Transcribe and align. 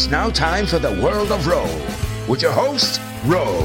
It's 0.00 0.08
now 0.08 0.30
time 0.30 0.64
for 0.64 0.78
the 0.78 0.92
world 1.02 1.30
of 1.30 1.46
Roe 1.46 1.66
with 2.26 2.40
your 2.40 2.52
host, 2.52 3.02
Roe. 3.26 3.58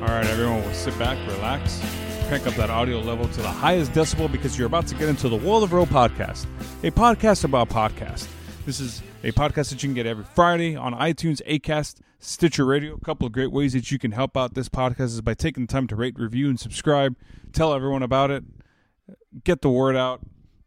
All 0.00 0.06
right, 0.06 0.24
everyone, 0.24 0.62
we'll 0.62 0.72
sit 0.72 0.96
back, 1.00 1.18
relax, 1.28 1.80
crank 2.28 2.46
up 2.46 2.54
that 2.54 2.70
audio 2.70 3.00
level 3.00 3.26
to 3.26 3.42
the 3.42 3.50
highest 3.50 3.90
decibel 3.90 4.30
because 4.30 4.56
you're 4.56 4.68
about 4.68 4.86
to 4.86 4.94
get 4.94 5.08
into 5.08 5.28
the 5.28 5.34
World 5.34 5.64
of 5.64 5.72
Roe 5.72 5.84
podcast, 5.84 6.46
a 6.84 6.92
podcast 6.92 7.42
about 7.42 7.70
podcast. 7.70 8.28
This 8.66 8.78
is 8.78 9.02
a 9.24 9.32
podcast 9.32 9.70
that 9.70 9.82
you 9.82 9.88
can 9.88 9.94
get 9.94 10.06
every 10.06 10.22
Friday 10.22 10.76
on 10.76 10.94
iTunes, 10.94 11.42
Acast, 11.48 11.98
Stitcher 12.20 12.64
Radio. 12.64 12.94
A 12.94 13.00
couple 13.00 13.26
of 13.26 13.32
great 13.32 13.50
ways 13.50 13.72
that 13.72 13.90
you 13.90 13.98
can 13.98 14.12
help 14.12 14.36
out 14.36 14.54
this 14.54 14.68
podcast 14.68 15.06
is 15.06 15.20
by 15.22 15.34
taking 15.34 15.66
the 15.66 15.72
time 15.72 15.88
to 15.88 15.96
rate, 15.96 16.16
review, 16.16 16.48
and 16.48 16.60
subscribe. 16.60 17.16
Tell 17.52 17.74
everyone 17.74 18.04
about 18.04 18.30
it. 18.30 18.44
Get 19.42 19.60
the 19.60 19.70
word 19.70 19.96
out. 19.96 20.20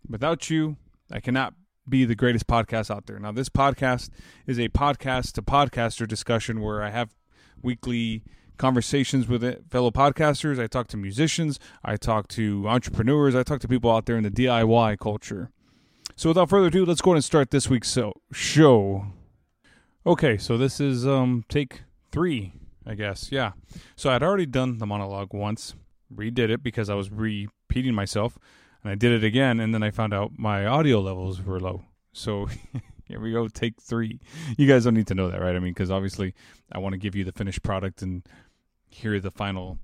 Without 0.09 0.50
you, 0.50 0.76
I 1.09 1.22
cannot 1.22 1.54
be 1.88 2.05
the 2.05 2.16
greatest 2.16 2.48
podcast 2.48 2.90
out 2.94 3.05
there. 3.05 3.20
Now, 3.20 3.32
this 3.32 3.50
podcast 3.50 4.10
is 4.48 4.60
a 4.60 4.70
podcast 4.70 5.34
to 5.34 5.42
podcaster 5.42 6.08
discussion 6.08 6.62
where 6.62 6.82
I 6.82 6.90
have 6.90 7.14
weekly 7.62 8.23
conversations 8.58 9.28
with 9.28 9.44
it, 9.44 9.64
fellow 9.70 9.92
podcasters. 9.92 10.62
I 10.62 10.68
talk 10.68 10.88
to 10.88 10.98
musicians, 10.98 11.59
I 11.84 11.98
talk 11.98 12.28
to 12.30 12.67
entrepreneurs, 12.67 13.36
I 13.36 13.44
talk 13.44 13.59
to 13.61 13.67
people 13.67 13.92
out 13.92 14.06
there 14.06 14.17
in 14.17 14.23
the 14.23 14.31
DIY 14.31 15.00
culture. 15.00 15.50
So, 16.16 16.30
without 16.30 16.50
further 16.50 16.67
ado, 16.67 16.86
let's 16.86 17.02
go 17.02 17.11
ahead 17.11 17.17
and 17.17 17.23
start 17.23 17.52
this 17.52 17.70
week's 17.70 17.98
show. 18.31 19.06
Okay, 20.06 20.38
so 20.38 20.58
this 20.58 20.80
is 20.81 21.08
um 21.08 21.45
take 21.48 21.84
three, 22.11 22.54
I 22.86 22.94
guess. 22.94 23.31
Yeah. 23.31 23.54
So 23.95 24.09
I'd 24.09 24.22
already 24.22 24.45
done 24.45 24.78
the 24.78 24.86
monologue 24.86 25.34
once, 25.34 25.76
redid 26.14 26.50
it 26.50 26.61
because 26.61 26.89
I 26.89 26.95
was 26.95 27.09
repeating 27.09 27.95
myself 27.95 28.38
and 28.84 28.92
I 28.92 28.95
did 28.95 29.12
it 29.12 29.26
again, 29.26 29.59
and 29.59 29.73
then 29.73 29.84
I 29.84 29.92
found 29.92 30.14
out 30.14 30.34
my 30.38 30.66
audio 30.66 31.00
levels 31.00 31.42
were 31.42 31.59
low. 31.59 31.84
So 32.12 32.48
here 33.08 33.20
we 33.20 33.31
go, 33.31 33.48
take 33.48 33.81
three. 33.81 34.20
You 34.58 34.67
guys 34.67 34.84
don't 34.84 34.94
need 34.94 35.08
to 35.08 35.16
know 35.16 35.30
that, 35.30 35.39
right? 35.39 35.56
I 35.56 35.59
mean, 35.59 35.73
because 35.73 35.89
obviously 35.89 36.34
I 36.72 36.80
want 36.80 36.94
to 36.94 37.00
give 37.00 37.16
you 37.16 37.23
the 37.23 37.31
finished 37.31 37.64
product 37.64 38.02
and 38.02 38.23
hear 38.89 39.20
the 39.20 39.31
final 39.31 39.80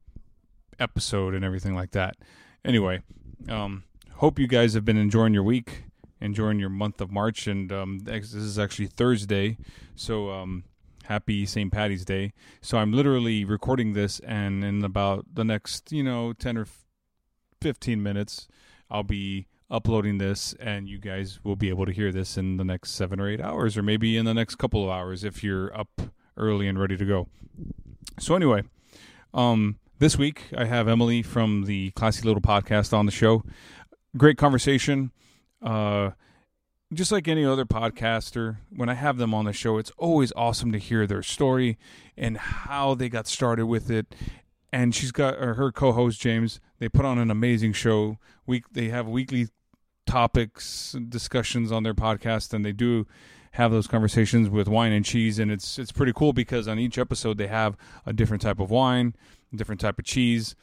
episode 0.80 1.33
and 1.33 1.44
everything 1.45 1.75
like 1.75 1.92
that. 1.92 2.17
Anyway, 2.66 3.02
um, 3.47 3.83
hope 4.16 4.38
you 4.38 4.47
guys 4.47 4.73
have 4.73 4.83
been 4.83 4.97
enjoying 4.97 5.33
your 5.33 5.44
week, 5.44 5.83
enjoying 6.20 6.59
your 6.59 6.70
month 6.70 7.00
of 7.00 7.11
March, 7.11 7.47
and 7.47 7.72
um, 7.72 8.00
this 8.00 8.33
is 8.33 8.59
actually 8.59 8.88
Thursday, 8.88 9.58
so 9.95 10.30
um, 10.30 10.66
happy 11.05 11.45
St. 11.45 11.72
Patty's 11.72 12.03
Day. 12.03 12.33
So 12.61 12.77
I'm 12.77 12.92
literally 12.92 13.45
recording 13.45 13.94
this, 13.94 14.20
and 14.20 14.64
in 14.64 14.83
about 14.83 15.25
the 15.33 15.45
next, 15.45 15.94
you 15.94 16.03
know, 16.03 16.33
ten 16.33 16.58
or 16.58 16.67
fifteen 17.61 18.03
minutes 18.03 18.47
I'll 18.90 19.04
be 19.04 19.48
uploading 19.70 20.18
this, 20.18 20.56
and 20.59 20.90
you 20.90 20.98
guys 20.98 21.40
will 21.44 21.56
be 21.56 21.70
able 21.70 21.86
to 21.86 21.92
hear 21.92 22.12
this 22.12 22.38
in 22.38 22.58
the 22.58 22.64
next 22.64 22.92
seven 22.92 23.20
or 23.20 23.30
eight 23.30 23.42
hours, 23.42 23.78
or 23.78 23.84
maybe 23.84 24.18
in 24.18 24.26
the 24.26 24.34
next 24.34 24.56
couple 24.56 24.84
of 24.84 24.90
hours 24.90 25.23
if 25.23 25.44
you're 25.44 25.78
up 25.78 26.02
early 26.38 26.68
and 26.68 26.80
ready 26.80 26.98
to 26.98 27.06
go. 27.06 27.28
So, 28.20 28.36
anyway, 28.36 28.64
um, 29.34 29.78
this 30.00 30.17
week 30.17 30.45
I 30.58 30.66
have 30.66 30.88
Emily 30.88 31.22
from 31.22 31.66
the 31.66 31.92
Classy 31.92 32.23
Little 32.26 32.42
Podcast 32.42 32.94
on 32.94 33.06
the 33.06 33.12
show. 33.12 33.44
Great 34.17 34.38
conversation. 34.38 35.11
Uh, 35.61 36.11
just 36.92 37.11
like 37.11 37.28
any 37.28 37.45
other 37.45 37.66
podcaster, 37.66 38.58
when 38.72 38.89
I 38.89 38.95
have 38.95 39.17
them 39.17 39.33
on 39.33 39.45
the 39.45 39.54
show, 39.54 39.78
it's 39.78 39.92
always 39.98 40.33
awesome 40.36 40.72
to 40.72 40.80
hear 40.80 41.05
their 41.05 41.22
story 41.22 41.78
and 42.17 42.38
how 42.38 42.95
they 42.95 43.10
got 43.10 43.28
started 43.28 43.67
with 43.67 43.92
it 43.92 44.16
and 44.71 44.93
she's 44.93 45.11
got 45.11 45.35
her 45.35 45.71
co-host 45.71 46.21
James. 46.21 46.59
They 46.80 46.89
put 46.89 47.05
on 47.05 47.17
an 47.17 47.31
amazing 47.31 47.73
show. 47.73 48.17
Week 48.45 48.65
they 48.71 48.89
have 48.89 49.07
weekly 49.07 49.47
topics 50.05 50.95
discussions 51.07 51.71
on 51.71 51.83
their 51.83 51.93
podcast, 51.93 52.53
and 52.53 52.65
they 52.65 52.71
do 52.71 53.05
have 53.53 53.71
those 53.71 53.87
conversations 53.87 54.49
with 54.49 54.67
wine 54.67 54.91
and 54.91 55.03
cheese, 55.03 55.39
and 55.39 55.52
it's 55.52 55.80
it's 55.80 55.91
pretty 55.91 56.13
cool 56.13 56.33
because 56.33 56.67
on 56.67 56.80
each 56.80 56.97
episode 56.97 57.37
they 57.37 57.47
have 57.47 57.75
a 58.05 58.13
different 58.13 58.41
type 58.41 58.59
of 58.59 58.69
wine, 58.69 59.15
a 59.52 59.55
different 59.55 59.81
type 59.81 59.99
of 59.99 60.05
cheese, 60.05 60.55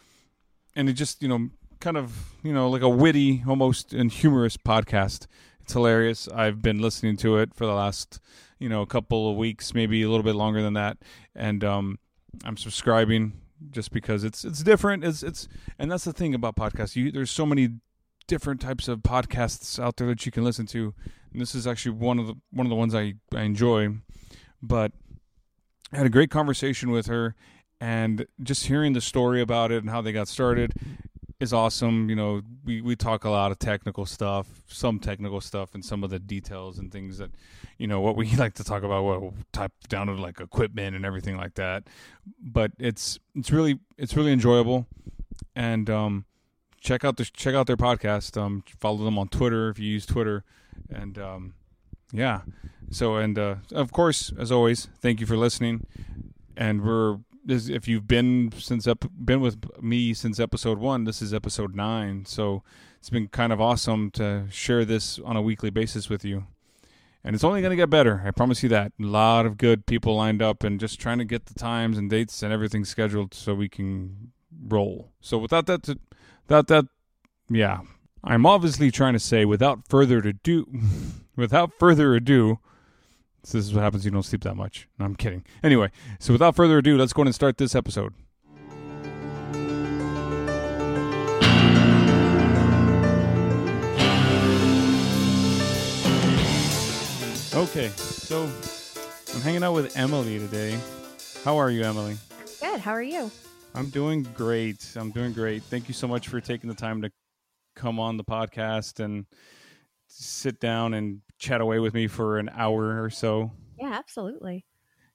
and 0.75 0.89
it 0.89 0.95
just 0.95 1.23
you 1.23 1.29
know 1.29 1.51
kind 1.81 1.97
of 1.97 2.35
you 2.43 2.53
know 2.53 2.69
like 2.69 2.83
a 2.83 2.89
witty, 2.89 3.45
almost 3.47 3.93
and 3.93 4.13
humorous 4.13 4.57
podcast. 4.57 5.27
It's 5.61 5.73
hilarious. 5.73 6.29
I've 6.29 6.63
been 6.63 6.79
listening 6.79 7.17
to 7.19 7.39
it 7.39 7.53
for 7.55 7.67
the 7.67 7.75
last 7.75 8.21
you 8.59 8.69
know 8.69 8.83
a 8.83 8.87
couple 8.87 9.31
of 9.31 9.37
weeks, 9.37 9.75
maybe 9.75 10.03
a 10.03 10.09
little 10.09 10.25
bit 10.25 10.37
longer 10.37 10.63
than 10.63 10.75
that, 10.75 10.99
and 11.35 11.65
um, 11.65 11.99
I'm 12.45 12.57
subscribing 12.57 13.33
just 13.71 13.93
because 13.93 14.25
it's 14.25 14.45
it's 14.45 14.63
different. 14.63 15.05
It's 15.05 15.23
it's 15.23 15.49
and 15.79 15.91
that's 15.91 16.05
the 16.05 16.13
thing 16.13 16.35
about 16.35 16.57
podcasts. 16.57 16.97
You 16.97 17.11
there's 17.11 17.31
so 17.31 17.47
many 17.47 17.71
different 18.27 18.61
types 18.61 18.89
of 18.89 19.01
podcasts 19.01 19.83
out 19.83 19.97
there 19.97 20.09
that 20.09 20.27
you 20.27 20.33
can 20.33 20.45
listen 20.45 20.67
to. 20.67 20.95
And 21.33 21.41
this 21.41 21.55
is 21.55 21.67
actually 21.67 21.93
one 21.93 22.19
of 22.19 22.27
the 22.27 22.35
one 22.51 22.67
of 22.67 22.71
the 22.71 22.77
ones 22.77 22.95
I, 22.95 23.15
I 23.35 23.43
enjoy. 23.43 23.89
But 24.63 24.93
I 25.93 25.99
had 25.99 26.07
a 26.07 26.11
great 26.11 26.31
conversation 26.31 26.91
with 26.91 27.07
her 27.07 27.35
and 27.81 28.27
just 28.43 28.67
hearing 28.67 28.95
the 28.95 29.01
story 29.01 29.41
about 29.41 29.71
it 29.71 29.83
and 29.83 29.91
how 29.91 30.01
they 30.01 30.13
got 30.13 30.29
started 30.29 30.73
is 31.39 31.53
awesome. 31.53 32.09
You 32.09 32.17
know, 32.17 32.43
we, 32.65 32.81
we 32.81 32.97
talk 32.97 33.25
a 33.25 33.31
lot 33.31 33.53
of 33.53 33.59
technical 33.59 34.07
stuff, 34.07 34.47
some 34.67 34.99
technical 34.99 35.41
stuff, 35.41 35.75
and 35.75 35.85
some 35.85 36.03
of 36.03 36.11
the 36.11 36.19
details 36.19 36.79
and 36.79 36.91
things 36.91 37.19
that, 37.19 37.31
you 37.79 37.87
know, 37.87 38.01
what 38.01 38.17
we 38.17 38.31
like 38.37 38.55
to 38.55 38.65
talk 38.65 38.83
about, 38.83 39.05
what 39.05 39.35
type 39.53 39.73
down 39.89 40.07
to 40.07 40.15
like 40.15 40.41
equipment 40.41 40.97
and 40.97 41.05
everything 41.05 41.37
like 41.37 41.55
that. 41.55 41.85
But 42.43 42.73
it's 42.79 43.19
it's 43.35 43.51
really 43.51 43.79
it's 43.99 44.17
really 44.17 44.33
enjoyable, 44.33 44.87
and 45.55 45.89
um, 45.91 46.25
check 46.81 47.05
out 47.05 47.17
the 47.17 47.25
check 47.25 47.55
out 47.55 47.67
their 47.67 47.77
podcast. 47.77 48.41
Um, 48.41 48.65
follow 48.81 49.05
them 49.05 49.19
on 49.19 49.29
Twitter 49.29 49.69
if 49.69 49.79
you 49.79 49.87
use 49.87 50.07
Twitter, 50.07 50.45
and 50.91 51.19
um, 51.19 51.55
yeah. 52.13 52.43
So 52.91 53.17
and 53.17 53.39
uh, 53.39 53.57
of 53.73 53.93
course, 53.93 54.33
as 54.39 54.51
always, 54.51 54.89
thank 55.01 55.21
you 55.21 55.27
for 55.27 55.37
listening, 55.37 55.87
and 56.57 56.83
we're 56.83 57.19
this, 57.47 57.69
if 57.69 57.87
you've 57.87 58.09
been 58.09 58.53
since 58.59 58.87
ep- 58.87 59.11
been 59.25 59.41
with 59.41 59.57
me 59.81 60.13
since 60.13 60.41
episode 60.41 60.79
one, 60.79 61.05
this 61.05 61.23
is 61.23 61.33
episode 61.33 61.75
nine. 61.75 62.25
So 62.27 62.63
it's 62.99 63.09
been 63.09 63.29
kind 63.29 63.53
of 63.53 63.61
awesome 63.61 64.11
to 64.13 64.47
share 64.51 64.85
this 64.85 65.19
on 65.21 65.37
a 65.37 65.43
weekly 65.43 65.71
basis 65.71 66.11
with 66.11 66.25
you, 66.25 66.47
and 67.23 67.35
it's 67.35 67.45
only 67.45 67.61
going 67.61 67.71
to 67.71 67.77
get 67.77 67.89
better. 67.89 68.23
I 68.27 68.33
promise 68.33 68.63
you 68.63 68.69
that. 68.71 68.93
A 69.01 69.05
lot 69.05 69.47
of 69.47 69.59
good 69.59 69.87
people 69.87 70.17
lined 70.17 70.43
up, 70.43 70.65
and 70.65 70.81
just 70.81 71.01
trying 71.01 71.19
to 71.19 71.25
get 71.25 71.47
the 71.47 71.55
times 71.55 71.97
and 71.97 72.11
dates 72.11 72.43
and 72.43 72.53
everything 72.53 72.85
scheduled 72.85 73.33
so 73.33 73.55
we 73.55 73.69
can 73.69 74.33
roll. 74.67 75.13
So 75.21 75.39
without 75.39 75.67
that, 75.67 75.85
to, 75.85 75.99
without 76.49 76.67
that, 76.67 76.87
yeah, 77.49 77.81
I'm 78.25 78.45
obviously 78.45 78.91
trying 78.91 79.13
to 79.13 79.21
say 79.21 79.45
without 79.45 79.87
further 79.89 80.19
ado, 80.19 80.67
without 81.37 81.73
further 81.79 82.15
ado. 82.15 82.59
So 83.47 83.59
this 83.59 83.69
is 83.69 83.75
what 83.75 83.85
happens 83.85 84.05
you 84.05 84.11
don't 84.11 84.25
sleep 84.25 84.43
that 84.43 84.57
much. 84.57 84.89
No, 84.99 85.05
I'm 85.05 85.15
kidding. 85.15 85.45
Anyway, 85.63 85.93
so 86.19 86.33
without 86.33 86.57
further 86.57 86.79
ado, 86.79 86.97
let's 86.99 87.13
go 87.13 87.23
ahead 87.23 87.29
and 87.29 87.35
start 87.35 87.59
this 87.59 87.77
episode. 87.77 88.13
Okay, 97.55 97.89
so 97.97 98.51
I'm 99.33 99.41
hanging 99.43 99.63
out 99.63 99.75
with 99.75 99.97
Emily 99.97 100.41
today. 100.41 100.77
How 101.45 101.57
are 101.57 101.71
you, 101.71 101.85
Emily? 101.85 102.17
Good. 102.61 102.81
How 102.81 102.91
are 102.91 103.01
you? 103.01 103.31
I'm 103.77 103.91
doing 103.91 104.25
great. 104.35 104.85
I'm 104.97 105.13
doing 105.13 105.33
great. 105.33 105.63
Thank 105.63 105.87
you 105.87 105.95
so 105.95 106.09
much 106.09 106.27
for 106.27 106.41
taking 106.41 106.69
the 106.69 106.75
time 106.75 107.01
to 107.03 107.13
come 107.77 108.01
on 108.01 108.17
the 108.17 108.25
podcast 108.25 108.99
and 108.99 109.25
sit 110.09 110.59
down 110.59 110.95
and 110.95 111.21
chat 111.39 111.61
away 111.61 111.79
with 111.79 111.95
me 111.95 112.07
for 112.07 112.39
an 112.39 112.51
hour 112.55 113.03
or 113.03 113.11
so. 113.11 113.53
Yeah, 113.79 113.93
absolutely. 113.93 114.65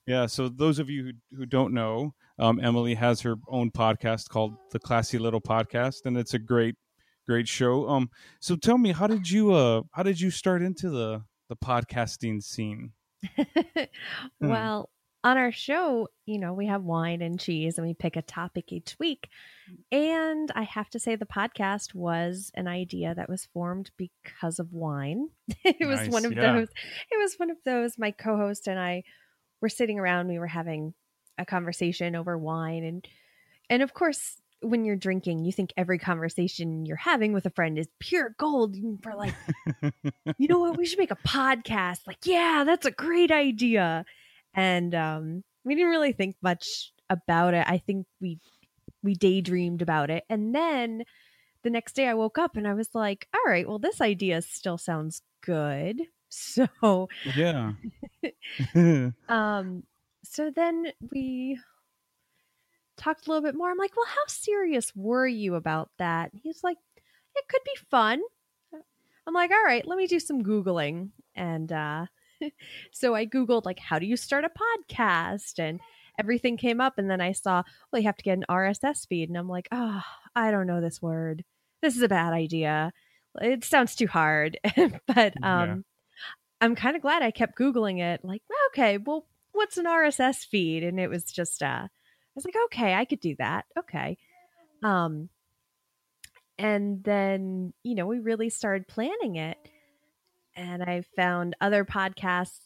Yeah. 0.06 0.25
So 0.25 0.50
those 0.50 0.79
of 0.79 0.89
you 0.89 1.03
who, 1.31 1.38
who 1.38 1.45
don't 1.45 1.73
know, 1.73 2.13
um, 2.39 2.59
Emily 2.59 2.95
has 2.95 3.21
her 3.21 3.35
own 3.47 3.71
podcast 3.71 4.29
called 4.29 4.56
the 4.71 4.79
Classy 4.79 5.18
Little 5.18 5.41
Podcast, 5.41 6.06
and 6.06 6.18
it's 6.18 6.33
a 6.33 6.39
great, 6.39 6.75
great 7.27 7.47
show. 7.47 7.88
Um, 7.88 8.09
so 8.39 8.56
tell 8.56 8.77
me, 8.77 8.91
how 8.91 9.07
did 9.07 9.29
you 9.29 9.53
uh, 9.53 9.83
how 9.91 10.03
did 10.03 10.19
you 10.19 10.31
start 10.31 10.62
into 10.62 10.89
the 10.89 11.23
the 11.50 11.56
podcasting 11.56 12.41
scene? 12.41 12.94
well, 14.39 14.89
on 15.23 15.38
our 15.38 15.51
show, 15.51 16.07
you 16.25 16.39
know, 16.39 16.53
we 16.53 16.65
have 16.68 16.83
wine 16.83 17.21
and 17.21 17.39
cheese 17.39 17.77
and 17.77 17.85
we 17.85 17.94
pick 17.94 18.15
a 18.15 18.21
topic 18.21 18.71
each 18.71 18.95
week. 19.00 19.29
Mm. 19.69 19.97
And 19.97 20.51
I 20.56 20.63
have 20.63 20.89
to 20.91 21.00
say, 21.00 21.15
the 21.15 21.25
podcast 21.25 21.94
was 21.94 22.51
an 22.56 22.68
idea 22.68 23.13
that 23.13 23.29
was 23.29 23.47
formed 23.53 23.91
because 23.97 24.59
of 24.59 24.73
wine. 24.73 25.29
it 25.63 25.88
was 25.88 26.09
one 26.09 26.25
of 26.25 26.33
yeah. 26.33 26.53
those, 26.53 26.69
it 27.12 27.19
was 27.19 27.35
one 27.38 27.51
of 27.51 27.57
those, 27.65 27.97
my 27.97 28.12
co 28.12 28.35
host 28.35 28.68
and 28.68 28.79
I 28.79 29.03
were 29.62 29.69
sitting 29.69 30.00
around, 30.00 30.27
we 30.27 30.39
were 30.39 30.47
having 30.47 30.94
a 31.38 31.45
conversation 31.45 32.15
over 32.15 32.38
wine. 32.38 32.83
And, 32.83 33.07
and 33.69 33.83
of 33.83 33.94
course, 33.94 34.38
when 34.62 34.85
you're 34.85 34.95
drinking, 34.95 35.44
you 35.44 35.51
think 35.51 35.73
every 35.77 36.00
conversation 36.00 36.85
you're 36.85 36.95
having 36.95 37.33
with 37.33 37.45
a 37.45 37.51
friend 37.51 37.77
is 37.77 37.88
pure 38.00 38.35
gold. 38.38 38.75
And 38.75 39.00
We're 39.03 39.15
like, 39.15 39.33
you 40.38 40.47
know 40.47 40.59
what? 40.59 40.77
We 40.77 40.85
should 40.85 41.00
make 41.00 41.12
a 41.12 41.15
podcast. 41.15 42.07
Like, 42.07 42.19
yeah, 42.25 42.63
that's 42.65 42.85
a 42.85 42.91
great 42.91 43.31
idea. 43.31 44.06
And 44.53 44.94
um, 44.95 45.44
we 45.63 45.75
didn't 45.75 45.92
really 45.92 46.13
think 46.13 46.36
much 46.42 46.92
about 47.09 47.53
it. 47.53 47.65
I 47.68 47.77
think 47.77 48.07
we 48.19 48.39
we 49.03 49.15
daydreamed 49.15 49.81
about 49.81 50.09
it, 50.09 50.24
and 50.30 50.53
then 50.53 51.03
the 51.63 51.69
next 51.69 51.94
day 51.94 52.07
I 52.07 52.13
woke 52.13 52.38
up 52.38 52.57
and 52.57 52.68
I 52.68 52.74
was 52.74 52.89
like, 52.94 53.27
all 53.33 53.42
right, 53.45 53.68
well, 53.68 53.80
this 53.80 54.01
idea 54.01 54.42
still 54.42 54.77
sounds 54.77 55.21
good. 55.42 56.01
So 56.33 57.09
Yeah. 57.36 57.74
um 59.27 59.83
so 60.24 60.50
then 60.50 60.94
we 61.12 61.59
talked 62.95 63.27
a 63.27 63.30
little 63.30 63.44
bit 63.44 63.54
more. 63.54 63.69
I'm 63.69 63.77
like, 63.77 63.97
"Well, 63.97 64.06
how 64.06 64.25
serious 64.27 64.95
were 64.95 65.27
you 65.27 65.56
about 65.56 65.89
that?" 65.97 66.31
He's 66.42 66.63
like, 66.63 66.77
"It 67.36 67.47
could 67.50 67.62
be 67.65 67.75
fun." 67.89 68.21
I'm 69.27 69.33
like, 69.33 69.51
"All 69.51 69.63
right, 69.63 69.86
let 69.86 69.97
me 69.97 70.07
do 70.07 70.21
some 70.21 70.42
googling." 70.42 71.09
And 71.36 71.69
uh 71.71 72.06
so 72.91 73.15
I 73.15 73.25
googled 73.25 73.65
like 73.65 73.79
how 73.79 73.99
do 73.99 74.05
you 74.05 74.17
start 74.17 74.45
a 74.45 74.49
podcast 74.49 75.59
and 75.59 75.79
everything 76.19 76.57
came 76.57 76.81
up 76.81 76.97
and 76.97 77.09
then 77.09 77.21
I 77.21 77.31
saw, 77.31 77.63
well, 77.91 78.01
you 78.01 78.07
have 78.07 78.17
to 78.17 78.23
get 78.23 78.38
an 78.38 78.45
RSS 78.49 79.07
feed 79.07 79.29
and 79.29 79.38
I'm 79.38 79.47
like, 79.49 79.67
"Oh, 79.71 80.01
I 80.35 80.51
don't 80.51 80.67
know 80.67 80.81
this 80.81 81.01
word. 81.01 81.43
This 81.81 81.95
is 81.95 82.01
a 82.01 82.07
bad 82.09 82.33
idea. 82.33 82.93
It 83.41 83.63
sounds 83.63 83.95
too 83.95 84.07
hard." 84.07 84.59
but 85.07 85.33
Yeah. 85.41 85.73
um 85.73 85.85
I'm 86.61 86.75
kind 86.75 86.95
of 86.95 87.01
glad 87.01 87.23
I 87.23 87.31
kept 87.31 87.57
googling 87.57 87.99
it 88.01 88.23
like, 88.23 88.44
"Okay, 88.69 88.97
well, 88.97 89.25
what's 89.53 89.77
an 89.77 89.85
RSS 89.85 90.45
feed?" 90.45 90.83
And 90.83 90.99
it 90.99 91.09
was 91.09 91.23
just 91.25 91.63
uh 91.63 91.87
I 91.87 91.89
was 92.35 92.45
like, 92.45 92.55
"Okay, 92.65 92.94
I 92.94 93.05
could 93.05 93.19
do 93.19 93.35
that." 93.39 93.65
Okay. 93.77 94.17
Um 94.83 95.29
and 96.57 97.03
then, 97.03 97.73
you 97.83 97.95
know, 97.95 98.05
we 98.05 98.19
really 98.19 98.49
started 98.49 98.87
planning 98.87 99.35
it 99.37 99.57
and 100.56 100.83
I 100.83 101.03
found 101.15 101.56
other 101.62 101.86
podcasts. 101.86 102.59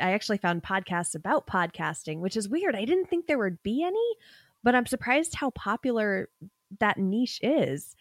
I 0.00 0.12
actually 0.12 0.38
found 0.38 0.62
podcasts 0.62 1.14
about 1.14 1.46
podcasting, 1.46 2.18
which 2.18 2.36
is 2.36 2.48
weird. 2.48 2.74
I 2.74 2.84
didn't 2.84 3.06
think 3.06 3.26
there 3.26 3.38
would 3.38 3.62
be 3.62 3.82
any, 3.84 4.16
but 4.64 4.74
I'm 4.74 4.86
surprised 4.86 5.34
how 5.36 5.50
popular 5.50 6.28
that 6.80 6.98
niche 6.98 7.40
is. 7.42 7.94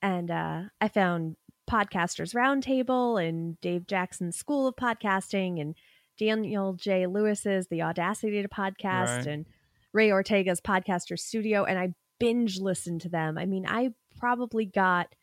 And 0.00 0.30
uh, 0.30 0.62
I 0.80 0.88
found 0.88 1.36
Podcasters 1.68 2.34
Roundtable 2.34 3.22
and 3.22 3.60
Dave 3.60 3.86
Jackson's 3.86 4.36
School 4.36 4.68
of 4.68 4.76
Podcasting 4.76 5.60
and 5.60 5.74
Daniel 6.18 6.72
J. 6.74 7.06
Lewis's 7.06 7.66
The 7.68 7.82
Audacity 7.82 8.40
to 8.42 8.48
Podcast 8.48 9.18
Right. 9.18 9.26
and 9.26 9.46
Ray 9.92 10.10
Ortega's 10.10 10.60
Podcaster 10.60 11.18
Studio. 11.18 11.64
And 11.64 11.78
I 11.78 11.94
binge 12.20 12.58
listened 12.60 13.00
to 13.02 13.08
them. 13.08 13.36
I 13.36 13.44
mean, 13.44 13.66
I 13.66 13.90
probably 14.18 14.64
got 14.66 15.14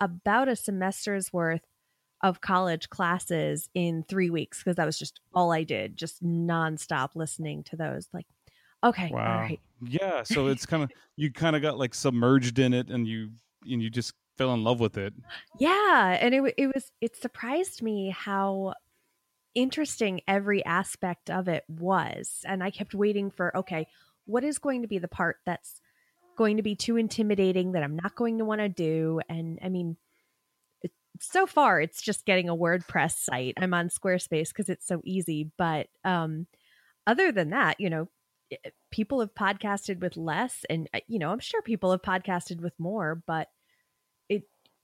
about 0.00 0.48
a 0.48 0.52
semester's 0.56 1.32
worth 1.32 1.62
of 2.22 2.40
college 2.40 2.88
classes 2.90 3.68
in 3.74 4.04
three 4.04 4.30
weeks 4.30 4.58
because 4.58 4.76
that 4.76 4.86
was 4.86 4.98
just 4.98 5.20
all 5.34 5.52
I 5.52 5.64
did, 5.64 5.96
just 5.96 6.22
nonstop 6.22 7.10
listening 7.14 7.64
to 7.64 7.76
those. 7.76 8.08
Like, 8.12 8.26
okay, 8.84 9.12
Wow. 9.12 9.38
right. 9.38 9.60
Yeah. 9.80 10.22
So 10.24 10.46
it's 10.48 10.66
kind 10.66 10.82
of 10.82 10.90
you 11.16 11.32
kind 11.32 11.56
of 11.56 11.62
got 11.62 11.78
like 11.78 11.94
submerged 11.94 12.58
in 12.58 12.72
it, 12.72 12.88
and 12.90 13.06
you 13.06 13.30
and 13.68 13.82
you 13.82 13.90
just 13.90 14.14
fell 14.38 14.54
in 14.54 14.64
love 14.64 14.80
with 14.80 14.96
it. 14.96 15.12
Yeah, 15.58 16.18
and 16.20 16.34
it 16.34 16.54
it 16.56 16.66
was 16.74 16.90
it 17.00 17.16
surprised 17.16 17.82
me 17.82 18.10
how 18.10 18.74
interesting 19.54 20.20
every 20.28 20.64
aspect 20.64 21.30
of 21.30 21.48
it 21.48 21.64
was, 21.68 22.44
and 22.46 22.62
I 22.62 22.70
kept 22.70 22.94
waiting 22.94 23.30
for 23.30 23.56
okay, 23.56 23.86
what 24.26 24.44
is 24.44 24.58
going 24.58 24.82
to 24.82 24.88
be 24.88 24.98
the 24.98 25.08
part 25.08 25.38
that's 25.44 25.80
going 26.36 26.56
to 26.56 26.62
be 26.62 26.74
too 26.74 26.96
intimidating 26.96 27.72
that 27.72 27.82
I'm 27.82 27.96
not 27.96 28.14
going 28.16 28.38
to 28.38 28.44
want 28.44 28.60
to 28.60 28.68
do? 28.68 29.20
And 29.28 29.58
I 29.62 29.68
mean, 29.68 29.96
so 31.20 31.46
far 31.46 31.80
it's 31.80 32.02
just 32.02 32.26
getting 32.26 32.48
a 32.48 32.56
WordPress 32.56 33.16
site. 33.16 33.54
I'm 33.58 33.74
on 33.74 33.88
Squarespace 33.88 34.48
because 34.48 34.68
it's 34.68 34.86
so 34.86 35.00
easy, 35.04 35.50
but 35.58 35.88
um, 36.04 36.46
other 37.06 37.32
than 37.32 37.50
that, 37.50 37.80
you 37.80 37.90
know. 37.90 38.08
People 38.90 39.20
have 39.20 39.34
podcasted 39.34 40.00
with 40.00 40.14
less, 40.14 40.66
and 40.68 40.86
uh, 40.92 41.00
you 41.08 41.18
know, 41.18 41.30
I'm 41.30 41.38
sure 41.38 41.62
people 41.62 41.90
have 41.90 42.02
podcasted 42.02 42.60
with 42.60 42.74
more, 42.78 43.22
but 43.26 43.48
it 44.28 44.42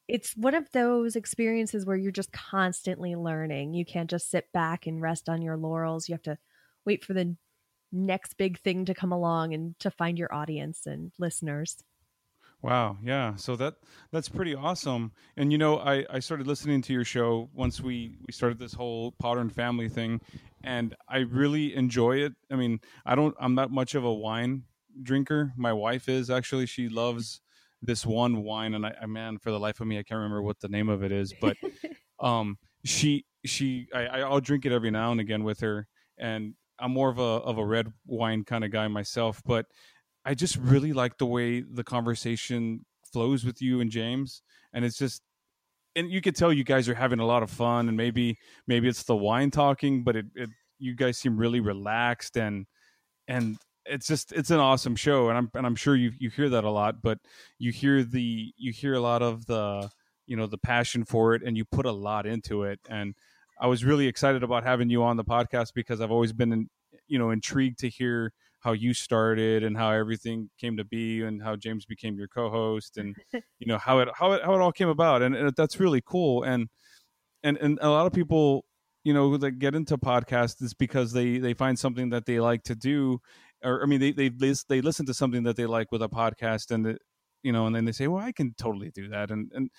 it's 0.09 0.35
one 0.37 0.55
of 0.55 0.71
those 0.73 1.17
experiences 1.17 1.85
where 1.85 1.97
you're 1.97 2.11
just 2.11 2.33
constantly 2.33 3.15
learning. 3.15 3.75
You 3.75 3.85
can't 3.85 4.09
just 4.09 4.31
sit 4.31 4.51
back 4.55 4.87
and 4.87 5.03
rest 5.03 5.29
on 5.29 5.43
your 5.43 5.59
laurels. 5.59 6.09
You 6.09 6.15
have 6.15 6.23
to 6.23 6.39
wait 6.87 7.05
for 7.05 7.13
the 7.13 7.37
next 7.93 8.39
big 8.39 8.59
thing 8.61 8.87
to 8.87 8.95
come 8.95 9.13
along 9.13 9.53
and 9.53 9.79
to 9.81 9.91
find 9.91 10.19
your 10.19 10.33
audience 10.33 10.87
and 10.87 11.13
listeners. 11.19 11.77
Wow, 12.61 12.99
yeah. 13.05 13.37
So 13.37 13.55
that 13.57 13.75
that's 14.11 14.29
pretty 14.29 14.55
awesome. 14.55 15.13
And 15.37 15.53
you 15.53 15.59
know, 15.59 15.79
I 15.79 16.05
I 16.11 16.19
started 16.19 16.47
listening 16.47 16.83
to 16.83 16.93
your 16.93 17.05
show 17.05 17.49
once 17.55 17.81
we 17.81 18.17
we 18.27 18.33
started 18.33 18.59
this 18.59 18.73
whole 18.75 19.13
Podern 19.13 19.53
Family 19.53 19.89
thing, 19.89 20.21
and 20.65 20.95
I 21.09 21.19
really 21.19 21.75
enjoy 21.75 22.17
it. 22.17 22.33
I 22.51 22.57
mean, 22.57 22.81
I 23.07 23.15
don't 23.15 23.35
I'm 23.39 23.55
not 23.55 23.71
much 23.71 23.95
of 23.95 24.05
a 24.05 24.13
wine 24.13 24.65
drinker. 25.03 25.53
My 25.57 25.73
wife 25.73 26.09
is 26.09 26.31
actually. 26.31 26.67
She 26.67 26.89
loves 26.89 27.41
this 27.81 28.05
one 28.05 28.43
wine 28.43 28.75
and 28.75 28.85
I, 28.85 28.93
I 29.03 29.07
man 29.07 29.39
for 29.39 29.53
the 29.53 29.61
life 29.61 29.81
of 29.81 29.87
me 29.87 30.01
I 30.01 30.03
can't 30.03 30.19
remember 30.19 30.43
what 30.43 30.59
the 30.59 30.69
name 30.69 30.89
of 30.89 31.05
it 31.05 31.13
is, 31.13 31.33
but 31.41 31.57
um 32.21 32.59
she 32.85 33.25
she 33.45 33.87
I, 33.95 34.07
I 34.07 34.19
I'll 34.21 34.41
drink 34.41 34.67
it 34.67 34.73
every 34.73 34.91
now 34.91 35.13
and 35.13 35.21
again 35.21 35.45
with 35.45 35.61
her 35.61 35.87
and 36.19 36.55
I'm 36.81 36.93
more 36.93 37.09
of 37.09 37.19
a 37.19 37.23
of 37.23 37.59
a 37.59 37.65
red 37.65 37.93
wine 38.07 38.45
kind 38.45 38.65
of 38.65 38.71
guy 38.73 38.89
myself, 38.89 39.43
but 39.45 39.67
I 40.29 40.35
just 40.35 40.59
mm-hmm. 40.59 40.71
really 40.71 40.93
like 40.93 41.17
the 41.17 41.27
way 41.27 41.63
the 41.63 41.83
conversation 41.83 42.85
flows 43.13 43.47
with 43.47 43.63
you 43.63 43.81
and 43.81 43.91
James, 43.91 44.43
and 44.75 44.85
it's 44.85 44.99
just, 44.99 45.23
and 45.97 46.11
you 46.11 46.21
could 46.21 46.37
tell 46.37 46.53
you 46.53 46.65
guys 46.65 46.87
are 46.87 46.95
having 46.95 47.19
a 47.19 47.27
lot 47.27 47.43
of 47.43 47.51
fun, 47.51 47.89
and 47.89 47.97
maybe 47.97 48.37
maybe 48.67 48.89
it's 48.89 49.05
the 49.05 49.17
wine 49.17 49.51
talking, 49.51 50.05
but 50.05 50.17
it, 50.17 50.27
it 50.35 50.51
you 50.79 50.95
guys 50.95 51.17
seem 51.17 51.39
really 51.39 51.61
relaxed 51.61 52.37
and 52.37 52.67
and 53.27 53.57
it's 53.87 54.07
just 54.07 54.33
it's 54.33 54.51
an 54.51 54.61
awesome 54.61 54.97
show, 54.97 55.31
and 55.31 55.39
I'm 55.39 55.51
and 55.55 55.67
I'm 55.67 55.77
sure 55.77 55.97
you 55.97 56.13
you 56.19 56.29
hear 56.29 56.51
that 56.51 56.65
a 56.65 56.71
lot, 56.71 57.01
but 57.03 57.19
you 57.59 57.73
hear 57.73 58.05
the 58.05 58.53
you 58.59 58.71
hear 58.71 58.93
a 58.93 59.01
lot 59.01 59.23
of 59.23 59.47
the 59.47 59.89
you 60.27 60.37
know 60.37 60.47
the 60.47 60.59
passion 60.59 61.07
for 61.07 61.35
it, 61.37 61.43
and 61.43 61.57
you 61.57 61.65
put 61.65 61.87
a 61.87 61.93
lot 61.93 62.27
into 62.27 62.65
it, 62.65 62.81
and 62.91 63.15
I 63.59 63.67
was 63.67 63.83
really 63.83 64.07
excited 64.07 64.43
about 64.43 64.63
having 64.63 64.91
you 64.91 65.03
on 65.05 65.17
the 65.17 65.25
podcast 65.25 65.73
because 65.75 66.03
I've 66.03 66.13
always 66.13 66.35
been 66.35 66.53
in, 66.53 66.69
you 67.07 67.19
know 67.19 67.31
intrigued 67.31 67.79
to 67.79 67.89
hear 67.89 68.35
how 68.61 68.73
you 68.73 68.93
started 68.93 69.63
and 69.63 69.77
how 69.77 69.91
everything 69.91 70.51
came 70.59 70.77
to 70.77 70.85
be 70.85 71.23
and 71.23 71.43
how 71.43 71.57
James 71.57 71.85
became 71.85 72.19
your 72.19 72.29
co-host 72.29 72.97
and 72.97 73.17
you 73.33 73.67
know 73.67 73.79
how 73.79 74.01
it 74.01 74.09
how 74.15 74.33
it 74.33 74.43
how 74.45 74.55
it 74.55 74.61
all 74.61 74.73
came 74.73 74.89
about 74.89 75.23
and, 75.23 75.35
and 75.35 75.55
that's 75.57 75.79
really 75.81 76.03
cool 76.05 76.43
and 76.43 76.69
and 77.43 77.57
and 77.59 77.79
a 77.83 77.91
lot 77.91 78.07
of 78.07 78.13
people 78.13 78.65
you 79.05 79.15
know 79.15 79.37
that 79.37 79.53
get 79.53 79.75
into 79.75 79.97
podcasts 79.97 80.63
is 80.63 80.75
because 80.75 81.13
they 81.13 81.39
they 81.39 81.55
find 81.55 81.79
something 81.79 82.11
that 82.11 82.27
they 82.27 82.41
like 82.41 82.63
to 82.65 82.75
do 82.75 83.21
or 83.63 83.83
I 83.83 83.87
mean 83.87 84.01
they 84.01 84.13
they 84.13 84.31
they 84.69 84.81
listen 84.81 85.07
to 85.07 85.15
something 85.15 85.45
that 85.45 85.57
they 85.57 85.67
like 85.67 85.93
with 85.93 86.03
a 86.03 86.09
podcast 86.09 86.71
and 86.71 86.87
it, 86.87 87.03
you 87.43 87.53
know 87.53 87.67
and 87.67 87.77
then 87.77 87.85
they 87.85 87.93
say 87.93 88.09
well 88.09 88.23
I 88.23 88.33
can 88.33 88.55
totally 88.59 88.91
do 88.91 89.09
that 89.09 89.31
and 89.31 89.51
and 89.55 89.71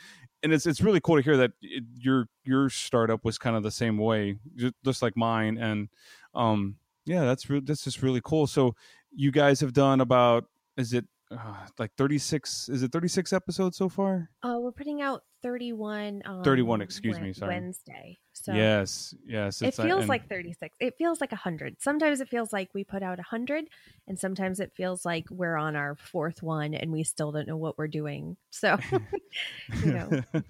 and 0.42 0.54
it's 0.54 0.66
it's 0.66 0.82
really 0.82 1.02
cool 1.02 1.18
to 1.18 1.22
hear 1.22 1.38
that 1.38 1.52
it, 1.62 1.84
your 1.96 2.28
your 2.46 2.70
startup 2.70 3.26
was 3.26 3.38
kind 3.38 3.58
of 3.58 3.64
the 3.64 3.72
same 3.72 3.98
way 3.98 4.38
ju- 4.56 4.72
just 4.86 5.02
like 5.02 5.18
mine 5.18 5.58
and 5.58 5.90
um 6.34 6.78
yeah 7.06 7.24
that's 7.26 7.50
re- 7.50 7.62
that's 7.64 7.84
just 7.84 8.02
really 8.02 8.22
cool 8.24 8.48
so 8.48 8.76
you 9.12 9.32
guys 9.32 9.60
have 9.62 9.74
done 9.74 10.02
about 10.02 10.46
is 10.78 10.94
it 10.94 11.06
uh, 11.32 11.54
like 11.78 11.92
36 11.96 12.70
is 12.70 12.82
it 12.82 12.92
36 12.92 13.34
episodes 13.34 13.78
so 13.78 13.88
far 13.90 14.30
Uh, 14.44 14.58
we're 14.60 14.72
putting 14.72 15.02
out 15.02 15.22
31 15.44 16.22
on 16.26 16.44
31, 16.44 16.82
excuse 16.82 17.18
me, 17.20 17.32
sorry. 17.32 17.54
Wednesday. 17.56 18.18
So 18.34 18.52
yes 18.54 19.14
yes 19.26 19.62
it 19.62 19.68
it's- 19.68 19.86
feels 19.88 20.02
and- 20.02 20.10
like 20.10 20.28
36. 20.28 20.76
It 20.80 20.96
feels 20.98 21.22
like 21.22 21.32
100. 21.32 21.78
Sometimes 21.80 22.20
it 22.20 22.30
feels 22.30 22.52
like 22.52 22.70
we 22.74 22.84
put 22.84 23.04
out 23.04 23.20
100 23.20 23.66
and 24.08 24.18
sometimes 24.20 24.60
it 24.60 24.74
feels 24.76 25.06
like 25.06 25.26
we're 25.30 25.56
on 25.56 25.76
our 25.76 25.96
fourth 25.96 26.42
one 26.44 26.74
and 26.74 26.92
we 26.92 27.04
still 27.04 27.32
don't 27.32 27.48
know 27.48 27.58
what 27.58 27.78
we're 27.78 27.88
doing. 27.88 28.36
So, 28.50 28.78
you 29.84 29.94
know. 29.94 30.22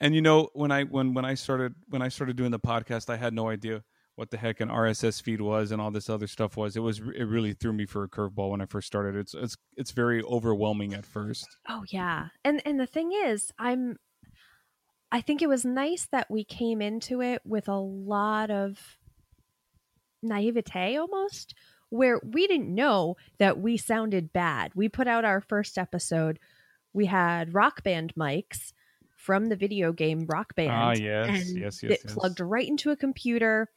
and 0.00 0.14
you 0.14 0.20
know 0.20 0.48
when 0.54 0.72
i 0.72 0.82
when 0.82 1.14
when 1.14 1.24
i 1.24 1.34
started 1.34 1.72
when 1.88 2.02
i 2.02 2.08
started 2.08 2.34
doing 2.36 2.50
the 2.50 2.58
podcast 2.58 3.08
i 3.08 3.16
had 3.16 3.32
no 3.32 3.48
idea 3.48 3.82
what 4.16 4.30
the 4.30 4.36
heck 4.36 4.60
an 4.60 4.68
rss 4.68 5.20
feed 5.20 5.40
was 5.40 5.72
and 5.72 5.82
all 5.82 5.90
this 5.90 6.08
other 6.08 6.26
stuff 6.26 6.56
was 6.56 6.76
it 6.76 6.80
was 6.80 7.00
it 7.16 7.24
really 7.24 7.52
threw 7.52 7.72
me 7.72 7.84
for 7.84 8.04
a 8.04 8.08
curveball 8.08 8.50
when 8.50 8.60
i 8.60 8.66
first 8.66 8.86
started 8.86 9.16
it's 9.16 9.34
it's 9.34 9.56
it's 9.76 9.90
very 9.90 10.22
overwhelming 10.22 10.94
at 10.94 11.04
first 11.04 11.46
Oh 11.68 11.84
yeah. 11.88 12.28
And 12.44 12.62
and 12.66 12.78
the 12.78 12.86
thing 12.86 13.12
is, 13.12 13.52
I'm 13.58 13.96
I 15.10 15.20
think 15.20 15.42
it 15.42 15.48
was 15.48 15.64
nice 15.64 16.06
that 16.12 16.30
we 16.30 16.44
came 16.44 16.82
into 16.82 17.20
it 17.22 17.42
with 17.44 17.68
a 17.68 17.78
lot 17.78 18.50
of 18.50 18.98
naivete 20.22 20.96
almost 20.96 21.54
where 21.90 22.20
we 22.24 22.46
didn't 22.46 22.74
know 22.74 23.16
that 23.38 23.58
we 23.58 23.76
sounded 23.76 24.32
bad. 24.32 24.72
We 24.74 24.88
put 24.88 25.06
out 25.06 25.24
our 25.24 25.40
first 25.40 25.78
episode. 25.78 26.38
We 26.92 27.06
had 27.06 27.54
rock 27.54 27.82
band 27.82 28.14
mics 28.18 28.72
from 29.16 29.46
the 29.46 29.56
video 29.56 29.92
game 29.92 30.26
Rock 30.28 30.54
Band. 30.54 30.70
ah 30.70 30.90
yes 30.90 31.50
yes 31.50 31.82
yes, 31.82 31.82
it 31.82 32.00
yes. 32.04 32.14
plugged 32.14 32.40
right 32.40 32.68
into 32.68 32.90
a 32.90 32.96
computer 32.96 33.70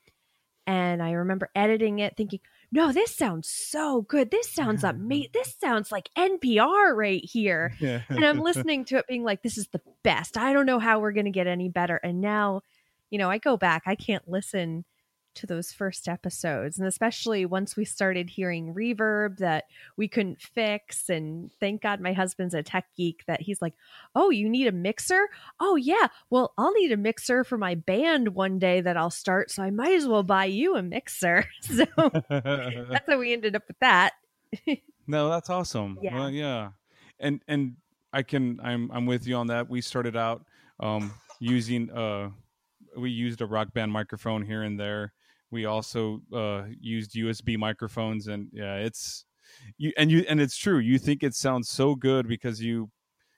and 0.67 1.01
i 1.01 1.11
remember 1.11 1.49
editing 1.55 1.99
it 1.99 2.15
thinking 2.15 2.39
no 2.71 2.91
this 2.91 3.15
sounds 3.15 3.47
so 3.49 4.01
good. 4.01 4.29
This 4.29 4.49
sounds 4.49 4.83
mm-hmm. 4.83 5.01
amazing 5.01 5.31
this 5.33 5.55
sounds 5.59 5.91
like 5.91 6.09
npr 6.17 6.95
right 6.95 7.23
here. 7.23 7.73
Yeah. 7.79 8.01
and 8.09 8.25
i'm 8.25 8.39
listening 8.39 8.85
to 8.85 8.97
it 8.97 9.07
being 9.07 9.23
like 9.23 9.41
this 9.41 9.57
is 9.57 9.67
the 9.67 9.81
best. 10.03 10.37
I 10.37 10.51
don't 10.53 10.65
know 10.65 10.79
how 10.79 10.99
we're 10.99 11.13
going 11.13 11.25
to 11.25 11.31
get 11.31 11.47
any 11.47 11.69
better. 11.69 11.95
And 11.95 12.21
now 12.21 12.61
you 13.09 13.17
know 13.17 13.29
i 13.29 13.37
go 13.37 13.57
back 13.57 13.83
i 13.85 13.95
can't 13.95 14.27
listen 14.27 14.83
to 15.37 15.47
those 15.47 15.71
first 15.71 16.07
episodes. 16.07 16.77
And 16.77 16.87
especially 16.87 17.45
once 17.45 17.75
we 17.75 17.85
started 17.85 18.29
hearing 18.29 18.73
reverb 18.73 19.37
that 19.37 19.65
we 19.95 20.07
couldn't 20.07 20.41
fix. 20.41 21.09
And 21.09 21.51
thank 21.59 21.81
God 21.81 22.01
my 22.01 22.13
husband's 22.13 22.53
a 22.53 22.63
tech 22.63 22.85
geek 22.95 23.23
that 23.27 23.41
he's 23.41 23.61
like, 23.61 23.73
Oh, 24.15 24.29
you 24.29 24.49
need 24.49 24.67
a 24.67 24.71
mixer? 24.71 25.27
Oh, 25.59 25.75
yeah. 25.75 26.07
Well, 26.29 26.53
I'll 26.57 26.73
need 26.73 26.91
a 26.91 26.97
mixer 26.97 27.43
for 27.43 27.57
my 27.57 27.75
band 27.75 28.29
one 28.29 28.59
day 28.59 28.81
that 28.81 28.97
I'll 28.97 29.09
start. 29.09 29.51
So 29.51 29.63
I 29.63 29.69
might 29.69 29.95
as 29.95 30.07
well 30.07 30.23
buy 30.23 30.45
you 30.45 30.75
a 30.75 30.83
mixer. 30.83 31.45
So 31.61 31.85
that's 32.29 33.05
how 33.07 33.19
we 33.19 33.33
ended 33.33 33.55
up 33.55 33.63
with 33.67 33.77
that. 33.79 34.13
no, 35.07 35.29
that's 35.29 35.49
awesome. 35.49 35.99
Yeah. 36.01 36.15
Well, 36.15 36.29
yeah. 36.29 36.69
And, 37.19 37.41
and, 37.47 37.75
I 38.13 38.23
can 38.23 38.59
I'm 38.63 38.89
I'm 38.91 39.05
with 39.05 39.27
you 39.27 39.35
on 39.35 39.47
that. 39.47 39.69
We 39.69 39.81
started 39.81 40.15
out 40.15 40.45
um 40.79 41.13
using 41.39 41.91
uh 41.91 42.29
we 42.97 43.11
used 43.11 43.41
a 43.41 43.45
rock 43.45 43.73
band 43.73 43.91
microphone 43.91 44.43
here 44.43 44.63
and 44.63 44.79
there. 44.79 45.13
We 45.51 45.65
also 45.65 46.21
uh, 46.33 46.63
used 46.79 47.13
USB 47.15 47.57
microphones, 47.57 48.27
and 48.27 48.49
yeah, 48.51 48.75
it's 48.75 49.25
you 49.77 49.93
and 49.97 50.11
you 50.11 50.25
and 50.27 50.41
it's 50.41 50.57
true. 50.57 50.79
You 50.79 50.97
think 50.99 51.23
it 51.23 51.33
sounds 51.33 51.69
so 51.69 51.95
good 51.95 52.27
because 52.27 52.61
you 52.61 52.89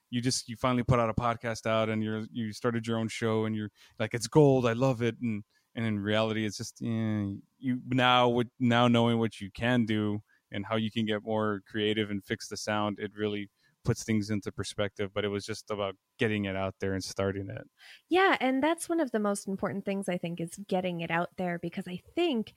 you 0.10 0.22
just 0.22 0.50
you 0.50 0.56
finally 0.56 0.84
put 0.84 1.00
out 1.00 1.10
a 1.10 1.13
podcast 1.13 1.68
out 1.68 1.89
and 1.89 2.04
you're 2.04 2.25
you 2.32 2.51
started 2.51 2.88
your 2.88 2.98
own 2.98 3.08
show 3.08 3.46
and 3.46 3.56
you're 3.56 3.70
like 4.00 4.13
it's 4.13 4.28
gold. 4.28 4.66
I 4.68 4.74
love 4.74 5.01
it, 5.01 5.16
and 5.22 5.44
and 5.75 5.86
in 5.86 6.00
reality, 6.00 6.46
it's 6.46 6.58
just 6.58 6.82
yeah, 6.82 7.28
you 7.60 7.82
now 7.89 8.30
with 8.30 8.48
now 8.60 8.88
knowing 8.88 9.20
what 9.20 9.39
you 9.39 9.51
can 9.51 9.86
do 9.86 10.22
and 10.51 10.66
how 10.66 10.78
you 10.78 10.92
can 10.92 11.06
get 11.06 11.24
more 11.24 11.62
creative 11.70 12.10
and 12.10 12.24
fix 12.24 12.48
the 12.48 12.58
sound. 12.58 12.98
It 13.00 13.12
really 13.16 13.50
puts 13.86 14.03
things 14.03 14.29
into 14.29 14.51
perspective, 14.51 15.12
but 15.13 15.25
it 15.25 15.29
was 15.29 15.45
just 15.45 15.71
about 15.71 15.95
getting 16.17 16.45
it 16.45 16.55
out 16.55 16.75
there 16.79 16.93
and 16.93 17.03
starting 17.03 17.50
it. 17.50 17.67
Yeah, 18.09 18.38
and 18.39 18.62
that's 18.62 18.89
one 18.89 19.00
of 19.00 19.12
the 19.12 19.19
most 19.19 19.48
important 19.48 19.86
things 19.86 20.09
I 20.09 20.17
think 20.17 20.39
is 20.39 20.51
getting 20.67 21.01
it 21.01 21.12
out 21.12 21.29
there 21.38 21.59
because 21.59 21.88
I 21.88 22.01
think 22.15 22.53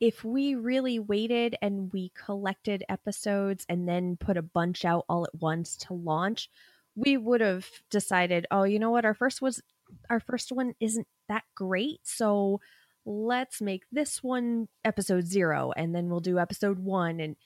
if 0.00 0.24
we 0.24 0.54
really 0.54 0.98
waited 0.98 1.56
and 1.62 1.92
we 1.92 2.10
collected 2.14 2.84
episodes 2.88 3.64
and 3.68 3.88
then 3.88 4.16
put 4.18 4.36
a 4.36 4.42
bunch 4.42 4.84
out 4.84 5.04
all 5.08 5.24
at 5.24 5.40
once 5.40 5.76
to 5.76 5.94
launch, 5.94 6.50
we 6.96 7.16
would 7.16 7.40
have 7.40 7.66
decided, 7.90 8.46
oh, 8.50 8.64
you 8.64 8.78
know 8.78 8.90
what, 8.90 9.04
our 9.04 9.14
first 9.14 9.40
was 9.40 9.62
our 10.10 10.20
first 10.20 10.50
one 10.50 10.74
isn't 10.80 11.06
that 11.28 11.44
great, 11.54 12.00
so 12.02 12.60
let's 13.06 13.60
make 13.60 13.82
this 13.92 14.22
one 14.22 14.66
episode 14.84 15.26
0 15.26 15.72
and 15.76 15.94
then 15.94 16.08
we'll 16.08 16.20
do 16.20 16.38
episode 16.38 16.78
1 16.78 17.20
and 17.20 17.36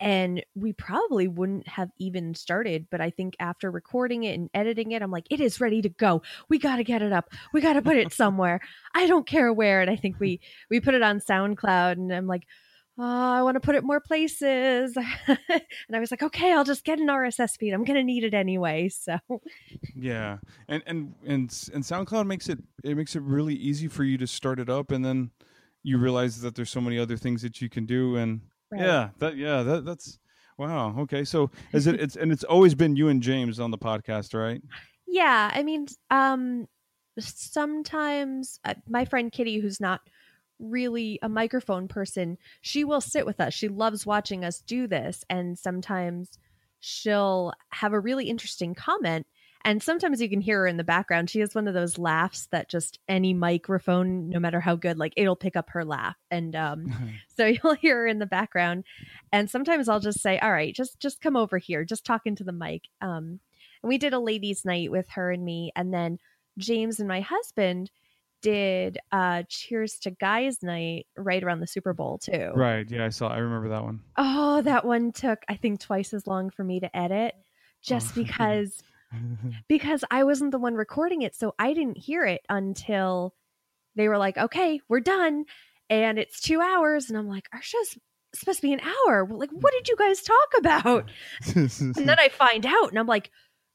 and 0.00 0.44
we 0.54 0.72
probably 0.72 1.28
wouldn't 1.28 1.66
have 1.68 1.90
even 1.98 2.34
started 2.34 2.86
but 2.90 3.00
i 3.00 3.10
think 3.10 3.34
after 3.40 3.70
recording 3.70 4.24
it 4.24 4.34
and 4.34 4.50
editing 4.54 4.92
it 4.92 5.02
i'm 5.02 5.10
like 5.10 5.26
it 5.30 5.40
is 5.40 5.60
ready 5.60 5.80
to 5.80 5.88
go. 5.88 6.22
We 6.48 6.58
got 6.58 6.76
to 6.76 6.84
get 6.84 7.02
it 7.02 7.12
up. 7.12 7.30
We 7.52 7.60
got 7.60 7.74
to 7.74 7.82
put 7.82 7.96
it 7.96 8.12
somewhere. 8.22 8.60
I 8.94 9.06
don't 9.06 9.26
care 9.26 9.52
where. 9.52 9.80
And 9.80 9.90
i 9.90 9.96
think 9.96 10.16
we 10.20 10.40
we 10.70 10.80
put 10.80 10.94
it 10.94 11.02
on 11.02 11.20
soundcloud 11.20 11.92
and 11.92 12.12
i'm 12.12 12.26
like 12.26 12.46
oh, 12.98 13.02
i 13.32 13.42
want 13.42 13.54
to 13.54 13.60
put 13.60 13.74
it 13.74 13.84
more 13.84 14.00
places. 14.00 14.96
And 15.28 15.96
i 15.96 16.00
was 16.00 16.10
like 16.10 16.22
okay 16.22 16.52
i'll 16.52 16.64
just 16.64 16.84
get 16.84 16.98
an 16.98 17.06
rss 17.08 17.56
feed. 17.58 17.72
I'm 17.72 17.84
gonna 17.84 18.04
need 18.04 18.24
it 18.24 18.34
anyway. 18.34 18.88
So 18.90 19.18
yeah. 19.94 20.38
And 20.68 20.82
and 20.86 21.14
and 21.24 21.70
and 21.72 21.82
soundcloud 21.82 22.26
makes 22.26 22.48
it 22.48 22.58
it 22.84 22.96
makes 22.96 23.16
it 23.16 23.22
really 23.22 23.54
easy 23.54 23.88
for 23.88 24.04
you 24.04 24.18
to 24.18 24.26
start 24.26 24.60
it 24.60 24.68
up 24.68 24.90
and 24.90 25.04
then 25.04 25.30
you 25.82 25.98
realize 25.98 26.40
that 26.42 26.54
there's 26.54 26.70
so 26.70 26.80
many 26.80 26.98
other 26.98 27.16
things 27.16 27.42
that 27.42 27.60
you 27.60 27.68
can 27.68 27.86
do 27.86 28.16
and 28.16 28.40
Right. 28.72 28.80
Yeah, 28.80 29.10
that 29.18 29.36
yeah, 29.36 29.62
that 29.62 29.84
that's 29.84 30.18
wow. 30.56 30.96
Okay, 31.00 31.24
so 31.24 31.50
is 31.72 31.86
it 31.86 32.00
it's 32.00 32.16
and 32.16 32.32
it's 32.32 32.44
always 32.44 32.74
been 32.74 32.96
you 32.96 33.08
and 33.08 33.22
James 33.22 33.60
on 33.60 33.70
the 33.70 33.78
podcast, 33.78 34.34
right? 34.34 34.62
Yeah, 35.06 35.50
I 35.52 35.62
mean, 35.62 35.86
um 36.10 36.66
sometimes 37.18 38.58
uh, 38.64 38.72
my 38.88 39.04
friend 39.04 39.30
Kitty 39.30 39.58
who's 39.58 39.78
not 39.78 40.00
really 40.58 41.18
a 41.22 41.28
microphone 41.28 41.86
person, 41.86 42.38
she 42.62 42.84
will 42.84 43.02
sit 43.02 43.26
with 43.26 43.38
us. 43.38 43.52
She 43.52 43.68
loves 43.68 44.06
watching 44.06 44.42
us 44.42 44.62
do 44.62 44.86
this 44.86 45.22
and 45.28 45.58
sometimes 45.58 46.38
she'll 46.80 47.52
have 47.72 47.92
a 47.92 48.00
really 48.00 48.30
interesting 48.30 48.74
comment 48.74 49.26
and 49.64 49.82
sometimes 49.82 50.20
you 50.20 50.28
can 50.28 50.40
hear 50.40 50.60
her 50.60 50.66
in 50.66 50.76
the 50.76 50.84
background. 50.84 51.30
She 51.30 51.40
has 51.40 51.54
one 51.54 51.68
of 51.68 51.74
those 51.74 51.98
laughs 51.98 52.48
that 52.50 52.68
just 52.68 52.98
any 53.08 53.32
microphone, 53.34 54.28
no 54.28 54.40
matter 54.40 54.60
how 54.60 54.74
good, 54.74 54.98
like 54.98 55.12
it'll 55.16 55.36
pick 55.36 55.56
up 55.56 55.70
her 55.70 55.84
laugh. 55.84 56.16
And 56.30 56.56
um, 56.56 56.92
so 57.36 57.46
you'll 57.46 57.74
hear 57.74 57.98
her 57.98 58.06
in 58.06 58.18
the 58.18 58.26
background. 58.26 58.84
And 59.32 59.48
sometimes 59.48 59.88
I'll 59.88 60.00
just 60.00 60.20
say, 60.20 60.38
"All 60.38 60.52
right, 60.52 60.74
just 60.74 61.00
just 61.00 61.20
come 61.20 61.36
over 61.36 61.58
here, 61.58 61.84
just 61.84 62.04
talk 62.04 62.22
into 62.24 62.44
the 62.44 62.52
mic." 62.52 62.82
Um, 63.00 63.40
and 63.82 63.88
we 63.88 63.98
did 63.98 64.12
a 64.12 64.18
ladies' 64.18 64.64
night 64.64 64.90
with 64.90 65.08
her 65.10 65.30
and 65.30 65.44
me, 65.44 65.72
and 65.76 65.92
then 65.92 66.18
James 66.58 66.98
and 66.98 67.08
my 67.08 67.20
husband 67.20 67.90
did 68.42 68.98
uh 69.12 69.44
cheers 69.48 70.00
to 70.00 70.10
guys 70.10 70.64
night 70.64 71.06
right 71.16 71.44
around 71.44 71.60
the 71.60 71.66
super 71.66 71.94
bowl 71.94 72.18
too 72.18 72.50
right 72.56 72.90
yeah 72.90 73.04
i 73.04 73.08
saw 73.08 73.28
i 73.28 73.38
remember 73.38 73.68
that 73.68 73.84
one. 73.84 74.00
Oh, 74.16 74.60
that 74.62 74.84
one 74.84 75.12
took 75.12 75.44
i 75.48 75.54
think 75.54 75.78
twice 75.78 76.12
as 76.12 76.26
long 76.26 76.50
for 76.50 76.64
me 76.64 76.80
to 76.80 76.94
edit 76.96 77.36
just 77.82 78.14
because 78.16 78.82
because 79.68 80.04
I 80.10 80.24
wasn't 80.24 80.52
the 80.52 80.58
one 80.58 80.74
recording 80.74 81.22
it. 81.22 81.34
So 81.34 81.54
I 81.58 81.74
didn't 81.74 81.98
hear 81.98 82.24
it 82.24 82.42
until 82.48 83.34
they 83.96 84.08
were 84.08 84.18
like, 84.18 84.38
okay, 84.38 84.80
we're 84.88 85.00
done. 85.00 85.44
And 85.90 86.18
it's 86.18 86.40
two 86.40 86.60
hours. 86.60 87.08
And 87.08 87.18
I'm 87.18 87.28
like, 87.28 87.48
our 87.52 87.62
show's 87.62 87.98
supposed 88.34 88.60
to 88.60 88.66
be 88.66 88.72
an 88.72 88.80
hour. 88.80 89.26
Like, 89.28 89.50
what 89.50 89.72
did 89.72 89.88
you 89.88 89.96
guys 89.96 90.22
talk 90.22 90.48
about? 90.58 91.10
and 91.54 91.94
then 91.94 92.18
I 92.18 92.28
find 92.28 92.64
out 92.64 92.90
and 92.90 92.98
I'm 92.98 93.06
like, 93.06 93.30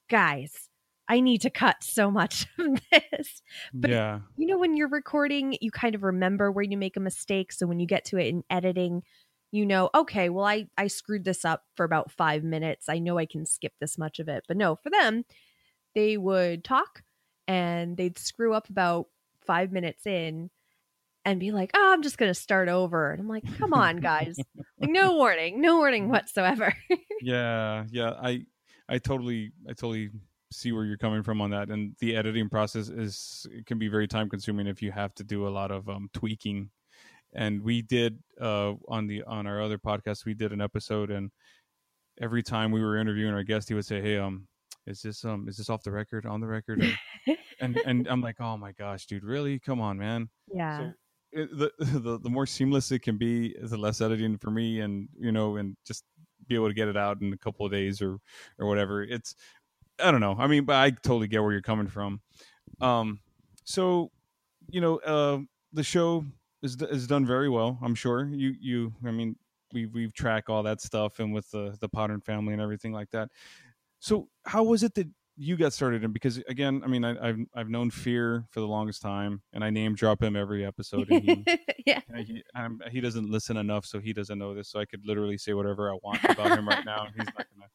guys, 0.10 0.68
I 1.08 1.20
need 1.20 1.42
to 1.42 1.50
cut 1.50 1.84
so 1.84 2.12
much 2.12 2.46
of 2.60 2.80
this. 2.92 3.42
But 3.74 3.92
yeah. 3.92 4.20
you 4.36 4.48
know, 4.48 4.58
when 4.58 4.76
you're 4.76 4.90
recording, 4.90 5.58
you 5.62 5.72
kind 5.72 5.96
of 5.96 6.04
remember 6.04 6.52
where 6.52 6.66
you 6.66 6.78
make 6.78 6.98
a 6.98 7.02
mistake. 7.02 7.54
So 7.54 7.68
when 7.68 7.80
you 7.80 7.88
get 7.88 8.06
to 8.06 8.18
it 8.18 8.28
in 8.28 8.44
editing, 8.50 9.04
you 9.52 9.66
know, 9.66 9.90
okay, 9.96 10.30
well, 10.30 10.46
I, 10.46 10.68
I 10.78 10.88
screwed 10.88 11.24
this 11.24 11.46
up 11.46 11.64
for 11.76 11.84
about 11.84 12.12
five 12.12 12.44
minutes. 12.44 12.90
I 12.90 13.00
know 13.00 13.18
I 13.18 13.26
can 13.26 13.46
skip 13.46 13.74
this 13.80 13.98
much 13.98 14.20
of 14.20 14.28
it. 14.28 14.44
But 14.48 14.58
no, 14.58 14.76
for 14.76 14.90
them, 14.90 15.24
they 15.96 16.18
would 16.18 16.64
talk 16.64 17.04
and 17.48 17.96
they'd 17.96 18.18
screw 18.18 18.54
up 18.54 18.70
about 18.70 19.08
five 19.46 19.72
minutes 19.72 20.06
in 20.06 20.50
and 21.24 21.40
be 21.40 21.52
like, 21.52 21.72
oh, 21.76 21.94
I'm 21.94 22.04
just 22.04 22.18
going 22.18 22.30
to 22.30 22.40
start 22.40 22.70
over. 22.70 23.12
And 23.12 23.22
I'm 23.22 23.28
like, 23.28 23.58
come 23.58 23.74
on, 23.74 23.98
guys. 23.98 24.38
like, 24.80 24.90
no 24.90 25.16
warning, 25.16 25.62
no 25.62 25.78
warning 25.78 26.10
whatsoever. 26.10 26.74
yeah. 27.22 27.86
Yeah. 27.90 28.12
I, 28.12 28.46
I 28.90 28.98
totally, 28.98 29.52
I 29.68 29.72
totally 29.74 30.10
see 30.52 30.72
where 30.72 30.86
you're 30.86 30.98
coming 30.98 31.24
from 31.24 31.42
on 31.42 31.52
that. 31.52 31.70
And 31.70 31.96
the 32.00 32.16
editing 32.16 32.50
process 32.50 32.90
is, 32.90 33.46
it 33.52 33.66
can 33.66 33.80
be 33.80 33.88
very 33.88 34.08
time 34.08 34.30
consuming 34.30 34.68
if 34.68 34.82
you 34.82 34.92
have 34.92 35.14
to 35.16 35.24
do 35.24 35.48
a 35.48 35.50
lot 35.50 35.72
of 35.72 35.90
um, 35.90 36.10
tweaking 36.14 36.70
and 37.38 37.62
we 37.62 37.82
did 37.84 38.18
uh, 38.42 38.74
on 38.90 39.08
the 39.08 39.24
on 39.24 39.48
our 39.48 39.62
other 39.62 39.78
podcast 39.78 40.26
we 40.26 40.34
did 40.34 40.52
an 40.52 40.60
episode 40.60 41.12
and 41.12 41.32
every 42.20 42.44
time 42.44 42.72
we 42.72 42.82
were 42.82 42.98
interviewing 42.98 43.34
our 43.34 43.44
guest 43.44 43.70
he 43.70 43.76
would 43.76 43.86
say 43.86 44.02
hey 44.02 44.18
um 44.18 44.48
is 44.88 45.02
this 45.02 45.24
um 45.24 45.48
is 45.48 45.58
this 45.58 45.70
off 45.70 45.84
the 45.84 45.92
record 45.92 46.26
on 46.26 46.42
the 46.42 46.48
record? 46.48 46.84
Or, 46.84 47.36
and 47.62 47.78
and 47.86 48.08
i'm 48.08 48.22
like 48.22 48.38
oh 48.40 48.58
my 48.58 48.72
gosh 48.74 49.06
dude 49.06 49.24
really? 49.24 49.60
Come 49.60 49.80
on 49.80 49.98
man. 49.98 50.30
Yeah. 50.54 50.78
so 50.78 50.94
it, 51.34 51.58
the, 51.58 51.72
the 52.00 52.20
the 52.20 52.30
more 52.30 52.46
seamless 52.46 52.92
it 52.92 53.00
can 53.00 53.18
be 53.18 53.56
the 53.62 53.78
less 53.78 54.02
editing 54.02 54.38
for 54.38 54.50
me 54.50 54.82
and 54.82 55.08
you 55.20 55.32
know 55.32 55.58
and 55.58 55.78
just 55.86 56.04
be 56.48 56.56
able 56.56 56.68
to 56.68 56.74
get 56.74 56.88
it 56.88 56.98
out 56.98 57.22
in 57.22 57.34
a 57.34 57.38
couple 57.38 57.66
of 57.66 57.72
days 57.72 58.02
or 58.02 58.18
or 58.58 58.68
whatever. 58.68 59.04
It's 59.04 59.36
i 60.00 60.10
don't 60.10 60.22
know. 60.22 60.36
I 60.40 60.48
mean 60.48 60.66
but 60.66 60.78
i 60.78 60.90
totally 60.90 61.28
get 61.28 61.44
where 61.44 61.52
you're 61.52 61.62
coming 61.62 61.88
from. 61.88 62.22
Um 62.82 63.20
so 63.66 64.12
you 64.70 64.82
know 64.82 64.98
uh 65.00 65.40
the 65.74 65.84
show 65.84 66.26
is 66.62 66.76
is 66.82 67.08
done 67.08 67.26
very 67.26 67.50
well. 67.50 67.78
I'm 67.82 67.96
sure 67.96 68.28
you 68.28 68.54
you. 68.60 68.94
I 69.06 69.12
mean, 69.12 69.36
we 69.74 69.86
we 69.86 70.10
track 70.12 70.50
all 70.50 70.64
that 70.64 70.82
stuff 70.82 71.20
and 71.20 71.34
with 71.34 71.50
the 71.52 71.78
the 71.80 71.90
Podern 71.90 72.24
family 72.24 72.54
and 72.54 72.62
everything 72.62 72.94
like 72.94 73.10
that. 73.12 73.30
So 74.00 74.30
how 74.46 74.64
was 74.64 74.84
it 74.84 74.94
that 74.96 75.08
you 75.38 75.56
got 75.56 75.72
started 75.72 76.04
in? 76.04 76.12
Because 76.12 76.38
again, 76.50 76.82
I 76.84 76.88
mean, 76.88 77.06
I, 77.06 77.28
have 77.28 77.40
I've 77.56 77.70
known 77.70 77.92
Fear 77.92 78.46
for 78.50 78.60
the 78.60 78.68
longest 78.68 79.02
time, 79.02 79.42
and 79.54 79.64
I 79.64 79.70
name 79.70 79.94
drop 79.96 80.22
him 80.22 80.36
every 80.36 80.66
episode. 80.66 81.10
And 81.10 81.24
he, 81.24 81.46
yeah, 81.86 82.02
he, 82.16 82.44
um, 82.56 82.82
he 82.92 83.00
doesn't 83.00 83.30
listen 83.30 83.58
enough, 83.58 83.86
so 83.86 84.00
he 84.00 84.14
doesn't 84.14 84.38
know 84.38 84.54
this. 84.56 84.70
So 84.70 84.80
I 84.80 84.86
could 84.86 85.06
literally 85.06 85.38
say 85.38 85.54
whatever 85.54 85.92
I 85.92 85.98
want 86.04 86.24
about 86.24 86.58
him 86.58 86.68
right 86.68 86.86
now. 86.86 87.08
He's 87.16 87.26
not 87.26 87.36
gonna. 87.36 87.70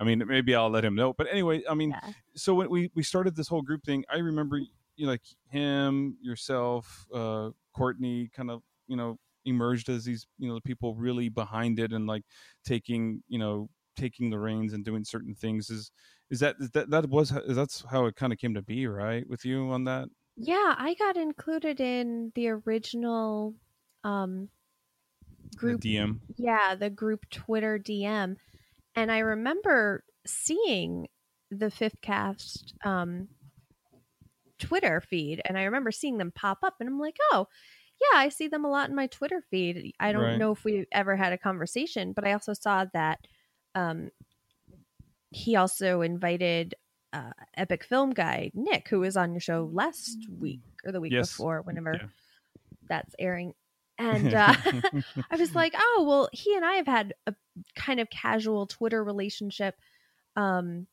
I 0.00 0.04
mean, 0.04 0.22
maybe 0.28 0.54
I'll 0.54 0.70
let 0.70 0.84
him 0.84 0.94
know. 0.94 1.12
But 1.12 1.26
anyway, 1.30 1.62
I 1.68 1.74
mean, 1.74 1.90
yeah. 2.02 2.12
so 2.36 2.54
when 2.54 2.70
we 2.70 2.90
we 2.94 3.02
started 3.02 3.34
this 3.34 3.48
whole 3.48 3.62
group 3.62 3.84
thing, 3.84 4.04
I 4.08 4.18
remember 4.18 4.60
you 4.98 5.06
know, 5.06 5.12
like 5.12 5.22
him, 5.48 6.16
yourself, 6.20 7.06
uh, 7.14 7.50
Courtney 7.74 8.28
kind 8.34 8.50
of 8.50 8.62
you 8.88 8.96
know 8.96 9.16
emerged 9.44 9.88
as 9.88 10.04
these 10.04 10.26
you 10.38 10.48
know 10.48 10.54
the 10.54 10.60
people 10.60 10.94
really 10.94 11.28
behind 11.28 11.78
it 11.78 11.92
and 11.92 12.06
like 12.06 12.24
taking 12.64 13.22
you 13.28 13.38
know 13.38 13.68
taking 13.96 14.30
the 14.30 14.38
reins 14.38 14.72
and 14.72 14.84
doing 14.84 15.04
certain 15.04 15.34
things 15.34 15.70
is 15.70 15.90
is 16.30 16.40
that 16.40 16.56
is 16.60 16.70
that 16.70 16.90
that 16.90 17.08
was 17.08 17.32
that's 17.48 17.84
how 17.90 18.06
it 18.06 18.16
kind 18.16 18.32
of 18.32 18.38
came 18.38 18.54
to 18.54 18.62
be 18.62 18.86
right 18.86 19.28
with 19.28 19.44
you 19.44 19.70
on 19.70 19.84
that? 19.84 20.08
Yeah 20.36 20.74
i 20.76 20.94
got 20.98 21.16
included 21.16 21.80
in 21.80 22.32
the 22.34 22.48
original 22.48 23.54
um 24.04 24.48
group 25.56 25.80
the 25.80 25.96
dm 25.96 26.18
yeah 26.36 26.74
the 26.74 26.90
group 26.90 27.28
twitter 27.30 27.78
dm 27.78 28.36
and 28.94 29.10
i 29.10 29.18
remember 29.18 30.04
seeing 30.26 31.08
the 31.50 31.70
fifth 31.70 32.00
cast 32.02 32.74
um 32.84 33.28
twitter 34.58 35.00
feed 35.00 35.40
and 35.44 35.58
i 35.58 35.64
remember 35.64 35.90
seeing 35.90 36.18
them 36.18 36.32
pop 36.34 36.58
up 36.62 36.74
and 36.80 36.88
i'm 36.88 36.98
like 36.98 37.16
oh 37.32 37.46
yeah, 38.12 38.18
I 38.18 38.28
see 38.28 38.46
them 38.48 38.64
a 38.64 38.70
lot 38.70 38.88
in 38.88 38.94
my 38.94 39.08
Twitter 39.08 39.42
feed. 39.50 39.92
I 39.98 40.12
don't 40.12 40.22
Right. 40.22 40.38
know 40.38 40.52
if 40.52 40.64
we 40.64 40.86
ever 40.92 41.16
had 41.16 41.32
a 41.32 41.38
conversation, 41.38 42.12
but 42.12 42.24
I 42.24 42.32
also 42.32 42.52
saw 42.52 42.84
that 42.92 43.18
um, 43.74 44.10
he 45.30 45.56
also 45.56 46.00
invited 46.00 46.74
uh, 47.12 47.32
Epic 47.56 47.84
Film 47.84 48.10
Guy 48.12 48.50
Nick, 48.54 48.88
who 48.88 49.00
was 49.00 49.16
on 49.16 49.32
your 49.32 49.40
show 49.40 49.68
last 49.72 50.26
week 50.28 50.60
or 50.84 50.92
the 50.92 51.00
week 51.00 51.12
Yes. 51.12 51.30
before, 51.30 51.62
whenever 51.62 51.92
Yeah. 51.92 52.08
that's 52.88 53.14
airing. 53.18 53.54
And 53.98 54.32
uh, 54.32 54.54
I 55.30 55.36
was 55.36 55.54
like, 55.54 55.74
oh, 55.76 56.04
well, 56.06 56.28
he 56.32 56.54
and 56.54 56.64
I 56.64 56.74
have 56.74 56.86
had 56.86 57.14
a 57.26 57.34
kind 57.74 58.00
of 58.00 58.10
casual 58.10 58.66
Twitter 58.66 59.02
relationship 59.02 59.74
um, 60.36 60.86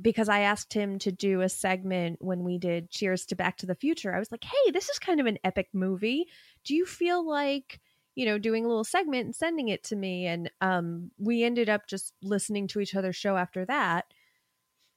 because 0.00 0.28
I 0.28 0.40
asked 0.40 0.72
him 0.72 0.98
to 1.00 1.12
do 1.12 1.40
a 1.40 1.48
segment 1.48 2.18
when 2.20 2.44
we 2.44 2.58
did 2.58 2.90
Cheers 2.90 3.26
to 3.26 3.36
Back 3.36 3.56
to 3.58 3.66
the 3.66 3.74
Future. 3.74 4.14
I 4.14 4.18
was 4.18 4.30
like, 4.30 4.44
hey, 4.44 4.70
this 4.70 4.88
is 4.88 4.98
kind 4.98 5.20
of 5.20 5.26
an 5.26 5.38
epic 5.44 5.68
movie. 5.72 6.26
Do 6.64 6.74
you 6.74 6.86
feel 6.86 7.26
like, 7.26 7.80
you 8.14 8.26
know, 8.26 8.38
doing 8.38 8.64
a 8.64 8.68
little 8.68 8.84
segment 8.84 9.26
and 9.26 9.34
sending 9.34 9.68
it 9.68 9.84
to 9.84 9.96
me? 9.96 10.26
And 10.26 10.50
um, 10.60 11.10
we 11.18 11.42
ended 11.42 11.68
up 11.68 11.86
just 11.88 12.12
listening 12.22 12.68
to 12.68 12.80
each 12.80 12.94
other's 12.94 13.16
show 13.16 13.36
after 13.36 13.64
that. 13.66 14.06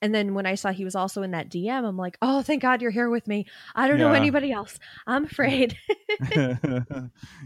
And 0.03 0.15
then 0.15 0.33
when 0.33 0.47
I 0.47 0.55
saw 0.55 0.71
he 0.71 0.83
was 0.83 0.95
also 0.95 1.21
in 1.21 1.31
that 1.31 1.49
DM, 1.49 1.87
I'm 1.87 1.97
like, 1.97 2.17
oh, 2.21 2.41
thank 2.41 2.63
God 2.63 2.81
you're 2.81 2.89
here 2.89 3.09
with 3.09 3.27
me. 3.27 3.45
I 3.75 3.87
don't 3.87 3.99
know 3.99 4.13
anybody 4.13 4.51
else. 4.51 4.79
I'm 5.05 5.25
afraid. 5.25 5.77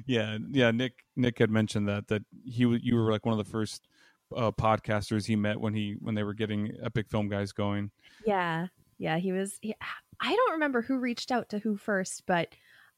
yeah, 0.05 0.37
yeah. 0.51 0.71
Nick 0.71 1.03
Nick 1.17 1.39
had 1.39 1.49
mentioned 1.49 1.89
that 1.89 2.07
that 2.07 2.23
he 2.45 2.63
you 2.81 2.95
were 2.95 3.11
like 3.11 3.25
one 3.25 3.37
of 3.37 3.45
the 3.45 3.51
first 3.51 3.89
uh, 4.35 4.51
podcasters 4.51 5.25
he 5.25 5.35
met 5.35 5.59
when 5.59 5.73
he 5.73 5.95
when 5.99 6.15
they 6.15 6.23
were 6.23 6.33
getting 6.33 6.71
Epic 6.83 7.07
Film 7.09 7.27
Guys 7.29 7.51
going. 7.51 7.91
Yeah. 8.25 8.67
Yeah, 8.97 9.17
he 9.17 9.31
was 9.31 9.59
he, 9.61 9.75
I 10.21 10.35
don't 10.35 10.53
remember 10.53 10.81
who 10.81 10.97
reached 10.99 11.31
out 11.31 11.49
to 11.49 11.59
who 11.59 11.77
first, 11.77 12.23
but 12.25 12.49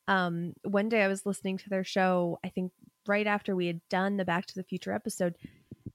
um 0.07 0.53
one 0.63 0.89
day 0.89 1.03
I 1.03 1.07
was 1.07 1.25
listening 1.25 1.57
to 1.60 1.69
their 1.69 1.84
show, 1.84 2.39
I 2.43 2.50
think 2.50 2.72
right 3.07 3.27
after 3.27 3.55
we 3.55 3.67
had 3.67 3.81
done 3.89 4.17
the 4.17 4.25
Back 4.25 4.46
to 4.48 4.55
the 4.55 4.63
Future 4.63 4.93
episode, 4.93 5.36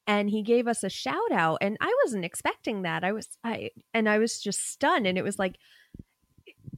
and 0.07 0.31
he 0.31 0.43
gave 0.43 0.67
us 0.67 0.83
a 0.83 0.89
shout 0.89 1.33
out 1.33 1.59
and 1.61 1.77
I 1.81 1.95
wasn't 2.05 2.25
expecting 2.25 2.83
that. 2.83 3.05
I 3.05 3.13
was 3.13 3.29
I 3.45 3.71
and 3.95 4.09
I 4.09 4.19
was 4.19 4.41
just 4.41 4.71
stunned 4.71 5.07
and 5.07 5.17
it 5.17 5.25
was 5.25 5.39
like 5.39 5.59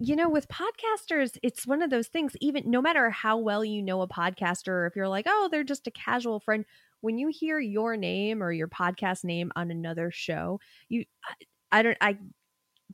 you 0.01 0.17
know 0.17 0.29
with 0.29 0.49
podcasters 0.49 1.39
it's 1.43 1.67
one 1.67 1.81
of 1.81 1.91
those 1.91 2.09
things 2.09 2.37
even 2.41 2.69
no 2.69 2.83
matter 2.83 3.11
how 3.11 3.37
well 3.39 3.65
you 3.65 3.83
know 3.83 4.03
a 4.03 4.09
podcaster 4.09 4.69
or 4.69 4.87
if 4.87 4.97
you're 4.97 5.09
like 5.09 5.27
oh 5.29 5.49
they're 5.51 5.63
just 5.63 5.87
a 5.87 5.91
casual 5.91 6.41
friend 6.41 6.65
when 7.05 7.19
you 7.19 7.29
hear 7.29 7.59
your 7.59 7.97
name 7.97 8.43
or 8.43 8.51
your 8.51 8.69
podcast 8.69 9.25
name 9.25 9.53
on 9.57 9.71
another 9.71 10.11
show 10.11 10.59
you 10.89 11.05
I, 11.25 11.79
I 11.79 11.83
don't 11.83 11.99
i 12.01 12.19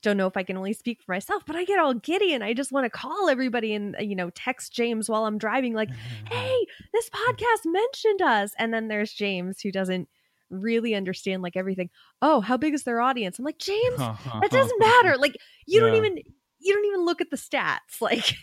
don't 0.02 0.16
know 0.16 0.26
if 0.26 0.36
I 0.36 0.42
can 0.42 0.56
only 0.56 0.72
speak 0.72 1.02
for 1.02 1.12
myself, 1.12 1.42
but 1.46 1.56
I 1.56 1.64
get 1.64 1.78
all 1.78 1.94
giddy 1.94 2.32
and 2.32 2.42
I 2.42 2.54
just 2.54 2.72
want 2.72 2.84
to 2.84 2.90
call 2.90 3.28
everybody 3.28 3.74
and 3.74 3.96
you 4.00 4.16
know 4.16 4.30
text 4.30 4.72
James 4.72 5.08
while 5.08 5.26
I'm 5.26 5.38
driving, 5.38 5.74
like, 5.74 5.90
"Hey, 6.30 6.66
this 6.92 7.10
podcast 7.10 7.66
mentioned 7.66 8.22
us." 8.22 8.52
And 8.58 8.72
then 8.72 8.88
there's 8.88 9.12
James 9.12 9.60
who 9.60 9.70
doesn't 9.70 10.08
really 10.48 10.94
understand 10.94 11.42
like 11.42 11.56
everything. 11.56 11.90
Oh, 12.22 12.40
how 12.40 12.56
big 12.56 12.74
is 12.74 12.84
their 12.84 13.00
audience? 13.00 13.38
I'm 13.38 13.44
like, 13.44 13.58
James, 13.58 13.98
that 13.98 14.50
doesn't 14.50 14.80
matter. 14.80 15.16
Like, 15.18 15.36
you 15.66 15.80
don't 15.80 15.96
even 15.96 16.18
you 16.58 16.74
don't 16.74 16.86
even 16.86 17.04
look 17.04 17.20
at 17.20 17.30
the 17.30 17.36
stats. 17.36 17.78
Like, 18.00 18.34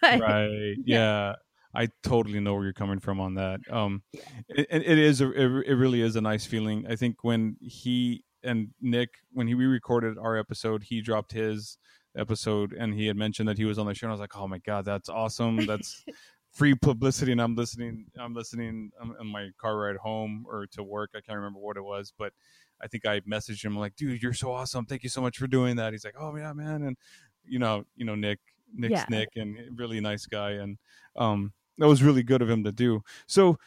but, 0.00 0.20
right 0.20 0.74
yeah 0.84 1.34
i 1.74 1.88
totally 2.02 2.40
know 2.40 2.54
where 2.54 2.64
you're 2.64 2.72
coming 2.72 2.98
from 3.00 3.20
on 3.20 3.34
that 3.34 3.60
um 3.70 4.02
it, 4.48 4.66
it 4.70 4.98
is 4.98 5.20
a, 5.20 5.30
it, 5.32 5.74
really 5.74 6.00
is 6.00 6.16
a 6.16 6.20
nice 6.20 6.46
feeling. 6.46 6.86
I 6.88 6.96
think 6.96 7.22
when 7.22 7.56
he 7.60 8.24
and 8.42 8.68
nick 8.80 9.10
when 9.32 9.46
he 9.48 9.54
re-recorded 9.54 10.18
our 10.18 10.36
episode 10.36 10.84
he 10.84 11.00
dropped 11.00 11.32
his 11.32 11.78
episode 12.16 12.72
and 12.72 12.94
he 12.94 13.06
had 13.06 13.16
mentioned 13.16 13.48
that 13.48 13.58
he 13.58 13.64
was 13.64 13.78
on 13.78 13.86
the 13.86 13.94
show 13.94 14.06
and 14.06 14.12
i 14.12 14.14
was 14.14 14.20
like 14.20 14.36
oh 14.36 14.46
my 14.46 14.58
god 14.58 14.84
that's 14.84 15.08
awesome. 15.08 15.66
That's 15.66 16.04
free 16.52 16.74
publicity 16.76 17.32
and 17.32 17.40
i'm 17.40 17.56
listening 17.56 18.06
i'm 18.16 18.32
listening 18.34 18.92
on 19.20 19.26
my 19.26 19.50
car 19.60 19.76
ride 19.76 19.96
home 19.96 20.44
or 20.48 20.66
to 20.68 20.84
work. 20.84 21.10
I 21.16 21.20
can't 21.20 21.36
remember 21.38 21.58
what 21.58 21.76
it 21.76 21.82
was 21.82 22.12
but 22.16 22.32
i 22.80 22.86
think 22.86 23.04
i 23.06 23.18
messaged 23.20 23.64
him 23.64 23.76
like 23.76 23.96
dude 23.96 24.22
you're 24.22 24.32
so 24.32 24.52
awesome. 24.52 24.84
Thank 24.84 25.02
you 25.02 25.08
so 25.08 25.20
much 25.20 25.38
for 25.38 25.48
doing 25.48 25.76
that. 25.76 25.92
He's 25.92 26.04
like 26.04 26.14
oh 26.20 26.36
yeah 26.36 26.52
man. 26.52 26.82
And 26.82 26.96
you 27.44 27.58
know 27.58 27.84
you 27.96 28.04
know 28.04 28.14
nick 28.14 28.38
nick's 28.72 28.92
Yeah. 28.92 29.06
nick 29.08 29.30
and 29.36 29.58
really 29.78 30.00
nice 30.00 30.26
guy 30.26 30.52
and 30.52 30.78
um 31.16 31.52
that 31.78 31.88
was 31.88 32.02
really 32.02 32.22
good 32.22 32.42
of 32.42 32.50
him 32.50 32.64
to 32.64 32.72
do. 32.72 33.02
So 33.26 33.58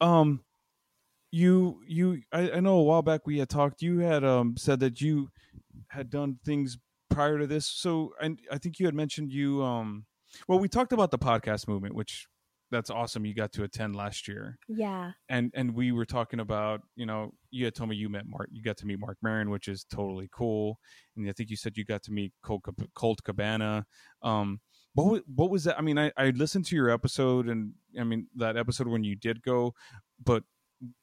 um 0.00 0.42
you 1.30 1.80
you 1.86 2.22
I, 2.32 2.52
I 2.52 2.60
know 2.60 2.76
a 2.76 2.82
while 2.82 3.02
back 3.02 3.26
we 3.26 3.38
had 3.38 3.48
talked 3.48 3.82
you 3.82 3.98
had 4.00 4.24
um 4.24 4.56
said 4.56 4.80
that 4.80 5.00
you 5.00 5.30
had 5.88 6.10
done 6.10 6.38
things 6.44 6.78
prior 7.10 7.38
to 7.38 7.46
this. 7.46 7.66
So 7.66 8.12
and 8.20 8.38
i 8.50 8.58
think 8.58 8.78
you 8.78 8.86
had 8.86 8.94
mentioned 8.94 9.32
you 9.32 9.62
um 9.62 10.06
well 10.48 10.58
we 10.58 10.68
talked 10.68 10.92
about 10.92 11.10
the 11.10 11.18
podcast 11.18 11.68
movement 11.68 11.94
which 11.94 12.26
that's 12.72 12.90
awesome 12.90 13.24
you 13.24 13.34
got 13.34 13.52
to 13.52 13.62
attend 13.62 13.94
last 13.94 14.26
year. 14.26 14.58
Yeah, 14.66 15.12
and 15.28 15.52
and 15.54 15.74
we 15.74 15.92
were 15.92 16.06
talking 16.06 16.40
about 16.40 16.80
you 16.96 17.06
know 17.06 17.34
you 17.50 17.66
had 17.66 17.74
told 17.74 17.90
me 17.90 17.96
you 17.96 18.08
met 18.08 18.26
mark 18.26 18.48
you 18.50 18.62
got 18.62 18.78
to 18.78 18.86
meet 18.86 18.98
mark 18.98 19.18
Maron, 19.22 19.50
which 19.50 19.68
is 19.68 19.84
totally 19.84 20.28
cool. 20.32 20.78
And 21.16 21.28
i 21.28 21.32
think 21.32 21.50
you 21.50 21.56
said 21.56 21.76
you 21.76 21.84
got 21.84 22.02
to 22.04 22.10
meet 22.12 22.32
colt, 22.42 22.64
colt 22.94 23.22
cabana. 23.22 23.84
Um 24.22 24.60
what 24.94 25.22
what 25.34 25.50
was 25.50 25.64
that 25.64 25.78
i 25.78 25.82
mean 25.82 25.98
i 25.98 26.12
i 26.16 26.30
listened 26.30 26.64
to 26.64 26.76
your 26.76 26.90
episode 26.90 27.48
and 27.48 27.72
i 27.98 28.04
mean 28.04 28.26
that 28.36 28.56
episode 28.56 28.86
when 28.86 29.04
you 29.04 29.14
did 29.14 29.42
go 29.42 29.74
but 30.22 30.44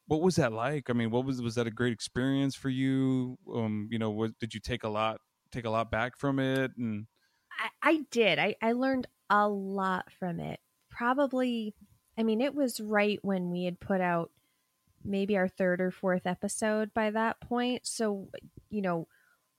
what 0.08 0.22
was 0.22 0.36
that 0.36 0.54
like 0.54 0.90
i 0.90 0.94
mean 0.94 1.10
what 1.10 1.26
was 1.26 1.42
was 1.42 1.56
that 1.56 1.68
a 1.68 1.72
great 1.72 1.94
experience 1.94 2.56
for 2.56 2.70
you 2.70 3.38
um 3.54 3.88
you 3.92 3.98
know 3.98 4.12
what 4.12 4.32
did 4.40 4.54
you 4.54 4.60
take 4.60 4.84
a 4.84 4.90
lot 4.90 5.20
take 5.52 5.66
a 5.66 5.70
lot 5.70 5.90
back 5.90 6.18
from 6.18 6.40
it 6.40 6.72
and 6.78 7.08
I, 7.60 7.70
I 7.82 8.06
did. 8.10 8.40
I, 8.40 8.56
I 8.62 8.72
learned 8.72 9.08
a 9.30 9.48
lot 9.48 10.12
from 10.12 10.40
it. 10.40 10.60
Probably, 10.90 11.76
I 12.18 12.24
mean, 12.24 12.42
it 12.42 12.56
was 12.56 12.80
right 12.80 13.20
when 13.22 13.52
we 13.52 13.66
had 13.66 13.80
put 13.80 14.02
out 14.02 14.32
maybe 15.04 15.38
our 15.38 15.48
third 15.48 15.82
or 15.82 15.92
fourth 15.92 16.26
episode 16.26 16.94
by 16.94 17.12
that 17.12 17.40
point. 17.42 17.86
So, 17.86 18.30
you 18.70 18.82
know, 18.82 19.08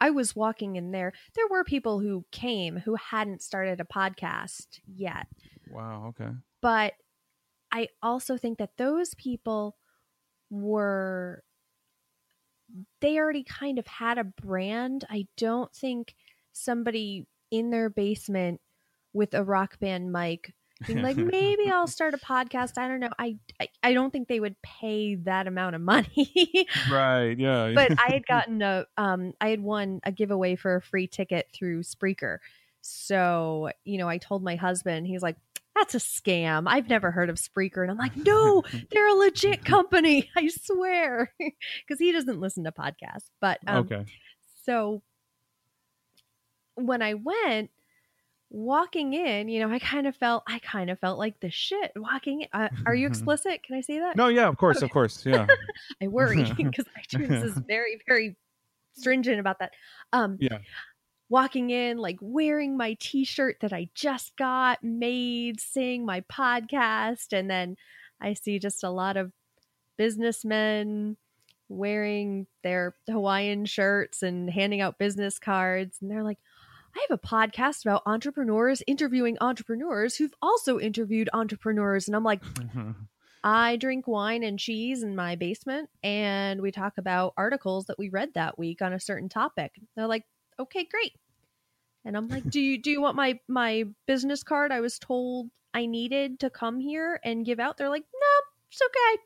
I 0.01 0.11
was 0.11 0.35
walking 0.35 0.77
in 0.77 0.93
there. 0.93 1.13
There 1.35 1.47
were 1.51 1.65
people 1.65 2.01
who 2.01 2.25
came 2.33 2.79
who 2.79 2.95
hadn't 2.95 3.43
started 3.43 3.81
a 3.81 3.85
podcast 3.85 4.81
yet. 4.87 5.27
wow 5.71 6.07
okay 6.09 6.31
But 6.63 6.95
I 7.73 7.89
also 8.03 8.37
think 8.37 8.59
that 8.59 8.77
those 8.77 9.15
people 9.15 9.77
were, 10.51 11.45
they 13.01 13.19
already 13.19 13.45
kind 13.45 13.79
of 13.79 13.87
had 13.87 14.19
a 14.19 14.25
brand. 14.25 15.05
I 15.09 15.27
don't 15.37 15.73
think 15.73 16.15
somebody 16.53 17.27
in 17.51 17.71
their 17.71 17.89
basement 17.91 18.61
with 19.13 19.35
a 19.35 19.45
rock 19.45 19.79
band 19.79 20.13
mic 20.13 20.55
being 20.87 21.03
like 21.03 21.17
maybe 21.17 21.71
i'll 21.71 21.87
start 21.87 22.15
a 22.15 22.19
podcast. 22.19 22.79
I 22.79 22.89
don't 22.89 23.01
know. 23.01 23.11
I, 23.19 23.37
I 23.61 23.69
i 23.83 23.93
don't 23.93 24.11
think 24.11 24.29
they 24.29 24.41
would 24.41 24.57
pay 24.63 25.17
that 25.17 25.47
amount 25.47 25.75
of 25.75 25.81
money. 25.83 26.67
Right 26.91 27.39
yeah. 27.39 27.73
But 27.75 27.93
i 27.99 28.13
had 28.13 28.27
gotten 28.29 28.63
a 28.63 28.87
um 28.97 29.33
i 29.41 29.49
had 29.49 29.61
won 29.61 30.01
a 30.05 30.13
giveaway 30.13 30.57
for 30.57 30.77
a 30.77 30.83
free 30.83 31.07
ticket 31.07 31.49
through 31.55 31.83
spreaker. 31.83 32.39
So 32.81 33.71
you 33.85 33.99
know 33.99 34.09
i 34.09 34.19
told 34.19 34.43
my 34.43 34.57
husband 34.57 35.07
he's 35.07 35.23
like 35.23 35.37
that's 35.77 35.95
a 35.95 35.99
scam. 35.99 36.65
I've 36.67 36.89
never 36.89 37.11
heard 37.11 37.31
of 37.31 37.37
spreaker. 37.37 37.83
And 37.83 37.91
i'm 37.91 37.99
like 37.99 38.17
no 38.17 38.63
they're 38.91 39.09
a 39.09 39.15
legit 39.15 39.65
company 39.65 40.31
i 40.37 40.49
swear. 40.49 41.33
Because 41.39 41.99
he 41.99 42.13
doesn't 42.13 42.41
listen 42.41 42.65
to 42.65 42.73
podcasts. 42.73 43.31
But 43.41 43.59
um, 43.67 43.85
okay. 43.87 44.05
so 44.65 45.03
when 46.75 47.03
I 47.03 47.15
went 47.15 47.71
walking 48.51 49.13
in, 49.15 49.49
you 49.49 49.61
know, 49.61 49.73
I 49.73 49.79
kind 49.79 50.07
of 50.07 50.17
felt 50.17 50.43
I 50.47 50.59
kind 50.59 50.91
of 50.91 50.99
felt 50.99 51.19
like 51.19 51.39
the 51.41 51.51
shit 51.51 51.93
walking 51.97 52.43
in. 52.43 52.49
Uh, 52.53 52.69
are 52.85 52.95
you 52.95 53.07
explicit? 53.07 53.63
Can 53.63 53.77
I 53.77 53.81
say 53.81 54.01
that? 54.01 54.17
no 54.17 54.27
yeah 54.29 54.49
of 54.49 54.57
course 54.57 54.83
of 54.83 54.91
course 54.91 55.25
yeah 55.25 55.47
I 56.03 56.09
worry 56.09 56.53
because 56.57 56.85
iTunes 56.99 57.45
is 57.45 57.55
very 57.67 58.01
very 58.07 58.37
stringent 58.99 59.39
about 59.41 59.61
that. 59.61 59.73
Um 60.13 60.37
Yeah. 60.41 60.59
walking 61.29 61.71
in 61.71 61.99
like 61.99 62.19
wearing 62.21 62.77
my 62.77 62.97
t-shirt 62.99 63.59
that 63.61 63.73
I 63.73 63.89
just 63.95 64.37
got 64.37 64.83
made, 64.83 65.61
saying 65.61 66.05
my 66.05 66.23
podcast 66.23 67.33
and 67.33 67.49
then 67.49 67.77
I 68.21 68.35
see 68.35 68.59
just 68.59 68.83
a 68.83 68.91
lot 68.91 69.17
of 69.17 69.33
businessmen 69.97 71.17
wearing 71.69 72.49
their 72.65 72.97
Hawaiian 73.09 73.65
shirts 73.65 74.25
and 74.25 74.51
handing 74.51 74.81
out 74.81 74.99
business 74.99 75.39
cards 75.39 75.99
and 76.01 76.11
they're 76.11 76.25
like 76.25 76.39
I 76.97 77.07
have 77.09 77.19
a 77.23 77.27
podcast 77.27 77.85
about 77.85 78.03
entrepreneurs 78.07 78.83
interviewing 78.87 79.39
entrepreneurs 79.41 80.17
who've 80.17 80.35
also 80.43 80.79
interviewed 80.79 81.29
entrepreneurs 81.33 82.09
and 82.09 82.17
I'm 82.17 82.25
like 82.25 82.43
mm-hmm. 82.43 82.93
I 83.43 83.77
drink 83.77 84.07
wine 84.07 84.43
and 84.43 84.59
cheese 84.59 85.03
in 85.03 85.17
my 85.17 85.37
basement 85.37 85.89
and 86.03 86.61
we 86.61 86.73
talk 86.73 86.99
about 86.99 87.35
articles 87.37 87.87
that 87.87 87.99
we 87.99 88.09
read 88.09 88.35
that 88.35 88.59
week 88.59 88.83
on 88.83 88.93
a 88.93 89.01
certain 89.01 89.29
topic. 89.29 89.73
They're 89.97 90.07
like, 90.07 90.25
"Okay, 90.59 90.85
great." 90.85 91.13
And 92.05 92.17
I'm 92.17 92.29
like, 92.29 92.45
"Do 92.51 92.61
you 92.61 92.81
do 92.81 92.91
you 92.91 93.01
want 93.01 93.17
my 93.17 93.39
my 93.49 93.85
business 94.07 94.43
card 94.43 94.73
I 94.73 94.81
was 94.81 94.99
told 94.99 95.49
I 95.73 95.87
needed 95.87 96.41
to 96.41 96.51
come 96.51 96.81
here 96.81 97.21
and 97.25 97.47
give 97.47 97.61
out?" 97.61 97.79
They're 97.79 97.89
like, 97.89 98.05
"No, 98.13 98.47
it's 98.71 98.83
okay." 98.83 99.23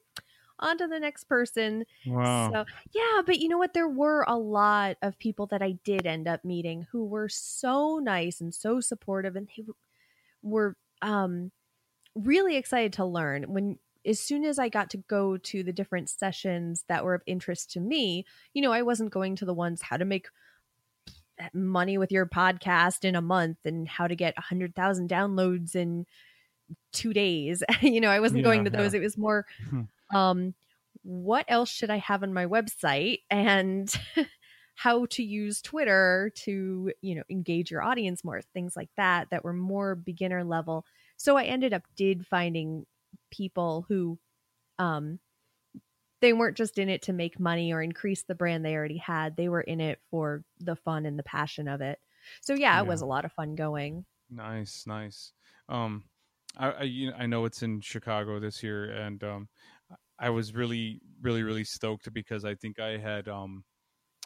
On 0.65 0.79
to 0.79 0.89
the 0.89 1.01
next 1.01 1.25
person. 1.25 1.85
wow 2.05 2.55
So, 2.55 2.65
yeah, 2.93 3.23
but 3.27 3.39
you 3.41 3.49
know 3.49 3.59
what? 3.59 3.75
There 3.75 3.89
were 3.89 4.25
a 4.27 4.39
lot 4.39 4.97
of 5.03 5.19
people 5.19 5.47
that 5.49 5.63
I 5.63 5.73
did 5.85 6.07
end 6.07 6.29
up 6.29 6.45
meeting 6.45 6.87
who 6.91 7.05
were 7.05 7.29
so 7.29 7.99
nice 7.99 8.41
and 8.41 8.55
so 8.55 8.81
supportive, 8.81 9.37
and 9.37 9.49
they 9.57 9.65
were 10.43 10.77
um, 11.03 11.53
really 12.17 12.57
excited 12.57 12.93
to 12.95 13.05
learn 13.05 13.45
when 13.53 13.79
as 14.07 14.21
soon 14.21 14.45
as 14.45 14.59
I 14.59 14.69
got 14.69 14.91
to 14.91 14.99
go 14.99 15.37
to 15.39 15.63
the 15.65 15.73
different 15.73 16.11
sessions 16.11 16.85
that 16.89 17.05
were 17.05 17.15
of 17.15 17.23
interest 17.27 17.71
to 17.73 17.81
me, 17.81 18.27
you 18.55 18.63
know, 18.63 18.73
I 18.73 18.83
wasn't 18.83 19.13
going 19.13 19.37
to 19.37 19.47
the 19.47 19.55
ones 19.55 19.83
how 19.83 19.97
to 19.99 20.05
make 20.07 20.29
money 21.53 21.99
with 21.99 22.13
your 22.13 22.27
podcast 22.27 23.05
in 23.05 23.17
a 23.17 23.23
month 23.23 23.59
and 23.65 23.89
how 23.89 24.07
to 24.07 24.15
get 24.15 24.37
100,000 24.37 25.09
downloads 25.09 25.75
in 25.75 26.07
2 26.93 27.13
days. 27.13 27.63
you 27.83 28.01
know, 28.01 28.11
I 28.11 28.21
wasn't 28.21 28.45
Yeah, 28.45 28.45
going 28.45 28.65
to 28.65 28.71
yeah. 28.73 28.81
those. 28.83 28.95
It 28.95 29.03
was 29.03 29.19
more 29.19 29.47
um 30.15 30.55
what 31.03 31.45
else 31.49 31.71
should 31.71 31.91
I 31.91 31.99
have 31.99 32.23
on 32.23 32.33
my 32.33 32.47
website 32.47 33.21
and 33.31 33.93
how 34.75 35.07
to 35.07 35.23
use 35.23 35.61
Twitter 35.61 36.33
to, 36.35 36.93
you 37.03 37.15
know, 37.15 37.23
engage 37.31 37.71
your 37.71 37.83
audience 37.83 38.25
more, 38.25 38.41
things 38.41 38.75
like 38.75 38.89
that 38.97 39.29
that 39.31 39.45
were 39.45 39.53
more 39.53 39.95
beginner 39.95 40.43
level. 40.45 40.87
So 41.17 41.37
I 41.37 41.45
ended 41.45 41.75
up 41.75 41.83
did 41.95 42.27
finding 42.27 42.87
people 43.31 43.85
who 43.89 44.19
um 44.79 45.19
they 46.21 46.33
weren't 46.33 46.57
just 46.57 46.79
in 46.79 46.89
it 46.89 47.03
to 47.03 47.13
make 47.13 47.39
money 47.39 47.73
or 47.73 47.83
increase 47.83 48.23
the 48.23 48.35
brand 48.35 48.65
they 48.65 48.75
already 48.75 48.97
had. 48.97 49.37
They 49.37 49.51
were 49.51 49.61
in 49.61 49.81
it 49.81 50.01
for 50.11 50.43
the 50.59 50.75
fun 50.75 51.05
and 51.05 51.19
the 51.19 51.23
passion 51.23 51.69
of 51.69 51.83
it. 51.83 51.99
So 52.41 52.55
yeah, 52.55 52.81
it 52.81 52.87
was 52.87 53.03
a 53.03 53.07
lot 53.07 53.27
of 53.27 53.33
fun 53.33 53.57
going. 53.57 54.07
Nice, 54.31 54.87
nice. 54.87 55.33
Um, 55.69 56.05
I 56.57 56.71
I, 56.71 56.83
you 56.83 57.11
know, 57.11 57.17
I 57.19 57.27
know 57.27 57.45
it's 57.45 57.63
in 57.63 57.81
Chicago 57.81 58.41
this 58.41 58.63
year, 58.63 58.85
and 58.91 59.23
um, 59.23 59.49
I 60.19 60.31
was 60.31 60.55
really, 60.55 61.01
really, 61.23 61.43
really 61.43 61.65
stoked 61.65 62.13
because 62.13 62.45
I 62.45 62.55
think 62.55 62.79
I 62.81 62.99
had 62.99 63.29
um, 63.29 63.65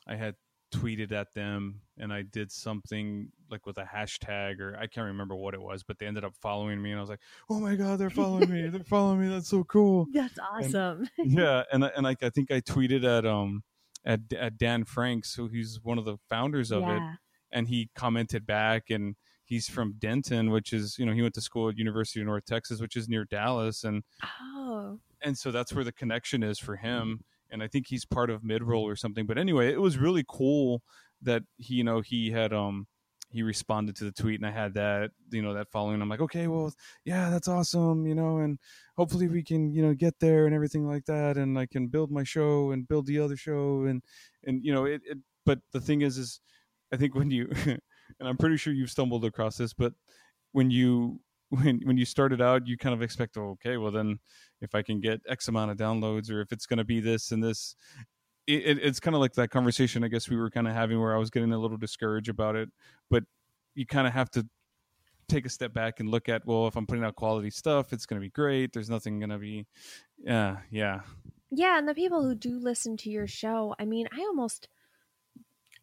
I 0.06 0.16
had 0.16 0.34
tweeted 0.74 1.12
at 1.12 1.32
them 1.34 1.80
and 1.96 2.12
I 2.12 2.20
did 2.22 2.52
something 2.52 3.32
like 3.50 3.64
with 3.64 3.78
a 3.78 3.84
hashtag 3.84 4.60
or 4.60 4.76
I 4.78 4.86
can't 4.86 5.06
remember 5.06 5.34
what 5.34 5.54
it 5.54 5.62
was, 5.62 5.82
but 5.82 5.98
they 5.98 6.04
ended 6.06 6.24
up 6.24 6.34
following 6.42 6.82
me, 6.82 6.90
and 6.90 6.98
I 6.98 7.00
was 7.00 7.08
like, 7.08 7.20
oh 7.48 7.58
my 7.58 7.74
god, 7.74 7.98
they're 7.98 8.10
following 8.10 8.50
me! 8.50 8.68
They're 8.68 8.84
following 8.84 9.20
me! 9.22 9.28
That's 9.28 9.48
so 9.48 9.64
cool. 9.64 10.06
That's 10.12 10.38
awesome. 10.38 11.08
yeah, 11.18 11.62
and 11.72 11.84
I- 11.86 11.92
and 11.96 12.04
like 12.04 12.22
I 12.22 12.28
think 12.30 12.50
I 12.50 12.60
tweeted 12.60 13.04
at 13.04 13.24
um 13.24 13.62
at 14.04 14.20
at 14.34 14.58
Dan 14.58 14.84
Franks, 14.84 15.34
who 15.34 15.48
he's 15.48 15.80
one 15.82 15.96
of 15.98 16.04
the 16.04 16.18
founders 16.28 16.70
of 16.70 16.82
it 16.82 17.02
and 17.50 17.68
he 17.68 17.88
commented 17.94 18.46
back 18.46 18.90
and 18.90 19.16
he's 19.46 19.68
from 19.70 19.94
Denton 19.98 20.50
which 20.50 20.74
is 20.74 20.96
you 20.98 21.06
know 21.06 21.12
he 21.12 21.22
went 21.22 21.32
to 21.34 21.40
school 21.40 21.70
at 21.70 21.78
University 21.78 22.20
of 22.20 22.26
North 22.26 22.44
Texas 22.44 22.78
which 22.78 22.94
is 22.94 23.08
near 23.08 23.24
Dallas 23.24 23.84
and 23.84 24.02
Oh. 24.22 25.00
And 25.22 25.36
so 25.36 25.50
that's 25.50 25.72
where 25.72 25.84
the 25.84 25.92
connection 25.92 26.42
is 26.42 26.58
for 26.58 26.76
him 26.76 27.20
and 27.50 27.62
I 27.62 27.68
think 27.68 27.86
he's 27.88 28.04
part 28.04 28.30
of 28.30 28.42
midroll 28.42 28.82
or 28.82 28.96
something 28.96 29.26
but 29.26 29.38
anyway 29.38 29.72
it 29.72 29.80
was 29.80 29.98
really 29.98 30.24
cool 30.28 30.82
that 31.22 31.42
he 31.56 31.74
you 31.74 31.84
know 31.84 32.00
he 32.00 32.30
had 32.30 32.52
um 32.52 32.86
he 33.30 33.42
responded 33.42 33.94
to 33.96 34.04
the 34.04 34.12
tweet 34.12 34.40
and 34.40 34.46
I 34.46 34.50
had 34.50 34.74
that 34.74 35.10
you 35.30 35.42
know 35.42 35.54
that 35.54 35.70
following 35.70 36.00
I'm 36.00 36.08
like 36.08 36.20
okay 36.20 36.46
well 36.46 36.72
yeah 37.04 37.30
that's 37.30 37.48
awesome 37.48 38.06
you 38.06 38.14
know 38.14 38.38
and 38.38 38.58
hopefully 38.96 39.28
we 39.28 39.42
can 39.42 39.70
you 39.72 39.82
know 39.82 39.94
get 39.94 40.18
there 40.18 40.46
and 40.46 40.54
everything 40.54 40.86
like 40.86 41.04
that 41.06 41.36
and 41.36 41.58
I 41.58 41.66
can 41.66 41.88
build 41.88 42.10
my 42.10 42.24
show 42.24 42.70
and 42.70 42.88
build 42.88 43.06
the 43.06 43.18
other 43.18 43.36
show 43.36 43.84
and 43.84 44.02
and 44.44 44.64
you 44.64 44.72
know 44.72 44.86
it, 44.86 45.02
it 45.04 45.18
but 45.44 45.58
the 45.72 45.80
thing 45.80 46.02
is 46.02 46.16
is 46.16 46.40
I 46.92 46.96
think 46.96 47.14
when 47.14 47.30
you 47.30 47.50
and 47.66 48.28
I'm 48.28 48.38
pretty 48.38 48.56
sure 48.56 48.72
you've 48.72 48.90
stumbled 48.90 49.24
across 49.24 49.56
this 49.56 49.74
but 49.74 49.92
when 50.52 50.70
you 50.70 51.20
when 51.50 51.80
when 51.84 51.96
you 51.96 52.04
started 52.04 52.40
out 52.40 52.66
you 52.66 52.76
kind 52.76 52.94
of 52.94 53.02
expect 53.02 53.36
oh, 53.36 53.56
okay 53.60 53.76
well 53.76 53.90
then 53.92 54.18
if 54.60 54.74
I 54.74 54.82
can 54.82 55.00
get 55.00 55.20
X 55.28 55.48
amount 55.48 55.70
of 55.70 55.76
downloads 55.76 56.30
or 56.30 56.40
if 56.40 56.52
it's 56.52 56.66
going 56.66 56.78
to 56.78 56.84
be 56.84 57.00
this 57.00 57.32
and 57.32 57.42
this 57.42 57.76
it, 58.46 58.64
it, 58.64 58.78
it's 58.82 59.00
kind 59.00 59.14
of 59.14 59.20
like 59.20 59.34
that 59.34 59.50
conversation 59.50 60.04
I 60.04 60.08
guess 60.08 60.28
we 60.28 60.36
were 60.36 60.50
kind 60.50 60.68
of 60.68 60.74
having 60.74 61.00
where 61.00 61.14
I 61.14 61.18
was 61.18 61.30
getting 61.30 61.52
a 61.52 61.58
little 61.58 61.76
discouraged 61.76 62.28
about 62.28 62.56
it 62.56 62.68
but 63.10 63.24
you 63.74 63.86
kind 63.86 64.06
of 64.06 64.12
have 64.12 64.30
to 64.32 64.46
take 65.28 65.44
a 65.44 65.50
step 65.50 65.74
back 65.74 66.00
and 66.00 66.10
look 66.10 66.28
at 66.28 66.46
well 66.46 66.66
if 66.66 66.76
I'm 66.76 66.86
putting 66.86 67.04
out 67.04 67.16
quality 67.16 67.50
stuff 67.50 67.92
it's 67.92 68.06
going 68.06 68.20
to 68.20 68.24
be 68.24 68.30
great 68.30 68.72
there's 68.72 68.90
nothing 68.90 69.18
going 69.20 69.30
to 69.30 69.38
be 69.38 69.66
yeah 70.18 70.58
yeah 70.70 71.00
Yeah, 71.50 71.78
and 71.78 71.88
the 71.88 71.94
people 71.94 72.22
who 72.22 72.34
do 72.34 72.58
listen 72.58 72.96
to 72.98 73.10
your 73.10 73.26
show, 73.26 73.74
I 73.78 73.84
mean, 73.84 74.08
I 74.12 74.20
almost 74.20 74.68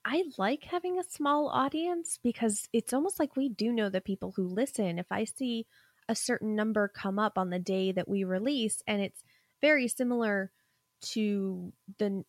I 0.04 0.24
like 0.38 0.66
having 0.66 1.00
a 1.00 1.04
small 1.04 1.50
audience 1.50 2.20
because 2.22 2.70
it's 2.72 2.94
almost 2.94 3.20
like 3.20 3.36
we 3.36 3.50
do 3.50 3.72
know 3.72 3.90
the 3.90 4.02
people 4.02 4.34
who 4.36 4.48
listen. 4.48 5.00
If 5.00 5.08
I 5.12 5.24
see 5.24 5.66
a 6.08 6.16
certain 6.16 6.56
number 6.56 6.88
come 6.88 7.20
up 7.20 7.38
on 7.38 7.50
the 7.50 7.60
day 7.60 7.92
that 7.92 8.08
we 8.08 8.24
release 8.24 8.82
and 8.88 9.02
it's 9.02 9.24
very 9.62 9.88
similar 9.88 10.52
to 11.02 11.72
the 12.00 12.24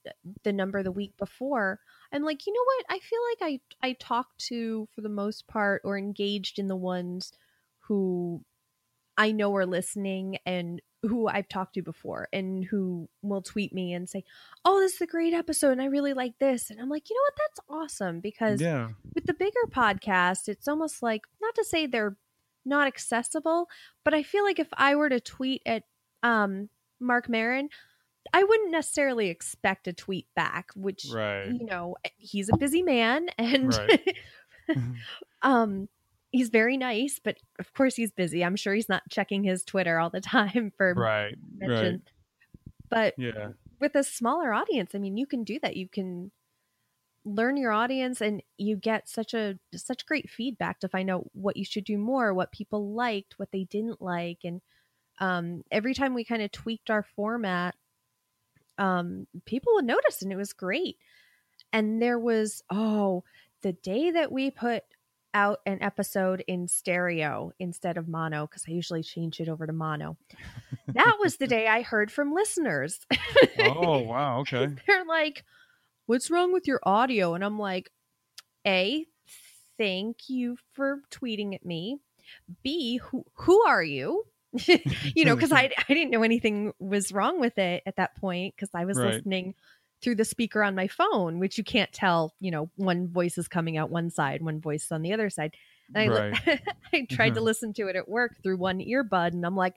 the 0.44 0.52
number 0.52 0.82
the 0.82 0.92
week 0.92 1.16
before, 1.16 1.80
I'm 2.12 2.22
like, 2.22 2.46
"You 2.46 2.52
know 2.52 2.64
what? 2.64 2.86
I 2.90 2.98
feel 2.98 3.20
like 3.30 3.60
I 3.82 3.88
I 3.88 3.92
talk 3.94 4.36
to 4.48 4.88
for 4.94 5.00
the 5.00 5.08
most 5.08 5.46
part 5.46 5.82
or 5.84 5.96
engaged 5.96 6.58
in 6.58 6.66
the 6.66 6.76
ones 6.76 7.32
who 7.80 8.44
I 9.16 9.32
know 9.32 9.54
are 9.56 9.66
listening 9.66 10.38
and 10.44 10.82
who 11.02 11.28
I've 11.28 11.48
talked 11.48 11.74
to 11.74 11.82
before 11.82 12.28
and 12.32 12.64
who 12.64 13.08
will 13.22 13.42
tweet 13.42 13.72
me 13.72 13.92
and 13.92 14.08
say, 14.08 14.24
"Oh, 14.64 14.80
this 14.80 14.94
is 14.94 15.00
a 15.00 15.06
great 15.06 15.32
episode 15.32 15.72
and 15.72 15.82
I 15.82 15.86
really 15.86 16.12
like 16.12 16.38
this." 16.38 16.70
And 16.70 16.80
I'm 16.80 16.88
like, 16.90 17.08
"You 17.08 17.16
know 17.16 17.22
what? 17.22 17.38
That's 17.38 17.94
awesome 17.94 18.20
because 18.20 18.60
yeah 18.60 18.90
with 19.14 19.26
the 19.26 19.34
bigger 19.34 19.66
podcast, 19.68 20.48
it's 20.48 20.68
almost 20.68 21.02
like 21.02 21.22
not 21.40 21.54
to 21.54 21.64
say 21.64 21.86
they're 21.86 22.16
not 22.66 22.86
accessible, 22.86 23.68
but 24.04 24.14
I 24.14 24.22
feel 24.22 24.44
like 24.44 24.58
if 24.58 24.68
I 24.74 24.94
were 24.94 25.08
to 25.08 25.20
tweet 25.20 25.62
at 25.66 25.84
um 26.22 26.68
Mark 27.00 27.28
Maron, 27.28 27.68
I 28.32 28.42
wouldn't 28.44 28.70
necessarily 28.70 29.28
expect 29.28 29.88
a 29.88 29.92
tweet 29.92 30.26
back, 30.34 30.70
which 30.74 31.06
right 31.12 31.46
you 31.46 31.64
know, 31.64 31.96
he's 32.18 32.48
a 32.52 32.56
busy 32.56 32.82
man 32.82 33.28
and 33.38 33.72
Right. 33.72 34.16
um 35.42 35.88
he's 36.32 36.48
very 36.48 36.76
nice, 36.76 37.20
but 37.22 37.36
of 37.58 37.72
course 37.74 37.96
he's 37.96 38.10
busy. 38.12 38.44
I'm 38.44 38.56
sure 38.56 38.74
he's 38.74 38.88
not 38.88 39.02
checking 39.10 39.44
his 39.44 39.64
Twitter 39.64 39.98
all 39.98 40.10
the 40.10 40.20
time 40.20 40.72
for 40.76 40.94
right 40.94 41.34
right 41.34 41.38
mentions. 41.58 42.02
But 42.88 43.14
yeah 43.18 43.48
with 43.80 43.94
a 43.94 44.02
smaller 44.02 44.52
audience, 44.52 44.94
I 44.94 44.98
mean, 44.98 45.16
you 45.16 45.26
can 45.26 45.44
do 45.44 45.58
that. 45.62 45.76
You 45.76 45.88
can 45.88 46.30
learn 47.26 47.56
your 47.56 47.72
audience 47.72 48.20
and 48.20 48.40
you 48.56 48.76
get 48.76 49.08
such 49.08 49.34
a 49.34 49.58
such 49.74 50.06
great 50.06 50.30
feedback 50.30 50.78
to 50.78 50.88
find 50.88 51.10
out 51.10 51.26
what 51.34 51.56
you 51.56 51.64
should 51.64 51.84
do 51.84 51.98
more, 51.98 52.32
what 52.32 52.52
people 52.52 52.94
liked, 52.94 53.34
what 53.36 53.50
they 53.50 53.64
didn't 53.64 54.00
like 54.00 54.38
and 54.44 54.62
um 55.18 55.62
every 55.70 55.92
time 55.92 56.14
we 56.14 56.24
kind 56.24 56.42
of 56.42 56.52
tweaked 56.52 56.90
our 56.90 57.02
format 57.02 57.74
um 58.78 59.26
people 59.44 59.74
would 59.74 59.84
notice 59.84 60.22
and 60.22 60.32
it 60.32 60.36
was 60.36 60.52
great. 60.52 60.96
And 61.72 62.00
there 62.00 62.18
was 62.18 62.62
oh, 62.70 63.24
the 63.62 63.72
day 63.72 64.12
that 64.12 64.30
we 64.30 64.50
put 64.50 64.84
out 65.34 65.60
an 65.66 65.82
episode 65.82 66.44
in 66.46 66.68
stereo 66.68 67.52
instead 67.58 67.98
of 67.98 68.08
mono 68.08 68.46
because 68.46 68.64
I 68.68 68.70
usually 68.70 69.02
change 69.02 69.40
it 69.40 69.48
over 69.48 69.66
to 69.66 69.72
mono. 69.72 70.16
That 70.94 71.16
was 71.20 71.36
the 71.36 71.46
day 71.56 71.66
I 71.66 71.82
heard 71.82 72.10
from 72.12 72.32
listeners. 72.32 73.00
oh 73.58 73.98
wow 73.98 74.38
okay 74.42 74.68
They're 74.86 75.04
like, 75.04 75.44
"What's 76.06 76.30
wrong 76.30 76.52
with 76.52 76.66
your 76.66 76.80
audio?" 76.82 77.34
And 77.34 77.44
I'm 77.44 77.58
like, 77.58 77.90
"A, 78.66 79.06
thank 79.78 80.28
you 80.28 80.56
for 80.72 81.00
tweeting 81.10 81.54
at 81.54 81.64
me. 81.64 81.98
B, 82.62 82.98
who 82.98 83.24
who 83.34 83.62
are 83.66 83.82
you?" 83.82 84.24
you 85.14 85.24
know, 85.24 85.34
because 85.34 85.52
I 85.52 85.70
I 85.88 85.94
didn't 85.94 86.10
know 86.10 86.22
anything 86.22 86.72
was 86.78 87.12
wrong 87.12 87.40
with 87.40 87.58
it 87.58 87.82
at 87.86 87.96
that 87.96 88.16
point 88.16 88.54
because 88.56 88.70
I 88.74 88.84
was 88.84 88.98
Right. 88.98 89.14
listening 89.14 89.54
through 90.02 90.14
the 90.16 90.24
speaker 90.24 90.62
on 90.62 90.74
my 90.74 90.88
phone, 90.88 91.38
which 91.38 91.58
you 91.58 91.64
can't 91.64 91.92
tell. 91.92 92.34
You 92.40 92.50
know, 92.50 92.70
one 92.76 93.08
voice 93.08 93.38
is 93.38 93.48
coming 93.48 93.76
out 93.76 93.90
one 93.90 94.10
side, 94.10 94.42
one 94.42 94.60
voice 94.60 94.84
is 94.84 94.92
on 94.92 95.02
the 95.02 95.12
other 95.12 95.30
side. 95.30 95.54
And 95.94 96.12
I, 96.12 96.28
li-. 96.28 96.60
I 96.92 97.06
tried 97.10 97.30
to 97.30 97.36
mm-hmm. 97.36 97.44
listen 97.44 97.72
to 97.74 97.88
it 97.88 97.96
at 97.96 98.08
work 98.08 98.36
through 98.42 98.58
one 98.58 98.78
earbud, 98.78 99.32
and 99.32 99.44
I'm 99.44 99.56
like, 99.56 99.74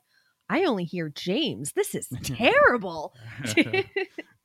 I 0.50 0.64
only 0.64 0.86
hear 0.86 1.10
James. 1.10 1.74
This 1.74 1.94
is 1.94 2.08
terrible. 2.24 3.14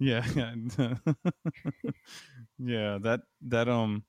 Yeah 0.05 0.25
yeah 0.37 0.55
yeah 2.59 2.99
that 3.03 3.21
that 3.43 3.69
um 3.69 4.05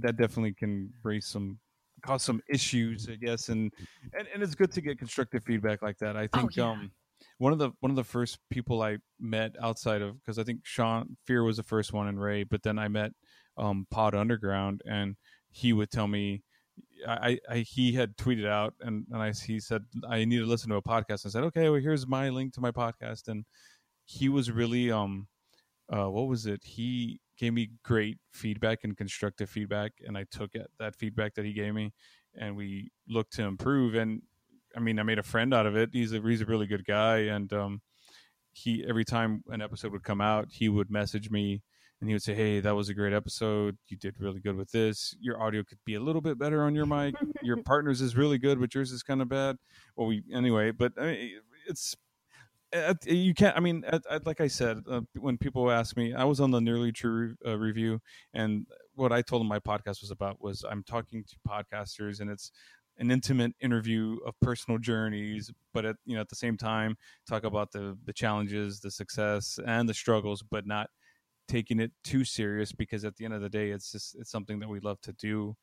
that 0.00 0.16
definitely 0.16 0.52
can 0.52 0.92
raise 1.02 1.26
some 1.26 1.58
cause 2.04 2.22
some 2.22 2.40
issues 2.48 3.08
i 3.10 3.14
guess 3.14 3.48
and 3.48 3.72
and, 4.16 4.26
and 4.32 4.42
it's 4.42 4.54
good 4.54 4.72
to 4.72 4.80
get 4.80 4.98
constructive 4.98 5.42
feedback 5.44 5.82
like 5.82 5.98
that 5.98 6.16
i 6.16 6.28
Oh, 6.32 6.38
think 6.38 6.56
yeah. 6.56 6.70
um 6.70 6.90
one 7.38 7.52
of 7.52 7.58
the 7.58 7.70
one 7.80 7.90
of 7.90 7.96
the 7.96 8.04
first 8.04 8.38
people 8.50 8.82
i 8.82 8.98
met 9.20 9.52
outside 9.60 10.02
of 10.02 10.20
because 10.20 10.38
i 10.38 10.44
think 10.44 10.60
sean 10.64 11.16
fear 11.26 11.44
was 11.44 11.56
the 11.56 11.62
first 11.62 11.92
one 11.92 12.08
and 12.08 12.20
ray 12.20 12.42
but 12.44 12.62
then 12.62 12.78
i 12.78 12.88
met 12.88 13.12
um 13.56 13.86
pod 13.90 14.14
underground 14.14 14.82
and 14.86 15.16
he 15.50 15.72
would 15.72 15.90
tell 15.90 16.08
me 16.08 16.42
I, 17.06 17.38
I 17.50 17.58
he 17.58 17.92
had 17.92 18.16
tweeted 18.16 18.46
out 18.46 18.74
and, 18.80 19.04
and 19.10 19.20
I 19.20 19.32
he 19.32 19.60
said 19.60 19.82
I 20.08 20.24
need 20.24 20.38
to 20.38 20.46
listen 20.46 20.70
to 20.70 20.76
a 20.76 20.82
podcast. 20.82 21.26
I 21.26 21.30
said, 21.30 21.42
okay, 21.44 21.68
well 21.68 21.80
here's 21.80 22.06
my 22.06 22.28
link 22.30 22.54
to 22.54 22.60
my 22.62 22.70
podcast, 22.70 23.26
and 23.28 23.44
he 24.12 24.28
was 24.28 24.50
really 24.50 24.90
um 24.90 25.26
uh 25.92 26.10
what 26.10 26.28
was 26.28 26.46
it? 26.46 26.62
He 26.64 27.20
gave 27.38 27.54
me 27.54 27.70
great 27.82 28.18
feedback 28.32 28.84
and 28.84 28.96
constructive 28.96 29.48
feedback, 29.48 29.92
and 30.06 30.16
I 30.16 30.24
took 30.30 30.54
it, 30.54 30.70
that 30.78 30.94
feedback 30.96 31.34
that 31.34 31.44
he 31.44 31.52
gave 31.52 31.74
me, 31.74 31.92
and 32.34 32.56
we 32.56 32.90
looked 33.08 33.32
to 33.34 33.42
improve. 33.42 33.94
And 33.94 34.22
I 34.76 34.80
mean, 34.80 34.98
I 34.98 35.02
made 35.02 35.18
a 35.18 35.22
friend 35.22 35.52
out 35.54 35.66
of 35.66 35.76
it. 35.76 35.90
He's 35.92 36.12
a 36.12 36.20
he's 36.20 36.42
a 36.42 36.46
really 36.46 36.66
good 36.66 36.84
guy, 36.84 37.18
and 37.18 37.52
um 37.52 37.80
he 38.52 38.84
every 38.86 39.04
time 39.04 39.42
an 39.48 39.62
episode 39.62 39.92
would 39.92 40.04
come 40.04 40.20
out, 40.20 40.48
he 40.50 40.68
would 40.68 40.90
message 40.90 41.30
me 41.30 41.62
and 42.00 42.08
he 42.08 42.14
would 42.14 42.22
say, 42.22 42.34
"Hey, 42.34 42.60
that 42.60 42.74
was 42.74 42.88
a 42.88 42.94
great 42.94 43.12
episode. 43.14 43.78
You 43.86 43.96
did 43.96 44.16
really 44.18 44.40
good 44.40 44.56
with 44.56 44.72
this. 44.72 45.14
Your 45.20 45.40
audio 45.40 45.62
could 45.62 45.78
be 45.86 45.94
a 45.94 46.00
little 46.00 46.20
bit 46.20 46.38
better 46.38 46.62
on 46.64 46.74
your 46.74 46.84
mic. 46.84 47.14
your 47.42 47.62
partner's 47.64 48.00
is 48.02 48.16
really 48.16 48.38
good, 48.38 48.60
but 48.60 48.74
yours 48.74 48.92
is 48.92 49.02
kind 49.02 49.22
of 49.22 49.28
bad." 49.28 49.56
Well, 49.96 50.08
we 50.08 50.22
anyway, 50.32 50.72
but 50.72 50.92
I 50.98 51.06
mean, 51.06 51.30
it's 51.66 51.96
you 53.06 53.34
can't. 53.34 53.56
I 53.56 53.60
mean, 53.60 53.84
uh, 53.90 53.98
uh, 54.08 54.20
like 54.24 54.40
I 54.40 54.48
said, 54.48 54.82
uh, 54.90 55.02
when 55.18 55.36
people 55.38 55.70
ask 55.70 55.96
me, 55.96 56.14
I 56.14 56.24
was 56.24 56.40
on 56.40 56.50
the 56.50 56.60
Nearly 56.60 56.92
True 56.92 57.34
uh, 57.46 57.58
review, 57.58 58.00
and 58.34 58.66
what 58.94 59.12
I 59.12 59.22
told 59.22 59.40
them 59.40 59.48
my 59.48 59.58
podcast 59.58 60.00
was 60.00 60.10
about 60.10 60.40
was 60.40 60.64
I'm 60.68 60.82
talking 60.82 61.24
to 61.24 61.36
podcasters, 61.46 62.20
and 62.20 62.30
it's 62.30 62.50
an 62.98 63.10
intimate 63.10 63.54
interview 63.60 64.18
of 64.26 64.34
personal 64.40 64.78
journeys, 64.78 65.50
but 65.74 65.84
at 65.84 65.96
you 66.06 66.14
know 66.14 66.20
at 66.20 66.28
the 66.28 66.36
same 66.36 66.56
time 66.56 66.96
talk 67.28 67.44
about 67.44 67.72
the 67.72 67.96
the 68.04 68.12
challenges, 68.12 68.80
the 68.80 68.90
success, 68.90 69.58
and 69.66 69.88
the 69.88 69.94
struggles, 69.94 70.42
but 70.42 70.66
not 70.66 70.88
taking 71.48 71.80
it 71.80 71.92
too 72.04 72.24
serious 72.24 72.72
because 72.72 73.04
at 73.04 73.16
the 73.16 73.24
end 73.24 73.34
of 73.34 73.42
the 73.42 73.48
day 73.48 73.70
it's 73.70 73.92
just 73.92 74.16
it's 74.18 74.30
something 74.30 74.58
that 74.60 74.68
we 74.68 74.80
love 74.80 75.00
to 75.02 75.12
do 75.14 75.54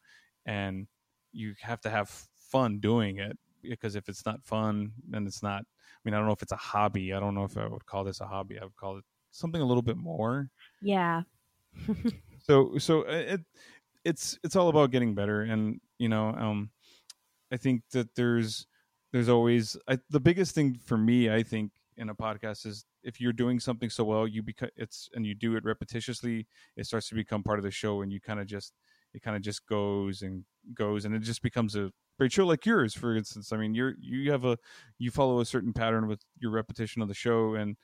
and 0.45 0.88
you 1.32 1.54
have 1.62 1.82
to 1.82 1.89
have 1.89 2.10
fun 2.38 2.80
doing 2.80 3.17
it 3.17 3.38
because 3.63 3.95
if 3.95 4.10
it's 4.10 4.26
not 4.26 4.43
fun 4.43 4.91
then 5.08 5.26
it's 5.26 5.41
not 5.41 5.63
mean 6.10 6.15
i 6.15 6.17
don't 6.17 6.28
know 6.28 6.34
if 6.34 6.41
it's 6.41 6.52
a 6.52 6.58
hobby. 6.58 7.13
I 7.13 7.19
don't 7.19 7.36
know 7.36 7.43
if 7.43 7.58
i 7.58 7.67
would 7.67 7.86
call 7.86 8.04
this 8.04 8.22
a 8.22 8.26
hobby. 8.26 8.60
I 8.60 8.63
would 8.63 8.76
call 8.76 8.98
it 8.98 9.06
something 9.32 9.62
a 9.62 9.65
little 9.65 9.84
bit 9.84 9.98
more. 9.98 10.50
Yeah. 10.82 11.22
So 12.41 12.78
so 12.80 13.02
uh, 13.02 13.36
it 13.36 13.41
it's 14.04 14.39
it's 14.43 14.56
all 14.56 14.69
about 14.69 14.89
getting 14.89 15.13
better. 15.13 15.41
And 15.41 15.82
you 16.00 16.10
know 16.10 16.30
um 16.30 16.72
i 17.52 17.58
think 17.58 17.84
that 17.91 18.15
there's 18.15 18.65
there's 19.12 19.30
always 19.30 19.78
I, 19.88 20.00
the 20.10 20.19
biggest 20.19 20.56
thing 20.56 20.80
for 20.84 20.98
me 20.98 21.30
i 21.30 21.43
think 21.43 21.72
in 21.98 22.10
a 22.10 22.15
podcast 22.15 22.65
is 22.65 22.86
if 23.04 23.19
you're 23.19 23.34
doing 23.34 23.60
something 23.60 23.89
so 23.89 24.06
well 24.06 24.28
you 24.28 24.41
become 24.41 24.69
it's 24.76 25.10
and 25.13 25.26
you 25.26 25.36
do 25.36 25.56
it 25.58 25.63
repetitiously 25.65 26.48
it 26.78 26.86
starts 26.86 27.10
to 27.10 27.15
become 27.15 27.43
part 27.43 27.60
of 27.60 27.65
the 27.65 27.72
show 27.72 28.02
and 28.02 28.12
you 28.12 28.22
kind 28.22 28.39
of 28.39 28.48
just 28.48 28.74
it 29.13 29.22
kind 29.22 29.36
of 29.36 29.41
just 29.41 29.65
goes 29.67 30.22
and 30.22 30.43
goes 30.74 31.06
and 31.06 31.15
it 31.15 31.19
just 31.19 31.41
becomes 31.41 31.76
a 31.76 31.91
great 32.17 32.32
show 32.32 32.45
like 32.45 32.65
yours 32.65 32.93
for 32.93 33.15
instance 33.15 33.52
i 33.52 33.58
mean 33.58 33.74
you're 33.74 33.93
you 34.00 34.32
have 34.32 34.45
a 34.45 34.58
you 34.98 35.10
follow 35.10 35.39
a 35.39 35.45
certain 35.45 35.74
pattern 35.74 36.08
with 36.08 36.22
your 36.38 36.52
repetition 36.52 37.02
of 37.02 37.08
the 37.08 37.13
show 37.13 37.56
and 37.56 37.76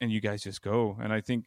and 0.00 0.12
you 0.12 0.20
guys 0.20 0.42
just 0.42 0.62
go 0.62 0.96
and 1.02 1.12
i 1.12 1.20
think 1.20 1.46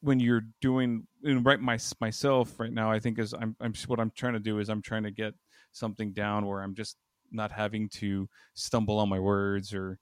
when 0.00 0.20
you're 0.20 0.42
doing 0.60 1.06
right 1.22 1.60
my, 1.60 1.78
myself 2.00 2.58
right 2.58 2.72
now 2.72 2.90
i 2.90 2.98
think 2.98 3.18
is 3.18 3.34
i'm 3.34 3.56
i'm 3.60 3.74
what 3.86 4.00
i'm 4.00 4.12
trying 4.16 4.34
to 4.34 4.40
do 4.40 4.58
is 4.58 4.68
i'm 4.68 4.82
trying 4.82 5.02
to 5.02 5.10
get 5.10 5.34
something 5.72 6.12
down 6.12 6.46
where 6.46 6.62
i'm 6.62 6.74
just 6.74 6.96
not 7.30 7.52
having 7.52 7.88
to 7.88 8.28
stumble 8.54 8.98
on 8.98 9.08
my 9.08 9.18
words 9.18 9.74
or 9.74 9.98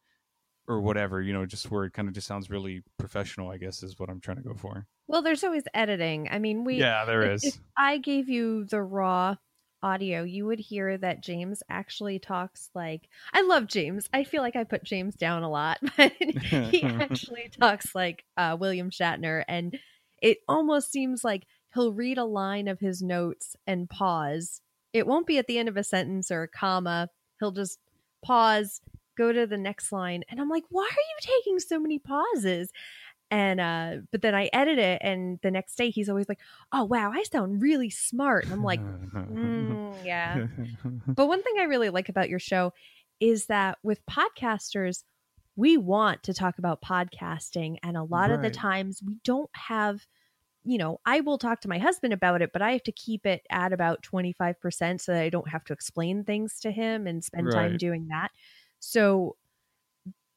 or 0.69 0.81
whatever, 0.81 1.23
you 1.23 1.33
know, 1.33 1.47
just 1.47 1.71
where 1.71 1.85
it 1.85 1.93
kind 1.93 2.09
of 2.09 2.15
just 2.15 2.27
sounds 2.27 2.51
really 2.51 2.83
professional, 2.99 3.51
I 3.51 3.59
guess 3.59 3.83
is 3.83 3.99
what 3.99 4.11
I'm 4.11 4.21
trying 4.21 4.39
to 4.39 4.43
go 4.43 4.55
for. 4.55 4.87
Well, 5.09 5.23
there's 5.23 5.45
always 5.45 5.65
editing. 5.75 6.29
I 6.31 6.39
mean, 6.39 6.65
we 6.65 6.77
Yeah, 6.77 7.05
there 7.05 7.23
if, 7.23 7.33
is. 7.33 7.45
If 7.45 7.59
I 7.77 7.99
gave 7.99 8.29
you 8.29 8.65
the 8.65 8.83
raw 8.83 9.37
audio, 9.83 10.25
you 10.25 10.47
would 10.47 10.59
hear 10.59 10.99
that 10.99 11.23
James 11.23 11.63
actually 11.69 12.19
talks 12.19 12.71
like 12.75 13.09
I 13.33 13.43
love 13.43 13.67
James. 13.67 14.09
I 14.13 14.25
feel 14.25 14.43
like 14.43 14.57
I 14.57 14.65
put 14.65 14.83
James 14.85 15.15
down 15.15 15.43
a 15.43 15.51
lot, 15.51 15.79
but 15.97 16.13
he 16.19 16.83
actually 16.85 17.51
talks 17.59 17.95
like 17.95 18.25
uh, 18.37 18.57
William 18.59 18.91
Shatner 18.91 19.45
and 19.47 19.79
it 20.23 20.39
almost 20.49 20.91
seems 20.91 21.23
like 21.23 21.45
he'll 21.75 21.93
read 21.93 22.19
a 22.19 22.25
line 22.25 22.69
of 22.69 22.81
his 22.81 23.03
notes 23.03 23.55
and 23.67 23.89
pause. 23.89 24.61
It 24.93 25.07
won't 25.07 25.27
be 25.27 25.39
at 25.39 25.47
the 25.47 25.59
end 25.59 25.69
of 25.69 25.77
a 25.77 25.85
sentence 25.85 26.31
or 26.31 26.43
a 26.43 26.49
comma. 26.49 27.11
He'll 27.39 27.53
just 27.53 27.79
pause 28.25 28.81
go 29.17 29.33
to 29.33 29.47
the 29.47 29.57
next 29.57 29.93
line 29.93 30.23
and 30.29 30.41
i'm 30.41 30.49
like 30.49 30.65
why 30.69 30.83
are 30.83 30.87
you 30.87 31.17
taking 31.21 31.59
so 31.59 31.79
many 31.79 31.99
pauses 31.99 32.71
and 33.31 33.61
uh 33.61 33.97
but 34.13 34.23
then 34.23 34.35
i 34.35 34.49
edit 34.53 34.79
it 34.79 35.01
and 35.03 35.39
the 35.43 35.51
next 35.51 35.75
day 35.77 35.91
he's 35.91 36.09
always 36.09 36.29
like 36.29 36.39
oh 36.73 36.85
wow 36.85 37.11
i 37.13 37.23
sound 37.25 37.61
really 37.61 37.91
smart 37.91 38.45
and 38.45 38.53
i'm 38.53 38.63
like 38.63 38.81
mm, 38.81 39.95
yeah 40.05 40.47
but 41.07 41.27
one 41.27 41.43
thing 41.43 41.55
i 41.59 41.65
really 41.65 41.91
like 41.91 42.09
about 42.09 42.29
your 42.29 42.39
show 42.39 42.73
is 43.19 43.47
that 43.47 43.79
with 43.83 44.01
podcasters 44.07 45.03
we 45.57 45.77
want 45.77 46.23
to 46.23 46.35
talk 46.35 46.59
about 46.59 46.83
podcasting 46.83 47.77
and 47.83 47.97
a 47.97 48.03
lot 48.03 48.31
right. 48.31 48.33
of 48.33 48.43
the 48.43 48.51
times 48.51 49.03
we 49.05 49.17
don't 49.25 49.51
have 49.55 50.07
you 50.65 50.79
know 50.79 51.01
i 51.05 51.21
will 51.21 51.39
talk 51.39 51.61
to 51.61 51.69
my 51.69 51.79
husband 51.79 52.13
about 52.13 52.43
it 52.43 52.51
but 52.53 52.63
i 52.63 52.73
have 52.73 52.83
to 52.83 52.93
keep 52.93 53.27
it 53.27 53.43
at 53.51 53.73
about 53.73 54.03
25% 54.03 55.01
so 55.01 55.13
that 55.13 55.23
i 55.23 55.29
don't 55.29 55.49
have 55.49 55.65
to 55.65 55.73
explain 55.73 56.23
things 56.23 56.61
to 56.61 56.71
him 56.71 57.07
and 57.07 57.25
spend 57.25 57.47
right. 57.49 57.55
time 57.55 57.77
doing 57.77 58.07
that 58.09 58.31
so 58.79 59.37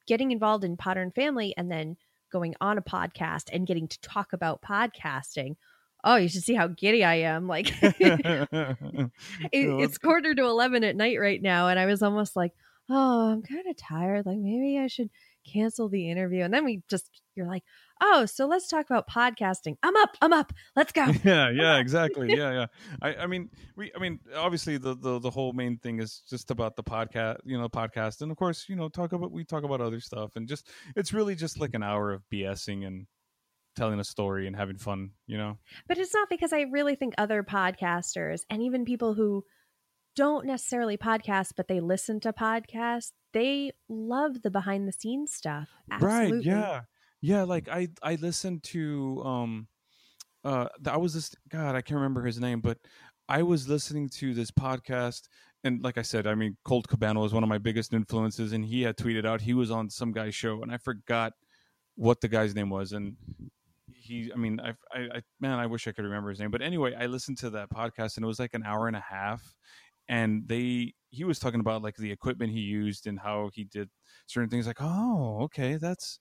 getting 0.09 0.31
involved 0.31 0.63
in 0.63 0.75
Podern 0.75 1.13
Family 1.13 1.53
and 1.55 1.71
then 1.71 1.95
going 2.29 2.55
on 2.61 2.77
a 2.77 2.81
podcast 2.81 3.49
and 3.51 3.67
getting 3.67 3.87
to 3.87 3.99
talk 4.01 4.33
about 4.33 4.61
podcasting. 4.61 5.55
Oh, 6.03 6.15
you 6.15 6.29
should 6.29 6.43
see 6.43 6.53
how 6.53 6.67
giddy 6.67 7.03
I 7.03 7.15
am. 7.15 7.47
Like 7.47 7.73
it, 7.81 8.47
it's 9.51 9.97
quarter 9.97 10.33
to 10.33 10.43
11 10.43 10.83
at 10.83 10.95
night 10.95 11.19
right 11.19 11.41
now. 11.41 11.67
And 11.67 11.79
I 11.79 11.85
was 11.85 12.01
almost 12.01 12.35
like, 12.35 12.53
oh, 12.89 13.31
I'm 13.31 13.41
kind 13.41 13.67
of 13.67 13.75
tired. 13.75 14.25
Like 14.25 14.37
maybe 14.37 14.79
I 14.79 14.87
should 14.87 15.09
cancel 15.45 15.89
the 15.89 16.09
interview. 16.09 16.43
And 16.43 16.53
then 16.53 16.65
we 16.65 16.81
just, 16.89 17.09
you're 17.35 17.47
like, 17.47 17.63
oh, 18.01 18.25
so 18.25 18.45
let's 18.45 18.67
talk 18.67 18.89
about 18.89 19.07
podcasting. 19.09 19.77
I'm 19.83 19.95
up. 19.97 20.17
I'm 20.21 20.33
up. 20.33 20.53
Let's 20.75 20.91
go. 20.91 21.05
Yeah, 21.23 21.49
yeah, 21.49 21.77
exactly. 21.79 22.29
yeah, 22.29 22.51
yeah. 22.51 22.65
I, 23.01 23.15
I 23.15 23.27
mean, 23.27 23.49
we, 23.75 23.91
I 23.95 23.99
mean, 23.99 24.19
obviously 24.35 24.77
the, 24.77 24.95
the 24.95 25.19
the 25.19 25.29
whole 25.29 25.53
main 25.53 25.77
thing 25.77 25.99
is 25.99 26.23
just 26.29 26.49
about 26.51 26.75
the 26.75 26.83
podcast, 26.83 27.37
you 27.45 27.57
know, 27.57 27.67
podcast, 27.69 28.21
and 28.21 28.31
of 28.31 28.37
course, 28.37 28.65
you 28.69 28.75
know, 28.75 28.89
talk 28.89 29.11
about 29.11 29.31
we 29.31 29.43
talk 29.43 29.63
about 29.63 29.81
other 29.81 29.99
stuff, 29.99 30.35
and 30.35 30.47
just 30.47 30.67
it's 30.95 31.13
really 31.13 31.35
just 31.35 31.59
like 31.59 31.73
an 31.73 31.83
hour 31.83 32.11
of 32.11 32.23
BSing 32.31 32.85
and 32.85 33.07
telling 33.75 33.99
a 33.99 34.03
story 34.03 34.47
and 34.47 34.55
having 34.55 34.77
fun, 34.77 35.11
you 35.27 35.37
know. 35.37 35.57
But 35.87 35.97
it's 35.97 36.13
not 36.13 36.29
because 36.29 36.53
I 36.53 36.61
really 36.71 36.95
think 36.95 37.13
other 37.17 37.43
podcasters 37.43 38.41
and 38.49 38.61
even 38.61 38.85
people 38.85 39.13
who 39.13 39.43
don't 40.15 40.45
necessarily 40.45 40.97
podcast, 40.97 41.53
but 41.55 41.67
they 41.67 41.79
listen 41.79 42.19
to 42.21 42.33
podcasts, 42.33 43.11
they 43.33 43.71
love 43.87 44.41
the 44.41 44.51
behind 44.51 44.87
the 44.87 44.91
scenes 44.91 45.33
stuff. 45.33 45.69
Absolutely. 45.91 46.37
Right. 46.37 46.45
Yeah. 46.45 46.81
Yeah, 47.21 47.43
like 47.43 47.67
I 47.67 47.89
I 48.01 48.15
listened 48.15 48.63
to 48.63 49.21
um 49.25 49.67
uh 50.43 50.67
I 50.85 50.97
was 50.97 51.13
this 51.13 51.35
god, 51.49 51.75
I 51.75 51.81
can't 51.81 51.97
remember 51.97 52.23
his 52.23 52.39
name, 52.39 52.61
but 52.61 52.77
I 53.27 53.43
was 53.43 53.67
listening 53.67 54.09
to 54.09 54.33
this 54.33 54.51
podcast 54.51 55.23
and 55.63 55.83
like 55.83 55.97
I 55.97 56.01
said, 56.01 56.27
I 56.27 56.35
mean 56.35 56.57
Colt 56.63 56.87
Cabana 56.87 57.19
was 57.19 57.33
one 57.33 57.43
of 57.43 57.49
my 57.49 57.57
biggest 57.57 57.93
influences 57.93 58.53
and 58.53 58.65
he 58.65 58.81
had 58.81 58.97
tweeted 58.97 59.25
out 59.25 59.41
he 59.41 59.53
was 59.53 59.71
on 59.71 59.89
some 59.89 60.11
guy's 60.11 60.35
show 60.35 60.61
and 60.61 60.71
I 60.71 60.77
forgot 60.77 61.33
what 61.95 62.21
the 62.21 62.29
guy's 62.29 62.55
name 62.55 62.69
was 62.69 62.93
and 62.93 63.17
he 63.93 64.31
I 64.33 64.37
mean 64.37 64.59
I, 64.61 64.69
I, 64.93 65.17
I 65.17 65.21
man 65.41 65.59
I 65.59 65.65
wish 65.65 65.87
I 65.87 65.91
could 65.91 66.05
remember 66.05 66.29
his 66.29 66.39
name 66.39 66.51
but 66.51 66.61
anyway 66.61 66.95
I 66.95 67.07
listened 67.07 67.37
to 67.39 67.49
that 67.51 67.69
podcast 67.69 68.15
and 68.15 68.23
it 68.23 68.27
was 68.27 68.39
like 68.39 68.53
an 68.53 68.63
hour 68.63 68.87
and 68.87 68.95
a 68.95 69.03
half 69.07 69.55
and 70.07 70.47
they 70.47 70.93
he 71.09 71.25
was 71.25 71.39
talking 71.39 71.59
about 71.59 71.81
like 71.83 71.97
the 71.97 72.11
equipment 72.11 72.51
he 72.51 72.61
used 72.61 73.07
and 73.07 73.19
how 73.19 73.49
he 73.53 73.65
did 73.65 73.89
certain 74.27 74.49
things 74.49 74.65
like 74.67 74.77
oh 74.79 75.39
okay 75.41 75.75
that's 75.75 76.19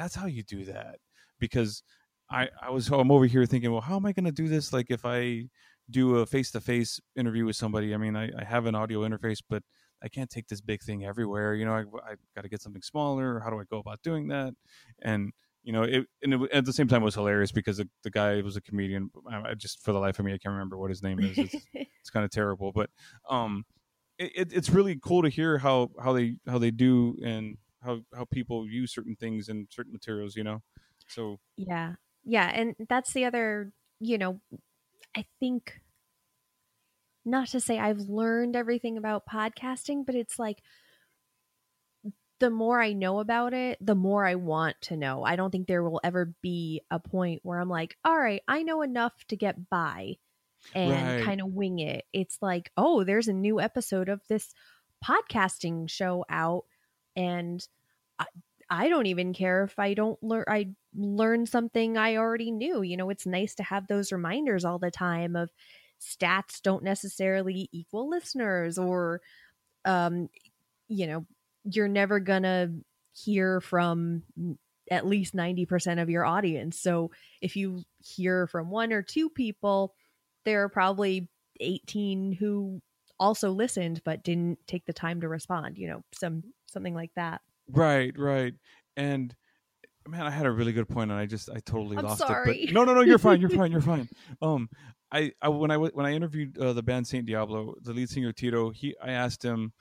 that's 0.00 0.14
how 0.14 0.26
you 0.26 0.42
do 0.42 0.64
that 0.64 0.96
because 1.38 1.82
I, 2.30 2.48
I 2.62 2.70
was 2.70 2.88
I'm 2.88 3.10
over 3.10 3.26
here 3.26 3.44
thinking, 3.44 3.70
well, 3.70 3.82
how 3.82 3.96
am 3.96 4.06
I 4.06 4.12
going 4.12 4.24
to 4.24 4.32
do 4.32 4.48
this? 4.48 4.72
Like 4.72 4.90
if 4.90 5.04
I 5.04 5.44
do 5.90 6.18
a 6.18 6.26
face 6.26 6.50
to 6.52 6.60
face 6.60 7.00
interview 7.16 7.44
with 7.44 7.56
somebody, 7.56 7.92
I 7.92 7.98
mean, 7.98 8.16
I, 8.16 8.30
I, 8.38 8.44
have 8.44 8.66
an 8.66 8.76
audio 8.76 9.00
interface, 9.00 9.42
but 9.48 9.62
I 10.02 10.08
can't 10.08 10.30
take 10.30 10.46
this 10.46 10.60
big 10.60 10.82
thing 10.82 11.04
everywhere. 11.04 11.54
You 11.54 11.64
know, 11.64 11.72
I, 11.72 11.80
I 11.80 12.14
got 12.34 12.42
to 12.42 12.48
get 12.48 12.62
something 12.62 12.82
smaller. 12.82 13.40
How 13.40 13.50
do 13.50 13.58
I 13.60 13.64
go 13.68 13.78
about 13.78 14.00
doing 14.02 14.28
that? 14.28 14.54
And 15.02 15.32
you 15.64 15.72
know, 15.72 15.82
it, 15.82 16.06
and 16.22 16.34
it, 16.34 16.52
at 16.52 16.64
the 16.64 16.72
same 16.72 16.88
time 16.88 17.02
it 17.02 17.06
was 17.06 17.16
hilarious 17.16 17.52
because 17.52 17.76
the, 17.76 17.88
the 18.04 18.10
guy 18.10 18.40
was 18.40 18.56
a 18.56 18.62
comedian. 18.62 19.10
I, 19.30 19.54
just 19.54 19.82
for 19.82 19.92
the 19.92 19.98
life 19.98 20.18
of 20.18 20.24
me, 20.24 20.32
I 20.32 20.38
can't 20.38 20.52
remember 20.52 20.78
what 20.78 20.88
his 20.88 21.02
name 21.02 21.20
is. 21.20 21.36
It's, 21.36 21.54
it's 21.74 22.10
kind 22.10 22.24
of 22.24 22.30
terrible, 22.30 22.72
but 22.72 22.88
um, 23.28 23.64
it, 24.18 24.52
it's 24.52 24.70
really 24.70 24.98
cool 25.02 25.22
to 25.22 25.28
hear 25.28 25.58
how 25.58 25.90
how 26.02 26.12
they 26.12 26.36
how 26.46 26.58
they 26.58 26.70
do 26.70 27.16
and 27.24 27.58
how 27.82 28.00
how 28.14 28.24
people 28.24 28.68
use 28.68 28.92
certain 28.92 29.16
things 29.16 29.48
and 29.48 29.66
certain 29.70 29.92
materials 29.92 30.36
you 30.36 30.44
know? 30.44 30.62
So 31.08 31.38
yeah. 31.56 31.94
Yeah 32.24 32.50
and 32.52 32.74
that's 32.88 33.12
the 33.12 33.24
other 33.24 33.72
you 34.00 34.18
know 34.18 34.40
i 35.16 35.24
think 35.38 35.80
not 37.24 37.48
to 37.48 37.60
say 37.60 37.78
i've 37.78 38.00
learned 38.00 38.56
everything 38.56 38.96
about 38.96 39.24
podcasting 39.26 40.04
but 40.06 40.14
it's 40.14 40.38
like 40.38 40.62
the 42.40 42.50
more 42.50 42.80
i 42.80 42.92
know 42.92 43.20
about 43.20 43.52
it 43.52 43.78
the 43.80 43.94
more 43.94 44.26
i 44.26 44.34
want 44.34 44.74
to 44.80 44.96
know. 44.96 45.22
I 45.22 45.36
don't 45.36 45.50
think 45.50 45.66
there 45.66 45.82
will 45.82 46.00
ever 46.02 46.32
be 46.42 46.80
a 46.90 46.98
point 46.98 47.40
where 47.42 47.60
i'm 47.60 47.68
like 47.68 47.96
all 48.04 48.18
right 48.18 48.42
i 48.48 48.62
know 48.62 48.82
enough 48.82 49.12
to 49.28 49.36
get 49.36 49.68
by 49.68 50.16
and 50.74 50.92
right. 50.92 51.24
kind 51.24 51.40
of 51.40 51.48
wing 51.48 51.78
it. 51.78 52.04
It's 52.12 52.38
like 52.40 52.70
oh 52.76 53.04
there's 53.04 53.28
a 53.28 53.32
new 53.32 53.60
episode 53.60 54.08
of 54.08 54.20
this 54.28 54.52
podcasting 55.04 55.88
show 55.88 56.24
out 56.28 56.64
and 57.16 57.66
I, 58.18 58.26
I 58.68 58.88
don't 58.88 59.06
even 59.06 59.32
care 59.32 59.64
if 59.64 59.78
I 59.78 59.94
don't 59.94 60.22
learn 60.22 60.44
I 60.48 60.68
learn 60.94 61.46
something 61.46 61.96
I 61.96 62.16
already 62.16 62.50
knew. 62.50 62.82
You 62.82 62.96
know, 62.96 63.10
it's 63.10 63.26
nice 63.26 63.54
to 63.56 63.62
have 63.64 63.86
those 63.86 64.12
reminders 64.12 64.64
all 64.64 64.78
the 64.78 64.90
time 64.90 65.36
of 65.36 65.50
stats 66.00 66.62
don't 66.62 66.82
necessarily 66.84 67.68
equal 67.72 68.08
listeners 68.08 68.78
or 68.78 69.20
um 69.84 70.28
you 70.88 71.06
know, 71.06 71.26
you're 71.64 71.88
never 71.88 72.20
going 72.20 72.42
to 72.42 72.72
hear 73.12 73.60
from 73.60 74.22
at 74.90 75.06
least 75.06 75.34
90% 75.34 76.02
of 76.02 76.10
your 76.10 76.24
audience. 76.24 76.78
So 76.80 77.12
if 77.40 77.56
you 77.56 77.84
hear 77.98 78.46
from 78.48 78.70
one 78.70 78.92
or 78.92 79.02
two 79.02 79.30
people, 79.30 79.94
there 80.44 80.64
are 80.64 80.68
probably 80.68 81.28
18 81.60 82.32
who 82.32 82.80
also 83.20 83.52
listened 83.52 84.00
but 84.04 84.24
didn't 84.24 84.58
take 84.66 84.84
the 84.86 84.92
time 84.92 85.20
to 85.20 85.28
respond, 85.28 85.78
you 85.78 85.86
know, 85.86 86.02
some 86.12 86.42
something 86.70 86.94
like 86.94 87.10
that. 87.16 87.40
Right, 87.68 88.12
right. 88.18 88.54
And 88.96 89.34
man, 90.08 90.26
I 90.26 90.30
had 90.30 90.46
a 90.46 90.50
really 90.50 90.72
good 90.72 90.88
point 90.88 91.10
and 91.10 91.20
I 91.20 91.26
just 91.26 91.50
I 91.50 91.60
totally 91.60 91.96
I'm 91.96 92.04
lost 92.04 92.18
sorry. 92.18 92.62
it. 92.62 92.66
But 92.66 92.74
no, 92.74 92.84
no, 92.84 92.94
no, 92.94 93.02
you're 93.02 93.18
fine. 93.18 93.40
You're 93.40 93.50
fine. 93.50 93.72
You're 93.72 93.80
fine. 93.80 94.08
Um 94.42 94.68
I, 95.12 95.32
I 95.42 95.48
when 95.48 95.70
I 95.72 95.76
when 95.76 96.06
I 96.06 96.12
interviewed 96.12 96.56
uh, 96.58 96.72
the 96.72 96.84
band 96.84 97.06
Saint 97.06 97.26
Diablo, 97.26 97.74
the 97.82 97.92
lead 97.92 98.08
singer 98.08 98.32
Tito, 98.32 98.70
he 98.70 98.94
I 99.02 99.10
asked 99.10 99.44
him 99.44 99.72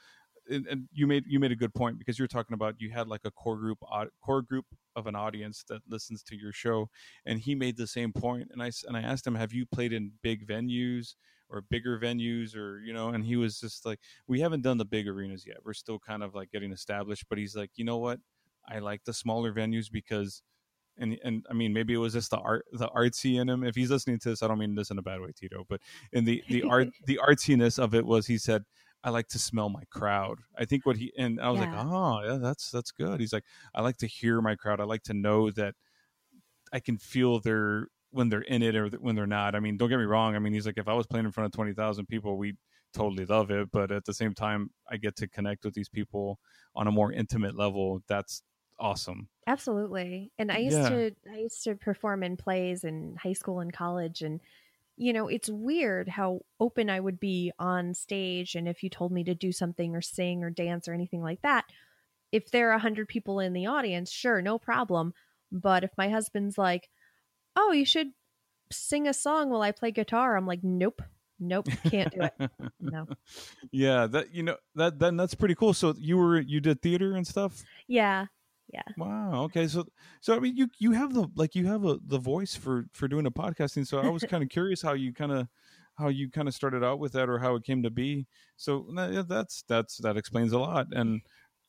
and, 0.49 0.65
and 0.67 0.87
you 0.91 1.07
made 1.07 1.23
you 1.27 1.39
made 1.39 1.51
a 1.51 1.55
good 1.55 1.73
point 1.73 1.99
because 1.99 2.17
you're 2.17 2.27
talking 2.27 2.53
about 2.53 2.75
you 2.79 2.89
had 2.89 3.07
like 3.07 3.21
a 3.25 3.31
core 3.31 3.57
group 3.57 3.79
core 4.23 4.41
group 4.41 4.65
of 4.95 5.07
an 5.07 5.15
audience 5.15 5.63
that 5.69 5.81
listens 5.87 6.23
to 6.23 6.35
your 6.35 6.51
show 6.51 6.89
and 7.25 7.39
he 7.39 7.55
made 7.55 7.77
the 7.77 7.87
same 7.87 8.11
point 8.11 8.49
and 8.51 8.61
I 8.61 8.71
and 8.87 8.97
I 8.97 9.01
asked 9.01 9.25
him 9.25 9.35
have 9.35 9.53
you 9.53 9.65
played 9.65 9.93
in 9.93 10.11
big 10.23 10.47
venues 10.47 11.15
or 11.49 11.61
bigger 11.61 11.99
venues 11.99 12.55
or 12.55 12.79
you 12.79 12.93
know 12.93 13.09
and 13.09 13.25
he 13.25 13.35
was 13.35 13.59
just 13.59 13.85
like 13.85 13.99
we 14.27 14.39
haven't 14.39 14.61
done 14.61 14.77
the 14.77 14.85
big 14.85 15.07
arenas 15.07 15.45
yet 15.45 15.57
we're 15.63 15.73
still 15.73 15.99
kind 15.99 16.23
of 16.23 16.35
like 16.35 16.51
getting 16.51 16.71
established 16.71 17.25
but 17.29 17.37
he's 17.37 17.55
like 17.55 17.71
you 17.75 17.83
know 17.83 17.97
what 17.97 18.19
I 18.67 18.79
like 18.79 19.03
the 19.03 19.13
smaller 19.13 19.53
venues 19.53 19.91
because 19.91 20.43
and 20.97 21.17
and 21.23 21.45
I 21.49 21.53
mean 21.53 21.73
maybe 21.73 21.93
it 21.93 21.97
was 21.97 22.13
just 22.13 22.29
the 22.31 22.37
art 22.37 22.65
the 22.71 22.89
artsy 22.89 23.39
in 23.39 23.49
him. 23.49 23.63
If 23.63 23.75
he's 23.75 23.89
listening 23.89 24.19
to 24.19 24.29
this, 24.29 24.43
I 24.43 24.47
don't 24.47 24.59
mean 24.59 24.75
this 24.75 24.91
in 24.91 24.97
a 24.99 25.01
bad 25.01 25.21
way, 25.21 25.31
Tito, 25.35 25.65
but 25.67 25.81
in 26.11 26.25
the 26.25 26.43
the 26.49 26.63
art 26.63 26.89
the 27.05 27.19
artsiness 27.25 27.79
of 27.81 27.95
it 27.95 28.05
was 28.05 28.27
he 28.27 28.37
said, 28.37 28.65
I 29.03 29.09
like 29.09 29.27
to 29.29 29.39
smell 29.39 29.69
my 29.69 29.83
crowd. 29.91 30.39
I 30.57 30.65
think 30.65 30.85
what 30.85 30.97
he 30.97 31.13
and 31.17 31.39
I 31.39 31.49
was 31.49 31.59
Yeah. 31.59 31.67
like, 31.67 31.73
oh 31.73 32.21
yeah, 32.23 32.37
that's 32.37 32.69
that's 32.69 32.91
good. 32.91 33.19
He's 33.19 33.33
like, 33.33 33.45
I 33.73 33.81
like 33.81 33.97
to 33.97 34.07
hear 34.07 34.41
my 34.41 34.55
crowd. 34.55 34.81
I 34.81 34.83
like 34.83 35.03
to 35.03 35.13
know 35.13 35.49
that 35.51 35.75
I 36.73 36.79
can 36.79 36.97
feel 36.97 37.39
their 37.39 37.87
when 38.11 38.29
they're 38.29 38.41
in 38.41 38.61
it 38.63 38.75
or 38.75 38.89
when 38.89 39.15
they're 39.15 39.27
not. 39.27 39.55
I 39.55 39.59
mean, 39.59 39.77
don't 39.77 39.89
get 39.89 39.97
me 39.99 40.05
wrong. 40.05 40.35
I 40.35 40.39
mean, 40.39 40.53
he's 40.53 40.65
like, 40.65 40.77
if 40.77 40.87
I 40.87 40.93
was 40.93 41.07
playing 41.07 41.25
in 41.25 41.31
front 41.31 41.45
of 41.47 41.51
twenty 41.53 41.73
thousand 41.73 42.07
people, 42.07 42.37
we 42.37 42.55
totally 42.93 43.25
love 43.25 43.51
it. 43.51 43.71
But 43.71 43.91
at 43.91 44.05
the 44.05 44.13
same 44.13 44.33
time, 44.33 44.71
I 44.89 44.97
get 44.97 45.15
to 45.17 45.27
connect 45.27 45.65
with 45.65 45.73
these 45.73 45.89
people 45.89 46.39
on 46.75 46.87
a 46.87 46.91
more 46.91 47.11
intimate 47.11 47.55
level. 47.55 48.03
That's 48.07 48.43
awesome. 48.79 49.29
Absolutely. 49.47 50.31
And 50.37 50.51
I 50.51 50.59
used 50.59 50.85
Yeah. 50.85 50.87
to 50.87 51.15
I 51.29 51.37
used 51.37 51.63
to 51.63 51.75
perform 51.75 52.23
in 52.23 52.37
plays 52.37 52.83
in 52.83 53.15
high 53.15 53.33
school 53.33 53.59
and 53.59 53.73
college 53.73 54.21
and 54.21 54.41
you 54.97 55.13
know, 55.13 55.29
it's 55.29 55.49
weird 55.49 56.09
how 56.09 56.41
open 56.59 56.89
I 56.89 56.99
would 56.99 57.19
be 57.21 57.53
on 57.57 57.93
stage 57.93 58.55
and 58.55 58.67
if 58.67 58.83
you 58.83 58.89
told 58.89 59.11
me 59.13 59.23
to 59.23 59.33
do 59.35 59.51
something 59.53 59.95
or 59.95 60.01
sing 60.01 60.43
or 60.43 60.49
dance 60.51 60.87
or 60.87 60.93
anything 60.93 61.21
like 61.23 61.41
that, 61.41 61.65
if 62.31 62.51
there 62.51 62.69
are 62.69 62.73
a 62.73 62.75
100 62.75 63.07
people 63.09 63.39
in 63.39 63.53
the 63.53 63.67
audience, 63.67 64.11
sure, 64.11 64.41
no 64.41 64.59
problem. 64.59 65.13
But 65.51 65.83
if 65.85 65.91
my 65.97 66.09
husband's 66.09 66.57
like, 66.57 66.89
"Oh, 67.55 67.71
you 67.71 67.85
should 67.85 68.11
sing 68.71 69.07
a 69.07 69.13
song 69.13 69.49
while 69.49 69.61
I 69.61 69.71
play 69.71 69.91
guitar." 69.91 70.37
I'm 70.37 70.47
like, 70.47 70.63
"Nope. 70.63 71.01
Nope, 71.39 71.67
can't 71.85 72.11
do 72.11 72.21
it." 72.23 72.33
No. 72.81 73.07
yeah, 73.71 74.07
that 74.07 74.33
you 74.33 74.43
know 74.43 74.57
that 74.75 74.99
then 74.99 75.17
that's 75.17 75.35
pretty 75.35 75.55
cool. 75.55 75.73
So 75.73 75.93
you 75.97 76.17
were 76.17 76.39
you 76.39 76.59
did 76.59 76.81
theater 76.81 77.15
and 77.15 77.25
stuff. 77.25 77.63
Yeah. 77.87 78.27
Yeah. 78.71 78.83
Wow. 78.97 79.43
Okay. 79.45 79.67
So 79.67 79.85
so 80.21 80.35
I 80.35 80.39
mean 80.39 80.55
you 80.55 80.67
you 80.79 80.91
have 80.91 81.13
the 81.13 81.27
like 81.35 81.55
you 81.55 81.67
have 81.67 81.85
a 81.85 81.97
the 82.05 82.19
voice 82.19 82.55
for 82.55 82.85
for 82.93 83.07
doing 83.07 83.25
a 83.25 83.31
podcasting. 83.31 83.85
So 83.87 83.99
I 83.99 84.09
was 84.09 84.23
kind 84.29 84.43
of 84.43 84.49
curious 84.49 84.81
how 84.81 84.93
you 84.93 85.13
kind 85.13 85.31
of 85.31 85.47
how 85.97 86.07
you 86.07 86.29
kind 86.29 86.47
of 86.47 86.53
started 86.53 86.83
out 86.83 86.99
with 86.99 87.13
that 87.13 87.29
or 87.29 87.39
how 87.39 87.55
it 87.55 87.63
came 87.63 87.83
to 87.83 87.89
be. 87.89 88.27
So 88.57 88.87
that's 89.27 89.63
that's 89.67 89.97
that 89.97 90.17
explains 90.17 90.51
a 90.53 90.59
lot. 90.59 90.87
And 90.91 91.21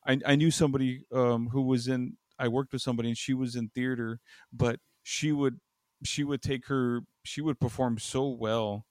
I 0.05 0.19
I 0.25 0.35
knew 0.35 0.51
somebody 0.51 1.05
um 1.11 1.49
who 1.49 1.61
was 1.61 1.87
in 1.87 2.17
I 2.39 2.47
worked 2.47 2.73
with 2.73 2.81
somebody 2.81 3.09
and 3.09 3.17
she 3.17 3.33
was 3.33 3.55
in 3.55 3.69
theater, 3.69 4.19
but 4.51 4.79
she 5.03 5.31
would 5.31 5.59
she 6.03 6.23
would 6.23 6.41
take 6.41 6.67
her 6.67 7.01
she 7.23 7.41
would 7.41 7.59
perform 7.59 7.97
so 7.99 8.27
well 8.29 8.85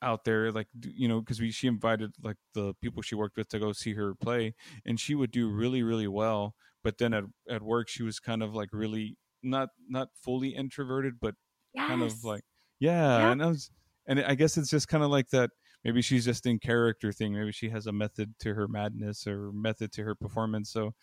out 0.00 0.24
there 0.24 0.52
like 0.52 0.68
you 0.82 1.08
know 1.08 1.20
because 1.20 1.40
we 1.40 1.50
she 1.50 1.66
invited 1.66 2.12
like 2.22 2.36
the 2.54 2.72
people 2.80 3.02
she 3.02 3.14
worked 3.16 3.36
with 3.36 3.48
to 3.48 3.58
go 3.58 3.72
see 3.72 3.94
her 3.94 4.14
play 4.14 4.54
and 4.86 5.00
she 5.00 5.14
would 5.14 5.30
do 5.32 5.48
really 5.50 5.82
really 5.82 6.06
well 6.06 6.54
but 6.84 6.98
then 6.98 7.12
at 7.12 7.24
at 7.50 7.62
work 7.62 7.88
she 7.88 8.02
was 8.04 8.20
kind 8.20 8.42
of 8.42 8.54
like 8.54 8.68
really 8.72 9.16
not 9.42 9.70
not 9.88 10.08
fully 10.14 10.50
introverted 10.50 11.14
but 11.20 11.34
kind 11.76 12.02
of 12.02 12.24
like 12.24 12.42
yeah, 12.80 13.18
Yeah. 13.18 13.32
and 13.32 13.42
I 13.42 13.46
was 13.48 13.70
and 14.06 14.20
I 14.20 14.34
guess 14.36 14.56
it's 14.56 14.70
just 14.70 14.86
kind 14.88 15.02
of 15.02 15.10
like 15.10 15.30
that 15.30 15.50
maybe 15.84 16.00
she's 16.00 16.24
just 16.24 16.46
in 16.46 16.60
character 16.60 17.12
thing 17.12 17.34
maybe 17.34 17.50
she 17.52 17.68
has 17.70 17.86
a 17.88 17.92
method 17.92 18.34
to 18.40 18.54
her 18.54 18.68
madness 18.68 19.26
or 19.26 19.50
method 19.52 19.90
to 19.92 20.04
her 20.04 20.14
performance 20.14 20.70
so 20.70 20.94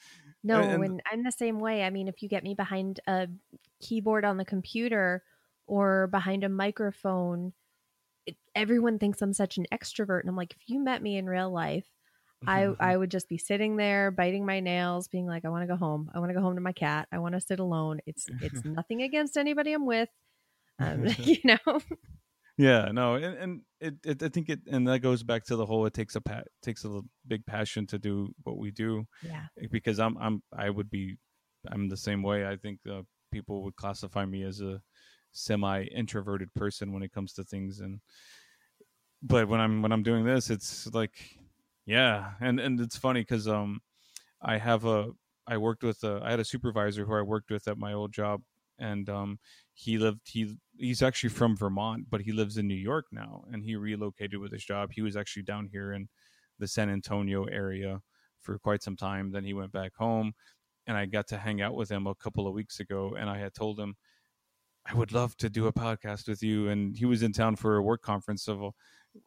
No, 0.43 0.61
and- 0.61 0.83
and 0.83 1.01
I'm 1.11 1.23
the 1.23 1.31
same 1.31 1.59
way. 1.59 1.83
I 1.83 1.89
mean, 1.89 2.07
if 2.07 2.21
you 2.21 2.29
get 2.29 2.43
me 2.43 2.53
behind 2.55 2.99
a 3.07 3.27
keyboard 3.81 4.23
on 4.25 4.37
the 4.37 4.45
computer 4.45 5.23
or 5.67 6.07
behind 6.07 6.43
a 6.43 6.49
microphone, 6.49 7.53
it, 8.25 8.37
everyone 8.55 8.99
thinks 8.99 9.21
I'm 9.21 9.33
such 9.33 9.57
an 9.57 9.65
extrovert. 9.73 10.21
And 10.21 10.29
I'm 10.29 10.35
like, 10.35 10.53
if 10.53 10.69
you 10.69 10.79
met 10.79 11.01
me 11.01 11.17
in 11.17 11.27
real 11.27 11.51
life, 11.51 11.87
I 12.47 12.67
I 12.79 12.97
would 12.97 13.11
just 13.11 13.29
be 13.29 13.37
sitting 13.37 13.77
there 13.77 14.11
biting 14.11 14.45
my 14.45 14.59
nails, 14.59 15.07
being 15.07 15.27
like, 15.27 15.45
I 15.45 15.49
want 15.49 15.63
to 15.63 15.67
go 15.67 15.77
home. 15.77 16.11
I 16.13 16.19
want 16.19 16.29
to 16.31 16.35
go 16.35 16.41
home 16.41 16.55
to 16.55 16.61
my 16.61 16.73
cat. 16.73 17.07
I 17.11 17.19
want 17.19 17.35
to 17.35 17.41
sit 17.41 17.59
alone. 17.59 17.99
It's 18.05 18.29
it's 18.41 18.63
nothing 18.65 19.01
against 19.01 19.37
anybody 19.37 19.73
I'm 19.73 19.85
with, 19.85 20.09
um, 20.79 21.07
you 21.19 21.39
know. 21.43 21.79
Yeah, 22.57 22.89
no, 22.93 23.15
and, 23.15 23.37
and 23.37 23.61
it, 23.81 23.95
it, 24.05 24.23
I 24.23 24.29
think 24.29 24.47
it, 24.47 24.61
and 24.71 24.87
that 24.87 24.99
goes 24.99 25.23
back 25.23 25.43
to 25.45 25.57
the 25.57 25.65
whole. 25.65 25.85
It 25.85 25.93
takes 25.93 26.15
a 26.15 26.21
pa- 26.21 26.43
takes 26.61 26.85
a 26.85 27.01
big 27.27 27.45
passion 27.45 27.85
to 27.87 27.99
do 27.99 28.33
what 28.43 28.57
we 28.57 28.71
do, 28.71 29.05
Yeah, 29.21 29.47
because 29.71 29.99
I'm, 29.99 30.17
I'm, 30.17 30.41
I 30.57 30.69
would 30.69 30.89
be, 30.89 31.17
I'm 31.69 31.89
the 31.89 31.97
same 31.97 32.23
way. 32.23 32.47
I 32.47 32.55
think 32.55 32.79
uh, 32.89 33.01
people 33.29 33.63
would 33.63 33.75
classify 33.75 34.25
me 34.25 34.43
as 34.43 34.61
a 34.61 34.81
semi 35.35 35.83
introverted 35.83 36.53
person 36.53 36.93
when 36.93 37.03
it 37.03 37.11
comes 37.11 37.33
to 37.33 37.43
things, 37.43 37.79
and 37.79 37.99
but 39.21 39.47
when 39.47 39.59
I'm 39.59 39.81
when 39.81 39.91
I'm 39.91 40.03
doing 40.03 40.25
this, 40.25 40.49
it's 40.49 40.87
like, 40.93 41.37
yeah, 41.85 42.31
and 42.41 42.59
and 42.59 42.79
it's 42.79 42.97
funny 42.97 43.21
because 43.21 43.47
um, 43.47 43.81
I 44.41 44.57
have 44.57 44.85
a, 44.85 45.09
I 45.47 45.57
worked 45.57 45.83
with 45.83 46.03
a, 46.03 46.21
I 46.23 46.31
had 46.31 46.39
a 46.39 46.45
supervisor 46.45 47.05
who 47.05 47.15
I 47.15 47.21
worked 47.21 47.51
with 47.51 47.67
at 47.67 47.77
my 47.77 47.93
old 47.93 48.13
job, 48.13 48.41
and 48.79 49.09
um, 49.09 49.39
he 49.73 49.97
lived 49.97 50.21
he 50.25 50.55
he's 50.77 51.03
actually 51.03 51.29
from 51.29 51.55
Vermont, 51.55 52.05
but 52.09 52.21
he 52.21 52.31
lives 52.31 52.57
in 52.57 52.67
New 52.67 52.75
York 52.75 53.05
now, 53.11 53.43
and 53.51 53.63
he 53.63 53.75
relocated 53.75 54.39
with 54.39 54.51
his 54.51 54.63
job. 54.63 54.91
He 54.93 55.01
was 55.01 55.15
actually 55.15 55.43
down 55.43 55.67
here 55.71 55.93
in 55.93 56.07
the 56.59 56.67
San 56.67 56.89
Antonio 56.89 57.45
area 57.45 58.01
for 58.41 58.57
quite 58.59 58.83
some 58.83 58.95
time. 58.95 59.31
Then 59.31 59.43
he 59.43 59.53
went 59.53 59.71
back 59.71 59.95
home, 59.95 60.33
and 60.87 60.97
I 60.97 61.05
got 61.05 61.27
to 61.29 61.37
hang 61.37 61.61
out 61.61 61.75
with 61.75 61.89
him 61.89 62.07
a 62.07 62.15
couple 62.15 62.47
of 62.47 62.53
weeks 62.53 62.79
ago, 62.79 63.15
and 63.17 63.29
I 63.29 63.39
had 63.39 63.53
told 63.53 63.79
him 63.79 63.95
I 64.85 64.93
would 64.93 65.11
love 65.11 65.35
to 65.37 65.49
do 65.49 65.67
a 65.67 65.73
podcast 65.73 66.27
with 66.27 66.43
you, 66.43 66.69
and 66.69 66.95
he 66.95 67.05
was 67.05 67.23
in 67.23 67.33
town 67.33 67.55
for 67.55 67.77
a 67.77 67.81
work 67.81 68.01
conference 68.01 68.47
of 68.47 68.61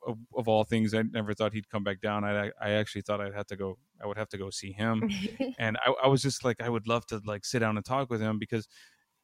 of, 0.06 0.18
of 0.36 0.48
all 0.48 0.64
things. 0.64 0.94
I 0.94 1.02
never 1.02 1.32
thought 1.32 1.54
he'd 1.54 1.70
come 1.70 1.82
back 1.82 2.00
down. 2.00 2.24
I 2.24 2.50
I 2.60 2.70
actually 2.72 3.02
thought 3.02 3.20
I'd 3.20 3.34
have 3.34 3.46
to 3.48 3.56
go. 3.56 3.78
I 4.02 4.06
would 4.06 4.18
have 4.18 4.28
to 4.30 4.38
go 4.38 4.50
see 4.50 4.72
him 4.72 5.10
and 5.58 5.76
I, 5.84 5.92
I 6.04 6.08
was 6.08 6.22
just 6.22 6.44
like 6.44 6.60
i 6.60 6.68
would 6.68 6.86
love 6.86 7.06
to 7.06 7.20
like 7.24 7.44
sit 7.44 7.60
down 7.60 7.76
and 7.76 7.84
talk 7.84 8.10
with 8.10 8.20
him 8.20 8.38
because 8.38 8.68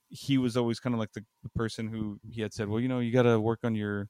he 0.09 0.39
was 0.39 0.57
always 0.57 0.81
kind 0.81 0.95
of 0.95 1.01
like 1.01 1.13
the, 1.13 1.25
the 1.43 1.49
person 1.51 1.89
who 1.89 2.19
he 2.29 2.41
had 2.41 2.53
said 2.53 2.69
well 2.69 2.81
you 2.81 2.89
know 2.89 3.01
you 3.01 3.13
got 3.13 3.23
to 3.23 3.41
work 3.41 3.61
on 3.65 3.75
your 3.75 4.09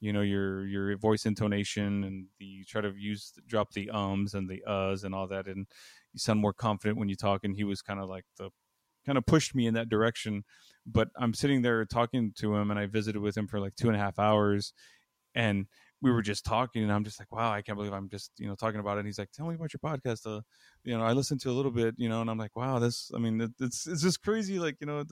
you 0.00 0.12
know 0.12 0.20
your 0.20 0.66
your 0.66 0.96
voice 0.96 1.26
intonation 1.26 2.04
and 2.04 2.26
the 2.38 2.44
you 2.44 2.64
try 2.64 2.80
to 2.80 2.92
use 2.96 3.32
drop 3.46 3.72
the 3.72 3.90
ums 3.90 4.34
and 4.34 4.48
the 4.48 4.62
uhs 4.68 5.04
and 5.04 5.14
all 5.14 5.26
that 5.26 5.46
and 5.46 5.66
you 6.12 6.18
sound 6.18 6.40
more 6.40 6.52
confident 6.52 6.98
when 6.98 7.08
you 7.08 7.16
talk 7.16 7.44
and 7.44 7.56
he 7.56 7.64
was 7.64 7.82
kind 7.82 8.00
of 8.00 8.08
like 8.08 8.24
the 8.36 8.50
kind 9.06 9.18
of 9.18 9.26
pushed 9.26 9.54
me 9.54 9.66
in 9.66 9.74
that 9.74 9.88
direction 9.88 10.44
but 10.90 11.08
i'm 11.18 11.34
sitting 11.34 11.62
there 11.62 11.84
talking 11.84 12.32
to 12.36 12.54
him 12.54 12.70
and 12.70 12.78
i 12.78 12.86
visited 12.86 13.20
with 13.20 13.36
him 13.36 13.46
for 13.46 13.60
like 13.60 13.74
two 13.76 13.88
and 13.88 13.96
a 13.96 14.00
half 14.00 14.18
hours 14.18 14.72
and 15.34 15.66
we 16.00 16.12
were 16.12 16.22
just 16.22 16.44
talking 16.44 16.82
and 16.82 16.92
i'm 16.92 17.04
just 17.04 17.18
like 17.18 17.30
wow 17.32 17.50
i 17.50 17.60
can't 17.60 17.76
believe 17.76 17.92
i'm 17.92 18.08
just 18.08 18.30
you 18.38 18.46
know 18.46 18.54
talking 18.54 18.80
about 18.80 18.96
it. 18.96 19.00
And 19.00 19.08
he's 19.08 19.18
like 19.18 19.32
tell 19.32 19.46
me 19.46 19.54
about 19.54 19.72
your 19.72 19.80
podcast 19.80 20.26
uh, 20.26 20.40
you 20.84 20.96
know 20.96 21.04
i 21.04 21.12
listened 21.12 21.40
to 21.42 21.50
a 21.50 21.52
little 21.52 21.70
bit 21.70 21.94
you 21.98 22.08
know 22.08 22.20
and 22.20 22.30
i'm 22.30 22.38
like 22.38 22.54
wow 22.56 22.78
this 22.78 23.10
i 23.14 23.18
mean 23.18 23.40
it, 23.40 23.50
it's 23.60 23.86
it's 23.86 24.02
just 24.02 24.22
crazy 24.22 24.58
like 24.58 24.76
you 24.80 24.86
know 24.86 25.04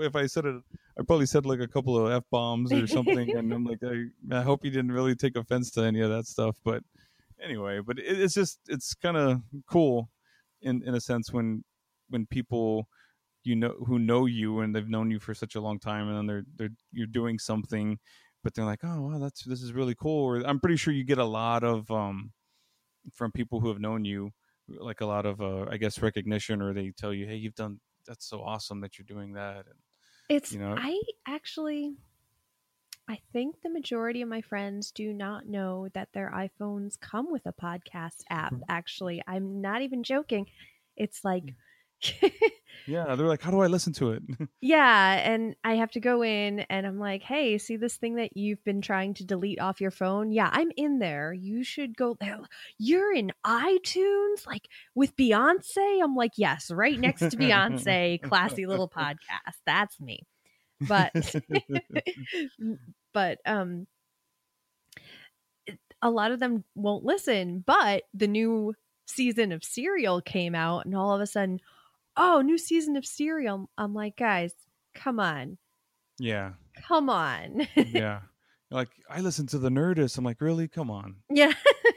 if 0.00 0.14
i 0.14 0.26
said 0.26 0.44
it 0.44 0.56
i 0.98 1.02
probably 1.02 1.26
said 1.26 1.46
like 1.46 1.60
a 1.60 1.68
couple 1.68 1.96
of 1.98 2.12
f-bombs 2.12 2.72
or 2.72 2.86
something 2.86 3.36
and 3.36 3.52
i'm 3.52 3.64
like 3.64 3.80
I, 3.84 4.36
I 4.36 4.42
hope 4.42 4.64
you 4.64 4.70
didn't 4.70 4.92
really 4.92 5.14
take 5.14 5.36
offense 5.36 5.70
to 5.72 5.82
any 5.82 6.00
of 6.00 6.10
that 6.10 6.26
stuff 6.26 6.56
but 6.64 6.82
anyway 7.42 7.80
but 7.80 7.98
it, 7.98 8.20
it's 8.20 8.34
just 8.34 8.60
it's 8.68 8.94
kind 8.94 9.16
of 9.16 9.40
cool 9.66 10.10
in 10.62 10.82
in 10.86 10.94
a 10.94 11.00
sense 11.00 11.32
when 11.32 11.64
when 12.08 12.26
people 12.26 12.88
you 13.46 13.56
know 13.56 13.74
who 13.86 13.98
know 13.98 14.26
you 14.26 14.60
and 14.60 14.74
they've 14.74 14.88
known 14.88 15.10
you 15.10 15.18
for 15.18 15.34
such 15.34 15.54
a 15.54 15.60
long 15.60 15.78
time 15.78 16.08
and 16.08 16.16
then 16.16 16.26
they're 16.26 16.44
they're 16.56 16.76
you're 16.92 17.06
doing 17.06 17.38
something 17.38 17.98
but 18.42 18.54
they're 18.54 18.64
like 18.64 18.80
oh 18.82 19.02
wow 19.02 19.18
that's 19.18 19.44
this 19.44 19.62
is 19.62 19.72
really 19.72 19.94
cool 19.94 20.24
or 20.24 20.38
i'm 20.46 20.60
pretty 20.60 20.76
sure 20.76 20.92
you 20.92 21.04
get 21.04 21.18
a 21.18 21.24
lot 21.24 21.62
of 21.64 21.90
um 21.90 22.32
from 23.14 23.30
people 23.30 23.60
who 23.60 23.68
have 23.68 23.80
known 23.80 24.04
you 24.04 24.30
like 24.68 25.00
a 25.00 25.06
lot 25.06 25.26
of 25.26 25.40
uh 25.40 25.64
i 25.70 25.76
guess 25.76 26.02
recognition 26.02 26.60
or 26.60 26.74
they 26.74 26.92
tell 26.96 27.14
you 27.14 27.26
hey 27.26 27.36
you've 27.36 27.54
done 27.54 27.78
that's 28.06 28.28
so 28.28 28.40
awesome 28.42 28.80
that 28.80 28.98
you're 28.98 29.06
doing 29.06 29.32
that 29.32 29.66
and 29.66 29.78
It's 30.28 30.52
You 30.52 30.60
know? 30.60 30.74
I 30.76 31.00
actually 31.26 31.96
I 33.08 33.20
think 33.32 33.62
the 33.62 33.70
majority 33.70 34.22
of 34.22 34.28
my 34.28 34.40
friends 34.40 34.90
do 34.90 35.12
not 35.12 35.46
know 35.46 35.88
that 35.94 36.08
their 36.12 36.32
iPhones 36.34 36.98
come 36.98 37.30
with 37.30 37.46
a 37.46 37.52
podcast 37.52 38.24
app. 38.30 38.52
Mm. 38.52 38.62
Actually, 38.68 39.22
I'm 39.28 39.60
not 39.60 39.82
even 39.82 40.02
joking. 40.02 40.46
It's 40.96 41.24
like 41.24 41.54
yeah, 42.86 43.14
they're 43.14 43.26
like, 43.26 43.42
how 43.42 43.50
do 43.50 43.60
I 43.60 43.66
listen 43.66 43.92
to 43.94 44.12
it? 44.12 44.22
yeah, 44.60 45.12
and 45.14 45.56
I 45.64 45.74
have 45.74 45.90
to 45.92 46.00
go 46.00 46.22
in 46.22 46.60
and 46.60 46.86
I'm 46.86 46.98
like, 46.98 47.22
hey, 47.22 47.58
see 47.58 47.76
this 47.76 47.96
thing 47.96 48.16
that 48.16 48.36
you've 48.36 48.62
been 48.64 48.80
trying 48.80 49.14
to 49.14 49.24
delete 49.24 49.60
off 49.60 49.80
your 49.80 49.90
phone? 49.90 50.32
Yeah, 50.32 50.50
I'm 50.52 50.70
in 50.76 50.98
there. 50.98 51.32
You 51.32 51.64
should 51.64 51.96
go. 51.96 52.16
You're 52.78 53.14
in 53.14 53.32
iTunes, 53.44 54.46
like 54.46 54.68
with 54.94 55.16
Beyonce. 55.16 56.02
I'm 56.02 56.14
like, 56.14 56.32
yes, 56.36 56.70
right 56.70 56.98
next 56.98 57.20
to 57.20 57.36
Beyonce, 57.36 58.22
classy 58.22 58.66
little 58.66 58.88
podcast. 58.88 59.56
That's 59.64 60.00
me. 60.00 60.20
But 60.80 61.12
but 63.14 63.38
um 63.46 63.86
a 66.02 66.10
lot 66.10 66.30
of 66.30 66.40
them 66.40 66.64
won't 66.74 67.04
listen, 67.04 67.64
but 67.66 68.04
the 68.12 68.28
new 68.28 68.74
season 69.06 69.52
of 69.52 69.64
Serial 69.64 70.20
came 70.20 70.54
out 70.54 70.84
and 70.84 70.94
all 70.94 71.14
of 71.14 71.20
a 71.20 71.26
sudden 71.26 71.60
oh, 72.16 72.40
new 72.40 72.58
season 72.58 72.96
of 72.96 73.06
Serial. 73.06 73.70
I'm 73.76 73.94
like, 73.94 74.16
guys, 74.16 74.52
come 74.94 75.20
on. 75.20 75.58
Yeah. 76.18 76.52
Come 76.88 77.10
on. 77.10 77.66
yeah. 77.76 78.20
Like 78.70 78.88
I 79.08 79.20
listen 79.20 79.46
to 79.48 79.58
the 79.58 79.68
Nerdist. 79.68 80.18
I'm 80.18 80.24
like, 80.24 80.40
really? 80.40 80.68
Come 80.68 80.90
on. 80.90 81.16
Yeah. 81.30 81.52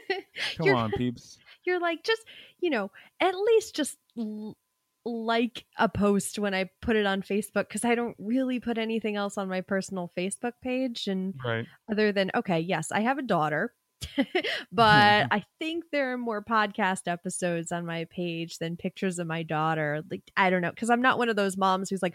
Come 0.56 0.66
you're, 0.66 0.76
on, 0.76 0.92
peeps. 0.92 1.38
You're 1.64 1.80
like, 1.80 2.04
just 2.04 2.22
you 2.60 2.70
know, 2.70 2.90
at 3.20 3.34
least 3.34 3.74
just 3.74 3.96
l- 4.16 4.56
like 5.04 5.64
a 5.78 5.88
post 5.88 6.38
when 6.38 6.54
I 6.54 6.70
put 6.82 6.96
it 6.96 7.06
on 7.06 7.22
Facebook 7.22 7.68
because 7.68 7.84
I 7.84 7.94
don't 7.94 8.16
really 8.18 8.60
put 8.60 8.78
anything 8.78 9.16
else 9.16 9.38
on 9.38 9.48
my 9.48 9.62
personal 9.62 10.12
Facebook 10.16 10.52
page. 10.62 11.06
And 11.06 11.34
right. 11.44 11.66
other 11.90 12.12
than 12.12 12.30
okay, 12.34 12.60
yes, 12.60 12.92
I 12.92 13.00
have 13.00 13.18
a 13.18 13.22
daughter. 13.22 13.72
but 14.72 15.26
I 15.30 15.44
think 15.58 15.84
there 15.90 16.12
are 16.12 16.18
more 16.18 16.42
podcast 16.42 17.02
episodes 17.06 17.72
on 17.72 17.86
my 17.86 18.06
page 18.10 18.58
than 18.58 18.76
pictures 18.76 19.18
of 19.18 19.26
my 19.26 19.42
daughter. 19.42 20.02
Like, 20.10 20.22
I 20.36 20.50
don't 20.50 20.62
know, 20.62 20.70
because 20.70 20.90
I'm 20.90 21.02
not 21.02 21.18
one 21.18 21.28
of 21.28 21.36
those 21.36 21.56
moms 21.56 21.90
who's 21.90 22.02
like, 22.02 22.14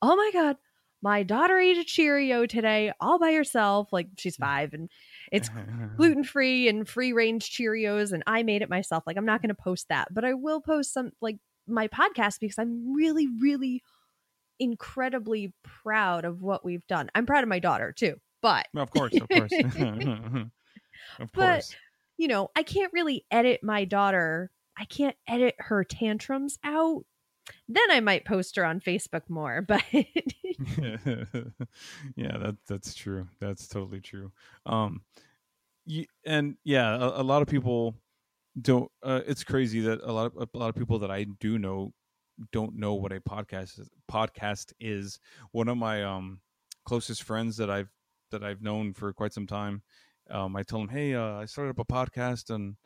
oh 0.00 0.16
my 0.16 0.30
God, 0.32 0.56
my 1.02 1.22
daughter 1.22 1.58
ate 1.58 1.78
a 1.78 1.84
Cheerio 1.84 2.46
today 2.46 2.92
all 3.00 3.18
by 3.18 3.32
herself. 3.32 3.92
Like, 3.92 4.08
she's 4.16 4.36
mm. 4.36 4.40
five 4.40 4.72
and 4.72 4.88
it's 5.30 5.50
gluten 5.96 6.24
free 6.24 6.68
and 6.68 6.88
free 6.88 7.12
range 7.12 7.50
Cheerios, 7.50 8.12
and 8.12 8.22
I 8.26 8.42
made 8.42 8.62
it 8.62 8.70
myself. 8.70 9.04
Like, 9.06 9.16
I'm 9.16 9.26
not 9.26 9.42
going 9.42 9.48
to 9.48 9.54
post 9.54 9.88
that, 9.88 10.08
but 10.12 10.24
I 10.24 10.34
will 10.34 10.60
post 10.60 10.92
some, 10.92 11.10
like, 11.20 11.38
my 11.66 11.88
podcast 11.88 12.40
because 12.40 12.58
I'm 12.58 12.94
really, 12.94 13.28
really 13.40 13.82
incredibly 14.58 15.52
proud 15.62 16.24
of 16.24 16.42
what 16.42 16.64
we've 16.64 16.86
done. 16.86 17.10
I'm 17.14 17.26
proud 17.26 17.42
of 17.42 17.48
my 17.48 17.58
daughter 17.58 17.92
too, 17.92 18.16
but 18.40 18.66
of 18.76 18.90
course, 18.90 19.12
of 19.14 19.28
course. 19.28 19.52
Of 21.18 21.32
course. 21.32 21.70
But, 21.70 21.76
you 22.16 22.28
know, 22.28 22.50
I 22.54 22.62
can't 22.62 22.92
really 22.92 23.24
edit 23.30 23.60
my 23.62 23.84
daughter. 23.84 24.50
I 24.78 24.84
can't 24.84 25.16
edit 25.26 25.54
her 25.58 25.84
tantrums 25.84 26.58
out. 26.64 27.04
Then 27.68 27.90
I 27.90 28.00
might 28.00 28.24
post 28.24 28.56
her 28.56 28.64
on 28.64 28.80
Facebook 28.80 29.28
more, 29.28 29.62
but 29.62 29.82
yeah, 29.92 30.06
that 32.16 32.56
that's 32.68 32.94
true. 32.94 33.26
That's 33.40 33.66
totally 33.66 34.00
true. 34.00 34.30
Um 34.64 35.02
you, 35.84 36.06
and 36.24 36.56
yeah, 36.62 36.94
a, 36.94 37.20
a, 37.20 37.24
lot 37.24 37.42
of 37.42 37.48
people 37.48 37.96
don't 38.60 38.90
uh, 39.02 39.22
it's 39.26 39.42
crazy 39.42 39.80
that 39.80 40.00
a 40.02 40.12
lot 40.12 40.32
of 40.36 40.48
a 40.54 40.58
lot 40.58 40.68
of 40.68 40.76
people 40.76 41.00
that 41.00 41.10
I 41.10 41.24
do 41.40 41.58
know 41.58 41.92
don't 42.52 42.76
know 42.76 42.94
what 42.94 43.12
a 43.12 43.20
podcast 43.20 43.80
is, 43.80 43.90
podcast 44.10 44.72
is. 44.78 45.18
One 45.50 45.68
of 45.68 45.76
my 45.76 46.04
um 46.04 46.40
closest 46.84 47.24
friends 47.24 47.56
that 47.56 47.70
I've 47.70 47.90
that 48.30 48.44
I've 48.44 48.62
known 48.62 48.94
for 48.94 49.12
quite 49.12 49.32
some 49.32 49.46
time 49.46 49.82
um, 50.30 50.56
I 50.56 50.62
told 50.62 50.84
him, 50.84 50.88
hey, 50.88 51.14
uh, 51.14 51.34
I 51.34 51.44
started 51.46 51.70
up 51.70 51.78
a 51.78 51.84
podcast 51.84 52.54
and, 52.54 52.76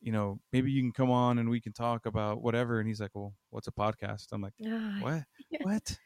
you 0.00 0.12
know, 0.12 0.38
maybe 0.52 0.70
you 0.70 0.82
can 0.82 0.92
come 0.92 1.10
on 1.10 1.38
and 1.38 1.48
we 1.48 1.60
can 1.60 1.72
talk 1.72 2.06
about 2.06 2.42
whatever. 2.42 2.78
And 2.78 2.88
he's 2.88 3.00
like, 3.00 3.10
well, 3.14 3.34
what's 3.50 3.68
a 3.68 3.72
podcast? 3.72 4.26
I'm 4.32 4.42
like, 4.42 4.54
what? 5.00 5.24
What? 5.62 5.98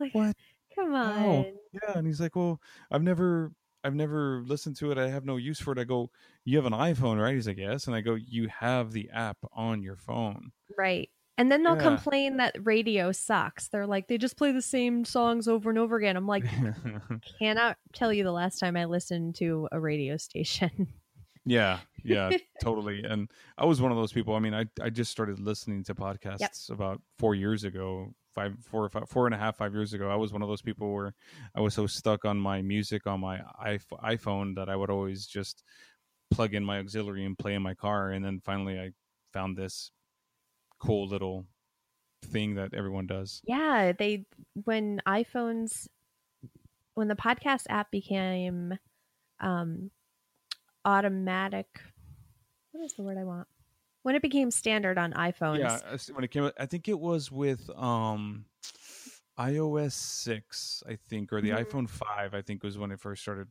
Like, 0.00 0.14
what? 0.14 0.36
Come 0.74 0.94
on. 0.94 1.44
Yeah. 1.72 1.98
And 1.98 2.06
he's 2.06 2.20
like, 2.20 2.34
well, 2.34 2.60
I've 2.90 3.02
never, 3.02 3.52
I've 3.84 3.94
never 3.94 4.42
listened 4.46 4.76
to 4.76 4.90
it. 4.90 4.98
I 4.98 5.08
have 5.08 5.24
no 5.24 5.36
use 5.36 5.60
for 5.60 5.72
it. 5.72 5.78
I 5.78 5.84
go, 5.84 6.10
you 6.44 6.56
have 6.56 6.66
an 6.66 6.72
iPhone, 6.72 7.20
right? 7.20 7.34
He's 7.34 7.46
like, 7.46 7.58
yes. 7.58 7.86
And 7.86 7.96
I 7.96 8.00
go, 8.00 8.14
you 8.14 8.48
have 8.48 8.92
the 8.92 9.10
app 9.10 9.38
on 9.52 9.82
your 9.82 9.96
phone. 9.96 10.52
Right. 10.78 11.10
And 11.38 11.50
then 11.50 11.62
they'll 11.62 11.76
yeah. 11.76 11.82
complain 11.82 12.36
that 12.36 12.54
radio 12.62 13.10
sucks. 13.10 13.68
They're 13.68 13.86
like, 13.86 14.06
they 14.06 14.18
just 14.18 14.36
play 14.36 14.52
the 14.52 14.62
same 14.62 15.04
songs 15.04 15.48
over 15.48 15.70
and 15.70 15.78
over 15.78 15.96
again. 15.96 16.16
I'm 16.16 16.26
like, 16.26 16.44
cannot 17.38 17.78
tell 17.94 18.12
you 18.12 18.22
the 18.22 18.32
last 18.32 18.58
time 18.58 18.76
I 18.76 18.84
listened 18.84 19.36
to 19.36 19.68
a 19.72 19.80
radio 19.80 20.16
station. 20.18 20.88
Yeah, 21.44 21.80
yeah, 22.04 22.30
totally. 22.62 23.02
And 23.02 23.30
I 23.58 23.64
was 23.64 23.80
one 23.80 23.90
of 23.90 23.98
those 23.98 24.12
people. 24.12 24.34
I 24.34 24.38
mean, 24.38 24.54
I 24.54 24.66
I 24.80 24.90
just 24.90 25.10
started 25.10 25.40
listening 25.40 25.82
to 25.84 25.94
podcasts 25.94 26.40
yep. 26.40 26.52
about 26.70 27.00
four 27.18 27.34
years 27.34 27.64
ago, 27.64 28.14
five, 28.34 28.54
four, 28.62 28.88
five, 28.88 29.08
four 29.08 29.26
and 29.26 29.34
a 29.34 29.38
half, 29.38 29.56
five 29.56 29.74
years 29.74 29.92
ago. 29.92 30.08
I 30.08 30.16
was 30.16 30.32
one 30.32 30.42
of 30.42 30.48
those 30.48 30.62
people 30.62 30.92
where 30.92 31.14
I 31.54 31.60
was 31.60 31.74
so 31.74 31.86
stuck 31.86 32.24
on 32.24 32.38
my 32.38 32.62
music 32.62 33.06
on 33.06 33.20
my 33.20 33.40
iPhone 34.04 34.54
that 34.56 34.68
I 34.68 34.76
would 34.76 34.90
always 34.90 35.26
just 35.26 35.64
plug 36.30 36.54
in 36.54 36.64
my 36.64 36.78
auxiliary 36.78 37.24
and 37.24 37.36
play 37.36 37.54
in 37.54 37.62
my 37.62 37.74
car. 37.74 38.10
And 38.10 38.24
then 38.24 38.40
finally, 38.40 38.78
I 38.78 38.90
found 39.32 39.56
this 39.56 39.90
cool 40.82 41.06
little 41.06 41.46
thing 42.24 42.54
that 42.54 42.74
everyone 42.74 43.06
does. 43.06 43.40
Yeah, 43.44 43.92
they 43.92 44.26
when 44.64 45.00
iPhones 45.06 45.88
when 46.94 47.08
the 47.08 47.16
podcast 47.16 47.64
app 47.68 47.90
became 47.90 48.78
um 49.40 49.90
automatic 50.84 51.80
what 52.72 52.84
is 52.84 52.94
the 52.94 53.02
word 53.02 53.18
I 53.18 53.24
want? 53.24 53.46
When 54.02 54.16
it 54.16 54.22
became 54.22 54.50
standard 54.50 54.98
on 54.98 55.12
iPhones. 55.12 55.60
Yeah, 55.60 56.14
when 56.14 56.24
it 56.24 56.30
came 56.30 56.50
I 56.58 56.66
think 56.66 56.88
it 56.88 56.98
was 56.98 57.30
with 57.30 57.70
um 57.76 58.46
iOS 59.38 59.92
6, 59.92 60.82
I 60.88 60.98
think 61.08 61.32
or 61.32 61.40
the 61.40 61.50
mm-hmm. 61.50 61.76
iPhone 61.76 61.88
5, 61.88 62.34
I 62.34 62.42
think 62.42 62.62
was 62.62 62.76
when 62.76 62.90
it 62.90 63.00
first 63.00 63.22
started 63.22 63.48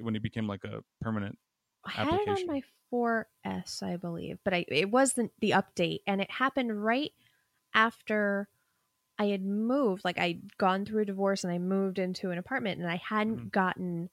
when 0.00 0.14
it 0.14 0.22
became 0.22 0.46
like 0.46 0.64
a 0.64 0.82
permanent 1.00 1.38
I 1.84 1.90
had 1.90 2.08
it 2.08 2.28
on 2.28 2.46
my 2.46 2.62
4S, 2.92 3.82
I 3.82 3.96
believe, 3.96 4.38
but 4.44 4.54
I, 4.54 4.64
it 4.68 4.90
wasn't 4.90 5.32
the 5.40 5.50
update. 5.50 6.00
And 6.06 6.20
it 6.20 6.30
happened 6.30 6.84
right 6.84 7.12
after 7.74 8.48
I 9.18 9.26
had 9.26 9.44
moved. 9.44 10.04
Like 10.04 10.18
I'd 10.18 10.56
gone 10.58 10.84
through 10.84 11.02
a 11.02 11.06
divorce 11.06 11.44
and 11.44 11.52
I 11.52 11.58
moved 11.58 11.98
into 11.98 12.30
an 12.30 12.38
apartment 12.38 12.80
and 12.80 12.90
I 12.90 13.00
hadn't 13.08 13.36
mm-hmm. 13.36 13.48
gotten 13.48 14.10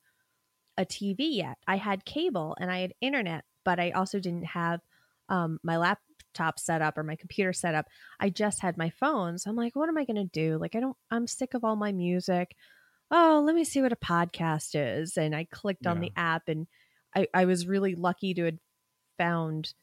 a 0.77 0.85
TV 0.85 1.17
yet. 1.19 1.57
I 1.67 1.77
had 1.77 2.05
cable 2.05 2.55
and 2.59 2.71
I 2.71 2.79
had 2.79 2.93
internet, 3.01 3.43
but 3.65 3.79
I 3.79 3.91
also 3.91 4.19
didn't 4.19 4.45
have 4.45 4.81
um, 5.27 5.59
my 5.63 5.77
laptop 5.77 6.59
set 6.59 6.81
up 6.81 6.97
or 6.97 7.03
my 7.03 7.15
computer 7.15 7.53
set 7.53 7.75
up. 7.75 7.87
I 8.19 8.29
just 8.29 8.61
had 8.61 8.77
my 8.77 8.89
phone. 8.89 9.37
So 9.37 9.49
I'm 9.49 9.55
like, 9.55 9.75
what 9.75 9.89
am 9.89 9.97
I 9.97 10.05
going 10.05 10.15
to 10.15 10.23
do? 10.25 10.57
Like, 10.57 10.75
I 10.75 10.79
don't, 10.79 10.97
I'm 11.11 11.27
sick 11.27 11.53
of 11.53 11.63
all 11.63 11.75
my 11.75 11.91
music. 11.91 12.55
Oh, 13.11 13.43
let 13.45 13.55
me 13.55 13.63
see 13.63 13.81
what 13.81 13.91
a 13.91 13.97
podcast 13.97 14.69
is. 14.73 15.17
And 15.17 15.35
I 15.35 15.45
clicked 15.51 15.83
yeah. 15.83 15.91
on 15.91 15.99
the 15.99 16.11
app 16.15 16.43
and 16.47 16.67
I, 17.15 17.27
I 17.33 17.45
was 17.45 17.67
really 17.67 17.95
lucky 17.95 18.33
to 18.35 18.45
have 18.45 18.57
found 19.17 19.73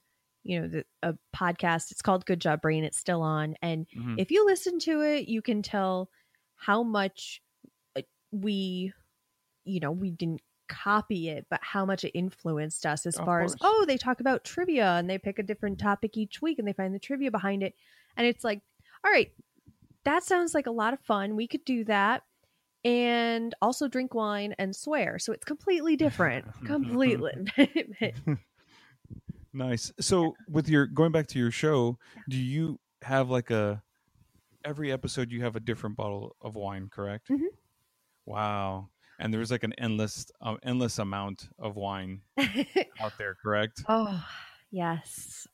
you 0.45 0.61
know 0.61 0.69
the, 0.69 0.85
a 1.03 1.15
podcast. 1.35 1.91
It's 1.91 2.03
called 2.03 2.25
good 2.27 2.41
job 2.41 2.63
brain. 2.63 2.85
It's 2.85 2.99
still 2.99 3.23
on. 3.23 3.57
And 3.63 3.87
mm-hmm. 3.97 4.15
if 4.19 4.31
you 4.31 4.47
listen 4.47 4.79
to 4.81 5.01
it 5.03 5.29
you 5.29 5.43
can 5.43 5.63
tell 5.63 6.11
how 6.57 6.83
much 6.83 7.43
uh, 7.97 8.03
we 8.33 8.93
you 9.65 9.81
know 9.81 9.91
we 9.91 10.11
didn't 10.11 10.41
copy 10.69 11.29
it 11.29 11.47
but 11.49 11.61
how 11.63 11.85
much 11.85 12.03
it 12.03 12.11
influenced 12.11 12.85
us 12.85 13.07
as 13.07 13.17
of 13.17 13.25
far 13.25 13.41
course. 13.41 13.53
as 13.53 13.59
oh 13.61 13.85
they 13.87 13.97
talk 13.97 14.19
about 14.19 14.43
trivia 14.43 14.95
and 14.95 15.09
they 15.09 15.17
pick 15.17 15.39
a 15.39 15.43
different 15.45 15.79
topic 15.79 16.17
each 16.17 16.43
week 16.43 16.59
and 16.59 16.67
they 16.67 16.73
find 16.73 16.93
the 16.93 16.99
trivia 16.99 17.31
behind 17.31 17.63
it. 17.63 17.75
And 18.17 18.27
it's 18.27 18.43
like 18.45 18.61
all 19.05 19.13
right 19.13 19.33
that 20.05 20.23
sounds 20.23 20.55
like 20.55 20.67
a 20.69 20.71
lot 20.71 20.95
of 20.95 21.01
fun. 21.01 21.35
We 21.35 21.49
could 21.49 21.65
do 21.65 21.85
that 21.85 22.23
and 22.87 23.53
also 23.61 23.89
drink 23.89 24.15
wine 24.15 24.55
and 24.61 24.75
swear. 24.75 25.19
So 25.19 25.33
it's 25.33 25.45
completely 25.45 25.97
different. 25.97 26.47
completely. 26.65 27.33
nice. 29.53 29.93
So 29.99 30.37
with 30.49 30.69
your 30.69 30.87
going 30.87 31.11
back 31.11 31.27
to 31.29 31.39
your 31.41 31.51
show, 31.51 31.99
do 32.29 32.37
you 32.37 32.79
have 33.03 33.29
like 33.29 33.51
a 33.51 33.83
every 34.65 34.93
episode 34.93 35.33
you 35.33 35.43
have 35.43 35.57
a 35.57 35.61
different 35.61 35.97
bottle 35.97 36.37
of 36.41 36.55
wine, 36.55 36.89
correct? 36.89 37.29
Mm-hmm. 37.29 37.47
Wow. 38.25 38.91
And 39.19 39.35
there's 39.35 39.51
like 39.51 39.65
an 39.65 39.73
endless 39.79 40.27
um, 40.41 40.59
endless 40.63 41.01
amount 41.01 41.49
of 41.59 41.75
wine 41.75 42.21
out 43.01 43.19
there, 43.19 43.37
correct? 43.43 43.83
Oh, 43.89 44.25
yes. 44.71 45.49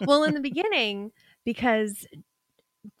well, 0.00 0.24
in 0.24 0.32
the 0.32 0.40
beginning 0.40 1.12
because 1.44 2.06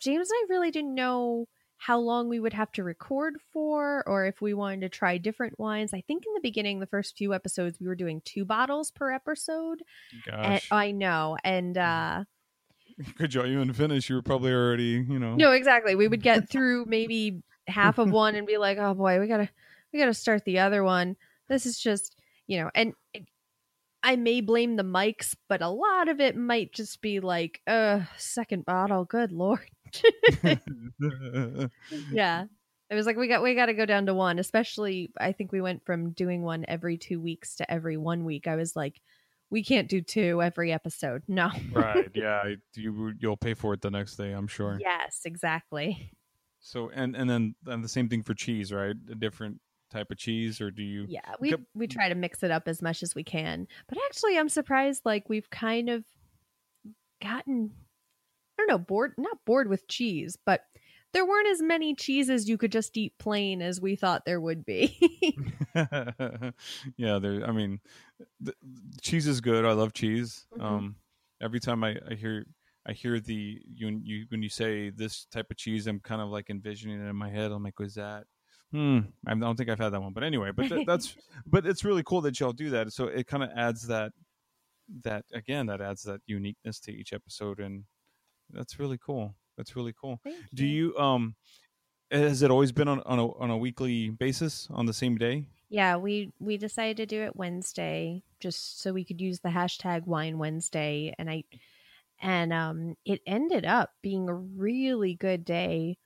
James 0.00 0.30
and 0.30 0.36
I 0.36 0.46
really 0.50 0.70
didn't 0.70 0.94
know 0.94 1.46
how 1.82 1.98
long 1.98 2.28
we 2.28 2.38
would 2.38 2.52
have 2.52 2.70
to 2.70 2.84
record 2.84 3.34
for 3.52 4.04
or 4.06 4.24
if 4.24 4.40
we 4.40 4.54
wanted 4.54 4.82
to 4.82 4.88
try 4.88 5.18
different 5.18 5.58
wines. 5.58 5.92
I 5.92 6.00
think 6.00 6.24
in 6.24 6.32
the 6.32 6.40
beginning, 6.40 6.78
the 6.78 6.86
first 6.86 7.16
few 7.16 7.34
episodes, 7.34 7.80
we 7.80 7.88
were 7.88 7.96
doing 7.96 8.22
two 8.24 8.44
bottles 8.44 8.92
per 8.92 9.10
episode. 9.10 9.82
Gosh. 10.24 10.68
I 10.70 10.92
know. 10.92 11.36
And, 11.42 11.74
mm. 11.74 12.20
uh, 12.20 12.24
could 13.18 13.34
you 13.34 13.44
even 13.46 13.72
finish? 13.72 14.08
You 14.08 14.14
were 14.14 14.22
probably 14.22 14.52
already, 14.52 15.04
you 15.08 15.18
know. 15.18 15.34
No, 15.34 15.50
exactly. 15.50 15.96
We 15.96 16.06
would 16.06 16.22
get 16.22 16.48
through 16.50 16.84
maybe 16.86 17.42
half 17.66 17.98
of 17.98 18.12
one 18.12 18.36
and 18.36 18.46
be 18.46 18.58
like, 18.58 18.78
oh 18.78 18.94
boy, 18.94 19.18
we 19.18 19.26
gotta, 19.26 19.48
we 19.92 19.98
gotta 19.98 20.14
start 20.14 20.44
the 20.44 20.60
other 20.60 20.84
one. 20.84 21.16
This 21.48 21.66
is 21.66 21.80
just, 21.80 22.14
you 22.46 22.60
know, 22.60 22.70
and 22.76 22.94
I 24.04 24.14
may 24.14 24.40
blame 24.40 24.76
the 24.76 24.84
mics, 24.84 25.34
but 25.48 25.62
a 25.62 25.68
lot 25.68 26.08
of 26.08 26.20
it 26.20 26.36
might 26.36 26.72
just 26.72 27.02
be 27.02 27.18
like, 27.18 27.60
uh, 27.66 28.02
second 28.16 28.66
bottle, 28.66 29.04
good 29.04 29.32
lord. 29.32 29.68
yeah. 32.12 32.44
It 32.90 32.94
was 32.94 33.06
like 33.06 33.16
we 33.16 33.26
got 33.26 33.42
we 33.42 33.54
got 33.54 33.66
to 33.66 33.74
go 33.74 33.86
down 33.86 34.06
to 34.06 34.14
one, 34.14 34.38
especially 34.38 35.10
I 35.18 35.32
think 35.32 35.50
we 35.50 35.60
went 35.60 35.84
from 35.86 36.10
doing 36.10 36.42
one 36.42 36.64
every 36.68 36.98
2 36.98 37.20
weeks 37.20 37.56
to 37.56 37.70
every 37.70 37.96
1 37.96 38.24
week. 38.24 38.46
I 38.46 38.56
was 38.56 38.76
like 38.76 39.00
we 39.52 39.62
can't 39.62 39.86
do 39.88 40.00
two 40.00 40.42
every 40.42 40.72
episode. 40.72 41.22
No. 41.28 41.50
right. 41.72 42.10
Yeah. 42.14 42.42
You 42.74 43.12
you'll 43.18 43.36
pay 43.36 43.54
for 43.54 43.74
it 43.74 43.82
the 43.82 43.90
next 43.90 44.16
day, 44.16 44.32
I'm 44.32 44.48
sure. 44.48 44.78
Yes, 44.80 45.20
exactly. 45.24 46.10
So 46.64 46.90
and 46.94 47.16
and 47.16 47.28
then 47.28 47.56
and 47.66 47.82
the 47.82 47.88
same 47.88 48.08
thing 48.08 48.22
for 48.22 48.34
cheese, 48.34 48.72
right? 48.72 48.94
A 49.10 49.16
different 49.16 49.60
type 49.90 50.12
of 50.12 50.16
cheese 50.16 50.60
or 50.60 50.70
do 50.70 50.84
you 50.84 51.06
Yeah, 51.08 51.34
we 51.40 51.56
we 51.74 51.88
try 51.88 52.08
to 52.08 52.14
mix 52.14 52.44
it 52.44 52.52
up 52.52 52.68
as 52.68 52.80
much 52.80 53.02
as 53.02 53.16
we 53.16 53.24
can. 53.24 53.66
But 53.88 53.98
actually 54.06 54.38
I'm 54.38 54.48
surprised 54.48 55.02
like 55.04 55.28
we've 55.28 55.50
kind 55.50 55.90
of 55.90 56.04
gotten 57.20 57.72
don't 58.58 58.68
know, 58.68 58.78
bored 58.78 59.14
not 59.18 59.38
bored 59.44 59.68
with 59.68 59.88
cheese, 59.88 60.36
but 60.44 60.62
there 61.12 61.26
weren't 61.26 61.48
as 61.48 61.60
many 61.60 61.94
cheeses 61.94 62.48
you 62.48 62.56
could 62.56 62.72
just 62.72 62.96
eat 62.96 63.12
plain 63.18 63.60
as 63.60 63.80
we 63.80 63.96
thought 63.96 64.24
there 64.24 64.40
would 64.40 64.64
be. 64.64 64.96
yeah, 65.74 67.18
there 67.18 67.44
I 67.46 67.52
mean 67.52 67.80
the, 68.40 68.54
cheese 69.00 69.26
is 69.26 69.40
good. 69.40 69.64
I 69.64 69.72
love 69.72 69.92
cheese. 69.92 70.46
Mhm. 70.56 70.62
Um 70.62 70.96
every 71.40 71.60
time 71.60 71.84
I, 71.84 71.96
I 72.10 72.14
hear 72.14 72.46
I 72.86 72.92
hear 72.92 73.20
the 73.20 73.60
you, 73.74 74.00
you 74.02 74.26
when 74.30 74.42
you 74.42 74.48
say 74.48 74.90
this 74.90 75.26
type 75.30 75.50
of 75.50 75.56
cheese, 75.56 75.86
I'm 75.86 76.00
kind 76.00 76.20
of 76.20 76.30
like 76.30 76.50
envisioning 76.50 77.00
it 77.00 77.08
in 77.08 77.16
my 77.16 77.30
head. 77.30 77.52
I'm 77.52 77.62
like, 77.62 77.78
was 77.78 77.94
that? 77.94 78.24
Hmm. 78.72 79.00
I 79.26 79.34
don't 79.34 79.56
think 79.56 79.68
I've 79.68 79.78
had 79.78 79.90
that 79.90 80.00
one, 80.00 80.14
but 80.14 80.24
anyway, 80.24 80.50
but 80.50 80.68
th- 80.68 80.86
that's 80.86 81.14
but 81.46 81.66
it's 81.66 81.84
really 81.84 82.02
cool 82.02 82.22
that 82.22 82.40
y'all 82.40 82.52
do 82.52 82.70
that. 82.70 82.92
So 82.92 83.06
it 83.06 83.26
kind 83.26 83.42
of 83.42 83.50
adds 83.54 83.86
that 83.88 84.12
that 85.04 85.24
again 85.32 85.66
that 85.66 85.80
adds 85.80 86.02
that 86.04 86.20
uniqueness 86.26 86.80
to 86.80 86.92
each 86.92 87.12
episode, 87.12 87.60
and 87.60 87.84
that's 88.52 88.78
really 88.78 88.98
cool. 88.98 89.34
That's 89.56 89.76
really 89.76 89.92
cool. 89.92 90.20
Thank 90.24 90.46
Do 90.54 90.66
you 90.66 90.96
um? 90.98 91.36
Has 92.10 92.42
it 92.42 92.50
always 92.50 92.72
been 92.72 92.88
on, 92.88 93.00
on 93.02 93.18
a 93.18 93.32
on 93.38 93.50
a 93.50 93.56
weekly 93.58 94.10
basis 94.10 94.68
on 94.70 94.86
the 94.86 94.94
same 94.94 95.18
day? 95.18 95.46
Yeah, 95.68 95.96
we 95.96 96.32
we 96.38 96.56
decided 96.58 96.96
to 96.98 97.06
do 97.06 97.22
it 97.22 97.36
Wednesday 97.36 98.24
just 98.40 98.80
so 98.80 98.92
we 98.92 99.04
could 99.04 99.20
use 99.20 99.40
the 99.40 99.48
hashtag 99.48 100.06
Wine 100.06 100.38
Wednesday, 100.38 101.14
and 101.18 101.30
I 101.30 101.44
and 102.20 102.52
um 102.52 102.96
it 103.04 103.22
ended 103.26 103.66
up 103.66 103.92
being 104.02 104.28
a 104.28 104.34
really 104.34 105.14
good 105.14 105.44
day 105.44 105.98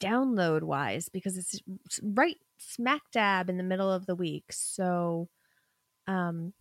download 0.00 0.62
wise 0.62 1.08
because 1.08 1.38
it's 1.38 1.60
right 2.02 2.38
smack 2.58 3.02
dab 3.12 3.48
in 3.50 3.56
the 3.56 3.62
middle 3.64 3.90
of 3.90 4.06
the 4.06 4.14
week. 4.14 4.52
So 4.52 5.28
um 6.06 6.54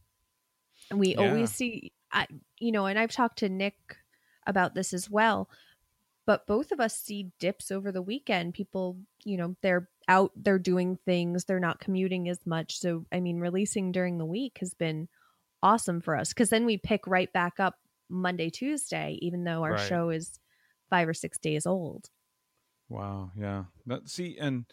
we 0.93 1.15
Yeah. 1.15 1.15
always 1.15 1.53
see 1.53 1.93
I 2.11 2.27
you 2.59 2.71
know, 2.71 2.85
and 2.85 2.97
I've 2.97 3.11
talked 3.11 3.39
to 3.39 3.49
Nick 3.49 3.97
about 4.47 4.75
this 4.75 4.93
as 4.93 5.09
well. 5.09 5.49
But 6.25 6.47
both 6.47 6.71
of 6.71 6.79
us 6.79 6.97
see 6.97 7.31
dips 7.39 7.71
over 7.71 7.91
the 7.91 8.01
weekend. 8.01 8.53
People, 8.55 8.99
you 9.23 9.37
know, 9.37 9.55
they're 9.61 9.89
out, 10.07 10.31
they're 10.35 10.59
doing 10.59 10.97
things, 11.05 11.45
they're 11.45 11.59
not 11.59 11.79
commuting 11.79 12.29
as 12.29 12.45
much. 12.45 12.79
So, 12.79 13.05
I 13.11 13.19
mean, 13.19 13.39
releasing 13.39 13.91
during 13.91 14.17
the 14.17 14.25
week 14.25 14.57
has 14.59 14.73
been 14.73 15.07
awesome 15.63 16.01
for 16.01 16.15
us 16.15 16.29
because 16.33 16.49
then 16.49 16.65
we 16.65 16.77
pick 16.77 17.07
right 17.07 17.31
back 17.33 17.59
up 17.59 17.79
Monday, 18.09 18.49
Tuesday, 18.49 19.19
even 19.21 19.43
though 19.45 19.63
our 19.63 19.75
Right. 19.75 19.77
show 19.77 20.09
is 20.09 20.39
five 20.89 21.07
or 21.07 21.13
six 21.13 21.39
days 21.39 21.65
old. 21.65 22.09
Wow, 22.89 23.31
yeah. 23.37 23.65
That, 23.85 24.09
see, 24.09 24.37
and 24.37 24.65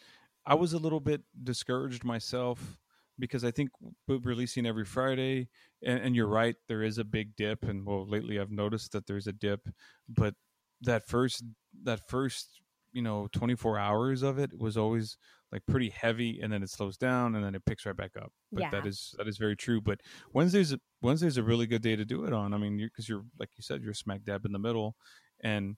I 0.45 0.55
was 0.55 0.73
a 0.73 0.77
little 0.79 0.99
bit 0.99 1.23
discouraged 1.41 2.03
myself 2.03 2.79
because 3.19 3.43
I 3.43 3.51
think 3.51 3.69
releasing 4.07 4.65
every 4.65 4.85
Friday, 4.85 5.49
and, 5.83 5.99
and 5.99 6.15
you're 6.15 6.27
right, 6.27 6.55
there 6.67 6.83
is 6.83 6.97
a 6.97 7.03
big 7.03 7.35
dip, 7.35 7.63
and 7.63 7.85
well, 7.85 8.07
lately 8.07 8.39
I've 8.39 8.51
noticed 8.51 8.91
that 8.93 9.05
there's 9.07 9.27
a 9.27 9.33
dip, 9.33 9.67
but 10.07 10.35
that 10.81 11.07
first 11.07 11.43
that 11.83 12.07
first 12.09 12.61
you 12.91 13.01
know 13.01 13.27
24 13.31 13.79
hours 13.79 14.21
of 14.21 14.37
it 14.37 14.57
was 14.59 14.77
always 14.77 15.17
like 15.51 15.65
pretty 15.65 15.89
heavy 15.89 16.39
and 16.41 16.51
then 16.51 16.61
it 16.61 16.69
slows 16.69 16.97
down 16.97 17.35
and 17.35 17.43
then 17.43 17.55
it 17.55 17.65
picks 17.65 17.85
right 17.85 17.95
back 17.95 18.11
up 18.17 18.31
but 18.51 18.69
that 18.69 18.85
Yeah. 18.85 18.89
is 18.89 19.15
that 19.17 19.27
is 19.27 19.37
very 19.37 19.55
true 19.55 19.81
but 19.81 20.01
wednesday's 20.33 20.73
a, 20.73 20.79
wednesday's 21.01 21.37
a 21.37 21.43
really 21.43 21.65
good 21.65 21.81
day 21.81 21.95
to 21.95 22.05
do 22.05 22.25
it 22.25 22.33
on 22.33 22.53
i 22.53 22.57
mean 22.57 22.77
because 22.77 23.09
you're, 23.09 23.25
like 23.39 23.49
you 23.55 23.63
said 23.63 23.81
you're 23.81 23.93
smack 23.93 24.23
dab 24.23 24.45
in 24.45 24.51
the 24.51 24.59
middle 24.59 24.95
and 25.43 25.77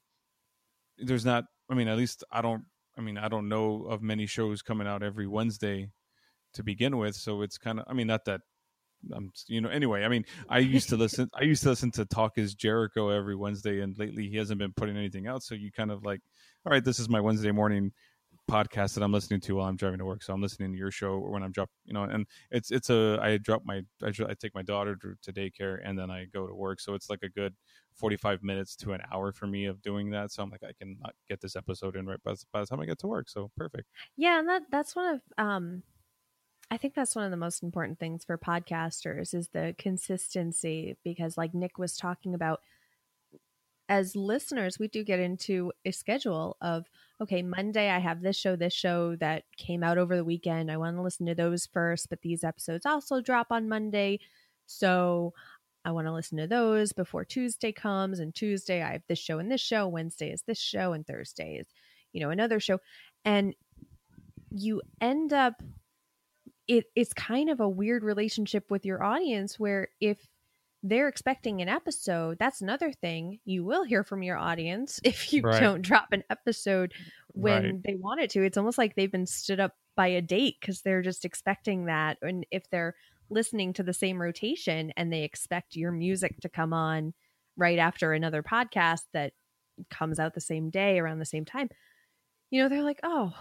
there's 0.97 1.25
not 1.25 1.45
i 1.69 1.73
mean 1.73 1.87
at 1.87 1.97
least 1.97 2.23
i 2.31 2.41
don't 2.41 2.63
i 2.97 3.01
mean 3.01 3.17
i 3.17 3.27
don't 3.27 3.47
know 3.49 3.83
of 3.85 4.01
many 4.01 4.25
shows 4.25 4.61
coming 4.61 4.87
out 4.87 5.03
every 5.03 5.27
wednesday 5.27 5.89
to 6.55 6.63
begin 6.63 6.97
with 6.97 7.15
so 7.15 7.41
it's 7.41 7.57
kind 7.57 7.79
of 7.79 7.85
i 7.87 7.93
mean 7.93 8.07
not 8.07 8.25
that 8.25 8.41
I'm, 9.13 9.31
you 9.47 9.61
know 9.61 9.69
anyway 9.69 10.03
i 10.03 10.07
mean 10.07 10.25
i 10.49 10.59
used 10.59 10.89
to 10.89 10.97
listen 10.97 11.29
i 11.33 11.43
used 11.43 11.63
to 11.63 11.69
listen 11.69 11.91
to 11.91 12.05
talk 12.05 12.37
is 12.37 12.55
jericho 12.55 13.09
every 13.09 13.35
wednesday 13.35 13.81
and 13.81 13.97
lately 13.97 14.27
he 14.29 14.37
hasn't 14.37 14.59
been 14.59 14.73
putting 14.73 14.97
anything 14.97 15.27
out 15.27 15.43
so 15.43 15.53
you 15.53 15.71
kind 15.71 15.91
of 15.91 16.03
like 16.03 16.21
all 16.65 16.71
right 16.71 16.83
this 16.83 16.99
is 16.99 17.07
my 17.07 17.19
wednesday 17.19 17.51
morning 17.51 17.91
podcast 18.49 18.93
that 18.93 19.03
i'm 19.03 19.11
listening 19.11 19.39
to 19.39 19.55
while 19.55 19.67
i'm 19.67 19.75
driving 19.75 19.99
to 19.99 20.05
work 20.05 20.23
so 20.23 20.33
i'm 20.33 20.41
listening 20.41 20.71
to 20.71 20.77
your 20.77 20.91
show 20.91 21.13
or 21.13 21.31
when 21.31 21.43
i'm 21.43 21.51
drop 21.51 21.69
you 21.83 21.93
know 21.93 22.03
and 22.03 22.25
it's 22.51 22.71
it's 22.71 22.89
a 22.89 23.19
i 23.21 23.37
drop 23.37 23.61
my 23.65 23.81
i, 24.03 24.07
I 24.07 24.33
take 24.39 24.53
my 24.53 24.61
daughter 24.61 24.95
to, 24.95 25.15
to 25.21 25.33
daycare 25.33 25.79
and 25.83 25.97
then 25.97 26.09
i 26.09 26.25
go 26.25 26.47
to 26.47 26.53
work 26.53 26.79
so 26.79 26.93
it's 26.93 27.09
like 27.09 27.23
a 27.23 27.29
good 27.29 27.53
45 27.95 28.43
minutes 28.43 28.75
to 28.77 28.93
an 28.93 29.01
hour 29.11 29.31
for 29.31 29.47
me 29.47 29.65
of 29.65 29.81
doing 29.81 30.11
that 30.11 30.31
so 30.31 30.43
i'm 30.43 30.49
like 30.49 30.63
i 30.63 30.73
can 30.79 30.97
get 31.27 31.41
this 31.41 31.55
episode 31.55 31.95
in 31.95 32.05
right 32.05 32.21
by, 32.23 32.33
by 32.51 32.59
the 32.61 32.67
time 32.67 32.79
i 32.79 32.85
get 32.85 32.99
to 32.99 33.07
work 33.07 33.29
so 33.29 33.51
perfect. 33.57 33.89
Yeah, 34.17 34.39
and 34.39 34.47
that 34.49 34.63
that's 34.71 34.95
one 34.95 35.15
of 35.15 35.21
um 35.37 35.83
I 36.71 36.77
think 36.77 36.95
that's 36.95 37.15
one 37.15 37.25
of 37.25 37.31
the 37.31 37.37
most 37.37 37.63
important 37.63 37.99
things 37.99 38.25
for 38.25 38.37
podcasters 38.37 39.33
is 39.33 39.49
the 39.49 39.75
consistency 39.77 40.97
because 41.03 41.37
like 41.37 41.53
Nick 41.53 41.77
was 41.77 41.95
talking 41.95 42.33
about 42.33 42.61
as 43.87 44.15
listeners 44.15 44.79
we 44.79 44.87
do 44.87 45.03
get 45.03 45.19
into 45.19 45.71
a 45.85 45.91
schedule 45.91 46.57
of 46.61 46.85
okay, 47.21 47.41
Monday 47.41 47.89
I 47.89 47.99
have 47.99 48.21
this 48.21 48.37
show, 48.37 48.55
this 48.55 48.73
show 48.73 49.15
that 49.17 49.43
came 49.57 49.83
out 49.83 49.97
over 49.97 50.17
the 50.17 50.23
weekend. 50.23 50.69
I 50.71 50.77
want 50.77 50.97
to 50.97 51.01
listen 51.01 51.25
to 51.27 51.35
those 51.35 51.65
first, 51.65 52.09
but 52.09 52.21
these 52.21 52.43
episodes 52.43 52.85
also 52.85 53.21
drop 53.21 53.47
on 53.51 53.69
Monday. 53.69 54.19
So 54.65 55.33
I 55.85 55.91
want 55.91 56.07
to 56.07 56.13
listen 56.13 56.37
to 56.39 56.47
those 56.47 56.91
before 56.93 57.23
Tuesday 57.23 57.71
comes 57.71 58.19
and 58.19 58.33
Tuesday 58.33 58.81
I 58.81 58.93
have 58.93 59.03
this 59.07 59.19
show 59.19 59.37
and 59.39 59.51
this 59.51 59.61
show, 59.61 59.87
Wednesday 59.87 60.31
is 60.31 60.41
this 60.41 60.59
show 60.59 60.93
and 60.93 61.05
Thursday 61.05 61.57
is 61.57 61.67
you 62.11 62.21
know 62.21 62.31
another 62.31 62.59
show 62.59 62.79
and 63.23 63.53
you 64.49 64.81
end 64.99 65.31
up 65.31 65.61
it 66.67 66.85
it's 66.95 67.13
kind 67.13 67.49
of 67.49 67.59
a 67.59 67.69
weird 67.69 68.03
relationship 68.03 68.69
with 68.69 68.85
your 68.85 69.03
audience 69.03 69.59
where 69.59 69.89
if 69.99 70.17
they're 70.83 71.07
expecting 71.07 71.61
an 71.61 71.69
episode 71.69 72.37
that's 72.39 72.61
another 72.61 72.91
thing 72.91 73.39
you 73.45 73.63
will 73.63 73.83
hear 73.83 74.03
from 74.03 74.23
your 74.23 74.37
audience 74.37 74.99
if 75.03 75.33
you 75.33 75.43
Right. 75.43 75.59
don't 75.61 75.81
drop 75.81 76.07
an 76.11 76.23
episode 76.29 76.93
when 77.33 77.63
Right. 77.63 77.83
they 77.83 77.95
want 77.95 78.21
it 78.21 78.29
to 78.31 78.43
it's 78.43 78.57
almost 78.57 78.77
like 78.77 78.95
they've 78.95 79.11
been 79.11 79.25
stood 79.25 79.59
up 79.59 79.73
by 79.95 80.07
a 80.07 80.21
date 80.21 80.55
because 80.59 80.81
they're 80.81 81.01
just 81.01 81.25
expecting 81.25 81.85
that 81.85 82.17
and 82.21 82.45
if 82.51 82.69
they're 82.69 82.95
listening 83.29 83.73
to 83.73 83.83
the 83.83 83.93
same 83.93 84.21
rotation 84.21 84.91
and 84.97 85.11
they 85.11 85.23
expect 85.23 85.75
your 85.75 85.91
music 85.91 86.39
to 86.41 86.49
come 86.49 86.73
on 86.73 87.13
right 87.57 87.79
after 87.79 88.13
another 88.13 88.43
podcast 88.43 89.01
that 89.13 89.33
comes 89.89 90.19
out 90.19 90.33
the 90.33 90.41
same 90.41 90.69
day 90.69 90.99
around 90.99 91.19
the 91.19 91.25
same 91.25 91.45
time 91.45 91.69
you 92.51 92.61
know 92.61 92.69
they're 92.69 92.83
like 92.83 92.99
oh 93.03 93.33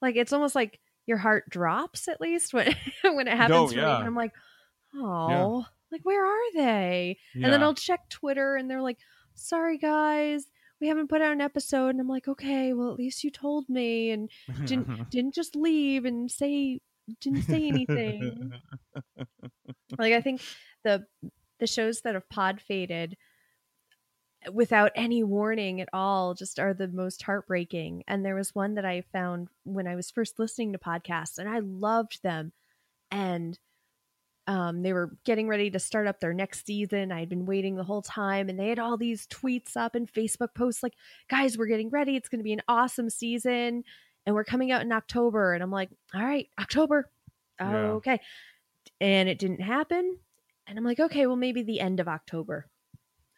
like 0.00 0.16
it's 0.16 0.32
almost 0.32 0.54
like 0.54 0.80
your 1.08 1.16
heart 1.16 1.48
drops 1.48 2.06
at 2.06 2.20
least 2.20 2.52
when 2.52 2.76
when 3.02 3.26
it 3.26 3.36
happens 3.36 3.72
for 3.72 3.78
me. 3.78 3.84
And 3.84 4.04
I'm 4.04 4.14
like, 4.14 4.32
oh, 4.94 5.64
like 5.90 6.02
where 6.04 6.24
are 6.24 6.52
they? 6.54 7.18
And 7.34 7.44
then 7.44 7.62
I'll 7.62 7.74
check 7.74 8.08
Twitter 8.10 8.56
and 8.56 8.70
they're 8.70 8.82
like, 8.82 8.98
sorry 9.34 9.78
guys, 9.78 10.44
we 10.80 10.88
haven't 10.88 11.08
put 11.08 11.22
out 11.22 11.32
an 11.32 11.40
episode. 11.40 11.88
And 11.88 12.00
I'm 12.00 12.08
like, 12.08 12.28
okay, 12.28 12.74
well 12.74 12.90
at 12.90 12.98
least 12.98 13.24
you 13.24 13.30
told 13.30 13.68
me 13.68 14.10
and 14.10 14.30
didn't 14.66 15.08
didn't 15.10 15.34
just 15.34 15.56
leave 15.56 16.04
and 16.04 16.30
say 16.30 16.80
didn't 17.20 17.42
say 17.42 17.66
anything. 17.66 18.52
like 19.98 20.12
I 20.12 20.20
think 20.20 20.42
the 20.84 21.06
the 21.58 21.66
shows 21.66 22.02
that 22.02 22.14
have 22.14 22.28
pod 22.28 22.60
faded 22.60 23.16
without 24.52 24.92
any 24.94 25.22
warning 25.22 25.80
at 25.80 25.88
all 25.92 26.34
just 26.34 26.58
are 26.58 26.74
the 26.74 26.88
most 26.88 27.22
heartbreaking. 27.22 28.04
And 28.06 28.24
there 28.24 28.34
was 28.34 28.54
one 28.54 28.74
that 28.74 28.84
i 28.84 29.02
found 29.12 29.48
when 29.64 29.86
i 29.86 29.96
was 29.96 30.10
first 30.10 30.38
listening 30.38 30.72
to 30.72 30.78
podcasts 30.78 31.38
and 31.38 31.48
i 31.48 31.60
loved 31.60 32.22
them. 32.22 32.52
And 33.10 33.58
um, 34.46 34.82
they 34.82 34.94
were 34.94 35.14
getting 35.24 35.46
ready 35.46 35.70
to 35.70 35.78
start 35.78 36.06
up 36.06 36.20
their 36.20 36.32
next 36.32 36.64
season. 36.66 37.12
I 37.12 37.20
had 37.20 37.28
been 37.28 37.44
waiting 37.44 37.76
the 37.76 37.84
whole 37.84 38.00
time 38.00 38.48
and 38.48 38.58
they 38.58 38.68
had 38.68 38.78
all 38.78 38.96
these 38.96 39.26
tweets 39.26 39.76
up 39.76 39.94
and 39.94 40.10
facebook 40.10 40.54
posts 40.54 40.82
like 40.82 40.94
guys 41.28 41.58
we're 41.58 41.66
getting 41.66 41.90
ready. 41.90 42.16
It's 42.16 42.28
going 42.28 42.40
to 42.40 42.44
be 42.44 42.54
an 42.54 42.62
awesome 42.66 43.10
season 43.10 43.84
and 44.24 44.34
we're 44.34 44.44
coming 44.44 44.72
out 44.72 44.82
in 44.82 44.92
october. 44.92 45.52
And 45.52 45.62
i'm 45.62 45.70
like 45.70 45.90
all 46.14 46.22
right 46.24 46.48
october. 46.58 47.10
Yeah. 47.60 47.76
okay. 47.92 48.20
And 49.00 49.28
it 49.28 49.38
didn't 49.38 49.60
happen. 49.60 50.18
And 50.66 50.78
i'm 50.78 50.84
like 50.84 51.00
okay 51.00 51.26
well 51.26 51.36
maybe 51.36 51.62
the 51.62 51.80
end 51.80 52.00
of 52.00 52.08
october 52.08 52.66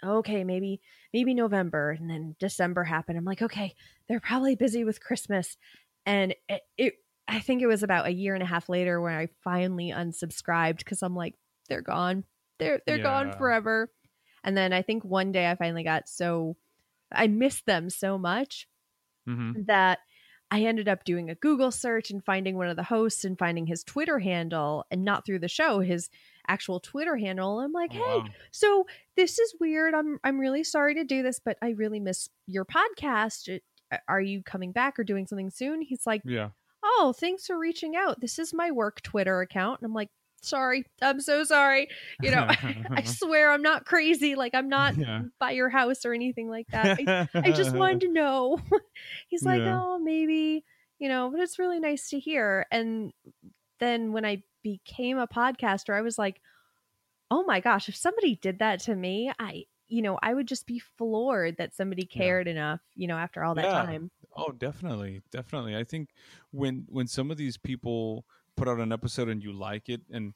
okay 0.05 0.45
maybe 0.45 0.81
maybe 1.13 1.35
november 1.35 1.91
and 1.91 2.09
then 2.09 2.37
december 2.39 2.85
happened. 2.85 3.19
I'm 3.19 3.25
like 3.25 3.43
okay 3.43 3.75
they're 4.09 4.21
probably 4.21 4.55
busy 4.57 4.85
with 4.85 5.03
christmas. 5.03 5.57
And 6.07 6.35
it, 6.49 6.63
it 6.79 6.95
i 7.29 7.41
think 7.41 7.63
it 7.63 7.67
was 7.67 7.83
about 7.83 8.07
a 8.07 8.13
year 8.13 8.35
and 8.35 8.43
a 8.43 8.47
half 8.47 8.69
later 8.69 9.01
when 9.01 9.15
i 9.15 9.29
finally 9.45 9.91
unsubscribed 9.91 10.79
because 10.79 11.03
i'm 11.03 11.15
like 11.15 11.35
they're 11.71 11.81
gone. 11.81 12.25
They're 12.59 12.83
they're 12.87 12.99
gone 12.99 13.33
forever. 13.33 13.91
And 14.45 14.57
then 14.57 14.75
I 14.75 14.83
think 14.83 15.05
one 15.05 15.33
day 15.33 15.49
I 15.51 15.55
finally 15.55 15.85
got 15.85 16.09
so 16.09 16.57
I 17.11 17.29
missed 17.29 17.65
them 17.65 17.89
so 17.89 18.19
much 18.19 18.69
hmm 19.27 19.53
that 19.67 20.01
I 20.51 20.63
ended 20.65 20.89
up 20.89 21.05
doing 21.05 21.31
a 21.31 21.37
Google 21.37 21.71
search 21.71 22.11
and 22.11 22.25
finding 22.25 22.57
one 22.57 22.69
of 22.69 22.77
the 22.77 22.83
hosts 22.83 23.25
and 23.25 23.39
finding 23.39 23.67
his 23.67 23.85
Twitter 23.85 24.19
handle 24.19 24.85
and 24.91 25.05
not 25.05 25.25
through 25.25 25.39
the 25.39 25.49
show, 25.49 25.79
his 25.79 26.11
actual 26.49 26.81
Twitter 26.81 27.17
handle. 27.17 27.61
I'm 27.61 27.73
like, 27.73 27.91
oh, 27.95 28.23
hey, 28.25 28.31
so 28.51 28.87
this 29.17 29.39
is 29.39 29.55
weird. 29.61 29.95
I'm 29.95 30.19
I'm 30.25 30.39
really 30.39 30.65
sorry 30.65 30.95
to 30.95 31.05
do 31.05 31.23
this, 31.23 31.41
but 31.45 31.57
I 31.63 31.71
really 31.71 32.01
miss 32.01 32.29
your 32.47 32.65
podcast. 32.65 33.59
Are 34.09 34.21
you 34.21 34.43
coming 34.43 34.73
back 34.73 34.99
or 34.99 35.05
doing 35.05 35.27
something 35.27 35.51
soon? 35.51 35.83
He's 35.83 36.07
like, 36.07 36.23
Yeah. 36.25 36.51
oh, 36.85 37.13
thanks 37.19 37.47
for 37.47 37.59
reaching 37.59 37.97
out. 37.97 38.21
This 38.21 38.39
is 38.39 38.55
my 38.55 38.71
work 38.71 39.03
Twitter 39.03 39.41
account. 39.41 39.81
And 39.81 39.87
I'm 39.87 39.95
like, 39.95 40.09
sorry, 40.43 40.85
I'm 41.03 41.21
so 41.21 41.43
sorry. 41.45 41.89
You 42.23 42.31
know, 42.31 42.47
I 42.91 43.03
swear 43.05 43.51
I'm 43.51 43.63
not 43.63 43.85
crazy. 43.85 44.37
Like 44.37 44.55
I'm 44.55 44.69
not 44.69 44.97
Yeah. 44.97 45.23
by 45.41 45.51
your 45.51 45.69
house 45.69 46.05
or 46.05 46.15
anything 46.15 46.49
like 46.49 46.69
that. 46.69 47.01
I, 47.07 47.29
I 47.35 47.51
just 47.53 47.75
wanted 47.75 48.01
to 48.03 48.09
know. 48.13 48.59
He's 49.29 49.43
like, 49.43 49.61
Yeah. 49.61 49.81
oh, 49.83 49.99
maybe, 49.99 50.65
you 51.01 51.09
know, 51.09 51.31
but 51.31 51.41
it's 51.41 51.59
really 51.59 51.81
nice 51.81 52.11
to 52.11 52.19
hear. 52.21 52.67
And 52.71 53.13
then 53.81 54.13
when 54.13 54.25
I 54.25 54.43
became 54.63 55.19
a 55.19 55.27
podcaster, 55.29 55.95
I 55.95 56.03
was 56.03 56.19
like, 56.19 56.41
oh 57.31 57.45
my 57.45 57.61
gosh, 57.61 57.89
if 57.89 57.97
somebody 57.97 58.37
did 58.37 58.59
that 58.61 58.81
to 58.83 58.97
me, 58.97 59.33
I, 59.39 59.67
you 59.89 60.03
know, 60.03 60.19
I 60.23 60.35
would 60.35 60.49
just 60.49 60.67
be 60.67 60.79
floored 60.81 61.59
that 61.59 61.75
somebody 61.75 62.07
Yeah. 62.13 62.31
cared 62.31 62.49
enough, 62.49 62.81
you 62.95 63.09
know, 63.09 63.19
after 63.19 63.45
all 63.45 63.55
that 63.57 63.71
Yeah. 63.71 63.85
time. 63.87 64.11
Oh, 64.37 64.53
definitely, 64.53 65.23
definitely. 65.31 65.77
I 65.77 65.85
think 65.85 66.11
when 66.53 66.87
when 66.89 67.07
some 67.09 67.31
of 67.31 67.37
these 67.37 67.59
people 67.59 68.25
put 68.57 68.69
out 68.69 68.79
an 68.79 68.93
episode 68.93 69.29
and 69.29 69.43
you 69.43 69.53
like 69.53 69.89
it, 69.89 70.03
and 70.11 70.35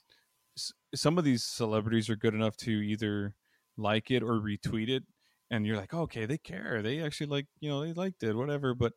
s- 0.57 0.73
some 0.95 1.19
of 1.19 1.25
these 1.25 1.45
celebrities 1.45 2.11
are 2.11 2.17
good 2.17 2.35
enough 2.35 2.57
to 2.59 2.71
either 2.73 3.37
like 3.77 4.11
it 4.11 4.23
or 4.23 4.41
retweet 4.41 4.89
it, 4.89 5.05
and 5.51 5.67
you're 5.67 5.77
like, 5.77 5.95
okay, 5.95 6.27
they 6.27 6.39
care. 6.39 6.83
They 6.83 7.01
actually 7.03 7.29
like, 7.29 7.49
you 7.61 7.71
know, 7.71 7.83
they 7.85 7.93
liked 7.93 8.23
it, 8.25 8.37
whatever. 8.37 8.75
But 8.75 8.95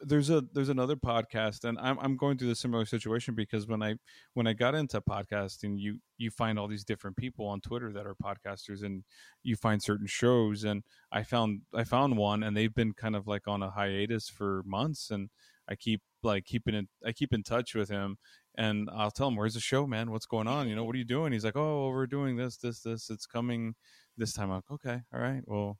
there's 0.00 0.30
a 0.30 0.42
there's 0.52 0.68
another 0.68 0.96
podcast, 0.96 1.64
and 1.64 1.78
I'm 1.78 1.98
I'm 2.00 2.16
going 2.16 2.36
through 2.36 2.48
the 2.48 2.56
similar 2.56 2.84
situation 2.84 3.34
because 3.34 3.66
when 3.66 3.82
I 3.82 3.94
when 4.34 4.46
I 4.46 4.52
got 4.52 4.74
into 4.74 5.00
podcasting, 5.00 5.74
you 5.78 5.98
you 6.18 6.30
find 6.30 6.58
all 6.58 6.68
these 6.68 6.84
different 6.84 7.16
people 7.16 7.46
on 7.46 7.60
Twitter 7.60 7.92
that 7.92 8.06
are 8.06 8.14
podcasters, 8.14 8.82
and 8.82 9.04
you 9.42 9.56
find 9.56 9.82
certain 9.82 10.06
shows, 10.06 10.64
and 10.64 10.82
I 11.12 11.22
found 11.22 11.62
I 11.74 11.84
found 11.84 12.16
one, 12.18 12.42
and 12.42 12.56
they've 12.56 12.74
been 12.74 12.92
kind 12.92 13.16
of 13.16 13.26
like 13.26 13.46
on 13.48 13.62
a 13.62 13.70
hiatus 13.70 14.28
for 14.28 14.62
months, 14.66 15.10
and 15.10 15.30
I 15.68 15.76
keep 15.76 16.02
like 16.22 16.44
keeping 16.44 16.74
in 16.74 16.88
I 17.06 17.12
keep 17.12 17.32
in 17.32 17.42
touch 17.42 17.74
with 17.74 17.88
him, 17.88 18.18
and 18.56 18.88
I'll 18.94 19.10
tell 19.10 19.28
him, 19.28 19.36
"Where's 19.36 19.54
the 19.54 19.60
show, 19.60 19.86
man? 19.86 20.10
What's 20.10 20.26
going 20.26 20.48
on? 20.48 20.68
You 20.68 20.76
know, 20.76 20.84
what 20.84 20.94
are 20.94 20.98
you 20.98 21.04
doing?" 21.04 21.32
He's 21.32 21.44
like, 21.44 21.56
"Oh, 21.56 21.88
we're 21.90 22.06
doing 22.06 22.36
this, 22.36 22.56
this, 22.58 22.80
this. 22.80 23.10
It's 23.10 23.26
coming 23.26 23.74
this 24.16 24.32
time." 24.32 24.50
I'm 24.50 24.56
like, 24.56 24.70
"Okay, 24.72 25.00
all 25.12 25.20
right, 25.20 25.42
well." 25.46 25.78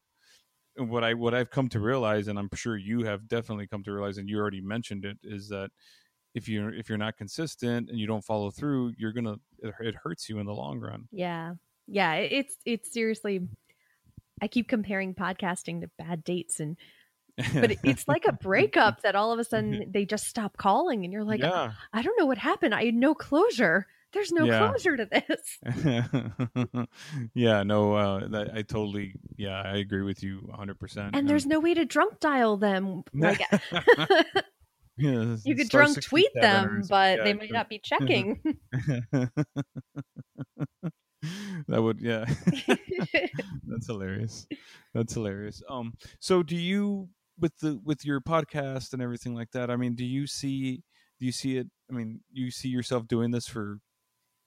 What 0.76 1.04
I 1.04 1.14
what 1.14 1.34
I've 1.34 1.50
come 1.50 1.68
to 1.70 1.80
realize, 1.80 2.28
and 2.28 2.38
I'm 2.38 2.48
sure 2.54 2.76
you 2.76 3.04
have 3.04 3.28
definitely 3.28 3.66
come 3.66 3.84
to 3.84 3.92
realize, 3.92 4.18
and 4.18 4.28
you 4.28 4.38
already 4.38 4.60
mentioned 4.60 5.04
it, 5.04 5.18
is 5.22 5.48
that 5.50 5.70
if 6.34 6.48
you're 6.48 6.74
if 6.74 6.88
you're 6.88 6.98
not 6.98 7.16
consistent 7.16 7.88
and 7.90 7.98
you 7.98 8.06
don't 8.06 8.24
follow 8.24 8.50
through, 8.50 8.92
you're 8.98 9.12
gonna 9.12 9.36
it, 9.60 9.74
it 9.80 9.94
hurts 9.94 10.28
you 10.28 10.38
in 10.38 10.46
the 10.46 10.52
long 10.52 10.80
run. 10.80 11.08
Yeah. 11.12 11.54
Yeah. 11.86 12.14
It's, 12.14 12.56
it's 12.64 12.92
seriously, 12.92 13.46
I 14.42 14.48
keep 14.48 14.68
comparing 14.68 15.14
podcasting 15.14 15.82
to 15.82 15.90
bad 15.98 16.24
dates 16.24 16.60
and, 16.60 16.76
but 17.54 17.72
it- 17.72 17.78
it's 17.84 18.08
like 18.08 18.24
a 18.26 18.32
breakup 18.32 19.00
that 19.02 19.14
all 19.14 19.32
of 19.32 19.38
a 19.38 19.44
sudden 19.44 19.72
mm-hmm. 19.72 19.90
they 19.90 20.04
just 20.04 20.24
stop 20.24 20.56
calling 20.56 21.04
and 21.04 21.12
you're 21.12 21.24
like, 21.24 21.40
yeah, 21.40 21.72
I 21.92 22.02
don't 22.02 22.18
know 22.18 22.26
what 22.26 22.38
happened. 22.38 22.74
I 22.74 22.84
had 22.84 22.94
no 22.94 23.14
closure. 23.14 23.86
There's 24.14 24.32
no 24.32 24.46
Yeah. 24.46 24.68
closure 24.70 24.96
to 24.96 25.06
this. 25.06 26.86
yeah, 27.34 27.62
no, 27.64 27.94
uh, 27.94 28.28
that, 28.28 28.50
I 28.54 28.62
totally, 28.62 29.14
yeah, 29.36 29.60
I 29.60 29.76
agree 29.76 30.02
with 30.02 30.22
you 30.22 30.38
100. 30.46 30.78
percent 30.78 31.16
And 31.16 31.28
there's 31.28 31.46
no 31.46 31.60
way 31.60 31.74
to 31.74 31.84
drunk 31.84 32.20
dial 32.20 32.56
them. 32.56 33.02
Like 33.12 33.40
yeah, 34.96 35.36
you 35.44 35.56
could 35.56 35.68
drunk 35.68 36.00
tweet 36.02 36.32
them, 36.34 36.82
but 36.88 37.18
Yeah, 37.18 37.24
they 37.24 37.34
might 37.34 37.52
not 37.52 37.68
be 37.68 37.80
checking. 37.80 38.38
that 41.68 41.82
would, 41.82 42.00
yeah, 42.00 42.24
that's 43.66 43.86
hilarious. 43.86 44.46
That's 44.94 45.14
hilarious. 45.14 45.62
Um, 45.68 45.94
so 46.20 46.42
do 46.42 46.56
you 46.56 47.08
with 47.40 47.56
the 47.58 47.80
with 47.84 48.04
your 48.04 48.20
podcast 48.20 48.92
and 48.92 49.02
everything 49.02 49.34
like 49.34 49.50
that? 49.52 49.70
I 49.70 49.76
mean, 49.76 49.94
do 49.94 50.04
you 50.04 50.26
see 50.26 50.82
do 51.18 51.26
you 51.26 51.32
see 51.32 51.56
it? 51.56 51.66
I 51.90 51.94
mean, 51.94 52.20
you 52.32 52.50
see 52.50 52.68
yourself 52.68 53.06
doing 53.08 53.30
this 53.30 53.46
for, 53.48 53.78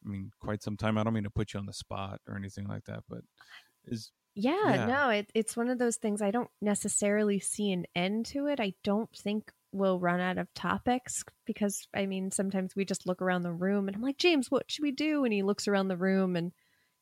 I 0.07 0.09
mean, 0.09 0.31
quite 0.39 0.63
some 0.63 0.77
time. 0.77 0.97
I 0.97 1.03
don't 1.03 1.13
mean 1.13 1.23
to 1.23 1.29
put 1.29 1.53
you 1.53 1.59
on 1.59 1.65
the 1.65 1.73
spot 1.73 2.21
or 2.27 2.35
anything 2.35 2.67
like 2.67 2.85
that, 2.85 3.03
but 3.09 3.21
is 3.85 4.11
yeah, 4.35 4.73
Yeah. 4.75 4.85
no, 4.85 5.09
it, 5.09 5.31
it's 5.33 5.57
one 5.57 5.69
of 5.69 5.79
those 5.79 5.97
things. 5.97 6.21
I 6.21 6.31
don't 6.31 6.49
necessarily 6.61 7.39
see 7.39 7.71
an 7.71 7.85
end 7.95 8.27
to 8.27 8.45
it. 8.47 8.59
I 8.59 8.73
don't 8.83 9.09
think 9.15 9.51
we'll 9.71 9.99
run 9.99 10.19
out 10.19 10.37
of 10.37 10.53
topics 10.53 11.23
because, 11.45 11.87
I 11.95 12.05
mean, 12.05 12.29
sometimes 12.31 12.75
we 12.75 12.85
just 12.85 13.07
look 13.07 13.21
around 13.21 13.41
the 13.41 13.51
room 13.51 13.87
and 13.87 13.95
I'm 13.95 14.03
like, 14.03 14.17
James, 14.17 14.51
what 14.51 14.69
should 14.69 14.83
we 14.83 14.91
do? 14.91 15.23
And 15.23 15.33
he 15.33 15.41
looks 15.41 15.67
around 15.67 15.87
the 15.87 15.97
room 15.97 16.35
and 16.35 16.51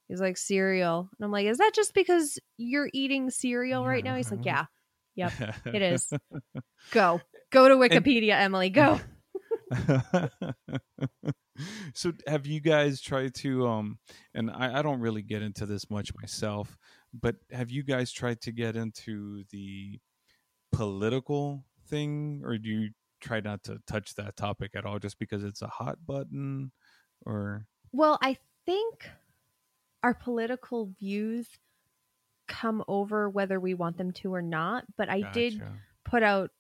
he's 0.08 0.22
like, 0.22 0.38
cereal. 0.38 1.10
And 1.18 1.26
I'm 1.26 1.32
like, 1.32 1.45
is 1.45 1.58
that 1.58 1.74
just 1.76 1.93
because 1.93 2.39
you're 2.58 2.89
eating 2.93 3.30
cereal 3.30 3.86
right 3.86 4.03
now? 4.03 4.16
He's 4.16 4.32
like, 4.32 4.45
yeah, 4.45 4.66
Yep, 5.16 5.32
it 5.66 5.82
is. 5.82 6.12
go. 6.91 7.22
Go 7.51 7.70
to 7.70 7.76
Wikipedia, 7.76 8.34
Emily. 8.34 8.70
Go. 8.70 8.99
so 11.93 12.12
have 12.28 12.45
you 12.45 12.60
guys 12.60 13.01
tried 13.01 13.34
to 13.34 13.68
um 13.68 13.97
and 14.34 14.51
I, 14.51 14.80
I 14.80 14.82
don't 14.82 14.99
really 14.99 15.22
get 15.22 15.41
into 15.41 15.66
this 15.66 15.89
much 15.89 16.12
myself 16.20 16.78
but 17.14 17.36
have 17.51 17.72
you 17.72 17.84
guys 17.84 18.12
tried 18.12 18.41
to 18.41 18.51
get 18.51 18.76
into 18.76 19.43
the 19.51 19.99
political 20.72 21.64
thing 21.88 22.41
or 22.43 22.58
do 22.58 22.70
you 22.70 22.89
try 23.22 23.39
not 23.39 23.64
to 23.64 23.80
touch 23.88 24.16
that 24.16 24.36
topic 24.36 24.72
at 24.76 24.86
all 24.86 24.99
just 24.99 25.18
because 25.20 25.43
it's 25.43 25.62
a 25.62 25.68
hot 25.68 25.97
button 26.06 26.72
or 27.26 27.66
Well, 27.91 28.18
I 28.22 28.38
think 28.66 29.10
our 30.03 30.14
political 30.14 30.91
views 30.99 31.47
come 32.47 32.84
over 32.88 33.30
whether 33.30 33.60
we 33.60 33.74
want 33.74 33.97
them 33.97 34.12
to 34.12 34.34
or 34.34 34.41
not. 34.41 34.86
But 34.97 35.10
I 35.10 35.22
did 35.32 35.62
put 36.03 36.22
out 36.22 36.51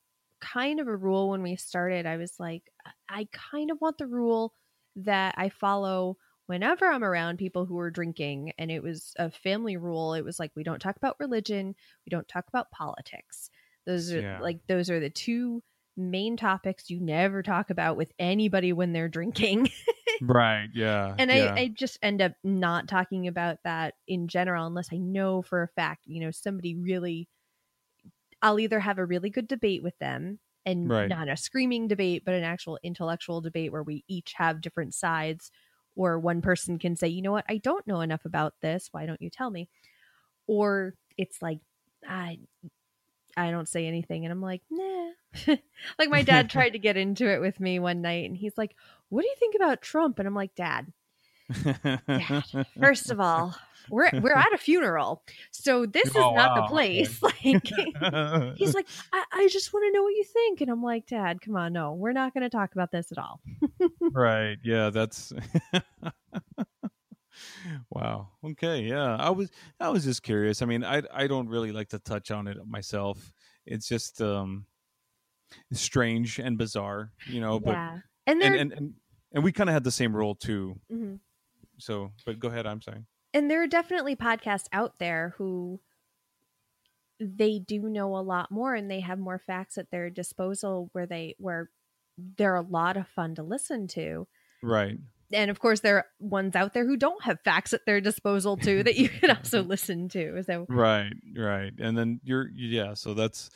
kind 0.41 0.79
of 0.79 0.87
a 0.87 0.95
rule 0.95 1.29
when 1.29 1.43
we 1.43 1.55
started. 1.55 2.05
I 2.05 2.17
was 2.17 2.33
like, 2.39 2.63
I 3.09 3.27
kind 3.31 3.69
of 3.69 3.79
want 3.79 3.97
the 3.97 4.07
rule 4.07 4.53
that 4.97 5.35
I 5.37 5.49
follow 5.49 6.17
whenever 6.47 6.85
I'm 6.85 7.03
around 7.03 7.37
people 7.37 7.65
who 7.65 7.77
are 7.79 7.89
drinking. 7.91 8.53
And 8.57 8.71
it 8.71 8.83
was 8.83 9.13
a 9.17 9.31
family 9.31 9.77
rule. 9.77 10.13
It 10.13 10.23
was 10.23 10.39
like, 10.39 10.51
we 10.55 10.63
don't 10.63 10.79
talk 10.79 10.95
about 10.97 11.17
religion, 11.19 11.75
we 12.05 12.09
don't 12.09 12.27
talk 12.27 12.45
about 12.47 12.71
politics. 12.71 13.49
Those 13.85 14.11
are 14.13 14.21
Yeah. 14.21 14.39
like, 14.39 14.59
those 14.67 14.89
are 14.89 14.99
the 14.99 15.09
two 15.09 15.63
main 15.97 16.35
topics 16.37 16.89
you 16.89 16.99
never 16.99 17.41
talk 17.41 17.69
about 17.69 17.95
with 17.97 18.11
anybody 18.19 18.73
when 18.73 18.91
they're 18.93 19.07
drinking. 19.09 19.69
right 20.21 20.69
yeah 20.73 21.17
and 21.17 21.31
yeah. 21.31 21.53
I, 21.55 21.61
I 21.61 21.67
just 21.69 21.97
end 22.01 22.21
up 22.21 22.33
not 22.43 22.87
talking 22.87 23.27
about 23.27 23.57
that 23.63 23.95
in 24.07 24.27
general 24.27 24.65
unless 24.65 24.89
I 24.91 24.97
know 24.97 25.41
for 25.41 25.63
a 25.63 25.67
fact, 25.67 26.03
you 26.07 26.21
know, 26.21 26.31
somebody 26.31 26.75
really 26.75 27.29
I'll 28.41 28.59
either 28.59 28.79
have 28.79 28.97
a 28.97 29.05
really 29.05 29.29
good 29.29 29.47
debate 29.47 29.83
with 29.83 29.97
them 29.99 30.39
and 30.65 30.89
Right. 30.89 31.07
not 31.07 31.29
a 31.29 31.37
screaming 31.37 31.87
debate, 31.87 32.23
but 32.25 32.33
an 32.33 32.43
actual 32.43 32.79
intellectual 32.83 33.41
debate 33.41 33.71
where 33.71 33.83
we 33.83 34.03
each 34.07 34.33
have 34.33 34.61
different 34.61 34.93
sides 34.93 35.51
or 35.95 36.19
one 36.19 36.41
person 36.41 36.77
can 36.79 36.95
say, 36.95 37.07
you 37.07 37.21
know 37.21 37.31
what, 37.31 37.45
I 37.47 37.57
don't 37.57 37.87
know 37.87 38.01
enough 38.01 38.25
about 38.25 38.55
this. 38.61 38.89
Why 38.91 39.05
don't 39.05 39.21
you 39.21 39.29
tell 39.29 39.49
me? 39.49 39.69
Or 40.47 40.95
it's 41.17 41.41
like, 41.41 41.59
I 42.07 42.39
I 43.37 43.51
don't 43.51 43.67
say 43.67 43.85
anything 43.87 44.25
and 44.25 44.31
I'm 44.31 44.41
like, 44.41 44.61
nah. 44.69 45.11
like 45.99 46.09
my 46.09 46.23
dad 46.23 46.49
tried 46.49 46.71
to 46.71 46.79
get 46.79 46.97
into 46.97 47.29
it 47.31 47.41
with 47.41 47.59
me 47.59 47.79
one 47.79 48.01
night 48.01 48.25
and 48.25 48.37
he's 48.37 48.57
like, 48.57 48.75
What 49.09 49.21
do 49.21 49.27
you 49.27 49.35
think 49.39 49.55
about 49.55 49.81
Trump? 49.81 50.19
And 50.19 50.27
I'm 50.27 50.35
like, 50.35 50.55
Dad, 50.55 50.93
Dad, 52.17 52.43
first 52.79 53.09
of 53.09 53.19
all, 53.19 53.55
we're 53.89 54.09
we're 54.21 54.33
at 54.35 54.53
a 54.53 54.57
funeral. 54.57 55.23
So 55.51 55.85
this 55.85 56.07
is 56.07 56.15
Oh, 56.15 56.33
not 56.35 56.55
the 56.55 56.67
place. 56.67 57.21
Like 57.43 57.67
he's 58.57 58.73
like, 58.75 58.87
I, 59.13 59.23
I 59.31 59.47
just 59.49 59.73
want 59.73 59.85
to 59.85 59.91
know 59.91 60.03
what 60.03 60.15
you 60.15 60.23
think. 60.23 60.61
And 60.61 60.69
I'm 60.69 60.83
like, 60.83 61.07
Dad, 61.07 61.41
come 61.41 61.55
on, 61.55 61.73
no, 61.73 61.93
we're 61.93 62.13
not 62.13 62.33
gonna 62.33 62.49
talk 62.49 62.73
about 62.73 62.91
this 62.91 63.11
at 63.11 63.17
all. 63.17 63.41
right 64.11 64.57
yeah 64.63 64.89
that's 64.89 65.33
wow 67.89 68.29
okay 68.43 68.81
yeah 68.81 69.15
i 69.17 69.29
was 69.29 69.49
i 69.79 69.89
was 69.89 70.03
just 70.05 70.23
curious 70.23 70.61
i 70.61 70.65
mean 70.65 70.83
i 70.83 71.01
i 71.13 71.27
don't 71.27 71.49
really 71.49 71.71
like 71.71 71.89
to 71.89 71.99
touch 71.99 72.31
on 72.31 72.47
it 72.47 72.57
myself 72.65 73.33
it's 73.65 73.87
just 73.87 74.21
um 74.21 74.65
strange 75.73 76.39
and 76.39 76.57
bizarre 76.57 77.11
you 77.27 77.41
know 77.41 77.59
but 77.59 77.71
yeah. 77.71 77.97
And 78.27 78.41
and, 78.41 78.55
and 78.55 78.73
and 78.73 78.93
and 79.33 79.43
we 79.43 79.51
kind 79.51 79.69
of 79.69 79.73
had 79.73 79.83
the 79.83 79.91
same 79.91 80.15
role 80.15 80.35
too 80.35 80.79
mhm. 80.91 81.19
so 81.77 82.11
but 82.25 82.39
go 82.39 82.47
ahead 82.47 82.65
i'm 82.65 82.81
sorry 82.81 83.05
and 83.35 83.51
there 83.51 83.61
are 83.61 83.67
definitely 83.67 84.15
podcasts 84.15 84.67
out 84.71 84.97
there 84.97 85.35
who 85.37 85.81
they 87.19 87.59
do 87.59 87.81
know 87.89 88.15
a 88.15 88.19
lot 88.19 88.49
more 88.49 88.73
and 88.75 88.89
they 88.89 89.01
have 89.01 89.19
more 89.19 89.37
facts 89.37 89.77
at 89.77 89.91
their 89.91 90.09
disposal 90.09 90.89
where 90.93 91.05
they 91.05 91.35
where 91.37 91.69
they're 92.17 92.55
a 92.55 92.61
lot 92.61 92.95
of 92.95 93.09
fun 93.09 93.35
to 93.35 93.43
listen 93.43 93.87
to. 93.87 94.25
Right 94.63 94.97
and 95.35 95.51
of 95.51 95.59
course 95.59 95.81
there 95.81 95.97
are 95.97 96.05
ones 96.19 96.55
out 96.55 96.73
there 96.73 96.85
who 96.85 96.97
don't 96.97 97.23
have 97.23 97.39
facts 97.41 97.73
at 97.73 97.81
their 97.85 98.01
disposal 98.01 98.57
too 98.57 98.81
that 98.83 98.95
you 98.95 99.09
can 99.09 99.29
also 99.31 99.61
listen 99.73 100.07
to 100.09 100.41
so 100.43 100.65
right 100.69 101.11
right 101.37 101.73
and 101.79 101.97
then 101.97 102.19
you're 102.23 102.47
yeah 102.55 102.93
so 102.93 103.13
that's 103.13 103.49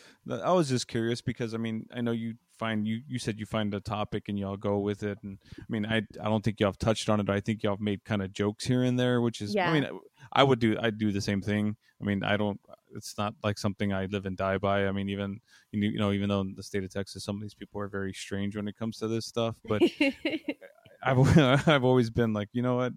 i 0.43 0.51
was 0.51 0.69
just 0.69 0.88
curious 0.88 1.21
because 1.21 1.53
i 1.53 1.57
mean 1.57 1.86
i 1.95 2.01
know 2.01 2.11
you 2.11 2.34
find 2.57 2.86
you 2.86 2.99
you 3.07 3.17
said 3.17 3.39
you 3.39 3.45
find 3.45 3.73
a 3.73 3.80
topic 3.80 4.27
and 4.27 4.38
y'all 4.38 4.57
go 4.57 4.80
with 4.80 5.01
it 5.03 5.17
and 5.23 5.38
i 5.57 5.63
mean 5.69 5.86
i 5.86 5.97
i 6.21 6.25
don't 6.25 6.43
think 6.43 6.59
y'all 6.59 6.67
have 6.69 6.77
touched 6.77 7.09
on 7.09 7.19
it 7.19 7.30
i 7.30 7.39
think 7.39 7.63
y'all 7.63 7.73
have 7.73 7.80
made 7.80 8.03
kind 8.03 8.21
of 8.21 8.34
jokes 8.34 8.65
here 8.65 8.84
and 8.84 8.99
there 8.99 9.21
which 9.21 9.39
is 9.41 9.55
Yeah. 9.55 9.69
i 9.69 9.73
mean 9.73 9.89
i 10.34 10.43
would 10.43 10.59
do 10.59 10.77
i'd 10.82 10.97
do 10.97 11.11
the 11.13 11.21
same 11.21 11.41
thing 11.41 11.77
i 12.01 12.03
mean 12.03 12.21
i 12.23 12.36
don't 12.36 12.59
it's 12.95 13.17
not 13.17 13.34
like 13.43 13.57
something 13.57 13.93
i 13.93 14.05
live 14.07 14.25
and 14.25 14.36
die 14.36 14.57
by 14.57 14.88
i 14.88 14.91
mean 14.91 15.07
even 15.09 15.39
you 15.71 15.80
know- 15.80 15.88
you 15.93 15.99
know 15.99 16.11
even 16.11 16.27
though 16.27 16.41
in 16.41 16.53
the 16.55 16.63
state 16.63 16.84
of 16.84 16.91
texas 16.91 17.23
some 17.23 17.38
of 17.38 17.41
these 17.41 17.53
people 17.53 17.80
are 17.80 17.88
very 17.88 18.11
strange 18.11 18.55
when 18.57 18.67
it 18.67 18.75
comes 18.77 18.97
to 18.97 19.07
this 19.07 19.25
stuff 19.25 19.55
but 19.65 19.82
I've 21.04 21.18
I've 21.68 21.84
always 21.84 22.10
been 22.10 22.34
like, 22.34 22.50
you 22.54 22.62
know 22.62 22.76
what? 22.78 22.93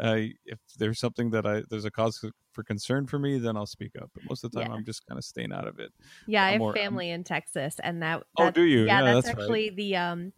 I 0.00 0.32
if 0.44 0.58
there's 0.78 0.98
something 0.98 1.30
that 1.30 1.46
I 1.46 1.62
there's 1.70 1.84
a 1.84 1.90
cause 1.90 2.24
for 2.52 2.62
concern 2.64 3.06
for 3.06 3.18
me, 3.18 3.38
then 3.38 3.56
I'll 3.56 3.66
speak 3.66 3.92
up. 4.00 4.10
But 4.14 4.24
most 4.28 4.44
of 4.44 4.50
the 4.52 4.60
time, 4.60 4.70
Yeah. 4.70 4.76
I'm 4.76 4.84
just 4.84 5.06
kind 5.06 5.18
of 5.18 5.24
staying 5.24 5.52
out 5.52 5.66
of 5.68 5.78
it. 5.78 5.90
yeah 6.26 6.42
i 6.44 6.46
I'm 6.48 6.52
have 6.52 6.58
more- 6.60 6.70
I'm- 6.76 6.84
family 6.84 7.10
in 7.10 7.24
texas 7.24 7.78
and 7.82 8.02
that, 8.02 8.22
Oh, 8.36 8.50
do 8.50 8.62
you? 8.62 8.86
yeah, 8.86 9.00
Yeah, 9.00 9.14
that's, 9.14 9.26
that's 9.26 9.36
right. 9.36 9.42
actually 9.42 9.70
the 9.70 9.96
um 9.96 10.32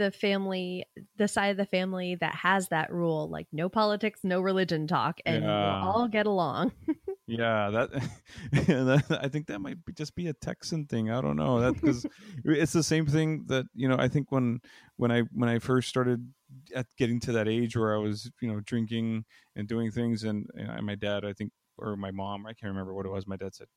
the 0.00 0.10
family 0.10 0.84
the 1.16 1.28
side 1.28 1.50
of 1.50 1.56
the 1.58 1.66
family 1.66 2.16
that 2.16 2.34
has 2.34 2.68
that 2.68 2.92
rule 2.92 3.28
like 3.30 3.46
no 3.52 3.68
politics 3.68 4.20
no 4.24 4.40
religion 4.40 4.86
talk 4.86 5.20
and 5.26 5.44
Yeah. 5.44 5.82
we'll 5.82 5.90
all 5.92 6.08
get 6.08 6.26
along 6.26 6.72
Yeah, 7.26 7.70
that, 7.70 7.92
that 8.52 9.20
I 9.22 9.28
think 9.28 9.46
that 9.46 9.60
might 9.60 9.84
be, 9.84 9.92
just 9.92 10.16
be 10.16 10.26
a 10.26 10.32
Texan 10.32 10.86
thing. 10.86 11.12
I 11.12 11.20
don't 11.20 11.36
know 11.36 11.60
that 11.60 11.74
because 11.74 12.04
it's 12.44 12.72
the 12.72 12.82
same 12.82 13.06
thing 13.06 13.44
that 13.46 13.66
you 13.72 13.88
know. 13.88 13.96
I 13.96 14.08
think 14.08 14.32
when 14.32 14.58
when 14.96 15.12
I 15.12 15.20
when 15.32 15.48
I 15.48 15.60
first 15.60 15.88
started 15.88 16.26
at 16.74 16.86
getting 16.98 17.20
to 17.20 17.32
that 17.32 17.46
age 17.46 17.76
where 17.76 17.94
I 17.94 17.98
was 17.98 18.28
you 18.40 18.48
know 18.52 18.58
drinking 18.60 19.26
and 19.54 19.68
doing 19.68 19.92
things, 19.92 20.24
and, 20.24 20.48
and 20.56 20.84
my 20.84 20.96
dad, 20.96 21.24
I 21.24 21.32
think, 21.32 21.52
or 21.78 21.96
my 21.96 22.10
mom, 22.10 22.46
I 22.46 22.52
can't 22.52 22.70
remember 22.70 22.94
what 22.94 23.06
it 23.06 23.10
was. 23.10 23.28
My 23.28 23.36
dad 23.36 23.54
said 23.54 23.68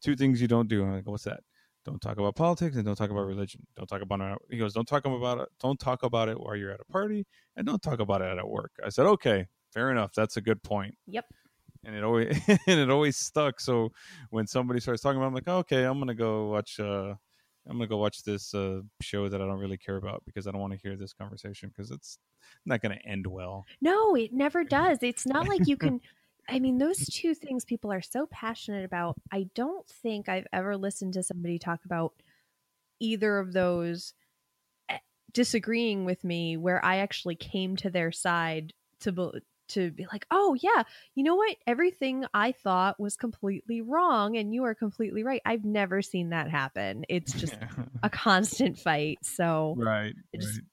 two 0.00 0.16
things 0.16 0.40
you 0.40 0.48
don't 0.48 0.68
do. 0.68 0.82
And 0.82 0.94
I 0.94 1.02
go, 1.02 1.10
what's 1.10 1.24
that? 1.24 1.40
Don't 1.84 2.00
talk 2.00 2.18
about 2.18 2.36
politics 2.36 2.76
and 2.76 2.84
don't 2.84 2.96
talk 2.96 3.10
about 3.10 3.26
religion. 3.26 3.66
Don't 3.76 3.88
talk 3.88 4.02
about 4.02 4.20
it. 4.20 4.38
He 4.50 4.58
goes, 4.58 4.72
don't 4.72 4.86
talk 4.86 5.04
about 5.04 5.40
it. 5.40 5.48
Don't 5.60 5.78
talk 5.80 6.02
about 6.02 6.28
it 6.28 6.38
while 6.38 6.54
you're 6.54 6.70
at 6.70 6.80
a 6.80 6.92
party, 6.92 7.26
and 7.56 7.66
don't 7.66 7.82
talk 7.82 8.00
about 8.00 8.22
it 8.22 8.38
at 8.38 8.48
work. 8.48 8.72
I 8.84 8.88
said, 8.88 9.06
okay, 9.06 9.46
fair 9.72 9.90
enough. 9.90 10.12
That's 10.14 10.36
a 10.36 10.40
good 10.40 10.62
point 10.62 10.94
yep 11.06 11.26
and 11.84 11.96
it 11.96 12.04
always 12.04 12.40
and 12.48 12.80
it 12.80 12.90
always 12.90 13.16
stuck. 13.16 13.60
So 13.60 13.92
when 14.30 14.46
somebody 14.46 14.80
starts 14.80 15.02
talking 15.02 15.16
about, 15.16 15.26
it, 15.26 15.28
I'm 15.28 15.34
like, 15.34 15.48
okay, 15.48 15.84
I'm 15.84 15.98
gonna 15.98 16.14
go 16.14 16.50
watch. 16.50 16.78
uh 16.80 17.14
I'm 17.68 17.76
gonna 17.76 17.86
go 17.86 17.98
watch 17.98 18.24
this 18.24 18.54
uh, 18.54 18.80
show 19.00 19.28
that 19.28 19.40
I 19.40 19.46
don't 19.46 19.60
really 19.60 19.78
care 19.78 19.96
about 19.96 20.24
because 20.26 20.48
I 20.48 20.50
don't 20.50 20.60
want 20.60 20.72
to 20.72 20.78
hear 20.82 20.96
this 20.96 21.12
conversation 21.12 21.68
because 21.68 21.92
it's 21.92 22.18
not 22.66 22.82
gonna 22.82 22.98
end 23.04 23.26
well. 23.26 23.64
No, 23.80 24.16
it 24.16 24.32
never 24.32 24.64
does. 24.64 24.98
It's 25.02 25.26
not 25.26 25.46
like 25.46 25.66
you 25.66 25.76
can. 25.76 26.00
I 26.48 26.58
mean, 26.58 26.78
those 26.78 27.06
two 27.06 27.34
things 27.34 27.64
people 27.64 27.92
are 27.92 28.02
so 28.02 28.26
passionate 28.26 28.84
about. 28.84 29.16
I 29.30 29.48
don't 29.54 29.86
think 29.86 30.28
I've 30.28 30.46
ever 30.52 30.76
listened 30.76 31.14
to 31.14 31.22
somebody 31.22 31.58
talk 31.58 31.84
about 31.84 32.12
either 33.00 33.38
of 33.38 33.52
those 33.52 34.14
eh, 34.88 34.98
disagreeing 35.32 36.04
with 36.04 36.24
me 36.24 36.56
where 36.56 36.84
I 36.84 36.98
actually 36.98 37.36
came 37.36 37.76
to 37.76 37.90
their 37.90 38.12
side 38.12 38.72
to 39.00 39.12
be, 39.12 39.30
to 39.68 39.90
be 39.90 40.06
like, 40.12 40.26
"Oh, 40.30 40.56
yeah, 40.60 40.82
you 41.14 41.24
know 41.24 41.36
what? 41.36 41.56
Everything 41.66 42.24
I 42.34 42.52
thought 42.52 43.00
was 43.00 43.16
completely 43.16 43.80
wrong 43.80 44.36
and 44.36 44.52
you 44.52 44.64
are 44.64 44.74
completely 44.74 45.22
right." 45.22 45.42
I've 45.44 45.64
never 45.64 46.02
seen 46.02 46.30
that 46.30 46.50
happen. 46.50 47.04
It's 47.08 47.32
just 47.40 47.56
a 48.02 48.10
constant 48.10 48.78
fight. 48.78 49.18
So, 49.22 49.74
right. 49.78 50.14
just- 50.34 50.58
right. 50.58 50.64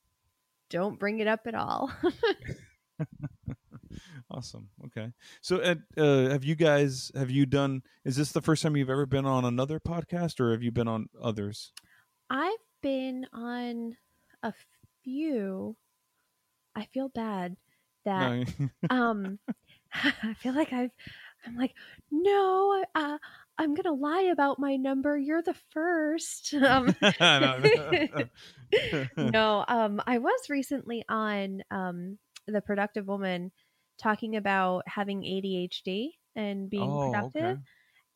don't 0.70 1.00
bring 1.00 1.20
it 1.20 1.28
up 1.28 1.48
at 1.48 1.56
all. 1.56 1.92
Awesome. 4.32 4.70
Okay. 4.86 5.12
So, 5.42 5.58
uh, 5.62 6.30
have 6.30 6.44
you 6.44 6.56
guys 6.56 7.12
have 7.16 7.30
you 7.32 7.46
done? 7.46 7.84
Is 8.06 8.16
this 8.16 8.32
the 8.32 8.42
first 8.42 8.64
time 8.64 8.76
you've 8.76 8.90
ever 8.90 9.06
been 9.06 9.26
on 9.26 9.46
another 9.46 9.80
podcast, 9.80 10.40
or 10.40 10.52
have 10.52 10.64
you 10.64 10.72
been 10.72 10.88
on 10.88 11.10
others? 11.22 11.74
I've 12.30 12.58
been 12.82 13.26
on 13.34 13.98
a 14.44 14.54
few. 15.04 15.76
I 16.76 16.86
feel 16.86 17.10
bad 17.10 17.58
that 18.06 18.48
No. 18.60 18.70
um 18.90 19.40
I 19.94 20.34
feel 20.36 20.54
like 20.54 20.72
I've 20.72 20.92
I'm 21.46 21.56
like 21.58 21.74
no, 22.12 22.84
uh, 22.96 23.18
I'm 23.58 23.74
gonna 23.74 23.94
lie 23.96 24.30
about 24.32 24.60
my 24.60 24.76
number. 24.76 25.18
You're 25.18 25.42
the 25.42 25.56
first. 25.72 26.54
Um, 26.64 26.96
No, 27.20 27.60
no. 27.60 28.26
no, 29.18 29.66
um, 29.68 30.02
I 30.06 30.20
was 30.20 30.50
recently 30.50 31.04
on 31.10 31.62
um 31.72 32.18
the 32.48 32.62
productive 32.62 33.08
woman 33.08 33.52
talking 34.00 34.36
about 34.36 34.84
having 34.88 35.22
ADHD 35.22 36.10
and 36.36 36.70
being 36.70 36.90
Oh, 36.90 37.12
productive 37.12 37.44
okay. 37.44 37.62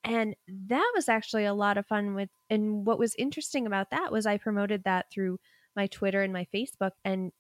and 0.06 0.36
that 0.68 0.92
was 0.96 1.10
actually 1.10 1.46
a 1.46 1.54
lot 1.54 1.78
of 1.78 1.86
fun 1.88 2.14
with 2.16 2.30
and 2.50 2.86
what 2.86 3.00
was 3.00 3.16
interesting 3.18 3.66
about 3.68 3.90
that 3.92 4.12
was 4.12 4.26
i 4.26 4.38
promoted 4.38 4.84
that 4.84 5.06
through 5.12 5.40
my 5.76 5.88
twitter 5.88 6.22
and 6.22 6.32
my 6.32 6.46
facebook 6.54 6.92
and 7.04 7.32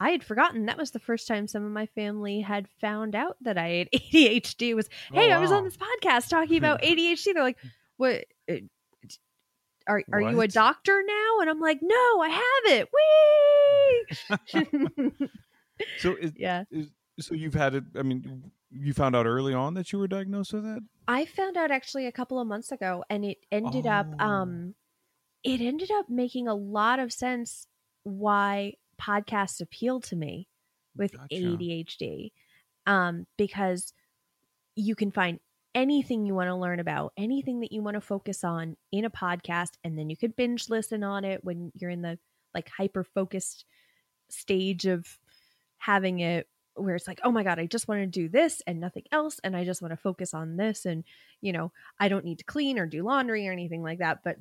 i 0.00 0.10
had 0.10 0.24
forgotten 0.24 0.66
that 0.66 0.78
was 0.78 0.92
the 0.92 0.98
first 0.98 1.28
time 1.28 1.46
some 1.46 1.64
of 1.64 1.70
my 1.70 1.86
family 1.86 2.40
had 2.40 2.66
found 2.80 3.14
out 3.14 3.36
that 3.42 3.58
i 3.58 3.68
had 3.68 3.88
adhd 3.94 4.62
it 4.62 4.74
was 4.74 4.88
hey 5.12 5.30
Oh, 5.32 5.36
i 5.36 5.38
was 5.38 5.52
on 5.52 5.62
this 5.64 5.76
podcast 5.76 6.28
talking 6.30 6.56
about 6.56 6.82
adhd 6.88 7.24
they're 7.34 7.42
like 7.42 7.58
what 7.98 8.24
uh, 8.50 8.54
are, 9.86 10.02
are 10.12 10.20
you 10.22 10.40
a 10.40 10.48
doctor 10.48 11.02
now? 11.06 11.40
and 11.42 11.50
i'm 11.50 11.60
like 11.60 11.80
no 11.82 12.20
i 12.22 12.28
have 12.28 12.78
it 12.80 12.88
wee 15.18 15.28
So, 15.98 16.14
is, 16.14 16.32
yeah. 16.36 16.64
is, 16.70 16.86
so 17.20 17.34
you've 17.34 17.54
had 17.54 17.74
it. 17.74 17.84
I 17.96 18.02
mean, 18.02 18.50
you 18.70 18.92
found 18.92 19.14
out 19.14 19.26
early 19.26 19.54
on 19.54 19.74
that 19.74 19.92
you 19.92 19.98
were 19.98 20.08
diagnosed 20.08 20.52
with 20.52 20.64
that. 20.64 20.80
I 21.06 21.24
found 21.26 21.56
out 21.56 21.70
actually 21.70 22.06
a 22.06 22.12
couple 22.12 22.40
of 22.40 22.46
months 22.46 22.72
ago 22.72 23.04
and 23.10 23.24
it 23.24 23.38
ended 23.52 23.86
up 23.86 24.06
Oh. 24.18 24.24
um 24.24 24.74
it 25.42 25.60
ended 25.60 25.90
up 25.92 26.08
making 26.08 26.48
a 26.48 26.54
lot 26.54 26.98
of 26.98 27.12
sense 27.12 27.66
why 28.02 28.74
podcasts 29.00 29.60
appeal 29.60 30.00
to 30.00 30.16
me 30.16 30.48
with 30.96 31.12
Gotcha. 31.12 31.34
ADHD. 31.34 32.32
Um 32.86 33.26
because 33.36 33.92
you 34.76 34.94
can 34.96 35.10
find 35.12 35.38
anything 35.74 36.24
you 36.24 36.34
want 36.34 36.48
to 36.48 36.54
learn 36.54 36.78
about, 36.80 37.12
anything 37.16 37.60
that 37.60 37.72
you 37.72 37.82
want 37.82 37.94
to 37.94 38.00
focus 38.00 38.44
on 38.44 38.76
in 38.92 39.04
a 39.04 39.10
podcast 39.10 39.72
and 39.84 39.98
then 39.98 40.08
you 40.10 40.16
could 40.16 40.34
binge 40.36 40.68
listen 40.68 41.02
on 41.04 41.24
it 41.24 41.44
when 41.44 41.70
you're 41.74 41.90
in 41.90 42.02
the 42.02 42.18
like 42.54 42.68
hyper 42.68 43.04
focused 43.04 43.64
stage 44.30 44.86
of 44.86 45.18
having 45.78 46.20
it 46.20 46.48
where 46.76 46.94
it's 46.94 47.06
like, 47.08 47.20
oh 47.24 47.30
my 47.32 47.42
God, 47.44 47.58
I 47.58 47.66
just 47.66 47.88
want 47.88 48.00
to 48.00 48.06
do 48.06 48.28
this 48.28 48.62
and 48.66 48.80
nothing 48.80 49.04
else. 49.12 49.40
And 49.44 49.56
I 49.56 49.64
just 49.64 49.82
want 49.82 49.92
to 49.92 49.96
focus 49.96 50.34
on 50.34 50.56
this. 50.56 50.84
And, 50.86 51.04
you 51.40 51.52
know, 51.52 51.72
I 52.00 52.08
don't 52.08 52.24
need 52.24 52.38
to 52.38 52.44
clean 52.44 52.78
or 52.78 52.86
do 52.86 53.02
laundry 53.02 53.48
or 53.48 53.52
anything 53.52 53.82
like 53.82 53.98
that. 53.98 54.20
But 54.24 54.36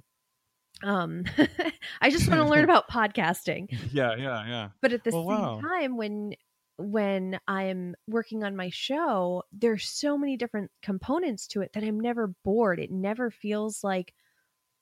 um 0.83 1.23
I 2.01 2.09
just 2.09 2.27
want 2.27 2.41
to 2.41 2.47
learn 2.47 2.63
about 2.65 2.89
podcasting. 2.89 3.67
Yeah, 3.91 4.15
yeah, 4.15 4.45
yeah. 4.47 4.69
But 4.81 4.93
at 4.93 5.03
the 5.03 5.11
Well, 5.11 5.25
same 5.27 5.27
wow. 5.41 5.61
time, 5.61 5.97
when 5.97 6.35
when 6.77 7.39
I 7.47 7.63
am 7.65 7.95
working 8.07 8.43
on 8.43 8.55
my 8.55 8.69
show, 8.69 9.43
there's 9.51 9.87
so 9.87 10.17
many 10.17 10.37
different 10.37 10.71
components 10.81 11.47
to 11.49 11.61
it 11.61 11.73
that 11.73 11.83
I'm 11.83 11.99
never 11.99 12.27
bored. 12.43 12.79
It 12.79 12.91
never 12.91 13.29
feels 13.29 13.83
like, 13.83 14.13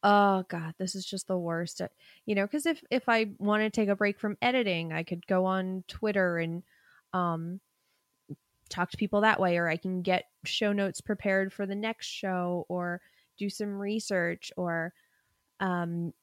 oh 0.03 0.43
God, 0.49 0.73
this 0.79 0.95
is 0.95 1.05
just 1.05 1.27
the 1.27 1.37
worst. 1.37 1.81
You 2.25 2.35
know, 2.35 2.45
because 2.45 2.65
if 2.65 2.83
if 2.89 3.09
I 3.09 3.31
want 3.39 3.63
to 3.63 3.69
take 3.69 3.89
a 3.89 3.95
break 3.95 4.19
from 4.19 4.37
editing, 4.41 4.93
I 4.93 5.03
could 5.03 5.27
go 5.27 5.45
on 5.45 5.83
Twitter 5.87 6.37
and 6.37 6.63
um 7.13 7.59
talk 8.69 8.89
to 8.91 8.97
people 8.97 9.21
that 9.21 9.39
way, 9.39 9.57
or 9.57 9.67
I 9.67 9.77
can 9.77 10.01
get 10.01 10.25
show 10.45 10.71
notes 10.71 11.01
prepared 11.01 11.51
for 11.51 11.65
the 11.65 11.75
next 11.75 12.07
show, 12.07 12.65
or 12.69 13.01
do 13.37 13.49
some 13.49 13.77
research, 13.77 14.51
or 14.57 14.93
um 15.59 16.13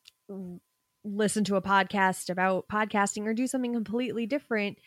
listen 1.05 1.45
to 1.45 1.57
a 1.57 1.62
podcast 1.62 2.28
about 2.30 2.66
podcasting 2.68 3.24
or 3.26 3.34
do 3.34 3.47
something 3.47 3.72
completely 3.72 4.26
different. 4.26 4.78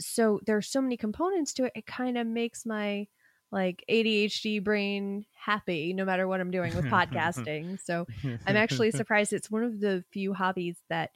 So 0.00 0.40
there's 0.46 0.68
so 0.68 0.80
many 0.80 0.96
components 0.96 1.54
to 1.54 1.64
it 1.64 1.72
it 1.74 1.86
kind 1.86 2.18
of 2.18 2.26
makes 2.26 2.66
my 2.66 3.06
like 3.52 3.84
ADHD 3.90 4.62
brain 4.62 5.24
happy 5.34 5.92
no 5.92 6.04
matter 6.04 6.26
what 6.26 6.40
I'm 6.40 6.50
doing 6.50 6.74
with 6.74 6.84
podcasting. 6.86 7.78
So 7.82 8.06
I'm 8.46 8.56
actually 8.56 8.90
surprised 8.92 9.32
it's 9.32 9.50
one 9.50 9.62
of 9.64 9.80
the 9.80 10.04
few 10.12 10.32
hobbies 10.34 10.76
that 10.90 11.10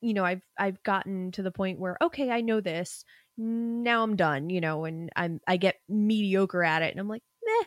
you 0.00 0.14
know 0.14 0.24
I've 0.24 0.42
I've 0.58 0.82
gotten 0.82 1.32
to 1.32 1.42
the 1.42 1.50
point 1.50 1.78
where 1.78 1.96
okay 2.02 2.30
I 2.30 2.40
know 2.40 2.60
this 2.60 3.04
now 3.36 4.02
I'm 4.02 4.16
done 4.16 4.50
you 4.50 4.60
know 4.60 4.84
and 4.84 5.10
I'm 5.16 5.40
I 5.46 5.56
get 5.56 5.76
mediocre 5.88 6.62
at 6.64 6.82
it 6.82 6.92
and 6.92 7.00
I'm 7.00 7.08
like 7.08 7.22
meh 7.44 7.66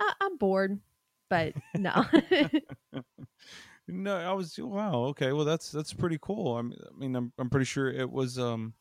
I, 0.00 0.12
I'm 0.20 0.36
bored 0.38 0.80
but 1.28 1.54
no 1.74 2.04
no, 3.88 4.16
I 4.16 4.32
was 4.32 4.58
wow. 4.58 5.04
Okay, 5.06 5.32
well 5.32 5.44
that's 5.44 5.70
that's 5.70 5.92
pretty 5.92 6.18
cool. 6.20 6.56
I 6.56 6.62
mean, 6.62 6.78
I 6.86 6.98
mean, 6.98 7.16
I'm 7.16 7.32
I'm 7.38 7.50
pretty 7.50 7.66
sure 7.66 7.90
it 7.90 8.10
was 8.10 8.38
um, 8.38 8.74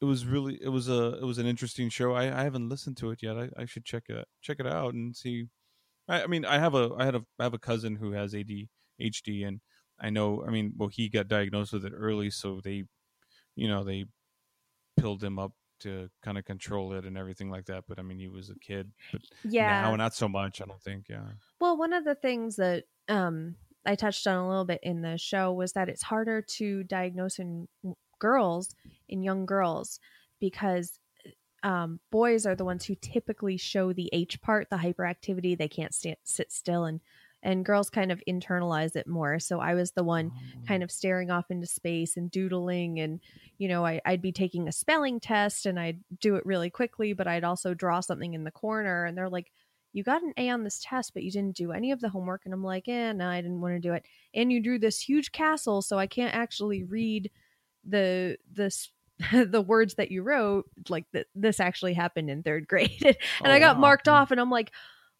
it 0.00 0.04
was 0.06 0.26
really 0.26 0.58
it 0.62 0.68
was 0.68 0.88
a 0.88 1.18
it 1.20 1.24
was 1.24 1.38
an 1.38 1.46
interesting 1.46 1.88
show. 1.90 2.14
I, 2.14 2.40
I 2.40 2.44
haven't 2.44 2.68
listened 2.68 2.96
to 2.98 3.10
it 3.10 3.22
yet. 3.22 3.38
I, 3.38 3.50
I 3.58 3.64
should 3.66 3.84
check 3.84 4.04
it 4.08 4.26
check 4.42 4.60
it 4.60 4.66
out 4.66 4.94
and 4.94 5.16
see. 5.16 5.48
I, 6.08 6.24
I 6.24 6.26
mean, 6.28 6.44
I 6.44 6.58
have 6.58 6.74
a 6.74 6.92
I 6.98 7.04
had 7.06 7.16
a 7.16 7.24
I 7.40 7.44
have 7.44 7.54
a 7.54 7.58
cousin 7.58 7.96
who 7.96 8.12
has 8.12 8.34
ADHD, 8.34 9.44
and 9.44 9.60
I 10.00 10.10
know. 10.10 10.44
I 10.46 10.50
mean, 10.50 10.72
well, 10.76 10.88
he 10.88 11.08
got 11.08 11.28
diagnosed 11.28 11.72
with 11.72 11.84
it 11.84 11.92
early, 11.94 12.30
so 12.30 12.60
they, 12.62 12.84
you 13.56 13.68
know, 13.68 13.84
they 13.84 14.06
pilled 14.96 15.22
him 15.22 15.38
up 15.38 15.52
to 15.80 16.08
kind 16.22 16.38
of 16.38 16.44
control 16.44 16.92
it 16.94 17.04
and 17.04 17.18
everything 17.18 17.50
like 17.50 17.66
that. 17.66 17.84
But 17.88 17.98
I 17.98 18.02
mean, 18.02 18.18
he 18.18 18.28
was 18.28 18.50
a 18.50 18.58
kid, 18.58 18.90
but 19.12 19.22
Yeah. 19.44 19.82
now 19.82 19.96
not 19.96 20.14
so 20.14 20.28
much. 20.28 20.60
I 20.60 20.64
don't 20.66 20.82
think. 20.82 21.06
Yeah. 21.08 21.24
Well, 21.60 21.76
one 21.76 21.92
of 21.92 22.04
the 22.04 22.14
things 22.14 22.56
that 22.56 22.84
um, 23.08 23.56
I 23.84 23.94
touched 23.94 24.26
on 24.26 24.36
a 24.36 24.48
little 24.48 24.64
bit 24.64 24.80
in 24.82 25.02
the 25.02 25.18
show 25.18 25.52
was 25.52 25.72
that 25.72 25.88
it's 25.88 26.02
harder 26.02 26.42
to 26.42 26.84
diagnose 26.84 27.38
in 27.38 27.68
girls, 28.18 28.74
in 29.08 29.22
young 29.22 29.46
girls, 29.46 30.00
because 30.40 30.98
um, 31.62 31.98
boys 32.10 32.46
are 32.46 32.54
the 32.54 32.64
ones 32.64 32.84
who 32.84 32.94
typically 32.94 33.56
show 33.56 33.92
the 33.92 34.10
H 34.12 34.40
part, 34.40 34.68
the 34.70 34.76
hyperactivity. 34.76 35.56
They 35.56 35.68
can't 35.68 35.94
sit 35.94 36.52
still, 36.52 36.84
and 36.84 37.00
and 37.44 37.64
girls 37.64 37.90
kind 37.90 38.10
of 38.10 38.20
internalize 38.28 38.96
it 38.96 39.06
more. 39.06 39.38
So 39.38 39.60
I 39.60 39.74
was 39.74 39.92
the 39.92 40.02
one 40.02 40.32
kind 40.66 40.82
of 40.82 40.90
staring 40.90 41.30
off 41.30 41.50
into 41.50 41.66
space 41.68 42.16
and 42.16 42.30
doodling 42.30 42.98
and 43.00 43.20
you 43.58 43.68
know 43.68 43.86
I, 43.86 44.00
i'd 44.06 44.22
be 44.22 44.32
taking 44.32 44.66
a 44.66 44.72
spelling 44.72 45.20
test 45.20 45.66
and 45.66 45.78
i'd 45.78 46.00
do 46.20 46.34
it 46.34 46.44
really 46.44 46.70
quickly 46.70 47.12
but 47.12 47.28
i'd 47.28 47.44
also 47.44 47.72
draw 47.72 48.00
something 48.00 48.34
in 48.34 48.42
the 48.42 48.50
corner 48.50 49.04
and 49.04 49.16
they're 49.16 49.28
like 49.28 49.52
you 49.92 50.02
got 50.02 50.22
an 50.22 50.32
a 50.36 50.48
on 50.50 50.64
this 50.64 50.80
test 50.82 51.14
but 51.14 51.22
you 51.22 51.30
didn't 51.30 51.56
do 51.56 51.70
any 51.70 51.92
of 51.92 52.00
the 52.00 52.08
homework. 52.08 52.42
And 52.44 52.52
i'm 52.54 52.64
like 52.64 52.88
eh 52.88 53.12
no 53.12 53.28
i 53.28 53.40
didn't 53.40 53.60
want 53.60 53.74
to 53.74 53.80
do 53.80 53.92
it. 53.94 54.04
And 54.34 54.50
you 54.52 54.60
drew 54.60 54.78
this 54.78 55.00
huge 55.00 55.30
castle 55.32 55.82
so 55.82 55.98
i 55.98 56.06
can't 56.06 56.34
actually 56.34 56.82
read 56.82 57.30
the 57.84 58.36
this 58.52 58.90
the 59.32 59.62
words 59.62 59.94
that 59.94 60.10
you 60.10 60.22
wrote 60.22 60.68
like 60.88 61.06
this 61.36 61.60
actually 61.60 61.94
happened 61.94 62.28
in 62.30 62.42
third 62.42 62.66
grade. 62.68 62.90
And 63.04 63.16
Oh, 63.44 63.50
i 63.52 63.58
got 63.60 63.76
wow. 63.76 63.82
marked 63.82 64.08
off 64.08 64.30
and 64.32 64.40
i'm 64.40 64.50
like 64.50 64.72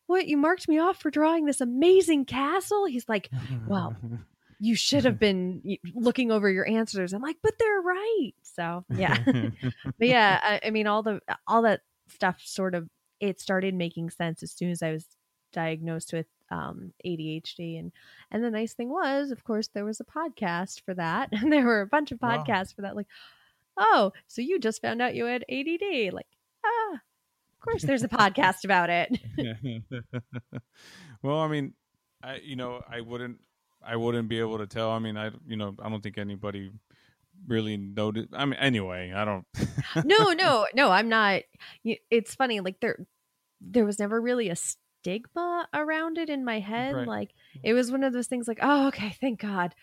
what 0.07 0.27
you 0.27 0.37
marked 0.37 0.69
me 0.69 0.79
off 0.79 1.01
for 1.01 1.11
drawing 1.11 1.45
this 1.47 1.61
amazing 1.61 2.25
castle 2.25 2.85
he's 2.87 3.09
like 3.09 3.31
well, 3.67 3.97
you 4.61 4.75
should 4.77 5.05
have 5.05 5.19
been 5.27 5.63
looking 5.95 6.31
over 6.31 6.49
your 6.51 6.67
answers. 6.69 7.13
I'm 7.13 7.23
like, 7.23 7.37
but 7.43 7.55
they're 7.59 7.81
right. 7.81 8.33
So 8.43 8.85
yeah, 8.97 9.17
but 9.25 10.09
yeah, 10.09 10.41
I, 10.43 10.69
I 10.69 10.71
mean, 10.71 10.87
all 10.87 11.03
the 11.03 11.21
all 11.47 11.63
that 11.63 11.81
stuff 12.09 12.41
sort 12.45 12.75
of 12.75 12.89
it 13.21 13.41
started 13.41 13.75
making 13.75 14.11
sense 14.11 14.43
as 14.43 14.53
soon 14.53 14.71
as 14.71 14.83
I 14.83 14.93
was 14.93 15.07
diagnosed 15.53 16.13
with 16.13 16.27
um, 16.51 16.93
ADHD, 17.07 17.79
and 17.79 17.93
and 18.31 18.45
the 18.45 18.51
nice 18.51 18.75
thing 18.75 18.91
was, 18.91 19.31
of 19.31 19.45
course, 19.45 19.69
there 19.69 19.85
was 19.85 20.01
a 20.01 20.05
podcast 20.05 20.83
for 20.85 20.95
that, 20.95 21.29
and 21.33 21.53
there 21.53 21.65
were 21.65 21.81
a 21.81 21.87
bunch 21.87 22.13
of 22.13 22.21
Wow. 22.21 22.45
podcasts 22.45 22.75
for 22.75 22.83
that. 22.83 22.97
Like, 22.97 23.07
oh, 23.77 24.13
so 24.29 24.41
you 24.43 24.59
just 24.59 24.83
found 24.83 25.01
out 25.03 25.15
you 25.15 25.25
had 25.25 25.45
ADD? 25.51 26.13
Like, 26.13 26.27
course, 27.65 27.83
there's 27.83 28.05
a 28.05 28.09
podcast 28.09 28.65
about 28.65 28.91
it. 28.91 29.19
well, 31.23 31.41
I 31.41 31.49
mean, 31.49 31.75
I 32.23 32.37
you 32.37 32.57
know 32.57 32.83
I 32.89 33.01
wouldn't 33.01 33.39
I 33.85 33.97
wouldn't 33.97 34.29
be 34.29 34.39
able 34.39 34.59
to 34.59 34.67
tell. 34.67 34.91
I 34.91 34.99
mean, 34.99 35.17
I 35.17 35.31
you 35.47 35.57
know 35.57 35.75
I 35.83 35.89
don't 35.89 36.03
think 36.03 36.19
anybody 36.19 36.71
really 37.47 37.77
noticed. 37.77 38.29
I 38.33 38.45
mean, 38.45 38.59
anyway, 38.59 39.13
I 39.15 39.25
don't. 39.25 39.45
no, 40.05 40.33
no, 40.33 40.67
no. 40.75 40.91
I'm 40.91 41.09
not. 41.09 41.43
It's 41.85 42.35
funny. 42.35 42.61
Like 42.61 42.81
there, 42.81 43.07
there 43.61 43.85
was 43.85 43.99
never 43.99 44.21
really 44.21 44.49
a 44.51 44.57
stigma 44.57 45.69
around 45.75 46.19
it 46.19 46.31
in 46.31 46.45
my 46.45 46.61
head. 46.61 46.95
Right. 46.95 47.07
Like 47.09 47.31
it 47.63 47.75
was 47.75 47.91
one 47.91 48.05
of 48.05 48.13
those 48.13 48.27
things. 48.27 48.49
Like, 48.49 48.61
oh, 48.63 48.89
okay, 48.89 49.17
thank 49.21 49.41
God. 49.41 49.75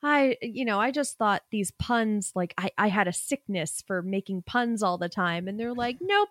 I, 0.00 0.36
you 0.40 0.64
know, 0.64 0.78
I 0.78 0.92
just 0.92 1.18
thought 1.18 1.42
these 1.50 1.72
puns. 1.72 2.32
Like 2.34 2.54
I, 2.56 2.70
I 2.78 2.88
had 2.88 3.08
a 3.08 3.12
sickness 3.12 3.82
for 3.86 4.02
making 4.02 4.42
puns 4.42 4.82
all 4.82 4.98
the 4.98 5.08
time, 5.08 5.48
and 5.48 5.58
they're 5.58 5.74
like, 5.74 5.98
nope, 6.00 6.28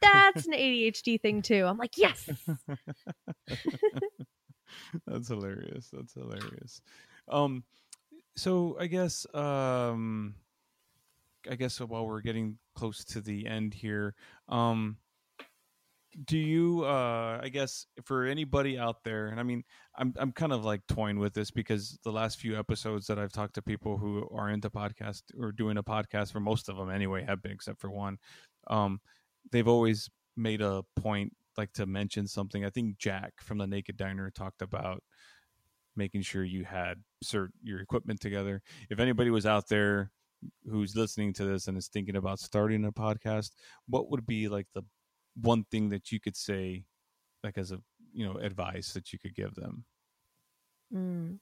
that's 0.00 0.46
an 0.46 0.52
ADHD 0.52 1.20
thing 1.20 1.42
too. 1.42 1.64
I'm 1.66 1.78
like, 1.78 1.96
yes. 1.96 2.28
That's 5.06 5.28
hilarious. 5.28 5.88
That's 5.92 6.14
hilarious. 6.14 6.80
Um, 7.28 7.64
so 8.36 8.76
I 8.78 8.86
guess 8.86 9.26
um, 9.34 10.34
I 11.50 11.56
guess 11.56 11.80
while 11.80 12.06
we're 12.06 12.20
getting 12.20 12.58
close 12.74 13.04
to 13.06 13.20
the 13.20 13.46
end 13.46 13.74
here, 13.74 14.14
um, 14.48 14.98
do 16.24 16.36
you 16.36 16.84
uh 16.84 17.38
i 17.42 17.48
guess 17.48 17.86
for 18.04 18.24
anybody 18.24 18.78
out 18.78 19.04
there 19.04 19.28
and 19.28 19.38
i 19.38 19.42
mean 19.42 19.62
i'm 19.96 20.12
i'm 20.18 20.32
kind 20.32 20.52
of 20.52 20.64
like 20.64 20.80
toying 20.88 21.18
with 21.18 21.32
this 21.34 21.50
because 21.50 21.98
the 22.02 22.10
last 22.10 22.40
few 22.40 22.58
episodes 22.58 23.06
that 23.06 23.18
i've 23.18 23.32
talked 23.32 23.54
to 23.54 23.62
people 23.62 23.98
who 23.98 24.26
are 24.34 24.50
into 24.50 24.70
podcast 24.70 25.22
or 25.38 25.52
doing 25.52 25.76
a 25.76 25.82
podcast 25.82 26.32
for 26.32 26.40
most 26.40 26.68
of 26.68 26.76
them 26.76 26.90
anyway 26.90 27.24
have 27.24 27.42
been 27.42 27.52
except 27.52 27.80
for 27.80 27.90
one 27.90 28.16
um 28.68 29.00
they've 29.50 29.68
always 29.68 30.08
made 30.36 30.60
a 30.60 30.82
point 30.96 31.34
like 31.56 31.72
to 31.72 31.86
mention 31.86 32.26
something. 32.26 32.64
I 32.64 32.70
think 32.70 32.98
jack 32.98 33.32
from 33.40 33.58
the 33.58 33.66
naked 33.66 33.96
diner 33.96 34.30
talked 34.30 34.62
about 34.62 35.02
making 35.96 36.22
sure 36.22 36.44
you 36.44 36.64
had 36.64 37.02
cert 37.24 37.48
your 37.62 37.80
equipment 37.80 38.20
together. 38.20 38.62
If 38.90 39.00
anybody 39.00 39.30
was 39.30 39.46
out 39.46 39.68
there 39.68 40.12
who's 40.70 40.94
listening 40.94 41.32
to 41.34 41.44
this 41.44 41.66
and 41.66 41.76
is 41.76 41.88
thinking 41.88 42.14
about 42.14 42.38
starting 42.38 42.84
a 42.84 42.92
podcast 42.92 43.50
what 43.88 44.08
would 44.08 44.24
be 44.24 44.48
like 44.48 44.68
the 44.72 44.82
one 45.40 45.64
thing 45.70 45.88
that 45.88 46.12
you 46.12 46.20
could 46.20 46.36
say 46.36 46.84
like 47.42 47.58
as 47.58 47.72
a 47.72 47.80
you 48.12 48.24
know 48.24 48.38
advice 48.38 48.92
that 48.92 49.12
you 49.12 49.18
could 49.18 49.34
give 49.34 49.54
them? 49.54 49.84
Mm. 50.94 51.38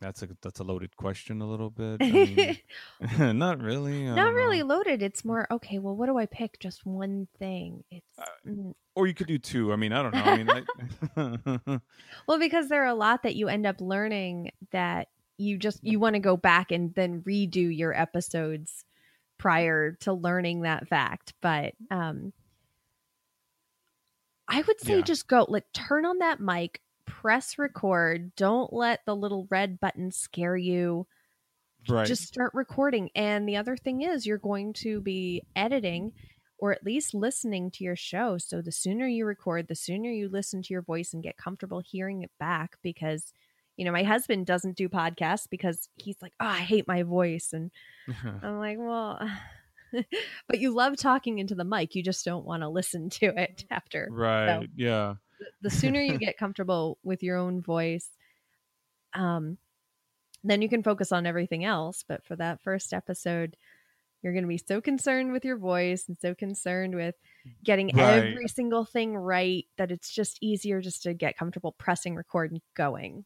That's 0.00 0.22
a 0.22 0.28
that's 0.42 0.60
a 0.60 0.64
loaded 0.64 0.96
question 0.96 1.40
a 1.42 1.48
little 1.48 1.70
bit 1.70 2.00
I 2.00 2.04
mean, 2.04 2.58
not 3.38 3.60
really 3.60 4.08
I 4.08 4.14
Not 4.16 4.32
really 4.32 4.62
know. 4.62 4.66
loaded. 4.66 5.02
It's 5.02 5.24
more 5.24 5.46
okay. 5.50 5.78
Well, 5.78 5.96
what 5.96 6.06
do 6.06 6.18
I 6.18 6.26
pick? 6.26 6.58
Just 6.60 6.86
one 6.86 7.28
thing. 7.38 7.84
It's 7.90 8.18
Uh, 8.18 8.24
mm, 8.46 8.74
or 8.94 9.06
you 9.06 9.14
could 9.14 9.28
do 9.28 9.38
two 9.38 9.72
i 9.72 9.76
mean 9.76 9.92
i 9.92 10.02
don't 10.02 10.12
know 10.12 10.24
i 10.24 10.42
mean 10.42 10.50
I, 11.16 11.78
Well, 12.26 12.38
because 12.38 12.68
there 12.68 12.82
are 12.82 12.86
a 12.86 12.94
lot 12.94 13.22
that 13.22 13.36
you 13.36 13.48
end 13.48 13.66
up 13.66 13.80
learning 13.80 14.50
that 14.72 15.08
you 15.36 15.56
just 15.56 15.82
you 15.84 16.00
want 16.00 16.14
to 16.14 16.20
go 16.20 16.36
back 16.36 16.70
and 16.72 16.92
then 16.94 17.22
redo 17.22 17.74
your 17.76 17.94
episodes 17.94 18.84
prior 19.38 19.92
to 20.00 20.12
learning 20.12 20.62
that 20.62 20.88
fact. 20.88 21.34
But 21.40 21.74
um 21.90 22.32
I 24.48 24.62
would 24.62 24.80
say 24.80 24.98
Yeah. 24.98 25.02
just 25.02 25.28
go 25.28 25.46
like 25.48 25.70
turn 25.72 26.04
on 26.06 26.18
that 26.18 26.40
mic, 26.40 26.80
press 27.08 27.58
record. 27.58 28.34
Don't 28.36 28.72
let 28.72 29.00
the 29.06 29.16
little 29.16 29.46
red 29.50 29.80
button 29.80 30.10
scare 30.10 30.56
you. 30.56 31.06
right 31.88 32.06
Just 32.06 32.24
start 32.24 32.52
recording. 32.54 33.10
And 33.14 33.48
the 33.48 33.56
other 33.56 33.76
thing 33.76 34.02
is 34.02 34.26
you're 34.26 34.38
going 34.38 34.72
to 34.74 35.00
be 35.00 35.42
editing 35.56 36.12
or 36.58 36.72
at 36.72 36.84
least 36.84 37.14
listening 37.14 37.70
to 37.70 37.84
your 37.84 37.96
show. 37.96 38.36
So 38.36 38.60
the 38.60 38.72
sooner 38.72 39.06
you 39.06 39.24
record, 39.24 39.68
the 39.68 39.74
sooner 39.74 40.10
you 40.10 40.28
listen 40.28 40.62
to 40.62 40.74
your 40.74 40.82
voice 40.82 41.12
and 41.12 41.22
get 41.22 41.36
comfortable 41.36 41.80
hearing 41.80 42.22
it 42.22 42.30
back 42.38 42.76
because 42.82 43.32
you 43.78 43.84
know, 43.84 43.92
my 43.92 44.02
husband 44.02 44.44
doesn't 44.44 44.76
do 44.76 44.88
podcasts 44.88 45.48
because 45.48 45.88
he's 45.94 46.16
like, 46.20 46.32
"Oh, 46.40 46.46
I 46.46 46.58
hate 46.58 46.88
my 46.88 47.04
voice." 47.04 47.52
And 47.52 47.70
I'm 48.42 48.58
like, 48.58 48.76
"Well, 48.76 49.20
but 50.48 50.58
you 50.58 50.74
love 50.74 50.96
talking 50.96 51.38
into 51.38 51.54
the 51.54 51.64
mic. 51.64 51.94
You 51.94 52.02
just 52.02 52.24
don't 52.24 52.44
want 52.44 52.64
to 52.64 52.68
listen 52.68 53.08
to 53.10 53.26
it 53.40 53.64
after." 53.70 54.08
right 54.10 54.68
yeah 54.74 55.14
the 55.62 55.70
sooner 55.70 56.00
you 56.00 56.18
get 56.18 56.36
comfortable 56.38 56.98
with 57.02 57.22
your 57.22 57.36
own 57.36 57.60
voice 57.60 58.10
um 59.14 59.58
then 60.44 60.62
you 60.62 60.68
can 60.68 60.82
focus 60.82 61.12
on 61.12 61.26
everything 61.26 61.64
else 61.64 62.04
but 62.06 62.24
for 62.24 62.36
that 62.36 62.62
first 62.62 62.92
episode 62.92 63.56
you're 64.22 64.32
going 64.32 64.42
to 64.44 64.48
be 64.48 64.58
so 64.58 64.80
concerned 64.80 65.30
with 65.32 65.44
your 65.44 65.56
voice 65.56 66.08
and 66.08 66.18
so 66.18 66.34
concerned 66.34 66.94
with 66.94 67.14
getting 67.64 67.90
Right. 67.94 68.24
every 68.24 68.48
single 68.48 68.84
thing 68.84 69.16
right 69.16 69.66
that 69.76 69.90
it's 69.90 70.10
just 70.10 70.38
easier 70.40 70.80
just 70.80 71.02
to 71.04 71.14
get 71.14 71.36
comfortable 71.36 71.72
pressing 71.72 72.14
record 72.16 72.50
and 72.50 72.60
going 72.74 73.24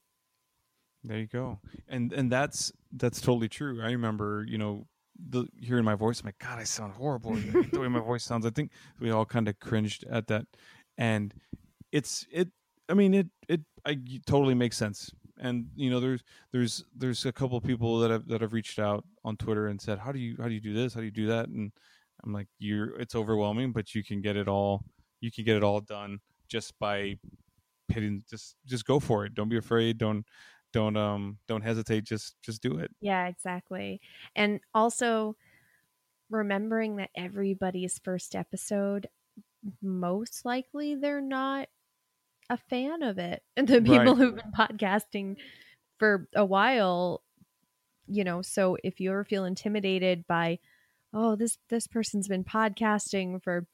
There 1.04 1.18
you 1.18 1.26
go. 1.26 1.58
And 1.88 2.12
and 2.12 2.30
that's 2.30 2.72
that's 2.92 3.20
totally 3.20 3.48
true. 3.48 3.82
I 3.82 3.90
remember, 3.90 4.44
you 4.48 4.56
know, 4.58 4.86
the 5.18 5.46
hearing 5.60 5.84
my 5.84 5.94
voice, 5.96 6.20
I'm 6.20 6.26
like, 6.26 6.38
God, 6.38 6.58
I 6.58 6.64
sound 6.64 6.92
horrible. 6.94 7.34
The 7.34 7.80
way 7.80 7.88
my 7.88 8.00
voice 8.00 8.24
sounds. 8.24 8.46
I 8.46 8.50
think 8.50 8.70
we 9.00 9.10
all 9.10 9.24
kind 9.24 9.48
of 9.48 9.58
cringed 9.58 10.04
at 10.08 10.28
that. 10.28 10.46
And 10.96 11.34
it's 11.92 12.26
it 12.32 12.48
I 12.88 12.94
mean 12.94 13.14
it 13.14 13.28
it 13.48 13.60
I 13.84 13.98
totally 14.26 14.54
makes 14.54 14.76
sense. 14.76 15.10
And 15.38 15.66
you 15.74 15.90
know, 15.90 16.00
there's 16.00 16.22
there's 16.52 16.84
there's 16.96 17.26
a 17.26 17.32
couple 17.32 17.56
of 17.56 17.64
people 17.64 17.98
that 18.00 18.10
have 18.10 18.28
that 18.28 18.40
have 18.40 18.52
reached 18.52 18.78
out 18.78 19.04
on 19.24 19.36
Twitter 19.36 19.68
and 19.68 19.80
said, 19.80 19.98
How 19.98 20.12
do 20.12 20.18
you 20.18 20.36
how 20.40 20.48
do 20.48 20.54
you 20.54 20.60
do 20.60 20.74
this? 20.74 20.94
How 20.94 21.00
do 21.00 21.06
you 21.06 21.12
do 21.12 21.26
that? 21.28 21.48
And 21.48 21.72
I'm 22.24 22.32
like, 22.32 22.48
You're 22.58 22.98
it's 23.00 23.14
overwhelming, 23.14 23.72
but 23.72 23.94
you 23.94 24.04
can 24.04 24.20
get 24.20 24.36
it 24.36 24.48
all 24.48 24.84
you 25.20 25.30
can 25.30 25.44
get 25.44 25.56
it 25.56 25.62
all 25.64 25.80
done 25.80 26.20
just 26.48 26.78
by 26.78 27.16
hitting 27.88 28.22
just 28.28 28.56
just 28.66 28.84
go 28.86 29.00
for 29.00 29.24
it. 29.24 29.34
Don't 29.34 29.48
be 29.48 29.58
afraid. 29.58 29.98
Don't 29.98 30.24
don't 30.72 30.96
um 30.96 31.38
don't 31.46 31.62
hesitate 31.62 32.04
just 32.04 32.34
just 32.42 32.62
do 32.62 32.78
it 32.78 32.90
yeah 33.00 33.26
exactly 33.26 34.00
and 34.34 34.60
also 34.74 35.36
remembering 36.30 36.96
that 36.96 37.10
everybody's 37.14 38.00
first 38.02 38.34
episode 38.34 39.06
most 39.82 40.44
likely 40.44 40.94
they're 40.94 41.20
not 41.20 41.68
a 42.50 42.56
fan 42.56 43.02
of 43.02 43.18
it. 43.18 43.42
And 43.56 43.68
the 43.68 43.80
people 43.80 43.98
Right. 43.98 44.16
who've 44.16 44.36
been 44.36 44.52
podcasting 44.56 45.36
for 45.98 46.28
a 46.34 46.44
while 46.44 47.22
you 48.08 48.24
know 48.24 48.42
so 48.42 48.76
if 48.82 48.98
you 48.98 49.10
ever 49.10 49.22
feel 49.24 49.44
intimidated 49.44 50.26
by 50.26 50.58
oh 51.14 51.36
this 51.36 51.56
this 51.68 51.86
person's 51.86 52.26
been 52.26 52.42
podcasting 52.44 53.40
for 53.42 53.66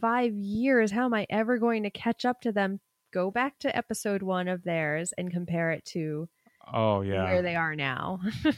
5 0.00 0.34
years. 0.34 0.90
How 0.90 1.06
am 1.06 1.14
i 1.14 1.26
ever 1.30 1.56
going 1.58 1.82
to 1.84 1.90
catch 1.90 2.24
up 2.24 2.40
to 2.42 2.52
them? 2.52 2.80
Go 3.12 3.30
back 3.30 3.58
to 3.60 3.74
episode 3.76 4.22
1 4.22 4.48
of 4.48 4.62
theirs 4.64 5.12
and 5.16 5.30
compare 5.30 5.70
it 5.70 5.84
to 5.86 6.28
oh 6.72 7.00
yeah. 7.00 7.24
where 7.24 7.42
they 7.42 7.56
are 7.56 7.74
now. 7.74 8.20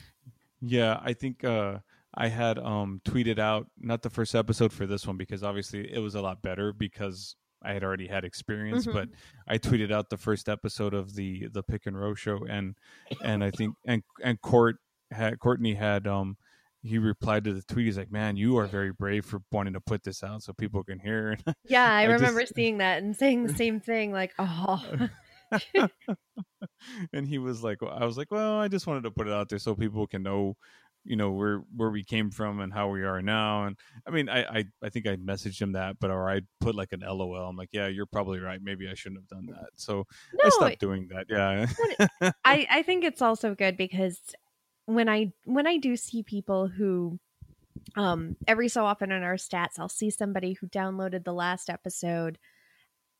Yeah 0.61 0.99
i 1.03 1.13
think 1.13 1.45
uh 1.45 1.79
I 2.17 2.29
had 2.29 2.59
um 2.59 3.01
tweeted 3.05 3.39
out 3.39 3.67
not 3.79 4.03
the 4.03 4.11
first 4.11 4.35
episode 4.35 4.73
for 4.73 4.87
this 4.87 5.07
one 5.07 5.17
because 5.17 5.43
obviously 5.43 5.93
it 5.93 5.99
was 5.99 6.15
a 6.15 6.23
lot 6.23 6.43
better 6.43 6.73
because 6.73 7.37
I 7.65 7.73
had 7.73 7.83
already 7.85 8.07
had 8.07 8.25
experience, 8.25 8.87
Mm-hmm. 8.87 8.97
but 8.97 9.09
I 9.49 9.59
tweeted 9.59 9.93
out 9.93 10.11
the 10.11 10.17
first 10.17 10.49
episode 10.49 10.95
of 10.95 11.15
the 11.15 11.49
the 11.53 11.63
Pick 11.63 11.87
and 11.87 11.99
Row 11.99 12.15
show, 12.15 12.45
and 12.49 12.75
and 13.23 13.43
I 13.45 13.51
think 13.51 13.75
and 13.87 14.03
and 14.23 14.41
Court 14.41 14.77
had 15.11 15.39
Courtney 15.39 15.75
had 15.75 16.07
um 16.07 16.37
he 16.83 16.99
replied 16.99 17.45
to 17.45 17.55
the 17.55 17.63
tweet. 17.63 17.87
He's 17.87 17.97
like, 17.97 18.13
"Man, 18.13 18.37
you 18.37 18.59
are 18.59 18.67
very 18.67 18.93
brave 18.93 19.25
for 19.25 19.41
wanting 19.51 19.73
to 19.73 19.81
put 19.81 20.03
this 20.05 20.23
out 20.23 20.43
so 20.43 20.53
people 20.53 20.85
can 20.85 20.99
hear." 20.99 21.37
Yeah, 21.67 21.91
I, 21.91 22.03
I 22.03 22.07
just- 22.09 22.21
remember 22.21 22.45
seeing 22.47 22.79
that 22.79 23.03
and 23.03 23.17
saying 23.17 23.47
the 23.47 23.55
same 23.55 23.81
thing. 23.81 24.13
Like, 24.13 24.35
oh, 24.39 25.09
and 27.13 27.27
he 27.27 27.39
was 27.39 27.63
like, 27.63 27.79
"I 27.83 28.05
was 28.05 28.17
like, 28.19 28.31
well, 28.31 28.59
I 28.61 28.69
just 28.69 28.87
wanted 28.87 29.05
to 29.05 29.11
put 29.11 29.27
it 29.27 29.33
out 29.33 29.49
there 29.49 29.59
so 29.59 29.75
people 29.75 30.07
can 30.07 30.23
know." 30.23 30.57
You 31.05 31.17
know 31.17 31.31
where 31.33 31.63
where 31.77 31.91
we 31.91 32.03
came 32.03 32.31
from 32.31 32.61
and 32.61 32.73
how 32.73 32.89
we 32.89 33.03
are 33.03 33.21
now, 33.21 33.65
and 33.65 33.77
I 34.07 34.11
mean, 34.11 34.29
I 34.29 34.43
I, 34.43 34.65
I 34.83 34.89
think 34.89 35.07
I 35.07 35.17
messaged 35.17 35.61
him 35.61 35.73
that, 35.73 35.99
but 36.01 36.11
or 36.11 36.31
I 36.31 36.41
put 36.61 36.75
like 36.75 36.93
an 36.93 37.01
LOL. 37.01 37.35
I'm 37.35 37.57
like, 37.57 37.71
yeah, 37.73 37.89
you're 37.89 38.07
probably 38.07 38.41
right. 38.41 38.61
Maybe 38.63 38.89
I 38.89 38.95
shouldn't 38.95 39.21
have 39.21 39.29
done 39.29 39.47
that. 39.55 39.71
So 39.77 40.07
I 40.43 40.49
stopped 40.49 40.81
doing 40.81 41.09
that. 41.09 41.27
Yeah, 41.29 42.31
I 42.45 42.67
I 42.71 42.83
think 42.83 43.05
it's 43.05 43.23
also 43.23 43.55
good 43.55 43.77
because 43.77 44.19
when 44.87 45.09
I 45.09 45.33
when 45.45 45.67
I 45.67 45.79
do 45.79 45.97
see 45.97 46.23
people 46.23 46.69
who 46.69 47.19
um 47.97 48.37
every 48.47 48.69
so 48.69 48.85
often 48.85 49.13
in 49.13 49.23
our 49.23 49.35
stats 49.35 49.79
I'll 49.79 49.89
see 49.89 50.11
somebody 50.11 50.55
who 50.55 50.67
downloaded 50.69 51.25
the 51.25 51.33
last 51.33 51.69
episode 51.69 52.39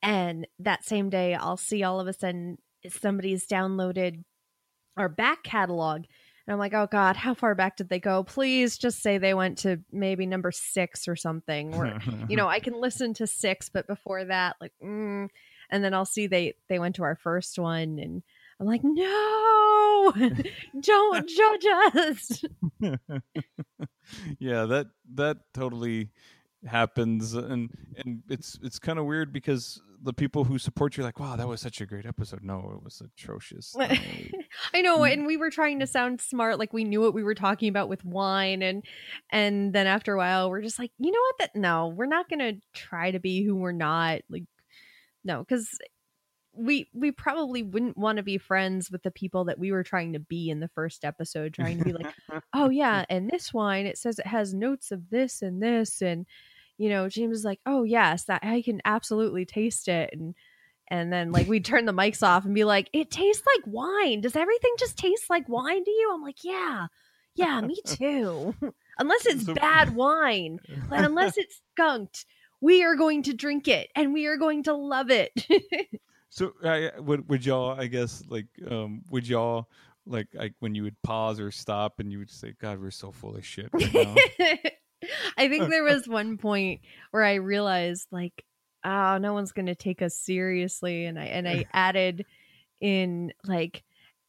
and 0.01 0.47
that 0.59 0.83
same 0.83 1.09
day 1.09 1.33
I'll 1.35 1.57
see 1.57 1.83
all 1.83 1.99
of 1.99 2.07
a 2.07 2.13
sudden 2.13 2.57
somebody's 2.89 3.45
downloaded 3.47 4.23
our 4.97 5.09
back 5.09 5.43
catalog 5.43 6.05
and 6.47 6.53
I'm 6.53 6.59
like, 6.59 6.73
"Oh 6.73 6.87
god, 6.91 7.15
how 7.15 7.33
far 7.33 7.55
back 7.55 7.77
did 7.77 7.89
they 7.89 7.99
go? 7.99 8.23
Please 8.23 8.77
just 8.77 9.01
say 9.01 9.17
they 9.17 9.33
went 9.33 9.59
to 9.59 9.79
maybe 9.91 10.25
number 10.25 10.51
6 10.51 11.07
or 11.07 11.15
something." 11.15 11.73
Or 11.75 11.97
you 12.29 12.37
know, 12.37 12.47
I 12.47 12.59
can 12.59 12.79
listen 12.79 13.13
to 13.15 13.27
6 13.27 13.69
but 13.69 13.87
before 13.87 14.25
that 14.25 14.55
like 14.61 14.73
mm, 14.83 15.27
and 15.69 15.83
then 15.83 15.93
I'll 15.93 16.05
see 16.05 16.27
they 16.27 16.55
they 16.69 16.79
went 16.79 16.95
to 16.95 17.03
our 17.03 17.15
first 17.15 17.57
one 17.59 17.99
and 17.99 18.23
I'm 18.59 18.67
like, 18.67 18.81
no, 18.83 20.13
don't 20.79 21.29
judge 21.29 21.65
us. 21.95 22.43
yeah, 24.39 24.65
that 24.65 24.87
that 25.15 25.37
totally 25.53 26.09
happens, 26.65 27.33
and 27.33 27.69
and 27.97 28.23
it's 28.29 28.57
it's 28.63 28.79
kind 28.79 28.97
of 28.97 29.05
weird 29.05 29.33
because 29.33 29.81
the 30.05 30.13
people 30.13 30.45
who 30.45 30.57
support 30.57 30.95
you 30.95 31.03
are 31.03 31.05
like, 31.05 31.19
wow, 31.19 31.35
that 31.35 31.47
was 31.47 31.59
such 31.59 31.81
a 31.81 31.85
great 31.85 32.05
episode. 32.05 32.43
No, 32.43 32.71
it 32.77 32.83
was 32.83 33.01
atrocious. 33.01 33.75
No. 33.79 33.85
I 34.73 34.81
know, 34.81 34.99
Mm. 34.99 35.11
and 35.13 35.25
we 35.27 35.35
were 35.35 35.49
trying 35.49 35.79
to 35.81 35.87
sound 35.87 36.21
smart, 36.21 36.57
like 36.59 36.71
we 36.71 36.85
knew 36.85 37.01
what 37.01 37.13
we 37.13 37.23
were 37.23 37.35
talking 37.35 37.67
about 37.67 37.89
with 37.89 38.05
wine, 38.05 38.61
and 38.61 38.85
and 39.31 39.73
then 39.73 39.85
after 39.87 40.13
a 40.13 40.17
while, 40.17 40.49
we're 40.49 40.61
just 40.61 40.79
like, 40.79 40.91
you 40.97 41.11
know 41.11 41.19
what? 41.19 41.35
That 41.39 41.59
no, 41.59 41.87
we're 41.89 42.05
not 42.05 42.29
gonna 42.29 42.53
try 42.73 43.11
to 43.11 43.19
be 43.19 43.43
who 43.43 43.55
we're 43.55 43.73
not. 43.73 44.21
Like, 44.29 44.43
no, 45.25 45.39
because 45.39 45.67
we 46.53 46.87
we 46.93 47.11
probably 47.11 47.63
wouldn't 47.63 47.97
want 47.97 48.15
to 48.15 48.23
be 48.23 48.37
friends 48.37 48.89
with 48.89 49.03
the 49.03 49.11
people 49.11 49.43
that 49.45 49.59
we 49.59 49.73
were 49.73 49.83
trying 49.83 50.13
to 50.13 50.19
be 50.19 50.49
in 50.49 50.61
the 50.61 50.69
first 50.69 51.03
episode, 51.03 51.53
trying 51.53 51.77
to 51.79 51.83
be 51.83 51.91
like, 51.93 52.13
oh 52.53 52.69
yeah, 52.69 53.03
and 53.09 53.29
this 53.29 53.53
wine 53.53 53.85
it 53.85 53.97
says 53.97 54.19
it 54.19 54.27
has 54.27 54.53
notes 54.53 54.91
of 54.91 55.09
this 55.09 55.41
and 55.41 55.61
this, 55.61 56.01
and 56.01 56.25
you 56.77 56.89
know, 56.89 57.09
James 57.09 57.37
is 57.37 57.45
like, 57.45 57.59
oh 57.65 57.83
yes, 57.83 58.25
that 58.25 58.43
I 58.43 58.61
can 58.61 58.81
absolutely 58.85 59.45
taste 59.45 59.87
it, 59.87 60.09
and 60.13 60.35
and 60.89 61.11
then 61.11 61.31
like 61.31 61.47
we 61.47 61.59
turn 61.59 61.85
the 61.85 61.93
mics 61.93 62.21
off 62.21 62.45
and 62.45 62.53
be 62.53 62.63
like, 62.63 62.89
it 62.93 63.09
tastes 63.09 63.43
like 63.55 63.65
wine. 63.65 64.21
Does 64.21 64.35
everything 64.35 64.73
just 64.77 64.97
taste 64.97 65.29
like 65.29 65.49
wine 65.49 65.83
to 65.83 65.91
you? 65.91 66.11
I'm 66.13 66.21
like, 66.21 66.43
yeah, 66.43 66.87
yeah, 67.35 67.61
me 67.61 67.77
too. 67.85 68.55
unless 68.99 69.25
it's 69.25 69.43
bad 69.43 69.95
wine, 69.95 70.59
but 70.89 71.03
unless 71.03 71.37
it's 71.37 71.61
skunked, 71.73 72.25
we 72.61 72.83
are 72.83 72.95
going 72.95 73.23
to 73.23 73.33
drink 73.33 73.67
it 73.67 73.89
and 73.95 74.13
we 74.13 74.25
are 74.25 74.37
going 74.37 74.63
to 74.63 74.73
love 74.73 75.09
it. 75.09 75.31
So 76.29 76.51
uh, 76.63 76.89
would 77.01 77.29
would 77.29 77.45
y'all? 77.45 77.79
I 77.79 77.87
guess 77.87 78.21
like 78.27 78.47
um 78.69 79.03
would 79.09 79.25
y'all 79.25 79.69
like 80.05 80.27
like 80.33 80.53
when 80.59 80.75
you 80.75 80.83
would 80.83 81.01
pause 81.01 81.39
or 81.39 81.49
stop 81.49 81.99
and 81.99 82.11
you 82.11 82.19
would 82.19 82.29
say, 82.29 82.53
God, 82.59 82.81
we're 82.81 82.91
so 82.91 83.11
full 83.11 83.35
of 83.35 83.45
shit 83.45 83.69
right 83.71 83.93
now. 83.93 84.15
I 85.37 85.47
think 85.49 85.69
there 85.69 85.83
was 85.83 86.07
one 86.07 86.37
point 86.37 86.81
where 87.11 87.23
I 87.23 87.35
realized 87.35 88.07
like, 88.11 88.45
oh, 88.83 89.17
no 89.17 89.33
one's 89.33 89.51
going 89.51 89.65
to 89.67 89.75
take 89.75 90.01
us 90.01 90.15
seriously, 90.15 91.05
and 91.05 91.19
I 91.19 91.25
and 91.25 91.47
I 91.47 91.65
added 91.73 92.25
in 92.79 93.33
like, 93.45 93.83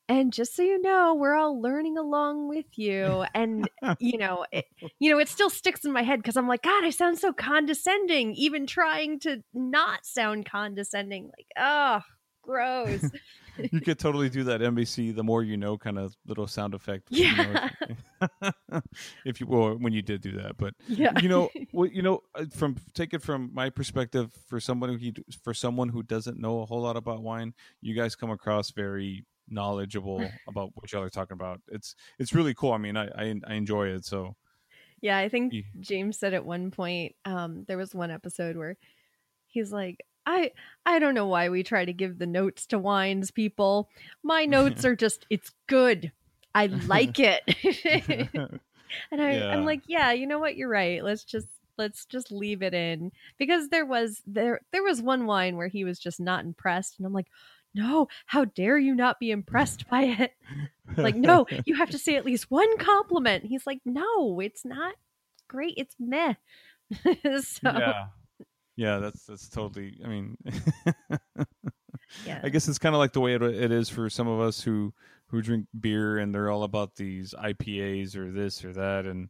and 0.09 0.33
just 0.33 0.55
so 0.55 0.63
you 0.63 0.81
know, 0.81 1.15
we're 1.15 1.35
all 1.35 1.61
learning 1.61 1.99
along 1.99 2.49
with 2.49 2.67
you, 2.77 3.25
and 3.35 3.69
you 3.99 4.19
know, 4.19 4.47
it, 4.53 4.67
you 4.99 5.11
know, 5.11 5.19
it 5.19 5.29
still 5.29 5.51
sticks 5.51 5.85
in 5.85 5.93
my 5.93 6.03
head 6.03 6.21
because 6.21 6.37
I'm 6.37 6.49
like, 6.49 6.63
God, 6.63 6.85
I 6.85 6.91
sound 6.91 7.19
so 7.19 7.33
condescending, 7.33 8.35
even 8.35 8.67
trying 8.67 9.21
to 9.21 9.43
not 9.53 10.07
sound 10.07 10.47
condescending. 10.47 11.25
Like, 11.25 11.47
oh, 11.59 12.01
gross. 12.43 13.05
You 13.73 13.81
could 13.81 13.99
totally 13.99 14.29
do 14.29 14.45
that 14.45 14.61
NBC 14.61 15.15
the 15.15 15.23
more 15.23 15.43
you 15.43 15.57
know 15.57 15.77
kind 15.79 15.99
of 15.99 16.17
little 16.27 16.47
sound 16.47 16.75
effect. 16.75 17.09
you 17.11 17.35
know, 17.37 17.53
Yeah. 17.53 17.69
if, 17.89 18.83
if 19.25 19.41
you 19.41 19.47
well 19.47 19.77
when 19.77 19.93
you 19.93 20.03
did 20.03 20.21
do 20.21 20.33
that, 20.33 20.57
but 20.57 20.75
yeah, 20.89 21.13
you 21.23 21.29
know 21.29 21.49
well, 21.73 21.89
you 21.89 22.03
know 22.03 22.21
uh, 22.35 22.47
from 22.55 22.77
take 22.95 23.15
it 23.15 23.23
from 23.23 23.51
my 23.53 23.71
perspective 23.71 24.31
for 24.49 24.61
someone 24.61 24.99
who 24.99 25.13
for 25.43 25.55
someone 25.55 25.89
who 25.89 26.03
doesn't 26.03 26.39
know 26.39 26.61
a 26.61 26.67
whole 26.67 26.81
lot 26.83 26.97
about 26.97 27.23
wine 27.23 27.55
you 27.81 27.95
guys 27.95 28.15
come 28.17 28.31
across 28.31 28.71
very 28.71 29.25
knowledgeable 29.49 30.31
about 30.49 30.71
what 30.75 30.91
y'all 30.93 31.03
are 31.03 31.11
talking 31.11 31.35
about 31.35 31.61
it's 31.69 31.95
it's 32.19 32.33
really 32.35 32.53
cool 32.55 32.73
i 32.73 32.79
mean 32.79 32.97
i 32.97 33.07
i, 33.17 33.35
I 33.47 33.55
enjoy 33.55 33.89
it 33.89 34.05
so 34.05 34.35
Yeah, 35.01 35.19
I 35.19 35.29
think 35.29 35.55
James 35.81 36.19
said 36.19 36.35
at 36.35 36.45
one 36.45 36.71
point, 36.71 37.15
um, 37.25 37.65
there 37.69 37.77
was 37.77 37.95
one 37.95 38.11
episode 38.11 38.57
where 38.57 38.77
he's 39.47 39.71
like, 39.71 40.01
I 40.27 40.53
I 40.85 40.99
don't 40.99 41.15
know 41.15 41.27
why 41.27 41.49
we 41.49 41.63
try 41.63 41.85
to 41.85 41.93
give 41.93 42.19
the 42.19 42.27
notes 42.27 42.67
to 42.67 42.79
wines 42.79 43.31
people. 43.31 43.89
My 44.23 44.45
notes 44.45 44.85
are 44.85 44.97
just 44.97 45.27
it's 45.31 45.53
good. 45.69 46.13
I 46.55 46.67
like 46.67 47.19
it. 47.19 47.43
and 49.11 49.23
I, 49.23 49.39
Yeah. 49.39 49.53
I'm 49.53 49.65
like, 49.65 49.83
yeah, 49.87 50.13
you 50.13 50.27
know 50.27 50.39
what? 50.39 50.57
You're 50.57 50.69
right. 50.69 51.03
Let's 51.05 51.25
just 51.25 51.49
let's 51.79 52.07
just 52.07 52.33
leave 52.33 52.63
it 52.63 52.75
in. 52.75 53.13
Because 53.39 53.69
there 53.69 53.87
was 53.87 54.23
there 54.27 54.61
there 54.73 54.83
was 54.83 55.01
one 55.01 55.27
wine 55.27 55.57
where 55.57 55.69
he 55.69 55.85
was 55.85 55.99
just 55.99 56.21
not 56.21 56.45
impressed. 56.45 56.99
And 56.99 57.07
I'm 57.07 57.13
like, 57.13 57.29
no, 57.75 58.09
how 58.27 58.47
dare 58.47 58.79
you 58.79 58.95
not 58.95 59.21
be 59.21 59.31
impressed 59.31 59.89
by 59.89 60.03
it? 60.03 60.33
like 60.97 61.17
no 61.17 61.47
you 61.65 61.75
have 61.75 61.91
to 61.91 61.99
say 61.99 62.17
at 62.17 62.25
least 62.25 62.51
one 62.51 62.79
compliment 62.79 63.45
he's 63.45 63.67
like 63.67 63.81
no 63.85 64.41
it's 64.41 64.65
not 64.65 64.95
great 65.49 65.75
it's 65.77 65.95
meh 65.99 66.35
so 67.03 67.61
yeah, 67.65 68.07
yeah 68.77 68.99
that's 68.99 69.25
that's 69.25 69.49
totally 69.49 69.99
i 70.05 70.09
mean 70.09 70.37
yeah. 72.27 72.41
i 72.43 72.49
guess 72.49 72.69
it's 72.69 72.79
kind 72.79 72.95
of 72.95 72.99
like 72.99 73.13
the 73.13 73.21
way 73.21 73.35
it, 73.35 73.43
it 73.43 73.73
is 73.73 73.89
for 73.89 74.09
some 74.11 74.29
of 74.29 74.41
us 74.41 74.61
who 74.61 74.93
who 75.29 75.43
drink 75.43 75.67
beer 75.81 76.19
and 76.19 76.35
they're 76.35 76.51
all 76.51 76.63
about 76.63 76.95
these 76.97 77.35
ipas 77.43 78.17
or 78.17 78.31
this 78.31 78.65
or 78.65 78.73
that 78.73 79.07
and 79.07 79.29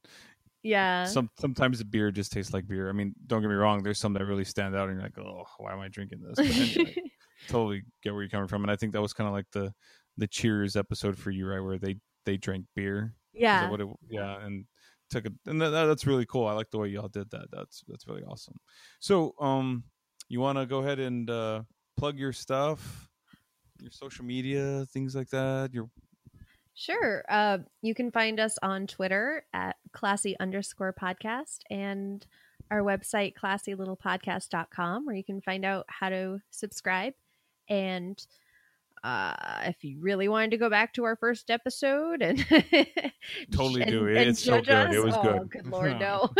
yeah 0.62 1.05
some 1.05 1.30
sometimes 1.38 1.78
the 1.78 1.84
beer 1.84 2.11
just 2.11 2.32
tastes 2.32 2.53
like 2.53 2.66
beer. 2.66 2.88
I 2.88 2.92
mean, 2.92 3.14
don't 3.26 3.40
get 3.40 3.49
me 3.49 3.55
wrong. 3.55 3.82
There's 3.82 4.01
some 4.01 4.12
that 4.14 4.24
really 4.24 4.44
stand 4.44 4.74
out, 4.74 4.88
and 4.88 4.97
you're 4.97 5.03
like, 5.03 5.18
oh, 5.18 5.44
why 5.59 5.72
am 5.72 5.78
I 5.78 5.88
drinking 5.88 6.22
this? 6.22 6.76
Anyway, 6.76 6.97
totally 7.49 7.82
get 8.03 8.12
where 8.12 8.22
you're 8.22 8.30
coming 8.30 8.49
from, 8.49 8.62
and 8.62 8.70
I 8.70 8.76
think 8.76 8.92
that 8.92 9.03
was 9.03 9.12
kind 9.12 9.28
of 9.28 9.34
like 9.34 9.47
the 9.53 9.72
the 10.16 10.26
Cheers 10.26 10.74
episode 10.76 11.16
for 11.16 11.30
you, 11.30 11.47
right, 11.47 11.61
where 11.61 11.78
they 11.78 11.97
they 12.24 12.36
drank 12.36 12.66
beer. 12.74 13.14
Yeah 13.32 13.72
it, 13.72 13.88
yeah, 14.09 14.44
and 14.44 14.64
took 15.11 15.26
it, 15.26 15.32
and 15.46 15.61
that, 15.61 15.70
that's 15.70 16.07
really 16.07 16.26
cool. 16.26 16.46
I 16.46 16.52
like 16.52 16.70
the 16.70 16.78
way 16.78 16.88
y'all 16.88 17.09
did 17.09 17.30
that. 17.30 17.46
That's 17.52 17.82
that's 17.88 18.07
really 18.07 18.22
awesome. 18.22 18.59
So, 19.00 19.34
um, 19.40 19.84
you 20.28 20.40
want 20.40 20.59
to 20.59 20.66
go 20.66 20.78
ahead 20.78 20.98
and 20.98 21.28
uh, 21.30 21.62
plug 21.96 22.18
your 22.18 22.32
stuff, 22.32 23.09
your 23.80 23.90
social 23.90 24.24
media, 24.24 24.86
things 24.92 25.14
like 25.14 25.30
that. 25.30 25.70
Your 25.72 25.88
sure 26.78 27.24
uh 27.30 27.57
you 27.80 27.94
can 27.94 28.11
find 28.11 28.38
us 28.38 28.59
on 28.62 28.86
twitter 28.86 29.46
at 29.54 29.76
classy 29.94 30.36
underscore 30.38 30.92
podcast 30.92 31.61
and 31.70 32.26
our 32.70 32.82
website 32.82 33.32
classylittlepodcast.com 33.34 35.07
where 35.07 35.16
you 35.16 35.24
can 35.24 35.40
find 35.40 35.64
out 35.64 35.86
how 35.88 36.11
to 36.11 36.38
subscribe 36.50 37.14
and 37.70 38.26
uh, 39.07 39.62
if 39.66 39.84
you 39.84 39.98
really 40.00 40.26
wanted 40.28 40.50
to 40.50 40.57
go 40.57 40.68
back 40.68 40.92
to 40.94 41.04
our 41.04 41.16
first 41.16 41.50
episode 41.50 42.22
and 42.22 42.44
Totally 43.52 43.82
and- 43.82 43.90
do. 43.90 44.07
and 44.09 44.16
It's 44.30 44.42
so 44.42 44.61
good. 44.61 44.92
It 44.92 45.04
was 45.04 45.14
oh, 45.16 45.22
good. 45.22 45.50
good 45.50 45.66
lord 45.68 45.98
no 46.00 46.30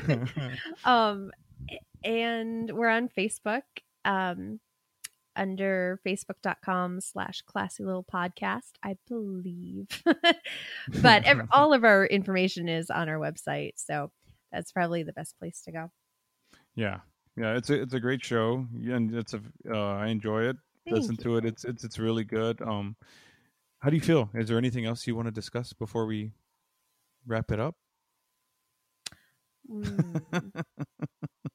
um 0.84 1.30
and 2.04 2.70
we're 2.70 2.88
on 2.88 3.08
facebook 3.08 3.62
um 4.04 4.60
under 5.34 5.98
facebook.com 6.06 7.00
slash 7.00 7.40
classy 7.42 7.82
little 7.84 8.04
podcast 8.04 8.72
i 8.82 8.96
believe 9.08 9.86
but 11.00 11.24
ev- 11.24 11.48
all 11.52 11.72
of 11.72 11.84
our 11.84 12.04
information 12.06 12.68
is 12.68 12.90
on 12.90 13.08
our 13.08 13.18
website 13.18 13.72
so 13.76 14.10
that's 14.52 14.72
probably 14.72 15.02
the 15.02 15.12
best 15.14 15.38
place 15.38 15.62
to 15.62 15.72
go 15.72 15.90
Yeah, 16.76 16.98
yeah, 17.36 17.56
it's 17.56 17.70
a 17.70 17.80
it's 17.82 17.94
a 17.94 18.00
great 18.00 18.22
show, 18.22 18.66
and 18.74 19.14
it's 19.14 19.32
a 19.34 19.40
uh, 19.70 19.94
I 20.04 20.08
enjoy 20.08 20.42
it. 20.50 20.56
Listen 20.86 21.16
you. 21.18 21.24
to 21.24 21.36
it. 21.36 21.44
It's 21.44 21.64
it's 21.64 21.84
it's 21.84 21.98
really 21.98 22.24
good. 22.24 22.60
Um, 22.60 22.96
how 23.80 23.90
do 23.90 23.96
you 23.96 24.02
feel? 24.02 24.30
Is 24.34 24.48
there 24.48 24.58
anything 24.58 24.84
else 24.84 25.06
you 25.06 25.16
want 25.16 25.26
to 25.26 25.32
discuss 25.32 25.72
before 25.72 26.06
we 26.06 26.32
wrap 27.26 27.50
it 27.50 27.60
up? 27.60 27.76
Mm. 29.70 30.52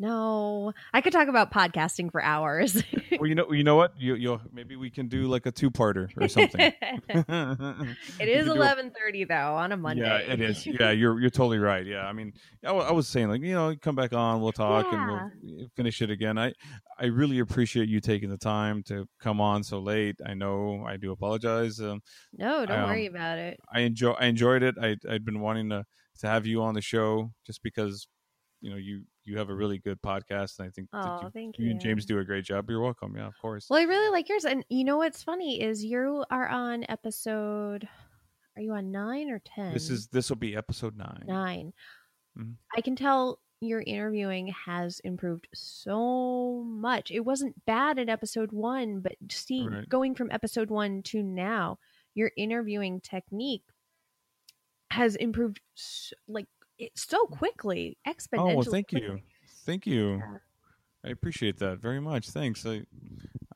no, 0.00 0.72
I 0.94 1.02
could 1.02 1.12
talk 1.12 1.28
about 1.28 1.52
podcasting 1.52 2.10
for 2.10 2.22
hours. 2.22 2.82
well, 3.18 3.26
you 3.26 3.34
know, 3.34 3.52
you 3.52 3.62
know 3.62 3.76
what? 3.76 3.92
You, 4.00 4.14
you'll 4.14 4.40
maybe 4.50 4.74
we 4.74 4.88
can 4.88 5.08
do 5.08 5.24
like 5.28 5.44
a 5.44 5.52
two-parter 5.52 6.08
or 6.16 6.26
something. 6.26 6.72
it 7.10 8.28
is 8.28 8.46
eleven 8.48 8.90
thirty 8.98 9.24
though 9.24 9.54
on 9.54 9.72
a 9.72 9.76
Monday. 9.76 10.02
Yeah, 10.02 10.32
it 10.32 10.40
is. 10.40 10.66
Yeah, 10.80 10.90
you're 10.92 11.20
you're 11.20 11.28
totally 11.30 11.58
right. 11.58 11.84
Yeah, 11.84 12.06
I 12.06 12.12
mean, 12.14 12.32
I, 12.64 12.68
w- 12.68 12.86
I 12.86 12.92
was 12.92 13.08
saying 13.08 13.28
like 13.28 13.42
you 13.42 13.52
know, 13.52 13.74
come 13.80 13.94
back 13.94 14.14
on, 14.14 14.40
we'll 14.40 14.52
talk, 14.52 14.86
Yeah. 14.90 15.26
and 15.28 15.32
we'll 15.42 15.68
finish 15.76 16.00
it 16.00 16.10
again. 16.10 16.38
I 16.38 16.54
I 16.98 17.06
really 17.06 17.38
appreciate 17.40 17.88
you 17.88 18.00
taking 18.00 18.30
the 18.30 18.38
time 18.38 18.82
to 18.84 19.06
come 19.20 19.38
on 19.40 19.62
so 19.64 19.80
late. 19.80 20.16
I 20.24 20.32
know 20.32 20.84
I 20.86 20.96
do 20.96 21.12
apologize. 21.12 21.78
Um, 21.78 22.00
no, 22.32 22.64
don't 22.64 22.78
I, 22.78 22.82
um, 22.84 22.88
worry 22.88 23.06
about 23.06 23.38
it. 23.38 23.58
I 23.70 23.80
enjoy 23.80 24.12
I 24.12 24.26
enjoyed 24.26 24.62
it. 24.62 24.76
I 24.80 24.96
I'd 25.10 25.26
been 25.26 25.40
wanting 25.40 25.68
to 25.70 25.84
to 26.20 26.26
have 26.26 26.46
you 26.46 26.62
on 26.62 26.72
the 26.74 26.80
show 26.82 27.32
just 27.46 27.62
because 27.62 28.08
you 28.62 28.70
know 28.70 28.76
you 28.76 29.02
you 29.24 29.36
have 29.38 29.50
a 29.50 29.54
really 29.54 29.78
good 29.78 30.00
podcast, 30.02 30.58
and 30.58 30.68
I 30.68 30.70
think 30.70 30.88
Oh, 30.92 31.20
you, 31.22 31.30
thank 31.30 31.58
you 31.58 31.66
you. 31.66 31.70
and 31.72 31.80
James 31.80 32.06
do 32.06 32.18
a 32.18 32.24
great 32.24 32.44
job. 32.44 32.68
You're 32.70 32.80
welcome. 32.80 33.14
Yeah, 33.16 33.26
of 33.26 33.34
course. 33.40 33.66
Well, 33.68 33.78
I 33.80 33.84
really 33.84 34.10
like 34.10 34.28
yours, 34.28 34.44
and 34.44 34.64
you 34.68 34.84
know 34.84 34.96
what's 34.98 35.22
funny 35.22 35.60
is 35.60 35.84
you 35.84 36.24
are 36.30 36.48
on 36.48 36.84
episode. 36.88 37.88
Are 38.56 38.62
you 38.62 38.72
on 38.72 38.90
nine 38.90 39.30
or 39.30 39.38
ten? 39.44 39.72
This 39.72 39.90
is 39.90 40.08
this 40.08 40.28
will 40.28 40.36
be 40.36 40.56
episode 40.56 40.96
nine. 40.96 41.24
9 41.26 41.72
Mhm. 42.38 42.54
I 42.76 42.80
can 42.80 42.96
tell 42.96 43.40
your 43.60 43.82
interviewing 43.82 44.48
has 44.66 45.00
improved 45.00 45.46
so 45.54 46.62
much. 46.64 47.10
It 47.10 47.20
wasn't 47.20 47.64
bad 47.66 47.98
at 47.98 48.08
episode 48.08 48.52
one, 48.52 49.00
but 49.00 49.16
see, 49.30 49.68
Right. 49.68 49.88
going 49.88 50.14
from 50.14 50.30
episode 50.30 50.70
one 50.70 51.02
to 51.04 51.22
now, 51.22 51.78
your 52.14 52.30
interviewing 52.36 53.00
technique 53.00 53.64
has 54.90 55.14
improved 55.16 55.60
so, 55.74 56.16
like 56.26 56.46
it, 56.80 56.98
so 56.98 57.26
quickly, 57.26 57.96
exponentially. 58.06 58.52
Oh 58.52 58.54
well, 58.56 58.62
thank 58.62 58.92
you, 58.92 59.20
thank 59.64 59.86
you. 59.86 60.22
I 61.04 61.08
appreciate 61.08 61.58
that 61.58 61.78
very 61.78 62.00
much. 62.00 62.30
Thanks. 62.30 62.66
I, 62.66 62.82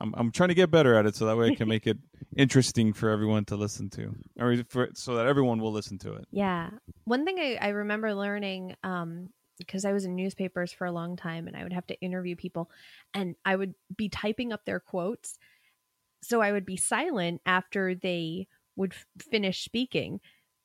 I'm 0.00 0.14
I'm 0.16 0.30
trying 0.30 0.48
to 0.48 0.54
get 0.54 0.70
better 0.70 0.94
at 0.94 1.06
it 1.06 1.16
so 1.16 1.26
that 1.26 1.36
way 1.36 1.48
I 1.48 1.54
can 1.54 1.68
make 1.68 1.86
it 1.86 1.98
interesting 2.36 2.92
for 2.92 3.10
everyone 3.10 3.44
to 3.46 3.56
listen 3.56 3.90
to, 3.90 4.14
or 4.38 4.56
for 4.68 4.88
so 4.94 5.16
that 5.16 5.26
everyone 5.26 5.60
will 5.60 5.72
listen 5.72 5.98
to 5.98 6.14
it. 6.14 6.26
Yeah. 6.30 6.70
One 7.04 7.24
thing 7.24 7.38
I, 7.38 7.58
I 7.60 7.68
remember 7.68 8.14
learning, 8.14 8.76
um, 8.82 9.28
because 9.58 9.84
I 9.84 9.92
was 9.92 10.04
in 10.04 10.16
newspapers 10.16 10.72
for 10.72 10.86
a 10.86 10.92
long 10.92 11.16
time 11.16 11.46
and 11.46 11.56
I 11.56 11.62
would 11.62 11.72
have 11.72 11.86
to 11.88 12.00
interview 12.00 12.34
people 12.34 12.70
and 13.12 13.36
I 13.44 13.56
would 13.56 13.74
be 13.96 14.08
typing 14.08 14.52
up 14.52 14.64
their 14.64 14.80
quotes. 14.80 15.38
So 16.22 16.40
I 16.40 16.52
would 16.52 16.66
be 16.66 16.76
silent 16.76 17.40
after 17.46 17.94
they 17.94 18.48
would 18.76 18.92
f- 18.92 19.06
finish 19.30 19.62
speaking. 19.62 20.20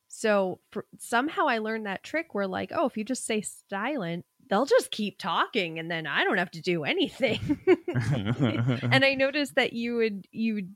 So 0.09 0.59
for, 0.71 0.85
somehow 0.97 1.47
I 1.47 1.59
learned 1.59 1.85
that 1.85 2.03
trick 2.03 2.33
where, 2.33 2.47
like, 2.47 2.71
oh, 2.75 2.87
if 2.87 2.97
you 2.97 3.03
just 3.03 3.25
say 3.25 3.41
silent, 3.69 4.25
they'll 4.49 4.65
just 4.65 4.89
keep 4.91 5.19
talking 5.19 5.77
and 5.77 5.89
then 5.89 6.07
I 6.07 6.23
don't 6.23 6.39
have 6.39 6.51
to 6.51 6.61
do 6.61 6.83
anything. 6.83 7.59
and 7.87 9.05
I 9.05 9.13
noticed 9.17 9.55
that 9.55 9.73
you 9.73 9.95
would 9.97 10.27
you 10.31 10.55
would 10.55 10.75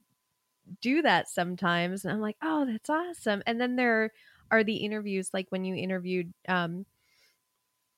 do 0.81 1.01
that 1.01 1.27
sometimes, 1.27 2.05
and 2.05 2.13
I'm 2.13 2.21
like, 2.21 2.37
oh, 2.41 2.65
that's 2.65 2.89
awesome. 2.89 3.43
And 3.45 3.59
then 3.59 3.75
there 3.75 4.13
are 4.51 4.63
the 4.63 4.77
interviews, 4.77 5.31
like 5.33 5.47
when 5.49 5.65
you 5.65 5.75
interviewed 5.75 6.31
um, 6.47 6.85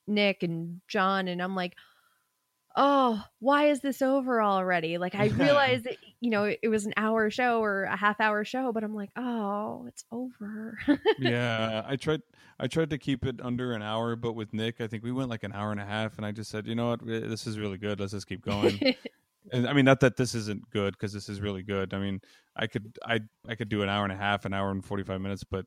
Nick 0.07 0.41
and 0.41 0.79
John, 0.87 1.27
and 1.27 1.41
I'm 1.41 1.53
like, 1.53 1.75
oh, 2.75 3.23
why 3.39 3.69
is 3.69 3.79
this 3.79 4.01
over 4.01 4.41
already? 4.41 4.97
Like 4.97 5.15
I 5.15 5.27
realized 5.27 5.85
that 5.85 5.97
you 6.19 6.29
know 6.29 6.43
it, 6.61 6.67
was 6.67 6.85
an 6.85 6.93
hour 6.97 7.29
show 7.29 7.63
or 7.63 7.83
a 7.83 7.95
half 7.95 8.19
hour 8.19 8.43
show, 8.43 8.71
but 8.71 8.83
I'm 8.83 8.95
like, 8.95 9.11
oh, 9.15 9.85
it's 9.87 10.03
over. 10.11 10.77
yeah, 11.19 11.83
I 11.87 11.95
tried. 11.95 12.21
I 12.57 12.67
tried 12.67 12.89
to 12.91 12.97
keep 12.97 13.25
it 13.25 13.41
under 13.43 13.73
an 13.73 13.81
hour, 13.81 14.15
but 14.15 14.31
with 14.31 14.53
Nick, 14.53 14.79
I 14.79 14.87
think 14.87 15.03
we 15.03 15.11
went 15.11 15.29
like 15.29 15.43
an 15.43 15.51
hour 15.51 15.71
and 15.71 15.79
a 15.79 15.85
half, 15.85 16.15
and 16.15 16.25
I 16.25 16.31
just 16.31 16.49
said, 16.49 16.67
you 16.67 16.73
know 16.73 16.91
what, 16.91 17.01
eh, 17.01 17.27
this 17.27 17.45
is 17.47 17.59
really 17.59 17.77
good. 17.77 17.99
Let's 17.99 18.13
just 18.13 18.27
keep 18.27 18.45
going. 18.45 18.79
and 19.51 19.67
I 19.67 19.73
mean, 19.73 19.83
not 19.83 19.99
that 19.99 20.15
this 20.15 20.33
isn't 20.35 20.69
good 20.69 20.93
because 20.93 21.11
this 21.11 21.27
is 21.27 21.41
really 21.41 21.63
good. 21.63 21.93
I 21.93 21.99
mean, 21.99 22.21
I 22.55 22.67
could, 22.67 22.97
I, 23.05 23.19
I 23.45 23.55
could 23.55 23.67
do 23.67 23.81
an 23.81 23.89
hour 23.89 24.05
and 24.05 24.13
a 24.13 24.15
half, 24.15 24.45
an 24.45 24.53
hour 24.53 24.71
and 24.71 24.85
forty 24.85 25.03
five 25.03 25.19
minutes, 25.19 25.43
but 25.43 25.65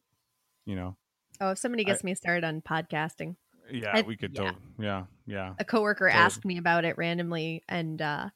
you 0.65 0.77
know, 0.77 0.97
oh, 1.43 1.51
if 1.51 1.59
somebody 1.59 1.85
gets 1.85 2.03
me 2.03 2.15
started 2.15 2.45
on 2.45 2.63
podcasting. 2.63 3.37
Yeah, 3.71 3.91
I- 3.95 4.03
we 4.03 4.17
could. 4.17 4.35
yeah. 4.35 4.43
Yeah, 4.43 4.53
yeah, 4.79 5.05
yeah. 5.27 5.55
a 5.59 5.65
coworker 5.65 6.09
Totally. 6.09 6.25
asked 6.25 6.45
me 6.45 6.59
about 6.59 6.85
it 6.85 6.97
randomly 6.99 7.63
and 7.69 8.01
uh 8.01 8.29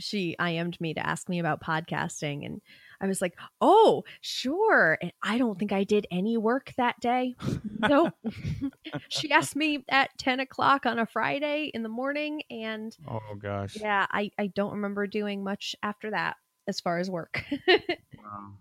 she 0.00 0.36
IM'd 0.38 0.80
me 0.80 0.94
to 0.94 1.04
ask 1.04 1.28
me 1.28 1.40
about 1.40 1.60
podcasting 1.60 2.46
and 2.46 2.60
I 3.00 3.06
was 3.06 3.20
like, 3.20 3.34
"Oh, 3.60 4.04
sure." 4.20 4.96
And 5.02 5.12
I 5.22 5.38
don't 5.38 5.56
think 5.58 5.72
I 5.72 5.82
did 5.84 6.06
any 6.10 6.36
work 6.36 6.72
that 6.76 6.98
day. 7.00 7.36
Nope. 7.80 8.12
she 9.08 9.30
asked 9.32 9.54
me 9.56 9.84
at 9.88 10.10
ten 10.18 10.40
o'clock 10.40 10.86
on 10.86 10.98
a 11.00 11.06
Friday 11.06 11.70
in 11.74 11.82
the 11.82 11.88
morning, 11.88 12.42
and 12.50 12.96
Oh 13.08 13.34
gosh. 13.40 13.76
yeah, 13.80 14.06
I 14.10 14.30
I 14.38 14.48
don't 14.48 14.72
remember 14.74 15.06
doing 15.08 15.42
much 15.44 15.74
after 15.82 16.10
that 16.10 16.36
as 16.68 16.80
far 16.80 16.98
as 16.98 17.10
work. 17.10 17.44
Wow. 18.18 18.52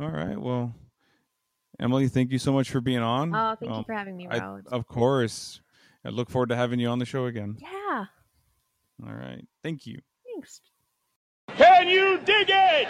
All 0.00 0.08
right. 0.10 0.38
Well, 0.40 0.74
Emily, 1.82 2.08
thank 2.08 2.30
you 2.30 2.38
so 2.38 2.52
much 2.52 2.70
for 2.70 2.80
being 2.80 3.00
on. 3.00 3.34
oh, 3.34 3.56
thank 3.58 3.70
you 3.72 3.78
Um, 3.78 3.84
for 3.84 3.92
having 3.92 4.16
me, 4.16 4.28
I- 4.30 4.38
of 4.70 4.86
course. 4.86 5.60
I 6.04 6.08
look 6.10 6.30
forward 6.30 6.48
to 6.50 6.56
having 6.56 6.78
you 6.80 6.88
on 6.88 6.98
the 6.98 7.04
show 7.04 7.26
again. 7.26 7.56
yeah, 7.60 8.04
All 9.06 9.12
right. 9.14 9.44
Thank 9.62 9.86
you. 9.86 9.98
thanks. 10.24 10.60
Can 11.56 11.88
you 11.88 12.18
dig 12.24 12.48
it? 12.48 12.88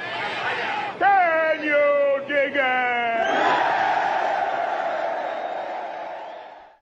Can 0.98 1.64
you 1.64 2.24
dig 2.28 2.52
it? 2.54 3.62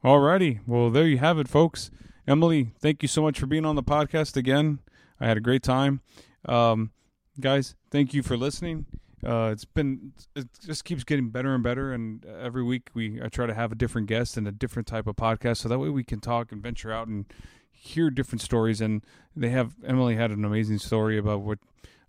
Alrighty. 0.05 0.61
Well, 0.67 0.91
there 0.91 1.07
you 1.07 1.19
have 1.19 1.39
it, 1.39 1.47
folks. 1.49 1.91
Emily, 2.27 2.73
thank 2.81 3.03
you 3.03 3.09
so 3.09 3.23
much 3.23 3.39
for 3.39 3.47
being 3.47 3.65
on 3.67 3.77
the 3.77 3.83
podcast 3.83 4.37
again. 4.37 4.79
I 5.21 5.27
had 5.27 5.37
a 5.37 5.41
great 5.41 5.63
time. 5.63 6.01
Um, 6.47 6.93
guys, 7.39 7.75
thank 7.91 8.15
you 8.15 8.23
for 8.23 8.37
listening. 8.37 8.87
Uh, 9.25 9.51
it's 9.53 9.64
been 9.64 10.12
it 10.35 10.49
just 10.64 10.85
keeps 10.85 11.05
getting 11.05 11.29
better 11.29 11.55
and 11.55 11.62
better, 11.62 11.93
and 11.93 12.25
every 12.25 12.62
week 12.62 12.91
we 12.95 13.21
I 13.23 13.29
try 13.29 13.47
to 13.47 13.55
have 13.55 13.73
a 13.73 13.75
different 13.75 14.07
guest 14.07 14.37
and 14.37 14.49
a 14.49 14.53
different 14.53 14.89
type 14.89 15.07
of 15.07 15.16
podcast, 15.16 15.59
so 15.59 15.68
that 15.68 15.79
way 15.79 15.89
we 15.89 16.05
can 16.05 16.21
talk 16.21 16.53
and 16.53 16.62
venture 16.62 16.93
out 16.93 17.07
and 17.07 17.27
hear 17.71 18.11
different 18.11 18.41
stories. 18.41 18.81
And 18.81 19.05
they 19.37 19.51
have 19.51 19.75
Emily 19.85 20.16
had 20.16 20.31
an 20.31 20.45
amazing 20.45 20.79
story 20.79 21.18
about 21.18 21.43
what 21.43 21.59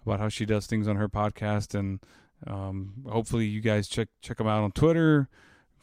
about 0.05 0.19
how 0.19 0.29
she 0.29 0.45
does 0.45 0.67
things 0.67 0.87
on 0.87 0.95
her 0.95 1.09
podcast, 1.09 1.77
and 1.77 1.99
um, 2.47 3.03
hopefully 3.09 3.45
you 3.45 3.61
guys 3.61 3.87
check 3.87 4.07
check 4.21 4.37
them 4.37 4.47
out 4.47 4.63
on 4.63 4.71
Twitter 4.71 5.29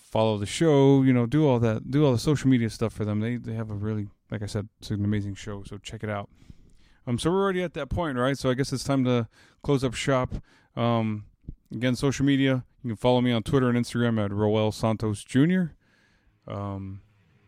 follow 0.09 0.39
the 0.39 0.47
show, 0.47 1.03
you 1.03 1.13
know, 1.13 1.27
do 1.27 1.47
all 1.47 1.59
that, 1.61 1.91
do 1.91 2.05
all 2.05 2.13
the 2.13 2.19
social 2.19 2.49
media 2.49 2.71
stuff 2.71 2.93
for 2.93 3.05
them. 3.05 3.21
They 3.21 3.37
they 3.37 3.55
have 3.55 3.71
a 3.71 3.75
really, 3.75 4.09
like 4.31 4.43
I 4.43 4.47
said, 4.47 4.69
it's 4.81 4.91
an 4.91 5.05
amazing 5.05 5.35
show. 5.35 5.63
So 5.65 5.79
check 5.79 6.03
it 6.03 6.11
out. 6.11 6.31
Um, 7.07 7.19
so 7.19 7.31
we're 7.31 7.43
already 7.43 7.63
at 7.63 7.75
that 7.75 7.89
point, 7.89 8.19
right? 8.19 8.37
So 8.37 8.51
I 8.51 8.55
guess 8.55 8.73
it's 8.73 8.85
time 8.85 9.05
to 9.05 9.29
close 9.63 9.85
up 9.85 9.95
shop. 9.95 10.35
Um, 10.79 11.25
again, 11.75 11.97
social 11.97 12.25
media. 12.25 12.65
You 12.85 12.91
can 12.91 12.97
follow 12.97 13.21
me 13.21 13.33
on 13.33 13.43
Twitter 13.43 13.69
and 13.69 13.77
Instagram 13.77 14.25
at 14.25 14.33
Roel 14.33 14.71
Santos 14.73 15.25
Jr. 15.25 15.73
Um, 16.47 17.01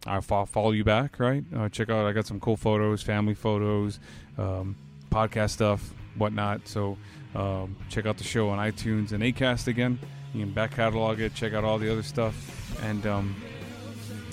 I'll 0.07 0.21
fo- 0.23 0.45
follow 0.45 0.73
you 0.73 0.85
back, 0.85 1.19
right? 1.21 1.45
Uh, 1.55 1.69
check 1.69 1.89
out. 1.91 2.07
I 2.07 2.13
got 2.13 2.27
some 2.27 2.41
cool 2.41 2.57
photos, 2.57 3.03
family 3.03 3.35
photos, 3.35 4.01
um, 4.39 4.77
podcast 5.11 5.51
stuff, 5.51 5.95
whatnot. 6.17 6.67
So 6.67 6.99
um, 7.35 7.77
check 7.89 8.07
out 8.07 8.19
the 8.19 8.25
show 8.25 8.49
on 8.49 8.59
iTunes 8.59 9.13
and 9.13 9.23
Acast 9.23 9.69
again. 9.69 9.99
You 10.35 10.45
can 10.45 10.53
back 10.53 10.73
catalog 10.73 11.21
it, 11.21 11.35
check 11.35 11.55
out 11.55 11.65
all 11.65 11.79
the 11.79 11.91
other 11.91 12.03
stuff, 12.03 12.83
and 12.83 13.07
um, 13.07 13.37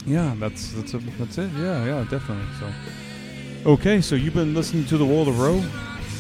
yeah, 0.06 0.36
that's 0.38 0.72
that's 0.74 0.94
a, 0.94 0.98
that's 0.98 1.38
it. 1.38 1.52
Yeah, 1.54 1.86
yeah, 1.86 2.08
definitely. 2.10 2.46
So 2.60 3.72
okay, 3.72 4.02
so 4.02 4.16
you've 4.16 4.36
been 4.36 4.54
listening 4.54 4.86
to 4.86 4.98
the 4.98 5.06
World 5.06 5.28
of 5.28 5.40
Row. 5.40 5.64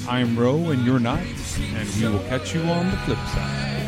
I'm 0.09 0.39
Row, 0.39 0.69
and 0.69 0.85
you're 0.85 0.99
not, 0.99 1.19
and 1.19 1.89
we 1.95 2.07
will 2.07 2.23
catch 2.29 2.53
you 2.53 2.61
on 2.61 2.89
the 2.89 2.97
flip 2.97 3.17
side. 3.17 3.87